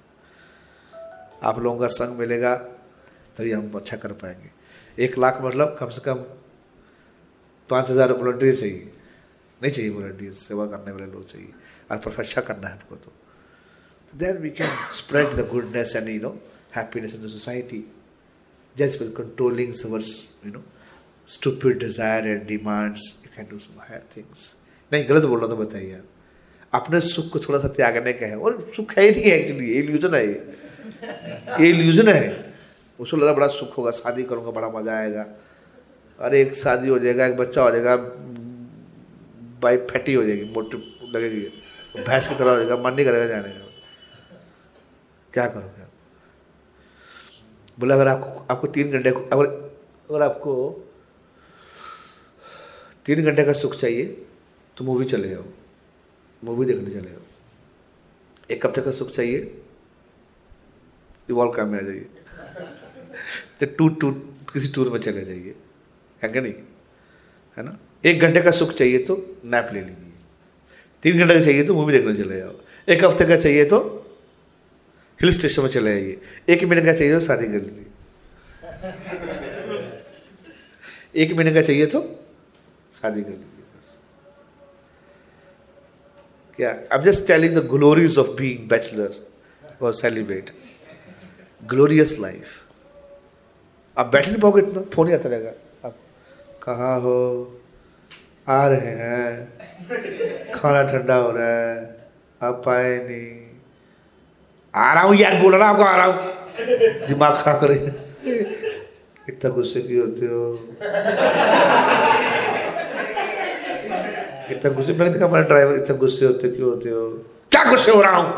आप 1.42 1.58
लोगों 1.58 1.78
का 1.80 1.86
संग 1.88 2.18
मिलेगा 2.18 2.54
तभी 3.36 3.52
हम 3.52 3.70
अच्छा 3.74 3.96
कर 3.96 4.12
पाएँगे। 4.22 4.50
एक 5.04 5.18
लाख 5.18 5.38
मतलब 5.42 5.76
कम 5.80 5.88
से 5.88 6.00
कम 6.00 6.24
पाँच 7.70 7.90
हज़ार 7.90 8.12
वॉल्टियर 8.12 8.54
चाहिए। 8.56 8.92
नहीं 9.62 9.72
चाहिए 9.72 9.90
वॉल्टियर 9.90 10.32
सेवा 10.32 10.66
करने 10.66 10.92
वाले 10.92 11.12
लोग 11.12 11.24
चाहिए। 11.26 11.52
और 11.90 11.96
पर 11.98 12.20
अच्छा 12.20 12.40
करना 12.40 12.68
है 12.68 12.74
आपको 12.74 12.96
तो। 12.96 13.12
Then 14.12 14.38
we 14.38 14.50
can 14.50 14.76
spread 14.92 15.34
the 15.34 15.48
goodness 15.52 15.96
and 15.96 16.08
you 16.08 16.20
know 16.20 16.38
happiness 16.76 17.14
in 17.14 17.26
the 17.26 17.28
society 17.30 17.84
just 18.76 19.00
with 19.02 19.14
controlling 19.16 19.72
ourselves 19.82 20.14
you 20.46 20.52
know 20.52 20.64
stupid 21.28 21.78
desire 21.82 22.24
and 22.30 22.42
demands, 22.48 23.04
you 23.22 23.30
can 23.34 23.46
do 23.50 23.58
some 23.58 23.76
higher 23.82 24.00
things. 24.14 24.40
नहीं 24.92 25.08
गलत 25.08 25.24
बोल 25.24 25.38
रहा 25.40 25.48
तो 25.48 25.56
बताइए 25.56 25.92
आप 25.94 26.80
अपने 26.80 27.00
सुख 27.00 27.30
को 27.32 27.38
थोड़ा 27.38 27.58
सा 27.58 27.68
त्यागने 27.76 28.12
का 28.12 28.26
है। 28.26 28.36
और 28.38 28.58
सुख 28.76 28.92
है 28.98 29.04
ही 29.04 29.10
नहीं 29.10 29.22
है 29.24 29.38
एक्चुअली 29.38 29.68
ये 29.68 29.78
इल्यूजन 29.82 30.14
है 30.14 30.26
ये। 30.26 31.68
इल्यूजन 31.68 32.08
है। 32.08 32.54
उसको 32.98 33.16
लगा 33.16 33.32
बड़ा 33.32 33.46
सुख 33.56 33.78
होगा 33.78 33.90
शादी 33.98 34.22
करूँगा 34.22 34.50
बड़ा 34.50 34.68
मज़ा 34.70 34.98
आएगा। 34.98 35.24
अरे 36.18 36.42
एक 36.42 36.54
शादी 36.56 36.88
हो 36.88 36.98
जाएगा 36.98 37.26
एक 37.26 37.36
बच्चा 37.36 37.62
हो 37.62 37.70
जाएगा 37.70 37.96
बाइक 39.64 39.86
फैटी 39.90 40.14
हो 40.14 40.22
जाएगी, 40.24 40.44
मोटी 40.54 40.78
लगेगी। 41.14 41.40
भैंस 41.98 42.26
की 42.28 42.34
तरह 42.34 42.50
हो 42.50 42.56
जाएगा, 42.56 42.76
मन 42.76 42.94
नहीं 42.94 43.06
करेगा 43.06 43.26
जाने 43.26 43.48
का। 43.48 43.70
क्या 45.32 45.46
करोगे 45.48 45.82
आप 45.82 45.90
बोला, 47.78 47.94
अगर 47.94 48.08
आपको 48.08 48.46
आपको 48.50 48.66
तीन 48.66 48.90
घंटे 48.90 49.10
अगर 49.10 49.46
अगर 50.10 50.22
आपको 50.22 50.52
तीन 53.06 53.24
घंटे 53.24 53.44
का 53.44 53.52
सुख 53.52 53.74
चाहिए 53.74 54.04
तो 54.76 54.84
मूवी 54.84 55.04
चले 55.04 55.28
जाओ 55.28 55.44
मूवी 56.42 56.66
देखने 56.66 56.90
चले 56.90 57.10
जाओ 57.10 57.22
एक 58.50 58.66
हफ़्ते 58.66 58.80
का 58.82 58.90
सुख 58.90 59.10
चाहिए 59.10 59.38
इवॉल्व 61.30 61.52
काम 61.52 61.68
में 61.68 61.78
आ 61.78 61.82
जाइए। 61.82 62.08
तो 63.60 63.66
टूर 63.76 63.94
टूर 64.00 64.12
किसी 64.52 64.72
टूर 64.72 64.90
में 64.90 64.98
चले 65.00 65.24
जाइए। 65.24 65.54
है 66.22 66.28
क्या 66.28 66.42
नहीं? 66.42 66.54
है 67.56 67.62
ना? 67.64 67.78
एक 68.04 68.20
घंटे 68.20 68.40
का 68.42 68.50
सुख 68.50 68.72
चाहिए 68.74 68.98
तो 69.04 69.14
नैप 69.44 69.68
ले 69.72 69.80
लीजिए। 69.80 70.12
तीन 71.02 71.18
घंटे 71.18 71.34
का 71.34 71.40
चाहिए 71.40 71.64
तो 71.64 71.74
मूवी 71.74 71.92
देखने 71.92 72.14
चले 72.14 72.38
जाओ। 72.38 72.54
एक 72.88 73.04
हफ़्ते 73.04 73.24
का 73.26 73.36
चाहिए 73.36 73.64
तो 73.64 73.78
हिल 75.20 75.32
स्टेशन 75.32 75.62
में 75.62 75.68
चले 75.70 75.94
जाइए 75.94 76.20
एक 76.48 76.64
महीने 76.64 76.84
का 76.86 76.92
चाहिए 76.92 77.12
तो 77.14 77.20
शादी 77.20 77.46
कर 77.46 77.60
लीजिए। 77.60 77.86
एक 81.22 81.32
महीने 81.32 81.52
का 81.54 81.62
चाहिए 81.62 81.86
तो 81.86 82.00
शादी 82.92 83.22
कर 83.22 83.30
लीजिए 83.30 83.64
बस। 83.74 83.96
क्या? 86.58 86.70
I 86.70 86.98
am 86.98 87.04
just 87.04 87.26
telling 87.26 87.54
the 87.56 87.66
glories 87.70 88.18
of 88.18 88.28
being 88.38 88.68
bachelor 88.68 89.10
और 89.82 89.92
सेलिब्रेट 89.94 90.50
ग्लोरियस 91.62 92.18
लाइफ 92.20 92.46
आप 93.96 94.06
बैठ 94.12 94.28
नहीं 94.28 94.40
पाओगे 94.40 94.62
इतना? 94.62 94.82
फ़ोन 94.94 95.08
ही 95.08 95.14
आता 95.14 95.28
रहेगा। 95.28 95.52
आप 95.84 95.96
कहाँ 96.62 96.98
हो? 97.00 97.60
आ 98.46 98.66
रहे 98.68 98.94
हैं। 99.00 100.52
खाना 100.54 100.82
ठंडा 100.82 101.14
हो 101.16 101.30
रहा 101.30 101.48
है। 101.48 101.76
आप 102.42 102.68
आए 102.68 102.96
नहीं। 103.04 103.30
आ 104.74 104.92
रहा 104.94 105.02
हूँ 105.02 105.16
यार, 105.16 105.34
बोल 105.42 105.54
रहा 105.54 105.68
आपको 105.68 105.82
आ 105.82 105.96
रहा 105.96 106.06
हूँ। 106.06 107.06
दिमाग 107.06 107.34
खराब 107.36 107.60
करे 107.60 107.74
इतना 109.28 109.50
गुस्से 109.50 109.80
की 109.80 109.96
होते 109.96 110.26
हो? 110.26 110.42
इतना 114.50 114.70
गुस्से, 114.72 114.92
मैंने 114.92 115.12
देखा 115.12 115.24
हमारा 115.26 115.42
ड्राइवर 115.42 115.74
इतना 115.74 115.96
गुस्से 115.96 116.26
होते 116.26 116.48
क्यों 116.48 116.68
होते 116.70 116.88
हो? 116.88 117.08
क्या 117.52 117.64
गुस्से 117.70 117.92
हो 117.92 118.00
रहा 118.02 118.16
हूँ? 118.16 118.28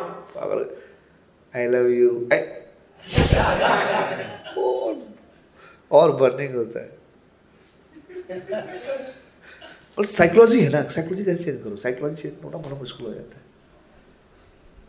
आई 1.53 1.67
लव 1.67 1.87
यू 1.91 2.11
और 5.93 6.13
बर्निंग 6.13 6.55
होता 6.57 6.81
है। 6.81 6.91
और 9.99 10.07
साइकोलॉजी 10.07 10.61
है 10.61 10.71
ना 10.71 10.83
साइकोलॉजी 10.89 11.25
कैसे 11.25 11.45
चेंज 11.45 11.63
करो 11.65 11.77
साइकोलॉजी 11.77 12.23
चेंज 12.23 12.35
करना 12.35 12.59
बड़ा 12.59 12.77
मुश्किल 12.77 13.07
हो 13.07 13.13
जाता 13.15 13.37
है। 13.37 13.45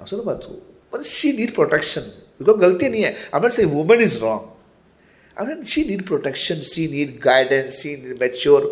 आप 0.01 0.07
सुनो 0.07 0.23
बात 0.23 0.43
को। 0.43 0.53
पर 0.93 1.03
शी 1.03 1.31
नीड 1.33 1.53
प्रोटेक्शन 1.55 2.01
बिकॉज़ 2.39 2.57
गलती 2.57 2.89
नहीं 2.89 3.03
है। 3.03 3.15
अगर 3.33 3.49
से 3.49 3.65
वुमन 3.65 4.01
इज़ 4.01 4.17
रॉन्ग 4.19 4.55
अगर 5.37 5.63
she 5.63 5.83
need 5.85 6.05
protection 6.07 6.61
she 6.63 6.87
need 6.87 7.19
guidance 7.19 7.73
she 7.73 7.95
need 7.95 8.21
mature 8.21 8.63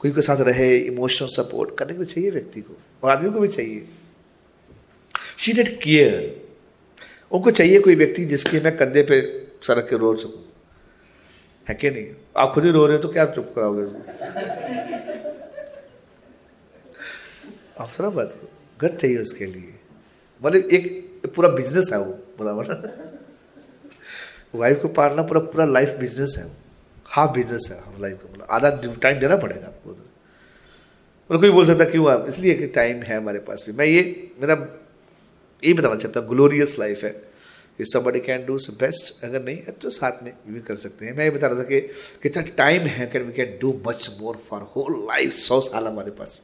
कोई 0.00 0.10
के 0.10 0.22
साथ 0.22 0.40
रहे 0.40 0.76
इमोशनल 0.78 1.28
सपोर्ट 1.28 1.76
करने 1.78 1.92
के 1.92 1.98
लिए 1.98 2.06
चाहिए 2.06 2.30
व्यक्ति 2.30 2.60
को, 2.60 2.76
और 3.02 3.10
आदमी 3.10 3.30
को 3.30 3.40
भी 3.40 3.48
चाहिए। 3.48 3.88
शी 5.38 5.52
नीड 5.52 5.68
केयर 5.82 6.40
उनको 7.32 7.50
चाहिए 7.50 7.80
कोई 7.80 7.94
व्यक्ति 7.94 8.24
जिसके 8.24 8.60
मैं 8.60 8.76
कंधे 8.76 9.02
पे 9.02 9.20
सड़क 9.62 9.86
के 9.90 9.96
रो 9.96 10.16
सकूँ 10.16 10.42
है 11.66 11.74
कि 11.74 11.90
नहीं? 11.90 12.06
आप 12.36 12.52
खुद 12.54 12.64
ही 12.64 12.70
रो 12.70 12.86
रहे 12.86 12.96
हो 12.96 13.02
तो 13.02 13.08
क्या 13.08 13.24
चुप 13.26 13.52
कराओगे 13.56 13.82
आप 17.80 17.88
सुना 17.88 18.08
बात 18.10 18.36
घर 18.82 18.94
चाहिए 18.94 19.18
उसके 19.18 19.46
लिए। 19.46 19.74
मतलब 20.42 20.70
एक 20.72 21.22
पूरा 21.36 21.48
बिज़नेस 21.48 21.90
है 21.92 21.98
वो, 21.98 22.12
बराबर। 22.38 22.66
वाइफ 24.54 24.82
को 24.82 24.88
पालना 24.88 25.22
पूरा 25.22 25.40
पूरा 25.40 25.64
लाइफ 25.64 25.96
बिज़नेस 26.00 26.34
है 26.38 26.46
हाफ़ 27.06 27.30
बिज़नेस 27.30 27.68
है 27.72 27.78
हाफ़ 27.80 28.00
लाइफ 28.00 28.18
का 28.22 28.32
मतलब। 28.32 28.46
आधा 28.50 28.70
टाइम 29.02 29.18
देना 29.20 29.36
पड़ेगा 29.36 29.66
आपको 29.66 29.90
उधर। 29.90 30.02
मतलब 31.30 31.40
कोई 31.40 31.50
बोल 31.50 31.66
सकता 31.66 31.84
क्यों 31.84 32.10
आप? 32.12 32.26
इसलिए 32.28 32.54
कि 32.54 32.66
टाइम 32.66 33.02
है 33.02 33.16
हमारे 33.16 33.38
पास 33.38 33.64
भी। 33.66 33.72
मैं 33.72 33.86
ये, 33.86 34.32
मेरा 34.40 34.54
यही 34.54 35.74
बताना 35.74 35.94
चाहता 35.94 36.20
हूँ 36.20 36.28
ग्लोरियस 36.28 36.78
लाइफ 36.78 37.04
है। 37.04 37.14
इस 37.80 37.92
समबडी 37.92 38.20
कैन 38.20 38.44
डू 38.46 38.56
बेस्ट 38.70 39.24
अगर 39.24 39.42
नहीं 39.42 39.56
है 39.56 39.72
तो 39.72 39.90
साथ 39.90 40.22
में 40.22 40.32
भी 40.48 40.60
कर 40.60 40.76
सकते 40.76 41.06
हैं। 41.06 41.16
मैं 41.16 41.24
ये 41.24 41.30
बता 41.30 41.46
रहा 41.46 41.58
था 41.58 41.62
कि 41.62 41.80
कितना 42.22 42.42
टाइम 42.56 42.82
है 42.86 43.06
can 43.06 43.22
we 43.22 43.32
can 43.32 43.58
do 43.62 43.80
much 43.86 44.16
more 44.20 44.36
for 44.48 44.62
whole 44.76 45.06
life 45.06 45.32
सौ 45.32 45.60
साल 45.60 45.86
हमारे 45.86 46.10
पास। 46.10 46.40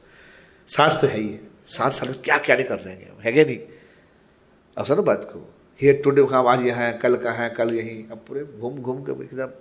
साठ 0.67 1.01
तो 1.01 1.07
है 1.07 1.19
ही 1.19 1.39
साठ 1.67 1.91
साल 1.91 2.09
में 2.09 2.21
क्या 2.21 2.55
नहीं 2.55 2.65
कर 2.65 2.79
जाएँगे 2.79 3.11
है 3.23 3.31
क्या 3.31 3.43
नहीं? 3.45 3.59
अब 4.77 4.85
सुनो 4.85 5.03
बात 5.03 5.25
को। 5.25 5.39
हियर 5.79 6.01
टुडे 6.03 6.21
हाँ 6.21 6.43
आज 6.47 6.65
यहाँ 6.65 6.83
है, 6.83 6.93
कल 6.93 7.15
कहाँ 7.15 7.37
है, 7.37 7.49
कल 7.49 7.73
यहीं। 7.73 8.03
अब 8.07 8.23
पूरे 8.27 8.43
घूम 8.43 8.77
घूम 8.77 9.01
के 9.03 9.11
एकदम 9.23 9.51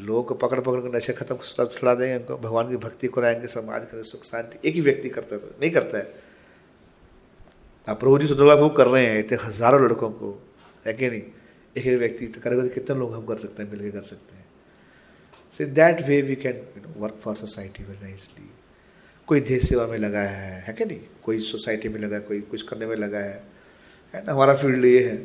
लोगों 0.00 0.22
को 0.22 0.34
पकड़ 0.34 0.60
पकड़ 0.60 0.80
कर 0.80 0.96
नशे 0.96 1.12
खत्म 1.12 1.36
छुड़ा 1.66 1.94
देंगे 1.94 2.16
उनको। 2.16 2.36
भगवान 2.38 2.68
की 2.68 2.76
भक्ति 2.76 3.08
कराएँगे, 3.08 3.46
समाज 3.46 3.84
करें, 3.84 4.02
सुख 4.02 4.24
शांति। 4.24 4.68
एक 4.68 4.74
ही 4.74 4.80
व्यक्ति 4.80 5.08
करता 5.08 5.34
है 5.34 5.40
तो। 5.40 5.54
नहीं 5.60 5.70
करता 5.70 5.98
है। 5.98 6.14
आप 7.88 8.00
प्रभु 8.00 8.18
जी 8.18 8.26
सुंदरलाभ 8.26 8.58
वो 8.58 8.68
कर 8.68 8.86
रहे 8.86 9.06
हैं, 9.06 9.18
इतने 9.18 9.38
हज़ारों 9.44 9.84
लड़कों 9.84 10.10
को। 10.10 10.30
है 10.86 10.92
कि 10.92 11.08
नहीं? 11.08 11.22
एक 11.76 11.86
एक 11.86 11.98
व्यक्ति 11.98 12.26
तो 12.26 12.40
करेगा 12.40 12.62
तो 12.62 12.68
कितने 12.68 12.98
लोग 12.98 13.14
हम 13.14 13.26
कर 13.26 13.38
सकते 13.38 13.62
हैं 13.62 13.70
मिलकर 13.70 13.90
कर 13.90 14.02
सकते 14.02 14.36
हैं। 14.36 14.46
So 15.52 15.64
that 15.74 16.00
way 16.00 16.20
we 16.22 16.36
can 16.36 16.56
you 16.76 16.82
know 16.82 16.94
work 17.00 17.20
for 17.22 17.34
society 17.36 17.84
very 17.84 18.02
nicely 18.02 18.50
कोई 19.28 19.40
देश 19.40 19.68
सेवा 19.68 19.86
में 19.86 19.98
लगा 19.98 20.20
है 20.20 20.60
है 20.66 20.72
कि 20.74 20.84
नहीं? 20.84 21.00
कोई 21.24 21.38
सोसाइटी 21.40 21.88
में 21.88 22.00
लगा 22.00 22.16
है, 22.16 22.22
कोई 22.22 22.40
कुछ 22.40 22.62
करने 22.62 22.86
में 22.86 22.96
लगा 22.96 23.18
है 23.18 23.42
है 24.14 24.22
ना? 24.24 24.32
हमारा 24.32 24.54
फ़ील्ड 24.56 24.84
ये 24.84 25.02
है 25.08 25.16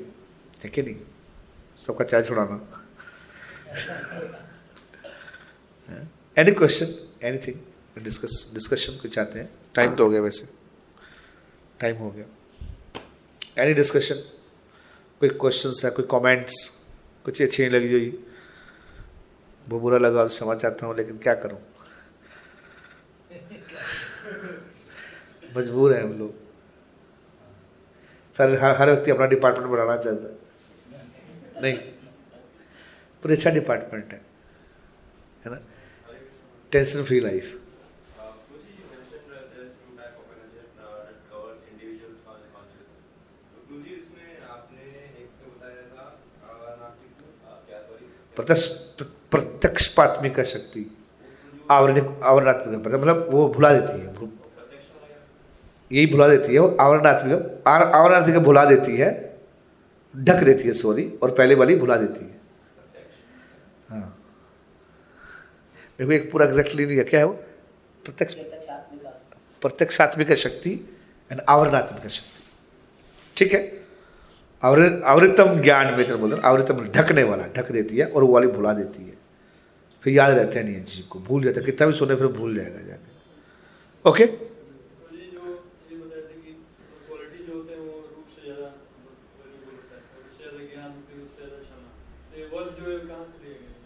है 0.64 0.70
कि 0.70 0.82
नहीं? 0.82 0.96
सबका 1.86 2.06
चाय 2.06 2.24
छुड़ाना। 2.24 2.56
Any 6.38 6.52
question 6.52 7.28
anything 7.28 8.04
discuss 8.04 8.52
discussion 8.54 8.98
कुछ 9.02 9.16
चाहते 9.16 9.40
हैं? 9.40 9.50
टाइम 9.76 9.96
तो 9.96 10.04
हो 10.04 10.10
गया 10.10 10.22
वैसे। 10.22 10.48
टाइम 11.80 11.98
हो 11.98 12.12
गया। 12.12 12.26
एनी 13.64 13.74
डिस्कशन 13.74 14.16
कोई 15.22 15.30
क्वेश्चंस 15.30 15.82
है 15.86 15.92
कोई 15.92 16.06
कमेंट्स 16.12 16.56
कुछ 17.26 17.42
अच्छी 17.42 17.64
नहीं 17.64 17.74
लगी 17.74 17.94
हुई 17.94 18.24
वो 19.68 19.80
बुरा 19.80 19.98
लगा 19.98 20.28
समझ 20.28 20.58
चाहता 20.58 20.86
हूँ, 20.86 20.96
लेकिन 20.98 21.18
क्या 21.18 21.34
करूँ? 21.36 21.60
मजबूर 25.58 25.94
हैं 25.94 26.04
हम 26.04 26.14
लोग। 26.20 26.34
सर, 28.36 28.58
हर 28.60 28.76
हर 28.78 28.90
व्यक्ति 28.90 29.12
अपना 29.12 29.26
डिपार्टमेंट 29.26 29.72
बनाना 29.72 29.98
चाहता 29.98 30.28
है। 30.28 31.62
नहीं, 31.62 31.78
पर 33.24 33.32
अच्छा 33.32 33.50
डिपार्टमेंट 33.50 34.14
है। 34.14 34.22
है 35.46 35.52
ना? 35.52 35.60
टेंशन 36.72 37.04
फ्री 37.04 37.20
लाइफ 37.20 37.60
प्रत्यक्ष 48.36 48.66
प्रत्यक्षपात्मिका 49.32 50.44
शक्ति। 50.44 50.86
आवरण 51.72 52.22
आवरणात्मिका 52.24 52.98
मतलब 52.98 53.28
वो 53.32 53.48
भुला 53.50 53.74
देती 53.74 54.00
है 54.02 54.14
यही 55.94 56.06
भुला 56.06 56.28
देती 56.28 56.54
है 56.54 56.60
आवरणात्मिका 56.82 57.72
आवरणात्मिका 57.72 58.40
भुला 58.40 58.64
देती 58.66 58.96
है, 58.98 59.10
ढक 60.14 60.44
देती 60.44 60.68
है 60.68 60.74
सॉरी 60.74 61.04
और 61.24 61.32
पहले 61.32 61.56
वाली 61.56 61.76
भुला 61.76 61.96
देती 61.98 62.26
है। 62.26 62.42
हाँ। 63.90 64.18
मेरे 66.00 66.06
को 66.06 66.12
एक 66.14 66.32
पूरा 66.32 66.46
एग्जैक्टली 66.46 66.86
नहीं 66.86 66.98
है, 66.98 67.04
क्या 67.04 67.20
है 67.20 67.26
वो? 67.26 67.34
प्रत्यक्ष 68.06 68.36
प्रत्यक्षात्मिका 69.62 70.36
शक्ति 70.36 70.72
एंड 71.32 71.42
आवरणात्मिका 71.50 72.10
शक्ति। 72.10 72.42
ठीक 73.38 73.54
है? 73.54 73.62
आवृतम 74.64 75.60
ज्ञान 75.62 75.94
में 75.94 76.20
बोलते 76.20 76.42
आवृतम 76.48 76.86
ढकने 76.96 77.24
वाला, 77.24 77.46
ढक 77.56 77.72
देती 77.72 77.98
है 77.98 78.06
और 78.06 78.24
वो 78.24 78.34
वाली 78.34 78.48
भुला 78.50 78.74
देती 78.74 79.06
है। 79.06 79.18
फिर 80.04 80.14
याद 80.14 80.34
रहता 80.34 80.60
है 80.60 80.64
नहीं 80.66 80.84
जीव 80.86 81.06
को, 81.10 81.20
भूल 81.20 81.44
जाता 81.44 81.60
है, 81.60 81.66
कितना 81.66 81.88
भी 81.88 81.94
सुने 81.94 82.16
फिर 82.16 82.28
भूल 82.30 82.56
जाएगा 82.56 82.82
जाके। 82.82 84.10
ओके 84.10 84.26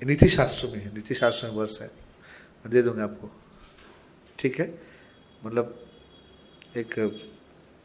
नीति 0.08 0.28
शास्त्र 0.28 0.68
में 0.68 0.80
है 0.80 0.94
नीति 0.96 1.16
शास्त्र 1.16 1.48
में 1.48 1.54
वर्ष 1.54 1.82
है। 1.82 1.88
मैं 1.88 2.70
दे 2.70 2.82
दूँगा 2.82 3.04
आपको। 3.04 3.32
ठीक 4.40 4.60
है? 4.60 4.80
मतलब 5.46 5.88
एक 6.78 7.00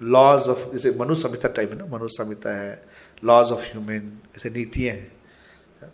लॉज 0.03 0.49
ऑफ़ 0.49 0.73
जैसे 0.73 0.91
मनु 0.91 1.15
संहिता 1.15 1.49
टाइप 1.49 1.71
है 1.71 1.79
ना 1.79 1.87
मनु 1.87 2.09
संहिता 2.09 2.61
है 2.61 2.87
लॉज 3.25 3.53
ऑफ़ 3.53 3.71
ह्यूमन 3.71 4.21
ऐसे 4.37 4.51
नीतियाँ 4.51 4.97
हैं। 4.97 5.13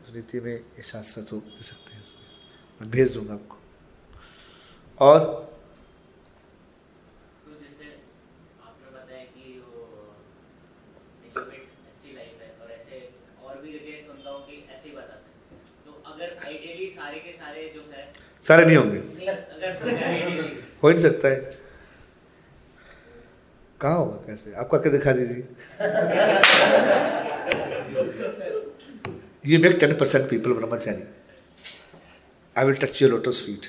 उस 0.04 0.14
नीति 0.14 0.40
में 0.40 0.54
ये 0.54 0.82
शास्त्र 0.82 1.22
तो 1.22 1.36
दे 1.36 1.62
सकते 1.62 1.94
हैं 1.94 2.02
इसमें। 2.02 2.26
मैं 2.80 2.90
भेज 2.90 3.12
दूँगा 3.12 3.34
आपको। 3.34 3.56
और 4.98 5.47
सारे 18.48 18.64
नहीं 18.64 18.76
होंगे। 18.76 18.98
हो 20.82 20.88
ही 20.88 20.94
नहीं 20.94 21.02
सकता 21.02 21.28
है। 21.28 21.36
कहाँ 23.80 23.96
होगा 23.98 24.16
कैसे? 24.26 24.52
आप 24.54 24.68
करके 24.70 24.90
दिखा 24.90 25.12
दीजिए। 25.12 25.46
You 29.46 29.60
make 29.62 29.76
ten 29.80 29.94
percent 29.96 30.28
people 30.30 30.52
brahmachari. 30.52 31.02
I 32.56 32.64
will 32.64 32.74
touch 32.74 33.02
your 33.02 33.10
lotus 33.10 33.42
feet 33.46 33.66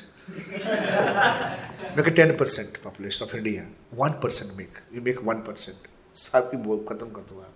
make 1.97 2.07
ten 2.09 2.37
percent 2.37 2.77
population 2.77 3.25
of 3.25 3.35
India 3.37 3.63
one 3.93 4.09
percent 4.23 4.51
make 4.57 4.79
you 4.93 5.01
make 5.01 5.19
one 5.23 5.35
percent 5.35 5.87
सब 6.17 6.51
की 6.51 6.57
बोल 6.57 6.85
खत्म 6.89 7.09
कर 7.09 7.21
दो 7.21 7.39
आप। 7.41 7.53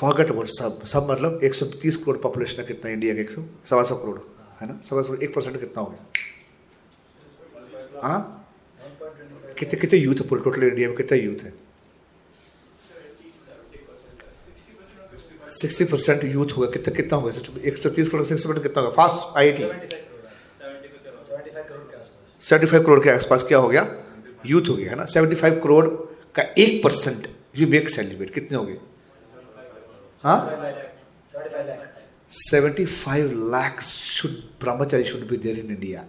फॉरगेट 0.00 0.30
अबाउट 0.30 0.46
सब 0.46 0.84
सब 0.86 1.10
मतलब 1.10 1.40
130 1.44 1.96
करोड़ 1.96 2.16
पॉपुलेशन 2.16 2.60
है 2.60 2.66
कितना 2.66 2.90
इंडिया 2.90 3.14
का 3.14 3.20
एक 3.20 3.30
सौ? 3.30 3.42
सवा 3.64 3.82
सौ 3.82 3.96
करोड़ 3.96 4.18
है 4.60 4.68
ना? 4.68 4.80
सवा 4.84 5.02
सौ, 5.02 5.14
एक 5.14 5.34
परसेंट 5.34 5.60
कितना 5.60 5.80
हो 5.80 5.86
गया? 5.86 6.06
हाँ? 8.02 8.20
कितने 9.58 9.80
कितने 9.80 9.98
यूथ 9.98 10.22
पूरे 10.28 10.42
टोटल 10.42 10.62
इंडिया 10.62 10.88
में 10.88 10.96
कितना 10.96 11.18
यूथ 11.18 11.44
है? 11.44 11.52
सिक्सटी 15.50 15.84
परसेंट 15.84 16.24
यूथ 16.24 16.46
होगा। 16.56 16.70
कितना 16.70 16.94
कितना 16.94 17.18
होगा? 17.18 17.32
एक 17.64 17.76
सौ 17.76 17.90
तीस 17.90 18.08
करोड़ 18.08 18.24
सिक्सटी 18.26 18.48
परसेंट 18.48 18.66
कितना 18.66 18.82
होगा? 18.82 18.94
Fast 18.96 19.36
I 19.38 19.52
T 19.52 19.62
seventy 22.40 22.66
five 22.66 22.82
crore 22.82 23.02
के 23.04 23.10
आसपास 23.10 23.42
क्या 23.44 23.58
हो 23.58 23.68
गया? 23.68 23.82
यूथ 24.46 24.68
हो 24.68 24.74
गया, 24.74 24.90
है 24.90 24.96
ना? 24.96 25.04
सेवेंटी 25.04 25.36
फाइव 25.36 25.60
करोड़ 25.60 25.86
का 26.34 26.42
एक 26.58 26.82
परसेंट 26.84 27.28
यू 27.58 27.68
मेक 27.68 27.88
सेलिब्रेट 27.88 28.34
कितने 28.34 28.58
हो 28.58 28.64
गए? 28.64 28.78
Seventy 32.30 32.84
five 32.84 33.30
lakhs 33.54 33.86
should 33.86 34.30
brahmachari 34.60 35.04
should 35.04 35.28
be 35.28 35.36
there 35.36 35.58
in 35.58 35.70
India 35.70 36.06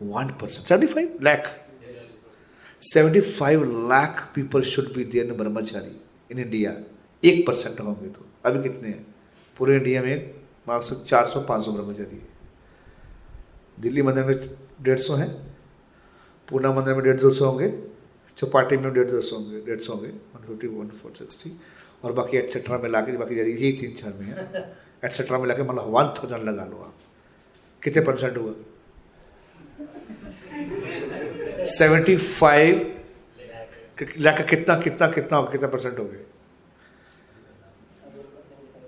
one 0.00 0.28
percent 0.40 0.66
seventy 0.66 0.92
five 0.94 1.18
lakh 1.22 1.48
seventy 2.82 3.20
five 3.20 3.88
lakh 3.88 4.32
people 4.34 4.62
should 4.62 4.92
be 4.94 5.04
there 5.04 5.26
in 5.26 5.36
brahmachari 5.36 6.00
in 6.30 6.38
India 6.38 6.72
एक 7.22 7.46
percent 7.46 7.80
होंगे 7.80 8.08
तो। 8.08 8.26
अभी 8.44 8.62
कितने 8.62 8.88
हैं? 8.88 9.14
पूरे 9.58 9.76
इंडिया 9.76 10.02
में 10.02 10.34
चार 10.68 11.26
सौ, 11.26 11.40
पाँच 11.40 11.64
सौ 11.64 11.72
ब्रह्मचारी 11.72 12.16
है। 12.16 12.28
दिल्ली 13.80 14.02
मंदिर 14.02 14.24
में 14.24 14.36
डेढ़ 14.82 14.98
सौ 14.98 15.14
हैं। 15.14 15.30
पूना 16.48 16.72
मंदिर 16.72 16.94
में 16.94 17.02
डेढ़ 17.04 17.20
दो 17.20 17.30
सौ 17.34 17.44
होंगे। 17.44 17.68
चौपाटी 18.36 18.76
में 18.76 18.92
डेढ़ 18.94 19.10
दो 19.10 19.20
सौ 19.20 19.36
होंगे। 19.36 19.60
डेढ़ 19.60 19.80
सौ 19.80 19.92
होंगे। 19.92 20.08
One 20.08 20.46
fifty 20.46 20.66
one 20.66 20.88
four 21.02 21.12
sixty 21.18 21.50
और 22.04 22.12
बाकी 22.12 22.36
एटसेट्रा 22.36 22.78
में 22.78 22.88
ला 22.90 23.00
के 23.00 23.16
बाकी 23.16 23.34
यही 23.34 23.72
तीन 23.72 23.94
चार 23.94 24.12
में 24.12 24.26
है। 24.26 24.76
एटसेट्रा 25.04 25.38
में 25.38 25.46
ला 25.46 25.54
के 25.54 25.62
मतलब 25.62 25.84
वन 25.84 26.08
थाउज़ेंड 26.18 26.42
लगा 26.44 26.64
लो 26.64 26.76
आप। 26.76 26.94
कितने 27.82 28.02
परसेंट 28.04 28.36
हुआ? 28.36 28.54
सेवेंटी 31.64 32.16
फाइव 32.16 32.94
लाख 34.18 34.40
कितना 34.50 34.74
कितना 34.80 35.06
कितना 35.10 35.40
कितना 35.42 35.68
परसेंट 35.68 35.98
हो 35.98 36.04
गए 36.04 36.24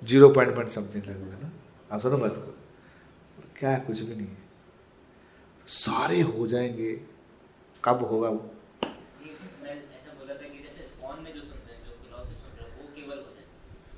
ज़ीरो 0.04 0.28
पॉइंट 0.28 0.54
पॉइंट 0.54 0.70
समथिंग 0.70 1.04
लगेगा 1.04 1.38
ना? 1.42 1.50
आप 1.92 2.00
सुनो 2.00 2.16
बात 2.18 2.36
को। 2.36 2.54
क्या 3.58 3.70
है 3.70 3.80
कुछ 3.86 4.00
भी 4.00 4.14
नहीं 4.16 4.26
है। 4.26 4.38
सारे 5.68 6.20
हो 6.20 6.46
जाएँगे। 6.46 6.92
कब 7.84 8.02
होगा 8.04 8.28
वो 8.28 8.50
मैं 9.62 9.70
ऐसा 9.70 10.12
बोला 10.18 10.34
था 10.34 10.48
कि 10.48 10.58
जैसे 10.62 10.82
स्पॉन 10.88 11.22
में 11.22 11.34
जो 11.34 11.40
सुनते 11.40 11.72
हैं 11.72 11.84
जो 11.84 11.90
फिलोसफी 11.90 12.34
सुन 12.34 12.50
रहे 12.58 12.70
हैं 12.70 12.80
वो 12.80 12.88
केवल 12.96 13.18
हो 13.18 13.30
जाए 13.36 13.44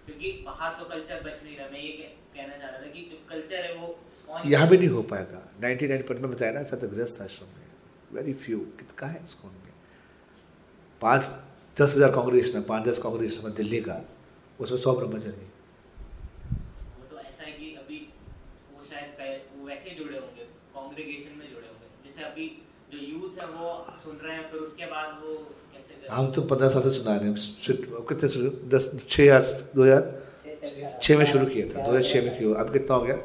क्योंकि 0.06 0.30
बाहर 0.46 0.72
तो 0.78 0.84
कल्चर 0.86 1.22
बच 1.22 1.42
नहीं 1.44 1.56
रहा। 1.56 1.68
मैं 1.68 1.80
ये 1.80 1.90
कहना 2.34 2.56
चाह 2.56 2.68
रहा 2.68 2.80
था 2.80 2.86
कि 2.88 3.00
जो 3.10 3.16
कल्चर 3.28 3.64
है 3.64 3.74
वो 3.74 3.86
यहाँ 4.46 4.68
भी 4.68 4.76
नहीं 4.78 4.88
हो 4.88 5.02
पाएगा। 5.10 5.40
नाइन्टी 5.62 5.88
नाइन 5.88 6.02
परसेंट 6.02 6.20
में 6.20 6.30
बताया 6.30 6.52
ना 6.52 6.62
सत्य 6.70 6.86
गृहस्थ 6.88 7.22
आश्रम 7.22 7.48
में। 7.48 7.66
वेरी 8.12 8.34
फ्यू 8.36 8.58
कितना 8.78 9.08
है 9.08 9.24
स्कूल 9.26 9.50
में? 9.52 9.72
पाँच 11.02 11.22
दस 11.76 11.94
हज़ार 11.96 12.10
कांग्रेस 12.12 12.52
है 12.54 12.62
पाँच 12.64 12.88
दस 12.88 12.98
कांग्रेस 13.02 13.40
है 13.44 13.50
दिल्ली 13.54 13.80
का। 13.82 13.98
उसमें 14.60 14.78
सौ 14.78 14.92
ब्रह्मचारी 14.94 15.46
वो 16.98 17.04
तो 17.10 17.18
ऐसा 17.20 17.44
है 17.44 17.52
कि 17.52 17.74
अभी 17.76 17.98
वो 18.72 18.84
शायद 18.84 19.08
वो 19.52 19.66
वैसे 19.66 19.90
जुड़े 19.92 20.18
होंगे। 20.18 20.44
कांग्रेगेशन 20.74 21.38
में 21.38 21.48
जुड़े 21.48 21.66
होंगे। 21.66 21.86
जैसे 22.04 22.22
अभी 22.24 22.46
जो 22.92 22.98
यूथ 23.00 23.40
है 23.40 23.46
वो 23.48 23.68
सुन 24.02 24.16
रहे 24.16 24.36
हैं 24.36 24.50
फिर 24.50 24.60
उसके 24.60 24.86
बाद 24.88 25.18
वो? 25.22 25.34
हम 26.10 26.30
तो 26.32 26.42
पंद्रह 26.42 26.68
साल 26.68 26.82
से 26.82 26.90
सुना 26.90 27.16
रहे 27.16 27.28
हैं। 27.28 27.36
कितने 28.08 28.28
शुरू 28.28 28.50
दस 28.68 28.90
छः 29.08 29.34
हज़ार 29.34 29.70
दो 29.76 29.82
हज़ार 29.82 30.98
छः 31.02 31.18
में 31.18 31.24
शुरू 31.26 31.46
किया 31.46 31.66
था। 31.66 31.86
दो 31.86 31.90
हज़ार 31.90 32.02
छः 32.02 32.22
में 32.24 32.38
किया? 32.38 32.54
अब 32.60 32.72
कितना 32.72 32.96
हो 32.96 33.02
गया? 33.02 33.16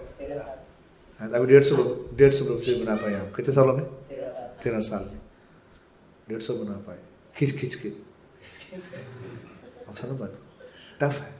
हाँ, 1.19 1.29
अभी 1.29 1.45
डेढ़ 1.47 1.63
सौ 1.63 1.75
डेढ़ 2.17 2.33
सौ 2.33 2.45
ब्रह्मचारी 2.45 2.83
बना 2.83 2.95
पाए 2.95 3.13
हम 3.13 3.31
कितने 3.35 3.53
सालों 3.53 3.75
में? 3.77 3.85
तेरह 4.63 4.79
साल 4.81 5.03
में। 5.05 5.21
डेढ़ 6.29 6.41
सौ 6.41 6.53
बना 6.55 6.77
पाए। 6.87 6.99
खींच 7.35 7.51
खींच 7.59 7.75
के। 7.75 7.89
सुनो 9.97 10.13
बात। 10.15 10.39
टफ 11.01 11.19
है। 11.21 11.35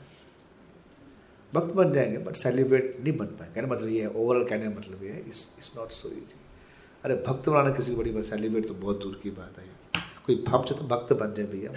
वक्त 1.52 1.74
बन 1.74 1.92
जाएँगे 1.92 2.18
बट 2.24 2.36
सेलिब्रेट 2.36 2.96
नहीं 3.00 3.16
बन 3.16 3.26
पाए 3.38 3.48
कहने 3.54 3.68
मतलब 3.68 3.88
ये 3.88 4.00
है 4.02 4.08
ओवरऑल 4.10 4.44
कहने 4.46 4.68
मतलब 4.70 5.04
ये 5.04 5.10
है 5.10 5.20
इस 5.28 5.72
नॉट 5.76 5.90
सो 5.92 6.08
इजी 6.10 6.40
अरे 7.04 7.14
भक्त 7.26 7.48
बनाना 7.48 7.70
किसी 7.76 7.94
बड़ी 7.96 8.10
बात 8.10 8.24
सेलिब्रेट 8.24 8.66
तो 8.68 8.74
बहुत 8.76 9.00
दूर 9.02 9.20
की 9.22 9.30
बात 9.32 9.58
है 9.58 9.64
यार। 9.66 10.06
कोई 10.30 10.44
हम 10.48 10.62
चाहते, 10.62 10.86
भक्त 10.86 11.12
बन 11.12 11.34
जाए 11.34 11.46
भैया। 11.46 11.70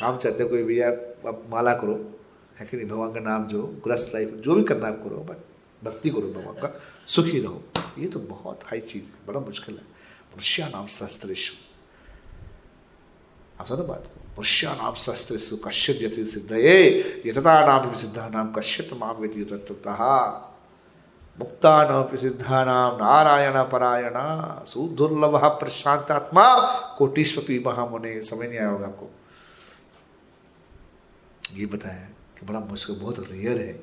हम 0.06 0.18
चाहते 0.18 0.44
कोई, 0.44 0.62
भैया, 0.62 0.88
आप 1.28 1.46
माला 1.50 1.74
करो। 1.74 2.20
है 2.58 2.66
कि 2.66 2.76
नहीं? 2.76 2.86
भगवान 2.86 3.12
का 3.12 3.20
नाम 3.20 3.46
जो 3.46 3.62
ग्रस्त 3.62 4.12
लाइफ 4.14 4.28
जो 4.28 4.54
भी 4.54 4.62
करना 4.62 4.88
आप 4.88 5.00
करो, 5.04 5.16
बट 5.16 5.36
भक्ति 5.84 6.10
करो 6.10 6.20
भगवान 6.20 6.54
का, 6.54 6.80
सुखी 7.06 7.40
रहो। 7.40 7.64
ये 7.98 8.06
तो 8.06 8.18
बहुत 8.18 8.60
हाई 8.64 8.80
चीज़ 8.80 9.04
है 9.04 9.10
बड़ा 9.28 9.40
मुश्किल 9.40 9.74
है। 9.74 9.80
मनुष्य 9.80 10.64
नाम 10.64 10.86
शस्त्रेशु 10.86 11.54
आप 13.60 13.72
बात। 13.72 14.12
मनुष्य 14.16 14.66
नाम 14.66 14.94
शस्त्रेशु 14.94 15.56
कश्यत 15.56 15.98
यति 16.02 16.24
सिद्धये 16.24 17.22
यतता 17.26 17.66
नाम 17.66 17.94
सिद्धा 17.94 18.28
नाम 18.28 18.52
कश्यत 18.52 18.90
माम 18.92 19.26
तत्तः 19.26 20.45
मुक्ता 21.38 21.72
न 21.84 22.16
सिद्धा 22.16 22.64
नाम 22.64 22.96
नारायण 22.96 23.56
परायण 23.70 24.14
सुदुर्लभ 24.66 25.36
प्रशांतात्मा 25.60 26.44
कोटिश्वपी 26.98 27.58
महामुने, 27.66 28.22
समझ 28.22 28.48
नहीं 28.48 28.58
आया 28.58 28.68
होगा 28.68 28.86
आपको। 28.86 29.10
ये 31.52 31.66
बताया 31.66 32.08
कि 32.38 32.46
बड़ा 32.46 32.60
मुश्किल 32.60 32.96
बहुत 33.00 33.18
रेयर 33.30 33.58
है 33.58 33.74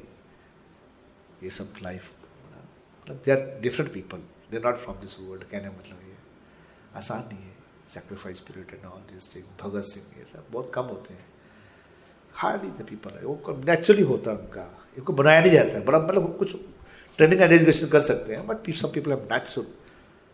ये 1.43 1.49
सब 1.49 1.73
लाइफ 1.83 2.11
मतलब 2.53 3.21
they 3.25 3.31
are 3.31 3.59
different 3.61 3.93
people 3.93 4.17
they 4.51 4.59
not 4.65 4.77
from 4.77 4.95
this 4.97 5.19
world 5.19 5.43
कहने 5.43 5.69
मतलब 5.69 5.99
ये 6.07 6.17
आसान 6.97 7.23
नहीं 7.29 7.43
है 7.43 7.55
sacrifice 7.89 8.37
spirit 8.37 8.73
and 8.73 8.85
all 8.85 8.99
this 9.13 9.35
thing 9.35 9.45
Bhagat 9.61 9.83
Singh 9.85 10.19
ये 10.19 10.25
सब 10.25 10.45
बहुत 10.51 10.71
कम 10.73 10.85
होते 10.85 11.13
हैं। 11.13 11.25
हार्डली 12.35 12.69
द 12.77 12.87
पीपल 12.89 13.17
है 13.17 13.25
वो 13.25 13.61
नेचुरली 13.65 14.03
होता 14.03 14.31
है 14.31 14.37
उनका, 14.37 14.69
इनको 14.97 15.13
बनाया 15.13 15.41
नहीं 15.41 15.51
जाता 15.51 15.77
है, 15.77 15.85
बड़ा 15.85 15.99
मतलब 15.99 16.37
कुछ 16.37 16.55
ट्रेनिंग 17.17 17.41
एंड 17.41 17.51
एजुकेशन 17.51 17.87
कर 17.87 18.01
सकते 18.01 18.35
हैं 18.35 18.47
बट 18.47 18.75
सब 18.75 18.93
पीपल 18.93 19.11
हैव 19.11 19.27
नेचुरल 19.31 19.67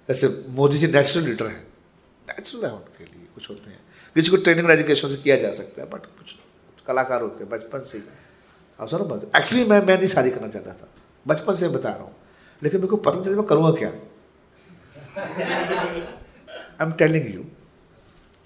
जैसे 0.10 0.46
मोदी 0.50 0.78
जी 0.78 0.88
नेचुरल 0.88 1.26
लीडर 1.26 1.48
हैं। 1.48 1.68
नेचुरल 2.30 2.66
है 2.66 2.72
उनके 2.72 3.04
लिए, 3.04 3.28
कुछ 3.36 3.50
होते 3.50 3.70
हैं। 3.70 3.80
किसी 4.16 4.30
को 4.30 4.38
ट्रेनिंग 4.38 4.72
एजुकेशन 4.72 5.08
से 5.08 5.16
किया 5.16 5.36
जा 5.36 5.52
सकता 5.52 5.82
है 5.82 5.90
बट 5.90 6.06
कुछ 6.06 6.36
कलाकार 6.88 7.22
होते 7.22 7.44
हैं, 7.44 7.50
बचपन 7.50 7.84
से 7.84 7.98
ही। 7.98 8.04
आप 8.82 8.88
सुनो 8.88 9.06
बात? 9.06 9.30
एक्चुअली 9.36 9.66
मैं 9.66 9.82
मैं 9.82 9.98
नहीं 9.98 10.08
शादी 10.08 10.30
करना 10.30 10.48
चाहता 10.48 10.74
था। 10.74 10.90
बचपन 11.28 11.56
से 11.56 11.68
बता 11.68 11.90
रहा 11.90 12.04
हूँ। 12.04 12.16
लेकिन 12.64 12.80
मेरे 12.80 12.90
को 12.90 12.98
पता 12.98 13.20
नहीं 13.20 13.36
मैं 13.36 13.46
करूँगा 13.46 13.72
क्या। 13.72 13.90
आई 16.82 16.86
एम 16.88 16.92
टेलिंग 16.92 17.36
यू 17.36 17.42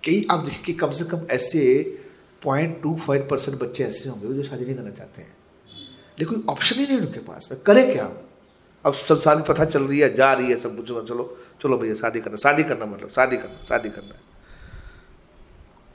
कई 0.03 0.27
आप 0.31 0.39
देखिए 0.39 0.75
कम 0.75 0.91
से 0.91 1.03
कम 1.03 1.27
ऐसे 1.31 1.83
पॉइंट 2.43 2.83
टू 2.83 2.95
फाइव 2.95 3.27
परसेंट 3.27 3.59
बच्चे 3.59 3.83
ऐसे 3.83 4.09
होंगे 4.09 4.33
जो 4.33 4.43
शादी 4.43 4.65
नहीं 4.65 4.75
करना 4.75 4.89
चाहते 4.89 5.21
हैं। 5.21 5.35
लेकिन 6.17 6.35
कोई 6.35 6.43
ऑप्शन 6.49 6.75
ही 6.75 6.85
नहीं 6.85 6.97
उनके 6.97 7.19
पास। 7.21 7.49
में 7.51 7.61
करें 7.61 7.91
क्या? 7.91 8.11
अब 8.85 8.93
संसार 8.93 9.35
की 9.35 9.43
प्रथा 9.43 9.65
चल 9.65 9.83
रही 9.83 9.99
है, 9.99 10.13
जा 10.15 10.31
रही 10.33 10.49
है, 10.49 10.57
सब 10.57 10.75
कुछ 10.77 10.87
चलो 11.07 11.25
चलो 11.61 11.77
भैया, 11.77 11.93
शादी 11.95 12.19
करना 12.21 12.37
शादी 12.37 12.63
करना 12.63 12.85
मतलब 12.85 13.09
शादी 13.11 13.37
करना 13.37 13.63
शादी 13.65 13.89
करना 13.89 14.13
है। 14.13 14.21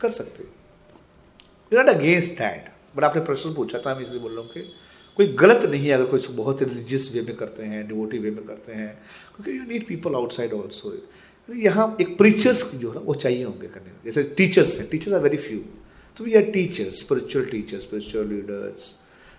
कर 0.01 0.11
सकते 0.13 0.45
you 1.73 1.79
not 1.79 1.89
against 1.89 2.33
that 2.33 2.71
but 2.97 3.05
आपने 3.05 3.23
प्रश्न 3.23 3.53
पूछा 3.55 3.79
था, 3.79 3.95
मैं 3.95 4.03
इसलिए 4.03 4.21
बोल 4.21 4.33
रहा 4.33 4.41
हूँ 4.41 4.51
कि 4.51 4.61
कोई 5.17 5.27
गलत 5.35 5.65
नहीं 5.65 5.87
है, 5.87 5.93
अगर 5.93 6.05
कोई 6.07 6.21
बहुत 6.33 6.63
रिलीजियस 6.63 7.11
वे 7.15 7.21
में 7.23 7.35
करते 7.37 7.63
हैं 7.65 7.87
डिवोटी 7.89 8.19
वे 8.19 8.31
में 8.31 8.45
करते 8.47 8.73
हैं, 8.73 8.93
क्योंकि 9.37 9.59
you 9.59 9.65
need 9.65 9.87
people 9.87 10.15
outside 10.15 10.53
also 10.53 10.93
यहाँ 11.49 11.97
एक 12.01 12.17
प्रीचर्स 12.19 12.75
जो 12.75 12.91
है 12.93 13.01
वो 13.01 13.15
चाहिए 13.15 13.45
होंगे 13.45 13.67
करने 13.67 13.93
जैसे 14.05 14.23
टीचर्स 14.37 14.79
हैं 14.79 14.89
टीचर्स 14.89 15.15
आर 15.15 15.21
वेरी 15.23 15.37
फ्यू 15.37 15.59
तो 16.17 16.25
we 16.25 16.35
are 16.35 16.43
teachers 16.53 17.01
spiritual 17.01 17.45
teachers 17.47 17.83
spiritual 17.83 18.27
leaders 18.29 18.95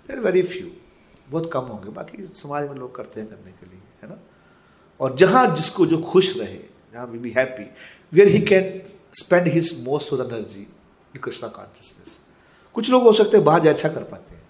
they 0.10 0.16
are 0.16 0.20
very 0.22 0.42
few 0.44 0.68
बहुत 1.30 1.50
कम 1.54 1.62
होंगे। 1.62 1.90
बाकी 1.92 2.26
समाज 2.36 2.70
में 2.70 2.76
लोग 2.76 2.96
करते 2.96 3.20
हैं 3.20 3.30
करने 3.30 3.52
के 3.52 3.66
लिए, 3.66 3.82
है 4.04 4.10
ना? 4.10 4.18
और 5.00 5.16
जहाँ 5.16 5.46
जिसको 5.56 5.86
जो 5.86 5.98
खुश 6.04 6.38
रहे, 6.40 6.58
जहाँ 6.94 7.06
we 7.08 7.20
be 7.20 7.30
happy 7.32 7.64
where 8.14 8.28
he 8.28 8.42
can 8.42 8.82
spend 9.14 9.48
his 9.48 9.84
most 9.88 10.14
of 10.14 10.22
energy 10.22 10.62
in 10.62 11.22
Krishna 11.24 11.50
consciousness 11.50 12.20
कुछ 12.76 12.90
लोग 12.90 13.04
हो 13.04 13.14
सकते 13.14 13.38
हैं 13.38 13.46
बाहर 13.46 13.68
अच्छा 13.68 13.90
कर 13.90 14.04
पाते 14.04 14.34
हैं। 14.34 14.42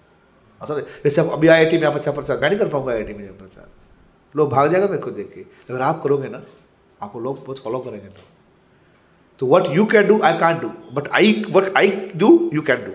असल 0.60 0.80
जैसे 1.04 1.20
अभी 1.30 1.48
आई 1.48 1.78
में 1.78 1.84
आप 1.84 1.94
अच्छा 1.94 2.12
प्रचार, 2.12 2.38
मैं 2.38 2.48
नहीं 2.48 2.58
कर 2.58 2.68
पाऊँगा 2.68 2.92
आई 2.92 3.02
में 3.04 3.38
प्रचार। 3.38 3.68
लोग 4.34 4.50
भाग 4.50 4.70
जाएगा 4.72 4.86
मेरे 4.86 5.02
को 5.02 5.10
देख 5.10 5.32
के। 5.34 5.40
अगर 5.40 5.80
आप 5.82 6.02
करोगे 6.02 6.28
ना, 6.28 6.42
आपको 7.00 7.20
लोग 7.20 7.44
बहुत 7.44 7.58
फॉलो 7.58 7.78
करेंगे 7.78 8.06
लोग। 8.06 8.24
तो 9.40 9.46
what 9.46 9.68
you 9.70 9.84
can 9.86 10.06
do 10.06 10.20
I 10.22 10.38
can 10.38 10.58
do 10.58 10.68
but 10.92 11.08
I 11.08 11.44
what 11.50 11.72
I 11.76 11.90
do 12.16 12.28
you 12.54 12.62
can 12.62 12.84
do 12.84 12.92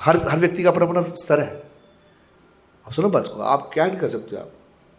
हर 0.00 0.28
हर 0.28 0.38
व्यक्ति 0.38 0.62
का 0.62 0.70
अपना 0.70 0.84
अपना 0.84 1.02
स्तर 1.02 1.40
है। 1.40 1.70
आप 2.86 2.92
सुनो 2.92 3.08
बात 3.08 3.26
को 3.26 3.42
आप 3.42 3.70
क्या 3.74 3.86
नहीं 3.86 3.98
कर 3.98 4.08
सकते 4.08 4.36
आप? 4.36 4.52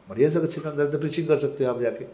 बढ़िया 0.10 0.30
से 0.30 0.40
अच्छे 0.40 0.62
अंदर 0.62 1.00
प्रीचिंग 1.00 1.28
कर 1.28 1.38
सकते 1.38 1.66
हो 1.66 1.74
आप 1.74 1.82
जाके। 1.82 2.06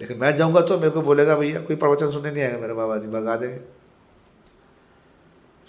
लेकिन 0.00 0.18
मैं 0.18 0.36
जाऊँगा 0.36 0.60
तो 0.60 0.78
मेरे 0.78 0.90
को 0.90 1.02
बोलेगा 1.02 1.36
भैया 1.36 1.60
कोई 1.60 1.76
प्रवचन 1.76 2.10
सुनने 2.10 2.30
नहीं 2.30 2.42
आएगा 2.42 2.58
मेरे 2.58 2.74
बाबा 2.74 2.96
जी 2.96 3.08
भगा 3.08 3.36
देंगे। 3.36 3.64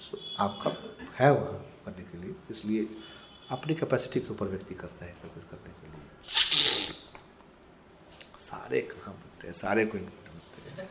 So, 0.05 0.17
आपका 0.39 0.71
है 1.15 1.31
वहाँ 1.31 1.75
करने 1.85 2.03
के 2.03 2.17
लिए। 2.17 2.35
इसलिए 2.51 2.87
अपनी 3.49 3.75
कैपेसिटी 3.75 4.19
के 4.19 4.31
ऊपर 4.31 4.45
व्यक्ति 4.45 4.75
करता 4.75 5.05
है 5.05 5.13
सब 5.21 5.33
कुछ 5.33 5.43
करने 5.43 5.69
के 5.69 5.87
लिए। 5.87 6.01
सारे 8.37 8.81
कहाँ 8.81 9.13
बनते 9.13 9.47
हैं 9.47 9.53
सारे 9.53 9.85
कोई 9.85 10.01
नहीं 10.01 10.09
बनते 10.09 10.81
हैं। 10.81 10.89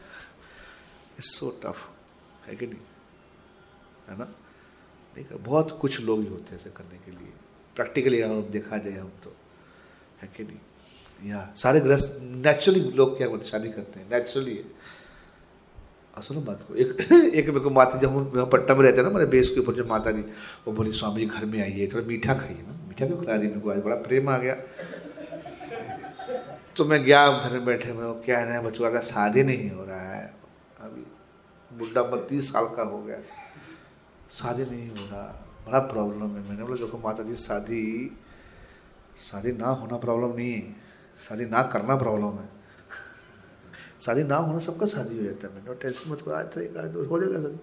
इट्स 1.18 1.38
सो 1.38 1.60
टफ 1.64 1.90
है 2.46 2.56
कि 2.56 2.66
नहीं? 2.66 2.80
है 4.08 4.18
ना? 4.18 4.34
कर- 5.22 5.38
बहुत 5.40 5.78
कुछ 5.80 6.00
लोग 6.00 6.20
ही 6.20 6.26
होते 6.26 6.54
हैं 6.54 6.60
ऐसे 6.60 6.70
करने 6.70 6.98
के 6.98 7.10
लिए। 7.10 7.32
प्रैक्टिकली 7.76 8.20
अगर 8.20 8.40
देखा 8.40 8.78
जाए 8.78 8.92
हम 8.92 9.12
तो। 9.24 9.36
है 10.22 10.30
कि 10.36 10.44
नहीं? 10.44 10.56
या 11.30 11.52
सारे 11.56 11.80
ग्रस्त 11.80 12.18
नेचुरली 12.22 12.80
लोग 12.80 13.16
क्या 13.16 13.28
करते 13.28 13.44
शादी 13.44 13.68
करते 13.68 14.00
हैं। 14.00 14.10
नेचुरली 14.10 14.56
है। 14.56 14.64
और 16.18 16.36
बात 16.36 16.64
को। 16.68 16.74
एक 16.74 16.96
एक 17.12 17.48
मेरे 17.48 17.60
को 17.60 17.70
माता 17.70 17.98
जब 17.98 18.08
हम 18.10 18.50
पट्टा 18.52 18.74
में 18.74 18.82
रहते 18.82 19.00
हैं 19.00 19.08
ना 19.08 19.14
मेरे 19.14 19.26
बेस 19.26 19.50
के 19.50 19.60
ऊपर 19.60 19.72
जो 19.72 19.84
माता 19.84 20.10
जी, 20.10 20.20
वो 20.66 20.72
बोली, 20.72 20.92
स्वामी 20.92 21.20
जी, 21.20 21.26
घर 21.26 21.46
में 21.46 21.62
आइए। 21.62 21.86
थोड़ा 21.86 22.06
मीठा 22.06 22.34
खाइए 22.34 22.62
ना। 22.62 22.88
मीठा 22.88 23.06
क्यों 23.06 23.20
खिला 23.20 23.34
रही 23.34 23.48
मेरे 23.48 23.60
को 23.60 23.70
आज? 23.70 23.78
बड़ा 23.78 23.96
प्रेम 23.96 24.28
आ 24.28 24.38
गया। 24.38 24.54
तो 26.76 26.84
मैं 26.84 27.04
गया 27.04 27.38
घर 27.38 27.52
में 27.52 27.64
बैठे 27.64 27.92
मैं 27.92 28.22
क्या 28.22 28.38
है 28.38 28.62
बचुआ 28.62 28.90
का 28.90 29.00
शादी 29.00 29.42
नहीं 29.42 29.70
हो 29.70 29.84
रहा 29.84 30.14
है। 30.14 30.36
अभी 30.80 31.02
बुढ़ा 31.78 32.02
बत्तीस 32.02 32.52
साल 32.52 32.64
का 32.64 32.82
हो 32.82 33.02
गया। 33.02 33.18
शादी 34.34 34.64
नहीं 34.64 34.90
हो 34.90 34.94
रहा 34.98 35.48
बड़ा 35.66 35.78
प्रॉब्लम 35.78 36.20
है। 36.20 36.48
मैंने 36.48 36.64
बोला, 36.64 36.74
देखो 36.74 36.98
माता 36.98 37.22
जी, 37.22 37.34
शादी 37.34 38.10
शादी 39.18 39.52
ना 39.52 39.68
होना 39.68 39.96
प्रॉब्लम 39.96 40.36
नहीं 40.36 40.52
है। 40.52 40.76
शादी 41.28 41.44
ना 41.44 41.62
करना 41.62 41.96
प्रॉब्लम 41.96 42.38
है। 42.38 42.48
शादी 44.00 44.22
ना 44.22 44.36
होना 44.36 44.58
सबका 44.58 44.86
शादी 44.86 45.18
हो 45.18 45.24
जाता 45.24 45.46
है। 45.46 45.54
मैंने 45.54 45.74
टेंशन 45.74 46.10
मत 46.10 46.28
आज 46.28 46.44
तरीका 46.44 46.82
आज 46.82 46.94
हो 46.94 47.20
जाएगा 47.20 47.42
शादी। 47.42 47.56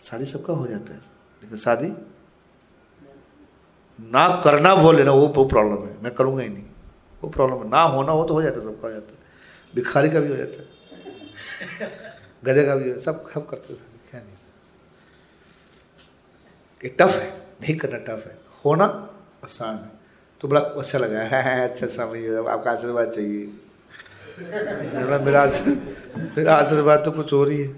शादी 0.00 0.24
सबका 0.24 0.52
हो 0.52 0.66
जाता 0.66 0.92
है। 0.92 0.98
लेकिन 1.42 1.56
शादी 1.56 1.88
ना 4.00 4.40
करना 4.44 4.74
बोले 4.74 5.04
ना 5.04 5.12
वो 5.12 5.28
वो 5.28 5.44
प्रॉब्लम 5.44 5.88
है। 5.88 6.02
मैं 6.02 6.14
करूँगा 6.14 6.42
ही 6.42 6.48
नहीं। 6.48 6.64
वो 7.22 7.30
प्रॉब्लम 7.30 7.58
है। 7.58 7.70
ना 7.70 7.82
होना 7.82 8.12
हो 8.12 8.24
तो 8.24 8.34
हो 8.34 8.42
जाता 8.42 8.58
है, 8.58 8.64
सबका 8.64 8.88
हो 8.88 8.94
जाता 8.94 9.12
है। 9.12 9.18
भिखारी 9.74 10.10
का 10.10 10.20
भी 10.20 10.28
हो 10.28 10.36
जाता 10.36 10.60
है। 10.60 10.68
गधे 12.44 12.66
का 12.66 12.76
भी 12.76 12.92
हो, 12.92 12.98
सब 12.98 13.28
सब 13.28 13.48
करते 13.48 13.74
नहीं 13.74 13.89
ये 16.84 16.88
टफ 17.00 17.14
है, 17.14 17.28
नहीं 17.62 17.76
करना 17.76 17.98
टफ 17.98 18.26
है, 18.26 18.36
होना 18.64 18.84
आसान 19.44 19.74
है। 19.76 19.90
तो 20.40 20.48
बड़ा 20.48 20.60
अच्छा 20.60 20.98
लगा, 20.98 21.20
है 21.20 21.68
अच्छा 21.68 21.86
समझ 21.86 22.18
आपका 22.48 22.70
आशीर्वाद 22.70 23.10
चाहिए। 23.10 23.46
मेरा 25.24 25.42
आशीर्वाद 25.42 26.38
मेरा 26.38 26.54
आशीर्वाद 26.54 27.02
तो 27.04 27.10
कुछ 27.12 27.32
ही 27.50 27.58
है। 27.58 27.68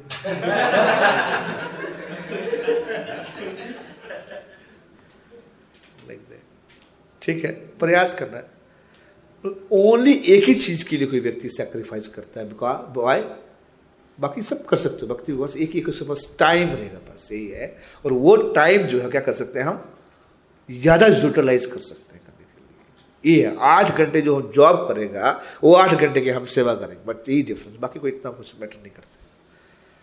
ठीक 7.23 7.45
है, 7.45 7.51
प्रयास 7.81 8.15
करना। 8.15 8.37
है 9.45 9.51
ओनली 9.73 10.12
एक 10.29 10.45
ही 10.45 10.55
चीज़ 10.55 10.85
के 10.89 10.97
लिए 10.97 11.07
कोई 11.07 11.20
व्यक्ति 11.20 11.49
सेक्रीफाइस 11.49 12.09
करता 12.09 12.41
है 12.41 12.49
बिकॉज़ 12.49 12.99
वाई 12.99 13.20
बाकी 14.23 14.43
सब 14.43 14.65
कर 14.66 14.77
सकते 14.78 15.07
हो, 15.07 15.15
भक्ति 15.15 15.32
बस 15.35 15.57
एक 15.59 15.70
ही 15.70 15.82
उसके 15.85 16.05
पास 16.05 16.35
टाइम 16.39 16.69
रहेगा 16.69 16.99
बस, 17.07 17.28
यही 17.32 17.47
है। 17.49 17.77
और 18.05 18.12
वो 18.15 18.36
टाइम 18.55 18.86
जो 18.86 19.01
है, 19.01 19.09
क्या 19.11 19.20
कर 19.20 19.32
सकते 19.35 19.59
हैं 19.59 19.66
हम? 19.66 19.82
ज़्यादा 20.69 21.07
यूटिलाइज 21.09 21.66
कर 21.66 21.81
सकते 21.82 22.15
हैं 22.15 22.23
करने 22.27 22.44
के 22.44 22.61
लिए। 22.61 23.35
ये 23.35 23.47
है 23.47 23.57
आठ 23.69 23.97
घंटे 23.97 24.20
जो 24.20 24.36
हम 24.36 24.51
जॉब 24.51 24.86
करेगा, 24.89 25.40
वो 25.65 25.74
आठ 25.77 25.94
घंटे 25.94 26.20
की 26.20 26.31
हम 26.31 26.44
सेवा 26.55 26.74
करेंगे 26.74 27.05
बट 27.07 27.28
यही 27.28 27.43
डिफरेंस 27.44 27.77
बाकी 27.81 28.01
कोई 28.01 28.11
इतना 28.11 28.31
कुछ 28.32 28.55
मैटर 28.61 28.78
नहीं 28.78 28.93
करते। 28.93 29.20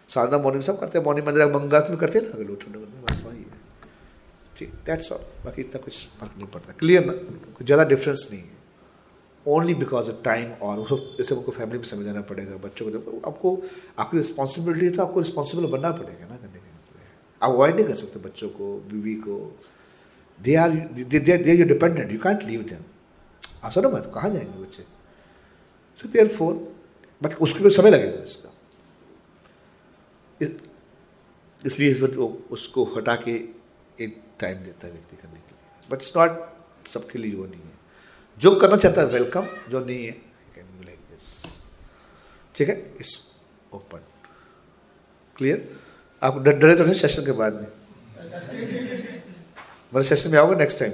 साधना 0.10 0.38
मॉर्निंग 0.38 0.64
सब 0.64 0.80
करते 0.80 0.98
हैं 1.00 1.06
मॉर्निंग 1.06 1.28
मंदिर 1.28 1.48
मंगत 1.54 1.88
में 1.90 1.98
करते 1.98 2.20
हैं 2.20 2.26
ना 2.26 2.32
अगले 2.34 2.52
उठने 2.54 2.86
बस 3.04 3.24
वही 3.26 3.38
है। 3.38 3.58
ठीक 4.58 4.74
डेट्स 4.86 5.12
ऑल 5.12 5.20
बाकी 5.46 5.62
इतना 5.62 5.82
कुछ 5.82 6.06
फ़र्क 6.20 6.32
नहीं 6.38 6.48
पड़ता। 6.48 6.74
क्लियर 6.80 7.06
ना? 7.06 7.14
ज़्यादा 7.62 7.84
डिफरेंस 7.86 8.28
नहीं 8.32 8.42
है। 8.42 8.58
ओनली 9.48 9.74
बिकॉज़ 9.74 10.10
ऑफ़ 10.12 10.24
टाइम 10.24 10.52
और 10.62 10.86
जैसे 11.18 11.36
उनको 11.36 11.52
फैमिली 11.52 11.78
में 11.78 11.86
समझाना 11.86 12.22
पड़ेगा 12.22 12.58
बच्चों 12.58 12.92
को 12.92 13.22
आपको 13.28 13.58
आपकी 14.00 14.18
रिस्पॉन्सिबिलिटी 14.18 14.86
है 14.86 14.92
तो 14.92 15.04
आपको 15.04 15.20
रिस्पॉन्सिबल 15.20 15.66
बनना 15.68 15.92
पड़ेगा 15.92 16.28
ना 16.28 16.36
करने 16.36 16.52
के 16.52 16.58
है। 16.58 16.68
आप 17.42 17.52
अवॉइड 17.52 17.76
नहीं 17.76 17.86
कर 17.86 17.96
सकते 17.96 18.20
बच्चों 18.20 18.50
को 18.50 18.74
बीवी 18.92 19.16
को। 19.16 19.38
They 20.40 20.56
are 20.56 20.70
they 20.70 21.20
they 21.20 21.54
you 21.54 21.66
dependent 21.66 22.12
you 22.12 22.20
can't 22.20 22.44
leave 22.44 22.62
them 22.64 22.84
आप 23.64 23.72
सुनो 23.72 23.90
बात 23.90 24.12
कहाँ 24.16 24.30
जाएँगे 24.30 24.60
बच्चे? 24.60 24.84
सो 26.00 26.08
देयर 26.10 26.28
फोर 26.28 26.54
बट 27.22 27.34
उसके 27.36 27.60
लिए 27.60 27.70
समय 27.70 27.90
लगेगा 27.90 28.24
इसका। 28.24 28.52
इस, 30.42 30.56
इसलिए 31.66 31.94
फिर 31.94 32.18
उसको 32.52 32.84
हटा 32.98 33.16
के 33.16 33.32
एक 34.04 34.22
टाइम 34.40 34.58
देता 34.58 34.88
है 34.88 34.94
व्यक्ति 34.94 35.16
करने 35.16 35.40
के 35.40 35.52
लिए। 35.52 35.90
बट 35.90 35.94
इट्स 35.94 36.18
नॉट 36.18 36.88
सबके 36.88 37.20
लिए 37.20 37.36
वो 37.36 37.46
नहीं 37.46 37.62
है। 37.62 37.69
जो 38.42 38.56
करना 38.56 38.78
चाहता 38.78 39.02
है 39.02 39.08
वेलकम 39.08 39.48
जो 39.70 39.80
नहीं 39.86 40.06
है 40.06 40.12
कैन 40.56 40.66
बी 40.80 40.86
लाइक 40.86 41.00
दिस 41.12 41.26
ठीक 42.56 42.70
है? 42.70 42.76
इस 43.00 43.12
ओपन 43.74 44.02
क्लियर 45.38 45.70
आप 46.22 46.42
डर 46.44 46.76
तो 46.78 46.84
नहीं 46.84 46.94
सेशन 47.02 47.26
के 47.26 47.32
बाद 47.34 47.54
में? 47.54 47.68
मेरे 49.94 50.04
सेशन 50.04 50.32
में 50.32 50.38
आओगे 50.40 50.56
नेक्स्ट 50.56 50.80
टाइम 50.80 50.92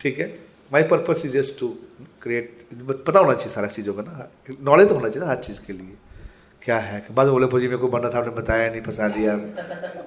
ठीक 0.00 0.18
है? 0.18 0.26
My 0.72 0.82
purpose 0.90 1.22
is 1.26 1.32
just 1.32 1.58
to 1.60 1.68
create 2.22 2.66
पता 3.06 3.20
होना 3.20 3.32
चाहिए 3.32 3.52
सारा 3.54 3.66
चीज़ों 3.68 3.94
का 3.94 4.02
ना। 4.02 4.30
नॉलेज 4.62 4.88
तो 4.88 4.94
होना 4.94 5.08
चाहिए 5.08 5.24
ना 5.24 5.30
हर 5.30 5.38
चीज़ 5.42 5.60
के 5.66 5.72
लिए। 5.72 5.96
क्या 6.62 6.78
है? 6.78 7.06
बाद 7.10 7.26
में 7.26 7.32
बोले 7.32 7.46
पूजी 7.46 7.66
मेरे 7.66 7.78
को 7.78 7.88
बनना 7.88 8.10
था, 8.10 8.18
आपने 8.18 8.30
बताया 8.32 8.70
नहीं, 8.70 8.80
फंसा 8.82 9.08
दिया। 9.08 9.36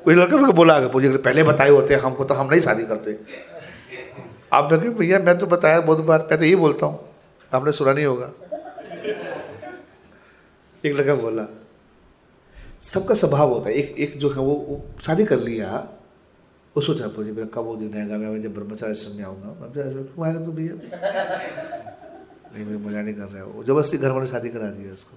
कोई 0.04 0.16
लड़का 0.16 0.38
बोला 0.52 0.80
पूजी 0.88 1.10
पहले 1.20 1.44
बताए 1.44 1.70
होते 1.70 1.96
हमको 2.06 2.26
तो 2.26 2.34
हम 2.34 2.50
नहीं 2.50 2.62
शादी 2.62 2.86
करते। 2.86 3.14
आप 4.52 4.72
मैं 4.72 4.96
भैया 4.98 5.20
मैं 5.20 5.38
तो 5.38 5.46
बताया 5.46 5.80
बहुत 5.82 6.00
बार 6.06 6.20
मैं 6.20 6.38
तो 6.40 6.46
यही 6.46 6.56
बोलता 6.56 6.86
हूँ। 6.86 7.00
आपने 7.52 7.72
सुना 7.72 7.94
नहीं 7.94 8.06
होगा। 8.06 8.32
एक 10.84 10.96
लड़का 10.96 11.16
बोला 11.16 11.48
सबका 12.82 13.16
स्वभाव 13.16 13.54
होता 13.54 13.70
है। 13.70 13.76
एक 13.76 13.96
एक 14.00 14.18
जो 14.18 14.30
है 14.30 14.40
वो, 14.40 14.82
शादी 15.04 15.26
कर 15.26 15.38
लिया। 15.40 15.68
वो 16.76 16.82
सोचा 16.82 17.08
पूजी 17.08 17.32
मेरा 17.32 17.48
कब 17.54 17.66
वो 17.66 17.76
दिन 17.76 17.98
आएगा? 17.98 18.18
मैं 18.18 18.42
जब 18.42 18.54
ब्रह्मचार्य 18.54 18.92
आश्रम 18.92 19.18
में 19.18 19.24
आऊँगा। 19.24 19.50
क्यों 19.74 20.26
आएगा 20.28 20.40
तो 20.46 20.52
भैया? 20.52 20.74
नहीं 22.54 22.66
मैं 22.66 22.78
मज़ा 22.86 23.02
नहीं 23.02 23.14
कर 23.14 23.24
रहा 23.24 23.38
है। 23.38 23.46
वो 23.46 23.64
ज़बरदस्ती 23.64 23.98
घर 23.98 24.12
वाले 24.12 24.28
शादी 24.28 24.50
करा 24.50 24.70
दिया 24.72 24.94
उसको। 24.94 25.16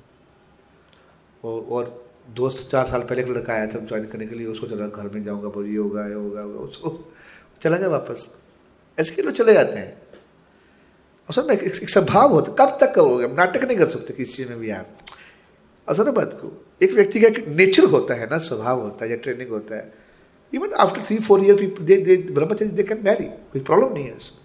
और 1.70 2.04
दो 2.36 2.48
से 2.50 2.68
चार 2.70 2.84
साल 2.84 3.02
पहले 3.02 3.22
एक 3.22 3.28
लड़का 3.28 3.52
आया 3.52 3.66
था 3.66 3.78
ज्वाइन 3.80 4.06
करने 4.06 4.26
के 4.26 4.34
लिए। 4.34 4.46
उसको 4.46 4.66
चला 4.66 4.86
घर 4.86 5.08
में 5.14 5.22
जाऊँगा 5.24 5.48
बोल 5.48 5.66
ये 5.66 5.76
होगा 5.76 6.06
ये 6.06 6.14
होगा। 6.14 6.42
उसको 6.42 6.98
चला 7.62 7.76
गया 7.76 7.88
वापस। 7.88 8.28
ऐसे 9.00 9.14
के 9.14 9.22
लोग 9.22 9.34
चले 9.34 9.54
जाते 9.54 9.78
हैं। 9.78 9.98
सर 11.28 11.44
में 11.44 11.54
एक, 11.54 11.62
एक 11.62 11.88
स्वभाव 11.88 12.32
होता 12.32 12.52
कब 12.54 12.76
तक 12.80 12.94
करोगे 12.94 13.26
नाटक 13.34 13.64
नहीं 13.64 13.76
कर 13.78 13.86
सकते 13.88 14.14
किसी 14.14 14.36
चीज़ 14.36 14.48
में 14.48 14.58
भी 14.58 14.70
आप। 14.72 14.96
असल 15.88 16.04
ना 16.04 16.12
बात 16.12 16.32
को। 16.40 16.52
एक 16.82 16.92
व्यक्ति 16.94 17.20
का 17.20 17.28
एक 17.28 17.46
नेचर 17.50 17.84
होता 17.90 18.14
है 18.14 18.28
ना 18.30 18.38
स्वभाव 18.40 18.80
होता 18.80 19.04
है 19.04 19.10
या 19.10 19.16
ट्रेनिंग 19.18 19.50
होता 19.50 19.76
है। 19.76 19.92
Even 20.52 20.72
after 20.80 21.02
three 21.02 21.18
four 21.20 21.44
year 21.44 21.56
people 21.56 21.84
they 21.84 21.96
they 21.98 22.16
brahmacharya 22.30 22.70
they 22.70 22.82
can 22.82 23.02
marry 23.04 23.24
कोई 23.24 23.60
प्रॉब्लम 23.62 23.92
नहीं 23.94 24.04
है 24.04 24.12
उसमें। 24.14 24.38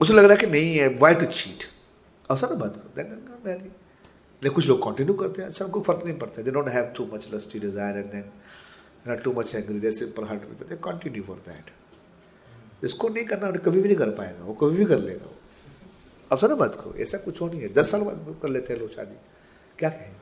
उसे 0.00 0.12
लग 0.14 0.24
रहा 0.24 0.32
है 0.32 0.40
कि 0.40 0.46
नहीं 0.48 0.76
है 0.76 0.88
वाई 0.98 1.14
टू 1.14 1.26
चीट 1.28 1.64
अवसर 2.30 2.54
बात 2.56 2.76
को। 2.76 2.94
देन 2.96 3.18
मैरी 3.46 3.70
लेकिन 4.42 4.52
कुछ 4.54 4.68
लोग 4.68 4.84
कंटिन्यू 4.84 5.14
करते 5.14 5.42
हैं। 5.42 5.50
सबको 5.52 5.80
फ़र्क 5.82 6.04
नहीं 6.04 6.18
पड़ता। 6.18 6.42
They 6.42 6.50
don't 6.50 6.68
have 6.68 6.92
too 6.96 7.08
much 7.14 7.28
lusty 7.34 7.58
desire 7.60 7.96
and 7.98 8.10
then 8.12 9.16
too 9.24 9.32
much 9.32 9.54
angry 9.54 9.78
they 9.80 9.92
simple 9.94 10.24
heart 10.24 10.68
they 10.68 10.76
continue 10.84 11.22
for 11.24 11.36
that 11.48 11.70
इसको 12.84 13.08
नहीं 13.08 13.24
करना 13.24 13.50
कभी 13.50 13.80
भी 13.80 13.88
नहीं 13.88 13.98
कर 13.98 14.10
पाएगा, 14.10 14.44
वो 14.44 14.54
कभी 14.54 14.76
भी 14.76 14.84
कर 14.84 14.98
लेगा 14.98 15.24
वो। 15.24 15.34
अब 16.32 16.38
सुनो 16.38 16.56
बात 16.56 16.76
को, 16.76 16.94
ऐसा 16.94 17.18
कुछ 17.18 17.40
हो 17.40 17.48
नहीं 17.48 17.60
है। 17.60 17.74
दस 17.74 17.90
साल 17.90 18.00
बाद 18.00 18.36
कर 18.42 18.48
लेते 18.48 18.72
हैं 18.72 18.80
लोग 18.80 18.90
शादी। 18.90 19.16
क्या 19.78 19.90
कहें? 19.90 20.16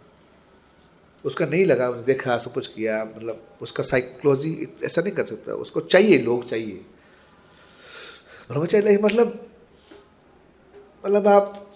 उसका 1.25 1.47
नहीं 1.47 1.67
लगा, 1.67 1.89
उसने 1.89 2.03
देखा, 2.03 2.39
सब 2.39 2.53
कुछ 2.53 2.67
किया 2.67 3.05
मतलब 3.05 3.47
उसका 3.63 3.83
साइकोलॉजी 3.83 4.75
ऐसा 4.85 5.03
नहीं 5.03 5.13
कर 5.13 5.27
सकता। 5.27 5.53
उसको 5.53 5.81
चाहिए, 5.81 6.19
लोग 6.19 6.49
चाहिए। 6.49 6.87
ब्रह्मचर्य 8.49 8.99
मतलब 9.03 9.49
मतलब 11.07 11.29
आप 11.29 11.71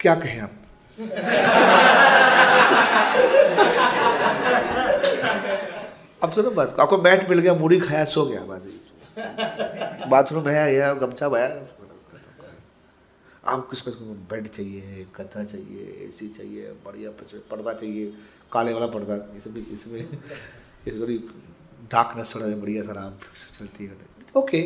क्या 0.00 0.14
कहें 0.14 0.40
आप? 0.40 0.52
अब 6.22 6.32
सुनो 6.32 6.50
बात 6.50 6.76
आपको 6.80 6.98
मैट 6.98 7.30
मिल 7.30 7.38
गया 7.38 7.54
मूढ़ी 7.54 7.80
खाया, 7.80 8.04
सो 8.04 8.26
गया, 8.26 8.40
बाजी। 8.40 8.85
बाथरूम 9.16 10.48
है 10.48 10.74
या 10.74 10.92
गमछा 10.94 11.28
भाया। 11.28 11.48
भया 11.48 11.64
आपको 13.44 13.68
किसमें 13.70 14.26
बेड 14.28 14.48
चाहिए, 14.48 15.06
गद्दा 15.16 15.44
चाहिए, 15.44 15.84
एसी 16.08 16.28
चाहिए, 16.28 16.72
बढ़िया 16.84 17.10
पर्दा 17.50 17.72
चाहिए, 17.72 18.12
काले 18.52 18.72
वाला 18.72 18.86
पर्दा 18.86 19.14
इसमें 19.36 19.66
इसमें 19.66 20.00
न 22.16 22.22
सड़ा 22.24 22.46
है, 22.46 22.60
बढ़िया 22.60 22.82
सा 22.82 22.90
आराम 22.90 23.12
चलती 23.58 23.84
है। 23.84 23.96
ओके 24.36 24.60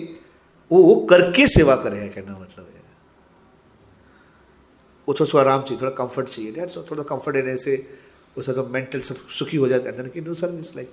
वो 0.70 0.82
वो 0.82 0.94
करके 1.06 1.46
सेवा 1.46 1.76
करे 1.76 1.98
है, 1.98 2.08
कहना 2.08 2.38
मतलब 2.38 2.66
है। 2.66 2.82
वो 5.08 5.14
थोड़ा 5.14 5.40
आराम 5.40 5.62
चाहिए, 5.62 5.80
थोड़ा 5.80 5.92
कंफर्ट 5.94 6.28
चाहिए। 6.28 6.52
डेट्स 6.52 6.76
थोड़ा 6.90 7.02
कंफर्ट 7.04 7.36
देने 7.36 7.56
से 7.56 7.74
उसका 8.36 8.52
तो 8.52 8.66
मेंटल 8.68 9.00
सब 9.00 9.16
सुखी 9.38 9.56
हो 9.56 9.68
जाता 9.68 9.90
है 9.92 10.08
कि 10.08 10.20
नो 10.20 10.34
लाइक 10.76 10.90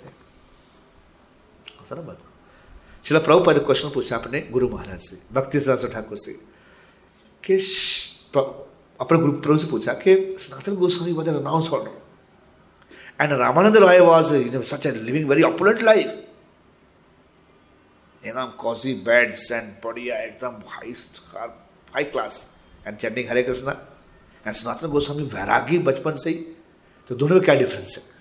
सर 1.90 2.02
बात। 2.02 2.20
शिला 3.04 3.20
प्रभुपा 3.20 3.54
ने 3.54 3.60
क्वेश्चन 3.60 3.90
पूछा 3.94 4.16
अपने 4.16 4.40
गुरु 4.52 4.70
महाराज 4.70 5.00
से 5.00 5.18
भक्ति 5.34 5.60
सहस्र 5.60 5.90
ठाकुर 5.90 6.18
से 6.18 6.34
कि 7.44 7.58
अपने 9.00 9.18
ग्रुप 9.20 9.42
प्रभु 9.44 9.58
से 9.58 9.70
पूछा 9.72 9.94
कि 10.04 10.16
Sanatan 10.40 10.76
Goswami 10.76 11.14
was 11.14 11.28
an 11.28 11.36
renowned 11.36 11.64
scholar 11.64 11.92
and 13.20 13.32
Ramananda 13.32 13.82
Roy 13.82 14.00
was 14.06 14.32
you 14.34 14.52
know, 14.52 14.62
such 14.62 14.86
a 14.86 14.92
living 14.92 15.28
very 15.28 15.44
opulent 15.44 15.82
life. 15.84 16.16
एकदम 18.24 18.48
कॉजी 18.60 18.94
बेड्स 19.06 19.52
एंड 19.52 19.70
बढ़िया 19.84 20.16
एकदम 20.20 20.56
high 20.68 20.94
high 21.94 22.04
class 22.04 22.40
and 22.88 22.98
chanting 22.98 23.30
Hare 23.30 23.44
Krishna 23.44 23.72
and 24.46 24.54
Sanatana 24.54 24.88
Goswami 24.92 25.24
वैरागी 25.34 25.78
बचपन 25.88 26.16
से 26.24 26.30
ही 26.30 26.46
तो 27.10 27.16
दोनों 27.16 27.36
में 27.36 27.44
क्या 27.46 27.56
डिफरेंस 27.56 27.98
है 27.98 28.17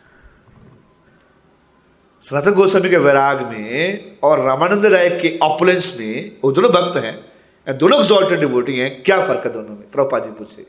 सनातन 2.27 2.55
गोस्वामी 2.55 2.91
के 2.91 2.97
वैराग 3.07 3.41
में 3.49 4.19
और 4.27 4.41
रामानंद 4.45 4.87
राय 4.87 5.09
के 5.21 5.39
ऑपुलेंस 5.43 5.97
में 5.99 6.41
वो 6.45 6.51
दोनों 6.53 6.71
भक्त 6.73 6.97
हैं 7.05 7.77
दोनों 7.79 7.99
एक्सॉल्टेड 8.01 8.41
डिवोटी 8.41 8.79
हैं, 8.79 9.03
क्या 9.03 9.21
फ़र्क 9.27 9.45
है 9.47 9.53
दोनों 9.53 9.75
में? 9.77 9.91
प्रभुपा 9.91 10.19
जी 10.19 10.31
पूछे 10.39 10.67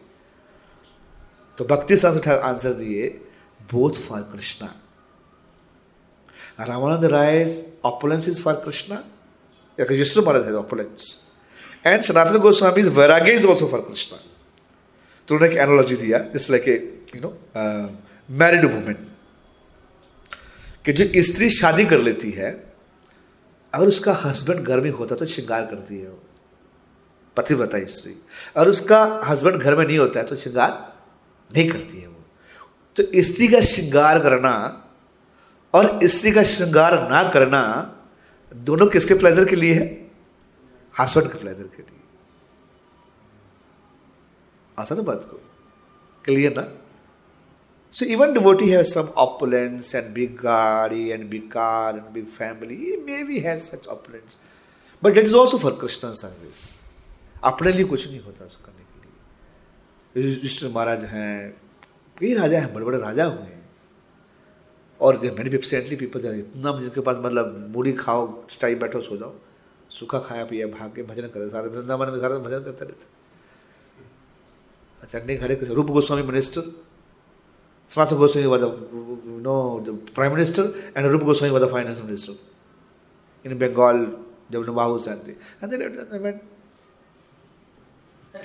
तो 1.57 1.65
भक्ति 1.65 1.97
संस्था 1.97 2.35
आंसर 2.49 2.73
दिए 2.84 3.07
both 3.73 3.93
for 4.07 4.21
Krishna 4.34 4.69
Ramananda 6.67 7.05
Raya 7.13 7.45
opulence 7.85 8.27
is 8.29 8.41
for 8.43 8.53
Krishna 8.65 9.03
या 9.77 9.85
Yishnu 9.85 10.23
Maharaj 10.25 10.45
has 10.45 10.55
opulence. 10.55 11.03
And 11.84 12.01
Sanatana 12.01 12.39
Goswami's 12.41 12.88
Vairagya 12.89 13.34
is 13.39 13.45
also 13.45 13.67
for 13.67 13.81
Krishna. 13.81 14.17
तो 15.27 15.35
उन्होंने 15.35 15.53
एक 15.53 15.59
एनोलॉजी 15.61 15.95
दिया 15.95 16.17
just 16.34 16.51
like 16.51 16.67
you 17.15 17.21
know 17.21 17.29
married 18.29 18.65
women 18.65 19.06
कि 20.88 20.93
जो 20.93 21.22
स्त्री 21.23 21.49
शादी 21.49 21.85
कर 21.85 21.97
लेती 21.97 22.31
है, 22.31 22.73
अगर 23.73 23.88
उसका 23.88 24.14
हस्बैंड 24.14 24.59
घर 24.59 24.81
में 24.81 24.89
होता 24.89 25.15
तो 25.15 25.26
श्रृंगार 25.26 25.65
करती 25.65 25.99
है 25.99 26.09
वो। 26.09 26.23
पतिव्रता 27.38 27.85
स्त्री। 27.85 28.15
और 28.57 28.69
उसका 28.69 29.22
हस्बैंड 29.26 29.55
घर 29.55 29.76
में 29.76 29.88
नहीं 29.88 29.97
होता 29.97 30.19
है 30.19 30.26
तो 30.26 30.35
श्रृंगार 30.35 30.97
नहीं 31.57 31.69
करती 31.69 32.01
है 32.01 32.07
वो। 32.07 32.26
तो 32.95 33.03
स्त्री 33.15 33.47
का 33.47 33.61
श्रृंगार 33.61 34.19
करना 34.19 34.85
और 35.73 35.99
स्त्री 36.03 36.31
का 36.31 36.43
श्रृंगार 36.43 37.09
ना 37.09 37.30
करना 37.30 37.93
दोनों 38.55 38.88
किसके 38.88 39.14
प्लेजर 39.14 39.45
के 39.45 39.55
लिए 39.55 39.73
है? 39.73 40.11
हस्बैंड 40.99 41.31
के 41.31 41.39
प्लेजर 41.39 41.64
के 41.64 41.77
लिए। 41.77 42.01
आसान 44.80 45.01
बात 45.01 45.27
को? 45.31 45.41
क्लियर 46.26 46.53
ना? 46.57 46.86
So 47.98 48.06
even 48.06 48.34
devotee 48.34 48.69
has 48.69 48.90
some 48.94 49.07
opulence 49.22 49.88
and 49.99 50.14
big 50.15 50.34
gadi 50.40 51.06
and 51.14 51.30
big 51.30 51.45
car 51.53 51.91
and 51.91 52.07
big 52.15 52.28
family. 52.28 52.76
He 52.82 52.98
maybe 53.06 53.38
has 53.45 53.64
such 53.69 53.88
opulence. 53.94 54.36
But 55.03 55.15
that 55.15 55.30
is 55.30 55.34
also 55.41 55.57
for 55.64 55.72
Krishna 55.84 56.10
service. 56.22 56.61
अपने 57.44 57.72
लिए 57.72 57.86
कुछ 57.86 58.07
नहीं 58.07 58.19
होता 58.19 58.45
उसको 58.45 58.65
करने 58.65 58.84
के 58.84 58.99
लिए। 59.02 60.30
युधिष्ठिर 60.30 60.69
महाराज 60.69 61.03
हैं। 61.03 61.61
कई 62.19 62.34
राजा 62.34 62.60
हैं 62.60 62.74
बड़े 62.74 62.86
बड़े 62.86 62.98
राजा 62.98 63.26
हुए 63.26 63.44
हैं। 63.44 63.65
और 65.02 65.18
मैंने 65.18 65.49
रिप्रेजेंटली 65.49 65.95
पीपल 65.95 66.40
इतना 66.40 66.80
जिनके 66.80 67.02
पास 67.02 67.18
मतलब 67.19 67.45
मूढ़ी 67.76 67.94
खाओ 67.94 68.28
टाइम 68.61 68.80
बैठो, 68.80 69.02
सो 69.02 69.18
जाओ। 69.18 69.34
सूखा 69.90 70.19
खाया, 70.19 70.45
पिया, 70.45 70.68
भाग 70.68 70.90
के 70.95 71.03
भजन 71.03 71.28
करते 71.28 71.49
सारे 71.49 71.68
वृंदावन 71.69 72.07
में 72.11 72.19
सारे 72.19 72.38
भजन 72.38 72.64
करते 72.64 72.86
रहते 72.86 73.06
चंडी 75.07 75.36
घरे 75.36 75.56
Rupa 75.64 75.88
Goswami 75.91 76.24
minister 76.24 76.61
Sanatana 77.88 78.18
Goswami 78.19 78.47
was 78.47 78.61
a 78.64 78.68
you 78.68 79.39
know 79.41 79.80
the 79.80 79.93
prime 79.93 80.31
minister 80.31 80.73
and 80.95 81.07
Rupa 81.07 81.26
Goswami 81.26 81.53
was 81.53 81.61
the 81.61 81.69
finance 81.69 82.01
minister 82.03 82.34
in 83.43 83.57
Bengal. 83.57 84.23
Mahu 84.49 84.97
Santi. 84.97 85.35
And 85.61 85.69
they, 85.69 85.77
left 85.77 86.09
they 86.09 86.19
went 86.19 86.41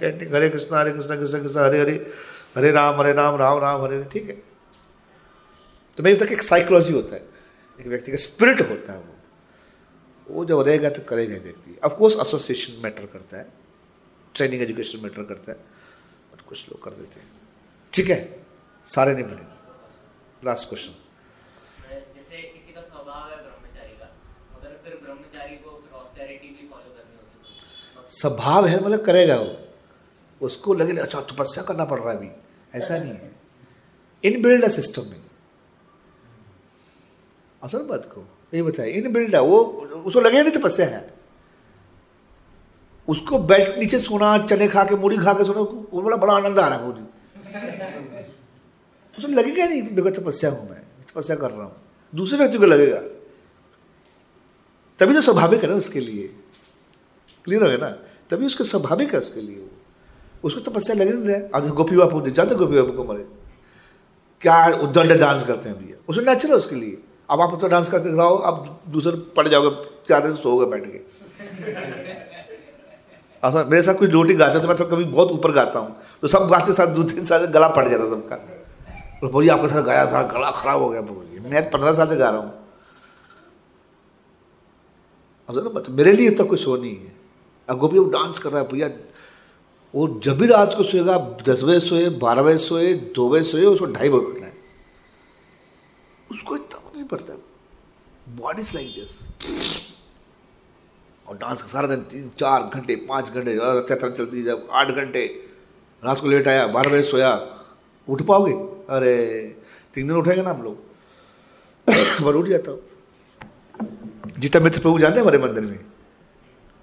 chanting 0.00 0.30
Hare 0.30 0.50
Krishna, 0.50 0.78
Hare 0.78 0.92
Krishna, 0.92 1.16
Krishna 1.16 1.38
Krishna, 1.38 1.62
Hare 1.62 1.76
Hare, 1.76 2.06
Hare 2.56 2.72
Ram, 2.72 2.96
Hare 2.96 3.14
Ram, 3.14 3.36
Ram 3.36 3.60
Ram, 3.60 3.80
Hare 3.82 3.98
Hare. 3.98 4.04
ठीक 4.10 4.28
है 4.28 4.36
तो 5.96 6.02
मैं 6.02 6.16
तक 6.18 6.32
एक 6.32 6.42
psychology 6.42 6.92
होता 6.92 7.14
है 7.14 7.22
एक 7.80 7.86
व्यक्ति 7.86 8.12
का 8.12 8.18
स्पिरिट 8.18 8.60
होता 8.70 8.92
है 8.92 8.98
वो 8.98 10.34
वो 10.34 10.44
जब 10.44 10.60
रहेगा 10.66 10.90
तो 10.90 11.02
करेगा 11.08 11.36
व्यक्ति 11.42 11.78
ऑफ़ 11.84 11.94
कोर्स 11.98 12.16
एसोसिएशन 12.26 12.82
मैटर 12.82 13.06
करता 13.12 13.36
है 13.38 13.46
ट्रेनिंग 14.34 14.62
एजुकेशन 14.62 15.02
मैटर 15.04 15.22
करता 15.30 15.52
है 15.52 15.58
बट 16.34 16.40
कुछ 16.48 16.68
लोग 16.68 16.82
कर 16.82 16.98
देते 16.98 17.20
हैं 17.20 17.30
ठीक 17.92 18.10
है 18.10 18.20
सारे 18.86 19.14
नहीं 19.14 19.24
बने 19.24 19.46
लास्ट 20.44 20.68
क्वेश्चन 20.68 20.92
जैसे 22.16 22.36
किसी 22.36 22.72
का 22.72 22.80
स्वभाव 22.80 23.30
है 28.66 28.68
है। 28.68 28.86
मतलब 28.86 29.04
करेगा 29.04 29.36
वो। 29.36 30.46
उसको 30.46 30.74
लगे 30.74 30.98
अच्छा 30.98 31.20
तपस्या 31.20 31.64
करना 31.64 31.84
पड़ 31.84 32.00
रहा 32.00 32.10
है 32.10 32.16
अभी। 32.16 32.30
ऐसा 32.74 32.98
नहीं 32.98 33.10
है। 33.10 33.34
इन 34.24 34.42
बिल्ड 34.42 34.68
सिस्टम 34.68 35.02
में। 35.02 35.22
असल 37.62 37.78
बात 37.78 38.06
को 38.06 38.28
ये 38.54 38.62
बताए 38.62 38.90
इन 38.90 39.12
बिल्ड 39.12 39.34
है 39.34 39.40
वो 39.40 39.58
उसको 40.06 40.20
लगे 40.20 40.42
नहीं 40.42 40.52
तपस्या 40.52 40.86
है। 40.86 41.14
उसको 43.08 43.38
बैठ 43.38 43.78
नीचे 43.78 43.98
सोना 43.98 44.38
चने 44.38 44.68
खा 44.68 44.84
के 44.84 44.94
मूढ़ी 44.94 45.16
खा 45.16 45.32
के 45.32 45.44
सोना 45.44 45.60
वो 45.60 46.02
बड़ा 46.02 46.16
बड़ा 46.16 46.34
आनंद 46.34 46.58
आ 46.58 46.68
रहा 46.68 46.78
है 46.78 46.84
मुझे 46.84 47.06
उसे 49.18 49.28
लगेगा 49.28 49.64
नहीं 49.66 50.02
को 50.02 50.10
तपस्या 50.12 50.50
हूँ 50.50 50.68
मैं, 50.70 50.80
तपस्या 51.08 51.36
कर 51.36 51.50
रहा 51.50 51.64
हूँ। 51.64 51.72
दूसरे 52.12 52.38
व्यक्ति 52.38 52.58
को 52.58 52.64
लगेगा। 52.66 53.00
तभी 54.98 55.14
तो 55.14 55.20
स्वाभाविक 55.20 55.62
है 55.62 55.68
ना 55.70 55.76
उसके 55.76 56.00
लिए। 56.00 56.26
क्लियर 57.44 57.62
हो 57.62 57.68
गया 57.68 57.78
ना? 57.78 57.90
तभी 58.30 58.46
उसके 58.46 58.64
स्वाभाविक 58.64 59.12
है 59.14 59.20
उसके 59.20 59.40
लिए। 59.40 59.56
वो 59.56 59.68
उसको 60.42 60.60
तपस्या 60.62 60.96
लगे 60.96 61.12
नहीं 61.12 61.26
रहे 61.26 61.48
आज 61.54 61.68
गोपी 61.70 61.96
बापू 61.96 62.20
जानते 62.22 62.54
गोपी 62.54 62.76
बापू 62.76 62.92
को 62.94 63.04
मरे? 63.04 63.24
क्या 64.42 64.66
उद्दंड 64.78 65.12
डांस 65.20 65.44
करते 65.46 65.68
हैं 65.68 65.78
भैया? 65.78 65.96
उसमें 66.08 66.24
नेचुरल 66.24 66.54
उसके 66.54 66.76
लिए। 66.76 66.98
अब 67.30 67.40
आप 67.40 67.58
तो 67.60 67.68
डांस 67.68 67.88
करके 67.88 68.08
रहो 68.10 68.34
अब 68.36 68.80
दूसरे 68.88 69.16
पड़ 69.36 69.48
जाओगे, 69.48 69.70
चार 70.08 70.22
दिन 70.22 70.34
सोओगे 70.34 70.66
बैठ 70.70 70.84
के। 70.86 70.98
मेरे 73.42 73.82
साथ 73.82 73.94
कुछ 73.94 74.10
रोटी 74.10 74.34
गाते 74.34 74.60
तो 74.60 74.68
मैं 74.68 74.76
तो 74.76 74.84
कभी 74.86 75.04
बहुत 75.06 75.30
ऊपर 75.32 75.52
गाता 75.52 75.78
हूँ। 75.78 75.96
तो 76.22 76.28
सब 76.28 76.48
गाते 76.50 76.72
साथ 76.72 76.94
दो 76.94 77.02
तीन 77.04 77.24
साल 77.24 77.44
गला 77.48 77.68
पड़ 77.70 77.88
जाता 77.88 78.08
सबका। 78.10 78.36
और 79.22 79.30
बोलिए 79.30 79.50
आपके 79.50 79.68
साथ 79.68 79.82
गाया 79.82 80.06
था, 80.12 80.22
गला 80.22 80.50
खराब 80.50 80.80
हो 80.82 80.88
गया 80.88 81.00
बोलिए 81.00 81.40
मैं 81.40 81.70
पंद्रह 81.70 81.92
साल 81.92 82.08
से 82.08 82.16
गा 82.16 82.30
रहा 82.30 82.40
हूँ। 82.40 82.60
अब 85.48 85.56
ना 85.58 85.94
मेरे 85.94 86.12
लिए 86.12 86.30
तो 86.30 86.44
कुछ 86.44 86.60
शो 86.60 86.76
नहीं 86.76 86.96
है। 86.96 87.14
अब 87.68 87.78
गोपी 87.78 87.98
वो 87.98 88.04
डांस 88.04 88.38
कर 88.38 88.50
रहा 88.50 88.60
है, 88.62 88.68
भैया। 88.68 88.88
वो 89.94 90.20
जब 90.24 90.38
भी 90.38 90.46
रात 90.46 90.74
को 90.76 90.82
सोएगा, 90.82 91.18
दस 91.48 91.62
बजे 91.64 91.80
सोए, 91.80 92.08
बारह 92.08 92.42
बजे 92.42 92.58
सोए, 92.58 92.92
दो 92.94 93.28
बजे 93.28 93.42
सोए, 93.42 93.64
उसको 93.64 93.86
ढाई 93.86 94.08
बजे 94.08 94.26
उठना 94.26 94.46
है। 94.46 94.52
उसको 96.30 96.56
इतना 96.56 96.90
नहीं 96.94 97.04
पड़ता। 97.04 97.34
बॉडी 98.36 98.62
लाइक 98.62 98.94
दिस 98.94 99.18
और 101.28 101.36
डांस 101.36 101.62
का 101.62 101.68
सारा 101.68 101.86
दिन 101.86 102.00
तीन, 102.02 102.30
चार 102.38 102.70
घंटे, 102.74 102.96
पाँच 102.96 103.30
घंटे 103.30 103.56
चलती, 104.10 104.42
जब 104.42 104.68
आठ 104.70 104.90
घंटे। 104.90 105.26
रात 106.02 106.20
को 106.20 106.28
लेट 106.28 106.48
आया, 106.48 106.66
बारह 106.66 106.90
बजे 106.90 107.02
सोया। 107.02 107.34
उठ 108.08 108.22
पाओगे? 108.22 108.52
अरे, 108.96 109.40
तीन 109.94 110.08
दिन 110.08 110.16
उठेंगे 110.16 110.42
ना 110.42 110.50
हम 110.50 110.62
लोग। 110.62 110.76
पर 112.24 112.34
उठ 112.34 112.46
जाता 112.46 112.70
हूँ। 112.70 112.80
जीता 114.38 114.60
मित्र 114.60 114.80
प्रभु 114.80 114.98
जाते 114.98 115.14
हैं 115.14 115.20
हमारे 115.20 115.38
मंदिर 115.38 115.64
में, 115.64 115.84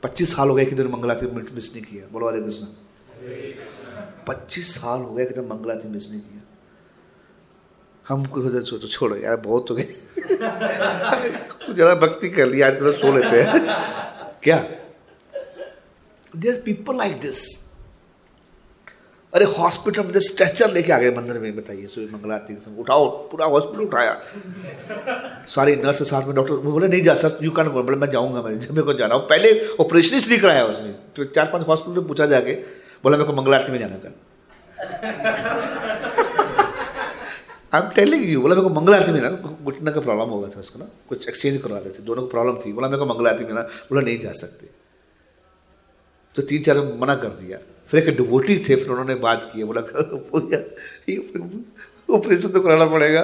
पच्चीस 0.04 0.36
साल 0.36 0.50
हो 0.50 0.56
गए 0.56 0.66
कि 0.66 0.76
दिन 0.76 0.88
मंगलाती 0.88 1.28
मिस 1.28 1.76
नहीं 1.76 1.86
किया। 1.86 2.08
बोलो 2.12 2.30
हरे 2.30 2.42
कृष्ण। 2.42 2.66
पच्चीस 4.28 4.76
साल 4.76 5.02
हो 5.02 5.14
गए 5.14 5.26
कि 5.26 5.42
मंगलाती 5.42 5.88
मिस 5.88 6.10
नहीं 6.12 6.22
किया। 6.22 6.42
हम 8.10 8.26
कुछ 8.26 8.46
तो 8.70 8.88
छोड़ो 8.88 9.16
यार, 9.16 9.36
बहुत 9.36 9.70
हो 9.70 9.76
गए। 9.76 9.84
कुछ 11.66 11.76
ज़्यादा 11.76 11.96
भक्ति 11.96 12.30
कर 12.30 12.46
लिया, 12.48 12.68
आज 12.68 12.80
तो 12.80 12.92
सो 12.92 13.18
लेते 13.18 13.42
हैं। 13.42 13.54
क्या? 14.44 14.70
देर 16.36 16.62
पीपल 16.66 16.98
लाइक 16.98 17.20
दिस 17.20 17.69
अरे 19.34 19.46
हॉस्पिटल 19.46 20.04
में 20.04 20.20
स्ट्रेचर 20.20 20.72
लेके 20.72 20.92
आ 20.92 20.98
गए 20.98 21.10
मंदिर 21.12 21.38
में, 21.40 21.56
बताइए 21.56 21.88
सूर्य 21.88 22.08
मंगल 22.14 22.32
आरती 22.32 22.54
के 22.54 22.62
समय 22.62 22.80
उठाओ, 22.80 23.08
पूरा 23.30 23.46
हॉस्पिटल 23.46 23.84
उठाया। 23.84 24.14
सारी 25.48 25.76
नर्स 25.76 26.02
साथ 26.04 26.26
में 26.28 26.36
डॉक्टर 26.36 26.54
वो 26.54 26.72
बोले, 26.72 26.88
नहीं 26.88 27.02
जा 27.04 27.14
सर 27.16 27.38
यू 27.44 27.52
कैन 27.52 27.68
बोले, 27.70 27.96
मैं 27.96 28.10
जाऊँगा, 28.12 28.42
मैं 28.42 28.52
मेरे 28.52 28.82
को 28.82 28.94
जाना 28.94 29.18
पहले 29.30 29.52
ऑपरेशन 29.82 30.16
इसलिए 30.16 30.38
कराया 30.38 30.66
उसने। 30.66 30.92
तो 31.16 31.24
चार 31.26 31.46
पाँच 31.46 31.68
हॉस्पिटल 31.68 32.00
में 32.00 32.08
पूछा 32.08 32.26
जाके, 32.26 32.54
बोला, 33.04 33.18
मेरे 33.18 33.32
को 33.32 33.42
मंगल 33.42 33.54
आरती 33.54 33.72
में 33.72 33.80
जाना 33.80 33.96
कल। 33.96 34.14
आई 37.74 37.82
एम 37.82 37.90
टेलिंग 37.96 38.30
यू 38.30 38.42
बोला, 38.42 38.56
मेरे 38.56 38.68
को 38.68 38.76
मंगल 38.76 38.94
आरती 38.94 39.12
में 39.12 39.22
ना 39.22 39.30
घुटने 39.30 39.92
का 39.92 40.00
प्रॉब्लम 40.02 40.30
होगा 40.30 40.48
था 40.48 40.60
उसको 40.60 40.80
ना। 40.80 40.86
कुछ 41.10 41.28
एक्सचेंज 41.28 41.58
करवा 41.58 41.80
देते, 41.80 42.04
दोनों 42.04 42.22
को 42.22 42.28
प्रॉब्लम 42.28 42.56
थी। 42.66 42.74
बोला, 42.74 42.88
मेरे 42.88 43.00
को 43.00 43.14
मंगल 43.14 43.28
आरती 43.28 43.44
में 43.44 43.54
ना 43.54 43.62
बोला, 43.62 44.02
नहीं 44.02 44.20
जा 44.20 44.32
सकते। 44.36 44.70
तो 46.36 46.42
तीन 46.42 46.64
चार 46.64 46.78
मना 47.02 47.16
कर 47.16 47.30
दिया। 47.36 47.58
फिर 47.90 48.10
एक 48.10 48.18
डिवोटी 48.18 48.58
थे, 48.60 48.76
फिर 48.76 48.90
उन्होंने 48.90 49.16
बात 49.16 49.52
की, 49.54 49.64
बोला 49.64 49.82
ऑपरेशन 52.16 52.50
तो 52.50 52.62
कराना 52.62 52.86
पड़ेगा। 52.86 53.24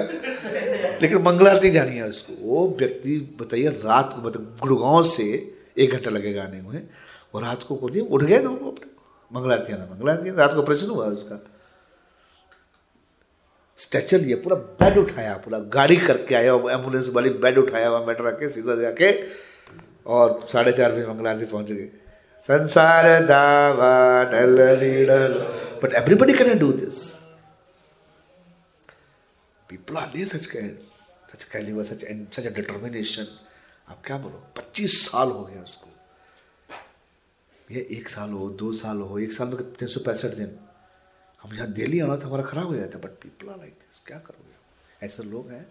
लेकिन 1.02 1.18
मंगल 1.18 1.48
आरती 1.48 1.70
जानी 1.70 1.96
है 1.96 2.08
उसको। 2.08 2.32
वो 2.42 2.76
व्यक्ति, 2.78 3.36
बताइए, 3.40 3.68
रात 3.68 4.12
को 4.12 4.28
मतलब 4.28 4.56
गुड़गांव 4.62 5.02
से 5.02 5.56
एक 5.78 5.92
घंटा 5.92 6.10
लगेगा 6.10 6.42
आने 6.42 6.60
में 6.60 6.88
और 7.34 7.42
रात 7.42 7.62
को 7.62 7.76
को 7.76 7.90
दिया, 7.90 8.04
उठ 8.04 8.22
गए 8.22 8.38
ना 8.38 8.48
वो 8.48 8.70
अपने। 8.70 8.90
मंगलाती 9.32 9.72
आना 9.72 9.84
मंगलाती 9.84 10.30
रात 10.30 10.54
को 10.54 10.62
ऑपरेशन 10.62 10.86
हुआ 10.86 11.06
उसका। 11.06 11.50
स्ट्रेचर 13.78 14.20
लिया, 14.20 14.36
पूरा 14.36 14.56
बेड 14.56 14.98
उठाया, 14.98 15.34
पूरा 15.34 15.58
गाड़ी 15.58 15.96
करके 15.96 16.34
आया 16.34 16.54
और 16.54 16.70
एंबुलेंस 16.70 17.10
वाली 17.14 17.30
बेड 17.30 17.58
उठाया 17.58 17.88
हुआ 17.88 18.06
मेट्रो 18.06 18.30
के 18.30 18.48
सीधा 18.48 18.74
जाके, 18.74 19.12
और 20.06 20.46
साढ़े 20.52 20.72
चार 20.72 20.92
बजे 20.92 21.06
मंगलारती 21.06 21.44
पहुँच 21.44 21.72
गए। 21.72 21.90
संसार 22.46 23.04
needle 24.80 25.32
but 25.82 25.94
everybody 25.94 26.32
can 26.32 26.58
do 26.58 26.72
this 26.72 26.98
people 29.68 29.96
are 29.96 30.12
ले 30.16 30.26
सच 30.26 30.46
कह 30.46 30.68
such 31.32 31.44
caliber 31.44 31.84
such 31.84 32.04
and 32.04 32.20
such 32.32 32.46
a 32.46 32.50
determination 32.50 33.26
आप 33.88 34.02
क्या 34.06 34.16
बोलो? 34.16 34.38
पच्चीस 34.56 34.94
साल 35.06 35.28
हो 35.28 35.44
गया 35.44 35.62
उसको। 35.62 35.88
ये 37.70 37.80
एक 37.90 38.08
साल 38.08 38.30
हो, 38.30 38.48
दो 38.50 38.72
साल 38.72 39.00
हो, 39.00 39.18
एक 39.18 39.32
साल 39.32 39.48
में 39.48 39.72
तीन 39.74 39.88
सौ 39.88 40.00
पैंसठ 40.00 40.36
दिन। 40.36 40.58
हम 41.42 41.54
यहाँ 41.54 41.68
दिल्ली 41.72 42.00
आना 42.00 42.16
था, 42.16 42.26
हमारा 42.26 42.42
खराब 42.42 42.66
हो 42.66 42.76
जाता 42.76 42.98
but 42.98 43.18
people 43.22 43.48
are 43.48 43.58
like 43.58 43.72
this 43.72 44.00
क्या 44.06 44.18
करोगे? 44.18 45.06
ऐसे 45.06 45.22
लोग 45.22 45.50
हैं, 45.50 45.66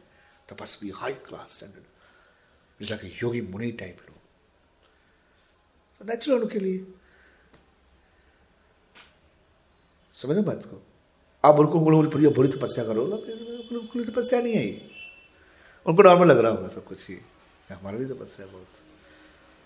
तपस्वी 0.49 0.89
हाई 0.95 1.13
क्लास 1.13 1.53
स्टैंडर्ड 1.53 2.89
लाइक 2.91 3.23
योगी 3.23 3.41
मुनि 3.41 3.71
टाइप 3.71 3.97
लोग। 4.01 4.14
नेचुरल 6.05 6.41
उनके 6.41 6.59
लिए। 6.59 6.85
समझ 10.15 10.37
बात 10.37 10.65
को? 10.65 10.81
आप 11.43 11.59
उनको 11.59 11.79
बोलो 11.79 12.01
बुरी 12.31 12.47
तपस्या 12.49 12.83
करो 12.85 13.03
उनको 13.03 14.03
तपस्या 14.03 14.41
नहीं 14.41 14.55
आई 14.55 14.81
उनको 15.85 16.03
नॉर्मल 16.03 16.27
लग 16.27 16.37
रहा 16.37 16.51
होगा 16.51 16.67
सब 16.67 16.85
कुछ 16.85 17.09
ही। 17.09 17.17
हमारे 17.71 17.97
भी 17.97 18.05
तपस्या 18.05 18.45
बहुत। 18.45 18.67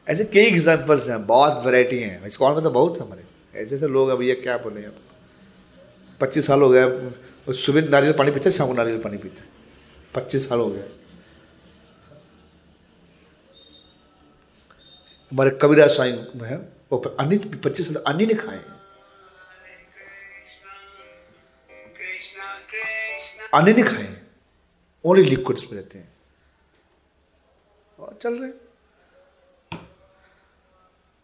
ऐसे 0.08 0.26
कई 0.26 0.46
एग्जाम्पल्स 0.46 1.10
हैं, 1.10 1.26
बहुत 1.26 1.66
वैरायटी 1.66 2.00
हैं। 2.00 2.26
इस 2.26 2.38
कौन 2.38 2.54
में 2.56 2.64
तो 2.64 2.70
बहुत 2.70 3.00
है 3.00 3.06
हमारे। 3.06 3.24
ऐसे 3.56 3.76
ऐसे 3.76 3.88
लोग 3.88 4.10
अब 4.10 4.22
ये 4.22 4.36
क्या 4.36 4.58
बोले 4.58 4.86
आप? 4.86 4.96
पच्चीस 6.22 6.48
साल 6.48 6.62
हो 6.62 6.70
गया 6.70 7.54
सुबह 7.54 7.90
नारियल 7.90 8.14
पानी 8.14 8.32
पीते 8.32 8.52
शाम 8.52 8.68
को 8.68 8.74
नारियल 8.74 9.02
पानी 9.02 9.18
पीते 9.18 9.44
पच्चीस 10.16 10.48
साल 10.50 10.60
हो 10.60 10.70
गया 10.70 10.84
हमारे 15.32 15.50
कबीरा 15.62 15.88
साई 15.90 16.12
है, 16.44 16.58
वो 16.92 16.98
अन्नी 16.98 17.38
पच्चीस 17.64 17.88
साल 17.88 18.04
अन्नी 18.08 18.26
ने 18.26 18.34
खाए 18.36 18.62
अन्य 23.54 23.74
नहीं 23.74 23.84
खाए 23.84 24.10
ओनली 25.06 25.24
लिक्विड्स 25.24 25.64
में 25.72 25.78
रहते 25.80 25.98
हैं। 25.98 26.12
और 28.00 28.18
चल 28.22 28.34
रहे 28.34 28.52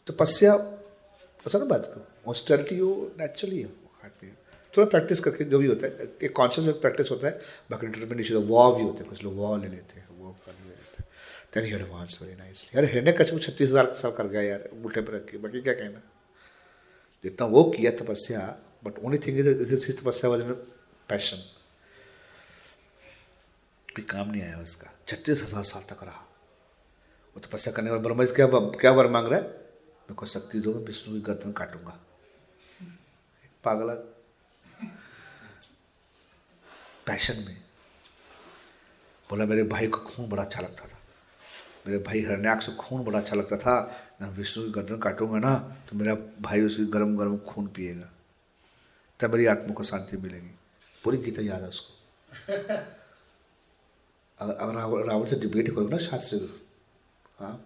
तो 0.07 0.13
ऐसा 0.21 1.59
ना 1.59 1.65
बात 1.65 1.85
करो 1.85 2.31
ऑस्टेरिटी 2.31 2.77
हो 2.77 2.89
नेचुरली 3.19 3.59
है 3.61 3.67
हार्ट 4.01 4.23
में 4.23 4.33
थोड़ा 4.73 4.87
प्रैक्टिस 4.89 5.19
करके 5.19 5.43
जो 5.43 5.59
भी 5.59 5.67
होता 5.67 5.87
है, 5.87 6.07
एक 6.23 6.35
कॉन्शियस 6.35 6.67
में 6.67 6.79
प्रैक्टिस 6.81 7.11
होता 7.11 7.27
है, 7.27 7.39
बाकी 7.71 7.87
डिटर्मिनेशन 7.87 8.35
वॉ 8.49 8.71
भी 8.71 8.83
होते 8.83 9.03
हैं, 9.03 9.09
कुछ 9.09 9.23
लोग 9.23 9.37
वॉ 9.37 9.55
हैं 9.55 9.61
ले 9.61 9.69
लेते 9.69 9.99
हैं। 9.99 10.04
Then 11.55 11.63
he 11.65 11.71
advance 11.73 12.17
very 12.21 12.35
nice 12.35 12.69
यार 12.75 12.85
हिरण्य 12.85 13.11
कश्यप 13.15 13.39
छत्तीस 13.41 13.69
हज़ार 13.69 13.93
साल 13.95 14.11
कर 14.11 14.27
गया 14.27 14.41
यार, 14.41 14.61
उल्टे 14.75 15.01
पर 15.01 15.13
रख 15.13 15.25
के 15.25 15.37
बाकी 15.39 15.61
क्या 15.61 15.73
कहना? 15.73 16.01
जितना 17.23 17.47
वो 17.47 17.63
किया 17.71 17.91
तपस्या 17.95 18.39
but 18.83 18.99
only 18.99 19.17
thing 19.17 19.37
is 19.39 19.91
tapasya 20.01 20.29
was 20.29 20.41
passion 21.09 21.37
कोई 23.89 24.03
काम 24.03 24.29
नहीं 24.29 24.41
आया 24.41 24.59
उसका। 24.59 24.91
छत्तीस 25.07 25.43
हज़ार 25.43 25.63
साल 25.63 25.83
तक 25.89 26.03
रहा। 26.03 26.21
वो 27.35 27.39
तपस्या 27.39 27.73
करने 27.73 27.89
वाला 27.89 28.01
ब्रह्मा 28.03 28.25
क्या 28.35 28.47
क्या 28.75 28.91
वर 28.91 29.07
मांग 29.07 29.27
रहा 29.27 29.39
है? 29.39 29.45
मेरे 29.45 30.13
को 30.13 30.25
शक्ति 30.25 30.59
दो, 30.59 30.73
मैं 30.73 30.83
विष्णु 30.85 31.13
की 31.13 31.21
गर्दन 31.21 31.51
काटूँगा। 31.51 31.99
पागल 33.63 33.95
पैशन 37.07 37.37
में। 37.47 37.57
बोला, 39.25 39.45
मेरे 39.45 39.63
भाई 39.65 39.87
को 39.87 39.99
खून 40.01 40.29
बड़ा 40.29 40.43
अच्छा 40.43 40.61
लगता 40.61 40.87
था। 40.87 40.94
मेरे 41.87 41.97
भाई 41.97 42.21
हरण्याक्ष 42.21 42.69
खून 42.69 43.03
बड़ा 43.03 43.19
अच्छा 43.19 43.35
लगता 43.35 43.57
था। 43.57 43.91
मैं 44.21 44.29
विष्णु 44.29 44.65
की 44.65 44.71
गर्दन 44.71 44.97
काटूँगा 44.97 45.39
ना 45.39 45.57
तो 45.57 45.97
मेरा 45.97 46.17
भाई 46.41 46.61
उसकी 46.61 46.85
गर्म 46.85 47.17
गर्म 47.17 47.37
खून 47.37 47.67
पिएगा। 47.67 48.11
तब 49.19 49.31
मेरी 49.31 49.45
आत्मा 49.45 49.73
को 49.73 49.83
शांति 49.83 50.17
मिलेगी। 50.17 50.55
पूरी 51.03 51.17
गीता 51.17 51.41
याद 51.41 51.61
है 51.61 51.67
उसको। 51.67 51.93
अगर 54.39 54.53
अगर 54.53 55.05
रावण 55.05 55.25
से 55.25 55.35
डिबेट 55.35 55.69
करोगे 55.69 55.91
ना, 55.91 55.97
शास्त्री 55.97 56.49
हाँ 57.39 57.65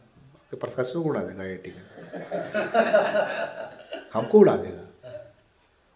प्रोफेसर 0.56 0.94
को 0.94 1.00
उड़ा 1.00 1.24
देगा 1.24 1.44
आई 1.44 1.56
टी 1.56 1.70
हमको 4.14 4.40
उड़ा 4.40 4.58
देगा। 4.58 4.88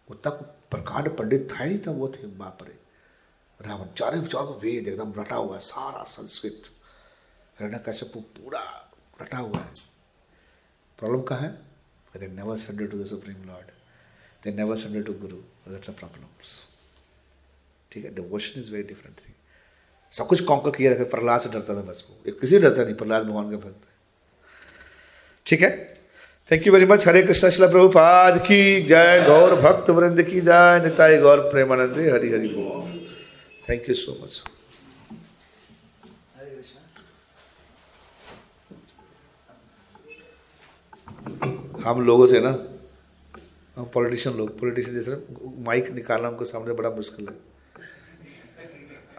वो 0.10 0.16
तक 0.16 0.58
प्रकांड 0.72 1.18
पंडित 1.18 1.48
था 1.52 1.64
ही 1.64 1.78
तब, 1.78 1.98
वो 1.98 2.08
थे, 2.08 2.28
बाप 2.28 2.58
रे। 2.64 2.80
रावण, 3.68 3.86
चारों 3.98 4.24
चार 4.24 4.44
वेद 4.44 4.88
एकदम 4.88 5.22
रटा 5.22 5.36
हुआ 5.36 5.58
सारा 5.58 6.04
संस्कृत। 6.04 6.73
हिरण्य 7.60 7.80
कश्यप 7.88 8.12
पूरा 8.38 8.64
रटा 9.22 9.38
हुआ 9.38 9.60
है। 9.60 9.70
प्रॉब्लम 11.00 11.22
कहाँ 11.22 11.42
है? 11.42 11.52
They 12.18 12.28
never 12.28 12.58
surrender 12.58 12.88
to 12.92 13.04
the 13.04 13.06
supreme 13.06 13.48
lord 13.48 13.68
they 14.44 14.54
never 14.54 14.76
surrender 14.76 15.04
to 15.04 15.14
guru 15.14 15.38
that's 15.72 15.90
a 15.90 15.94
problem 15.94 16.28
ठीक 17.92 18.06
है? 18.06 18.14
Devotion 18.16 18.60
is 18.60 18.72
very 18.72 18.84
different 18.84 19.18
thing 19.18 19.34
सब 20.12 20.28
कुछ 20.28 20.42
कॉन्कर 20.42 20.70
किया 20.70 20.94
था 21.00 21.04
प्रहलाद 21.04 21.42
से 21.42 21.50
डरता 21.50 21.76
था 21.76 21.82
बस 21.82 22.06
वो। 22.10 22.32
किसी 22.32 22.60
डरता 22.60 22.84
नहीं, 22.84 22.96
प्रहलाद 22.96 23.24
भगवान 23.24 23.52
का 23.52 23.58
भक्त 23.58 23.86
है। 23.88 23.94
ठीक 25.46 25.62
है? 25.62 25.72
Thank 26.52 26.68
you 26.68 26.74
very 26.74 26.86
much 26.86 27.08
Hare 27.08 27.24
Krishna 27.24 27.50
Srila 27.50 27.68
Prabhupada 27.68 28.38
की 28.40 28.82
जय। 28.84 29.24
गौर 29.28 29.56
भक्त 29.56 29.90
वृंद 29.90 30.24
की 30.24 30.42
जय। 30.42 30.82
निताई 30.86 31.18
गौर 31.18 31.40
प्रेमानंदे। 31.52 32.10
हरि 32.12 32.30
हरि 32.30 32.48
बोल। 32.48 33.08
थैंक 33.70 33.90
यू 33.90 33.96
सो 33.96 34.20
मच 34.24 34.44
हम 41.84 42.02
लोगों 42.06 42.26
से 42.28 42.40
ना, 42.40 42.50
हम 43.78 43.86
पॉलिटिशियन 43.94 44.36
लोग 44.38 44.60
पॉलिटिशियन 44.60 44.96
जैसे 44.96 45.16
माइक 45.66 45.90
निकालना 45.92 46.30
उनको 46.30 46.46
सामने 46.46 46.74
बड़ा 46.74 46.90
मुश्किल 46.92 47.28
है। 47.28 47.36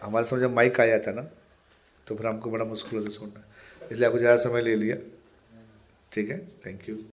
हमारे 0.03 0.25
समझ 0.27 0.51
माइक 0.53 0.81
आ 0.81 0.87
जाता 0.87 1.11
है 1.11 1.17
ना 1.17 1.23
तो 2.07 2.15
फिर 2.17 2.27
हमको 2.27 2.51
बड़ा 2.51 2.65
मुश्किल 2.65 2.99
होता 2.99 3.11
है 3.11 3.17
सुनना। 3.17 3.45
इसलिए 3.93 4.07
आपको 4.07 4.19
ज़्यादा 4.19 4.37
समय 4.43 4.61
ले 4.63 4.75
लिया। 4.77 4.97
ठीक 6.13 6.31
है? 6.31 6.39
Thank 6.67 6.89
you 6.89 6.97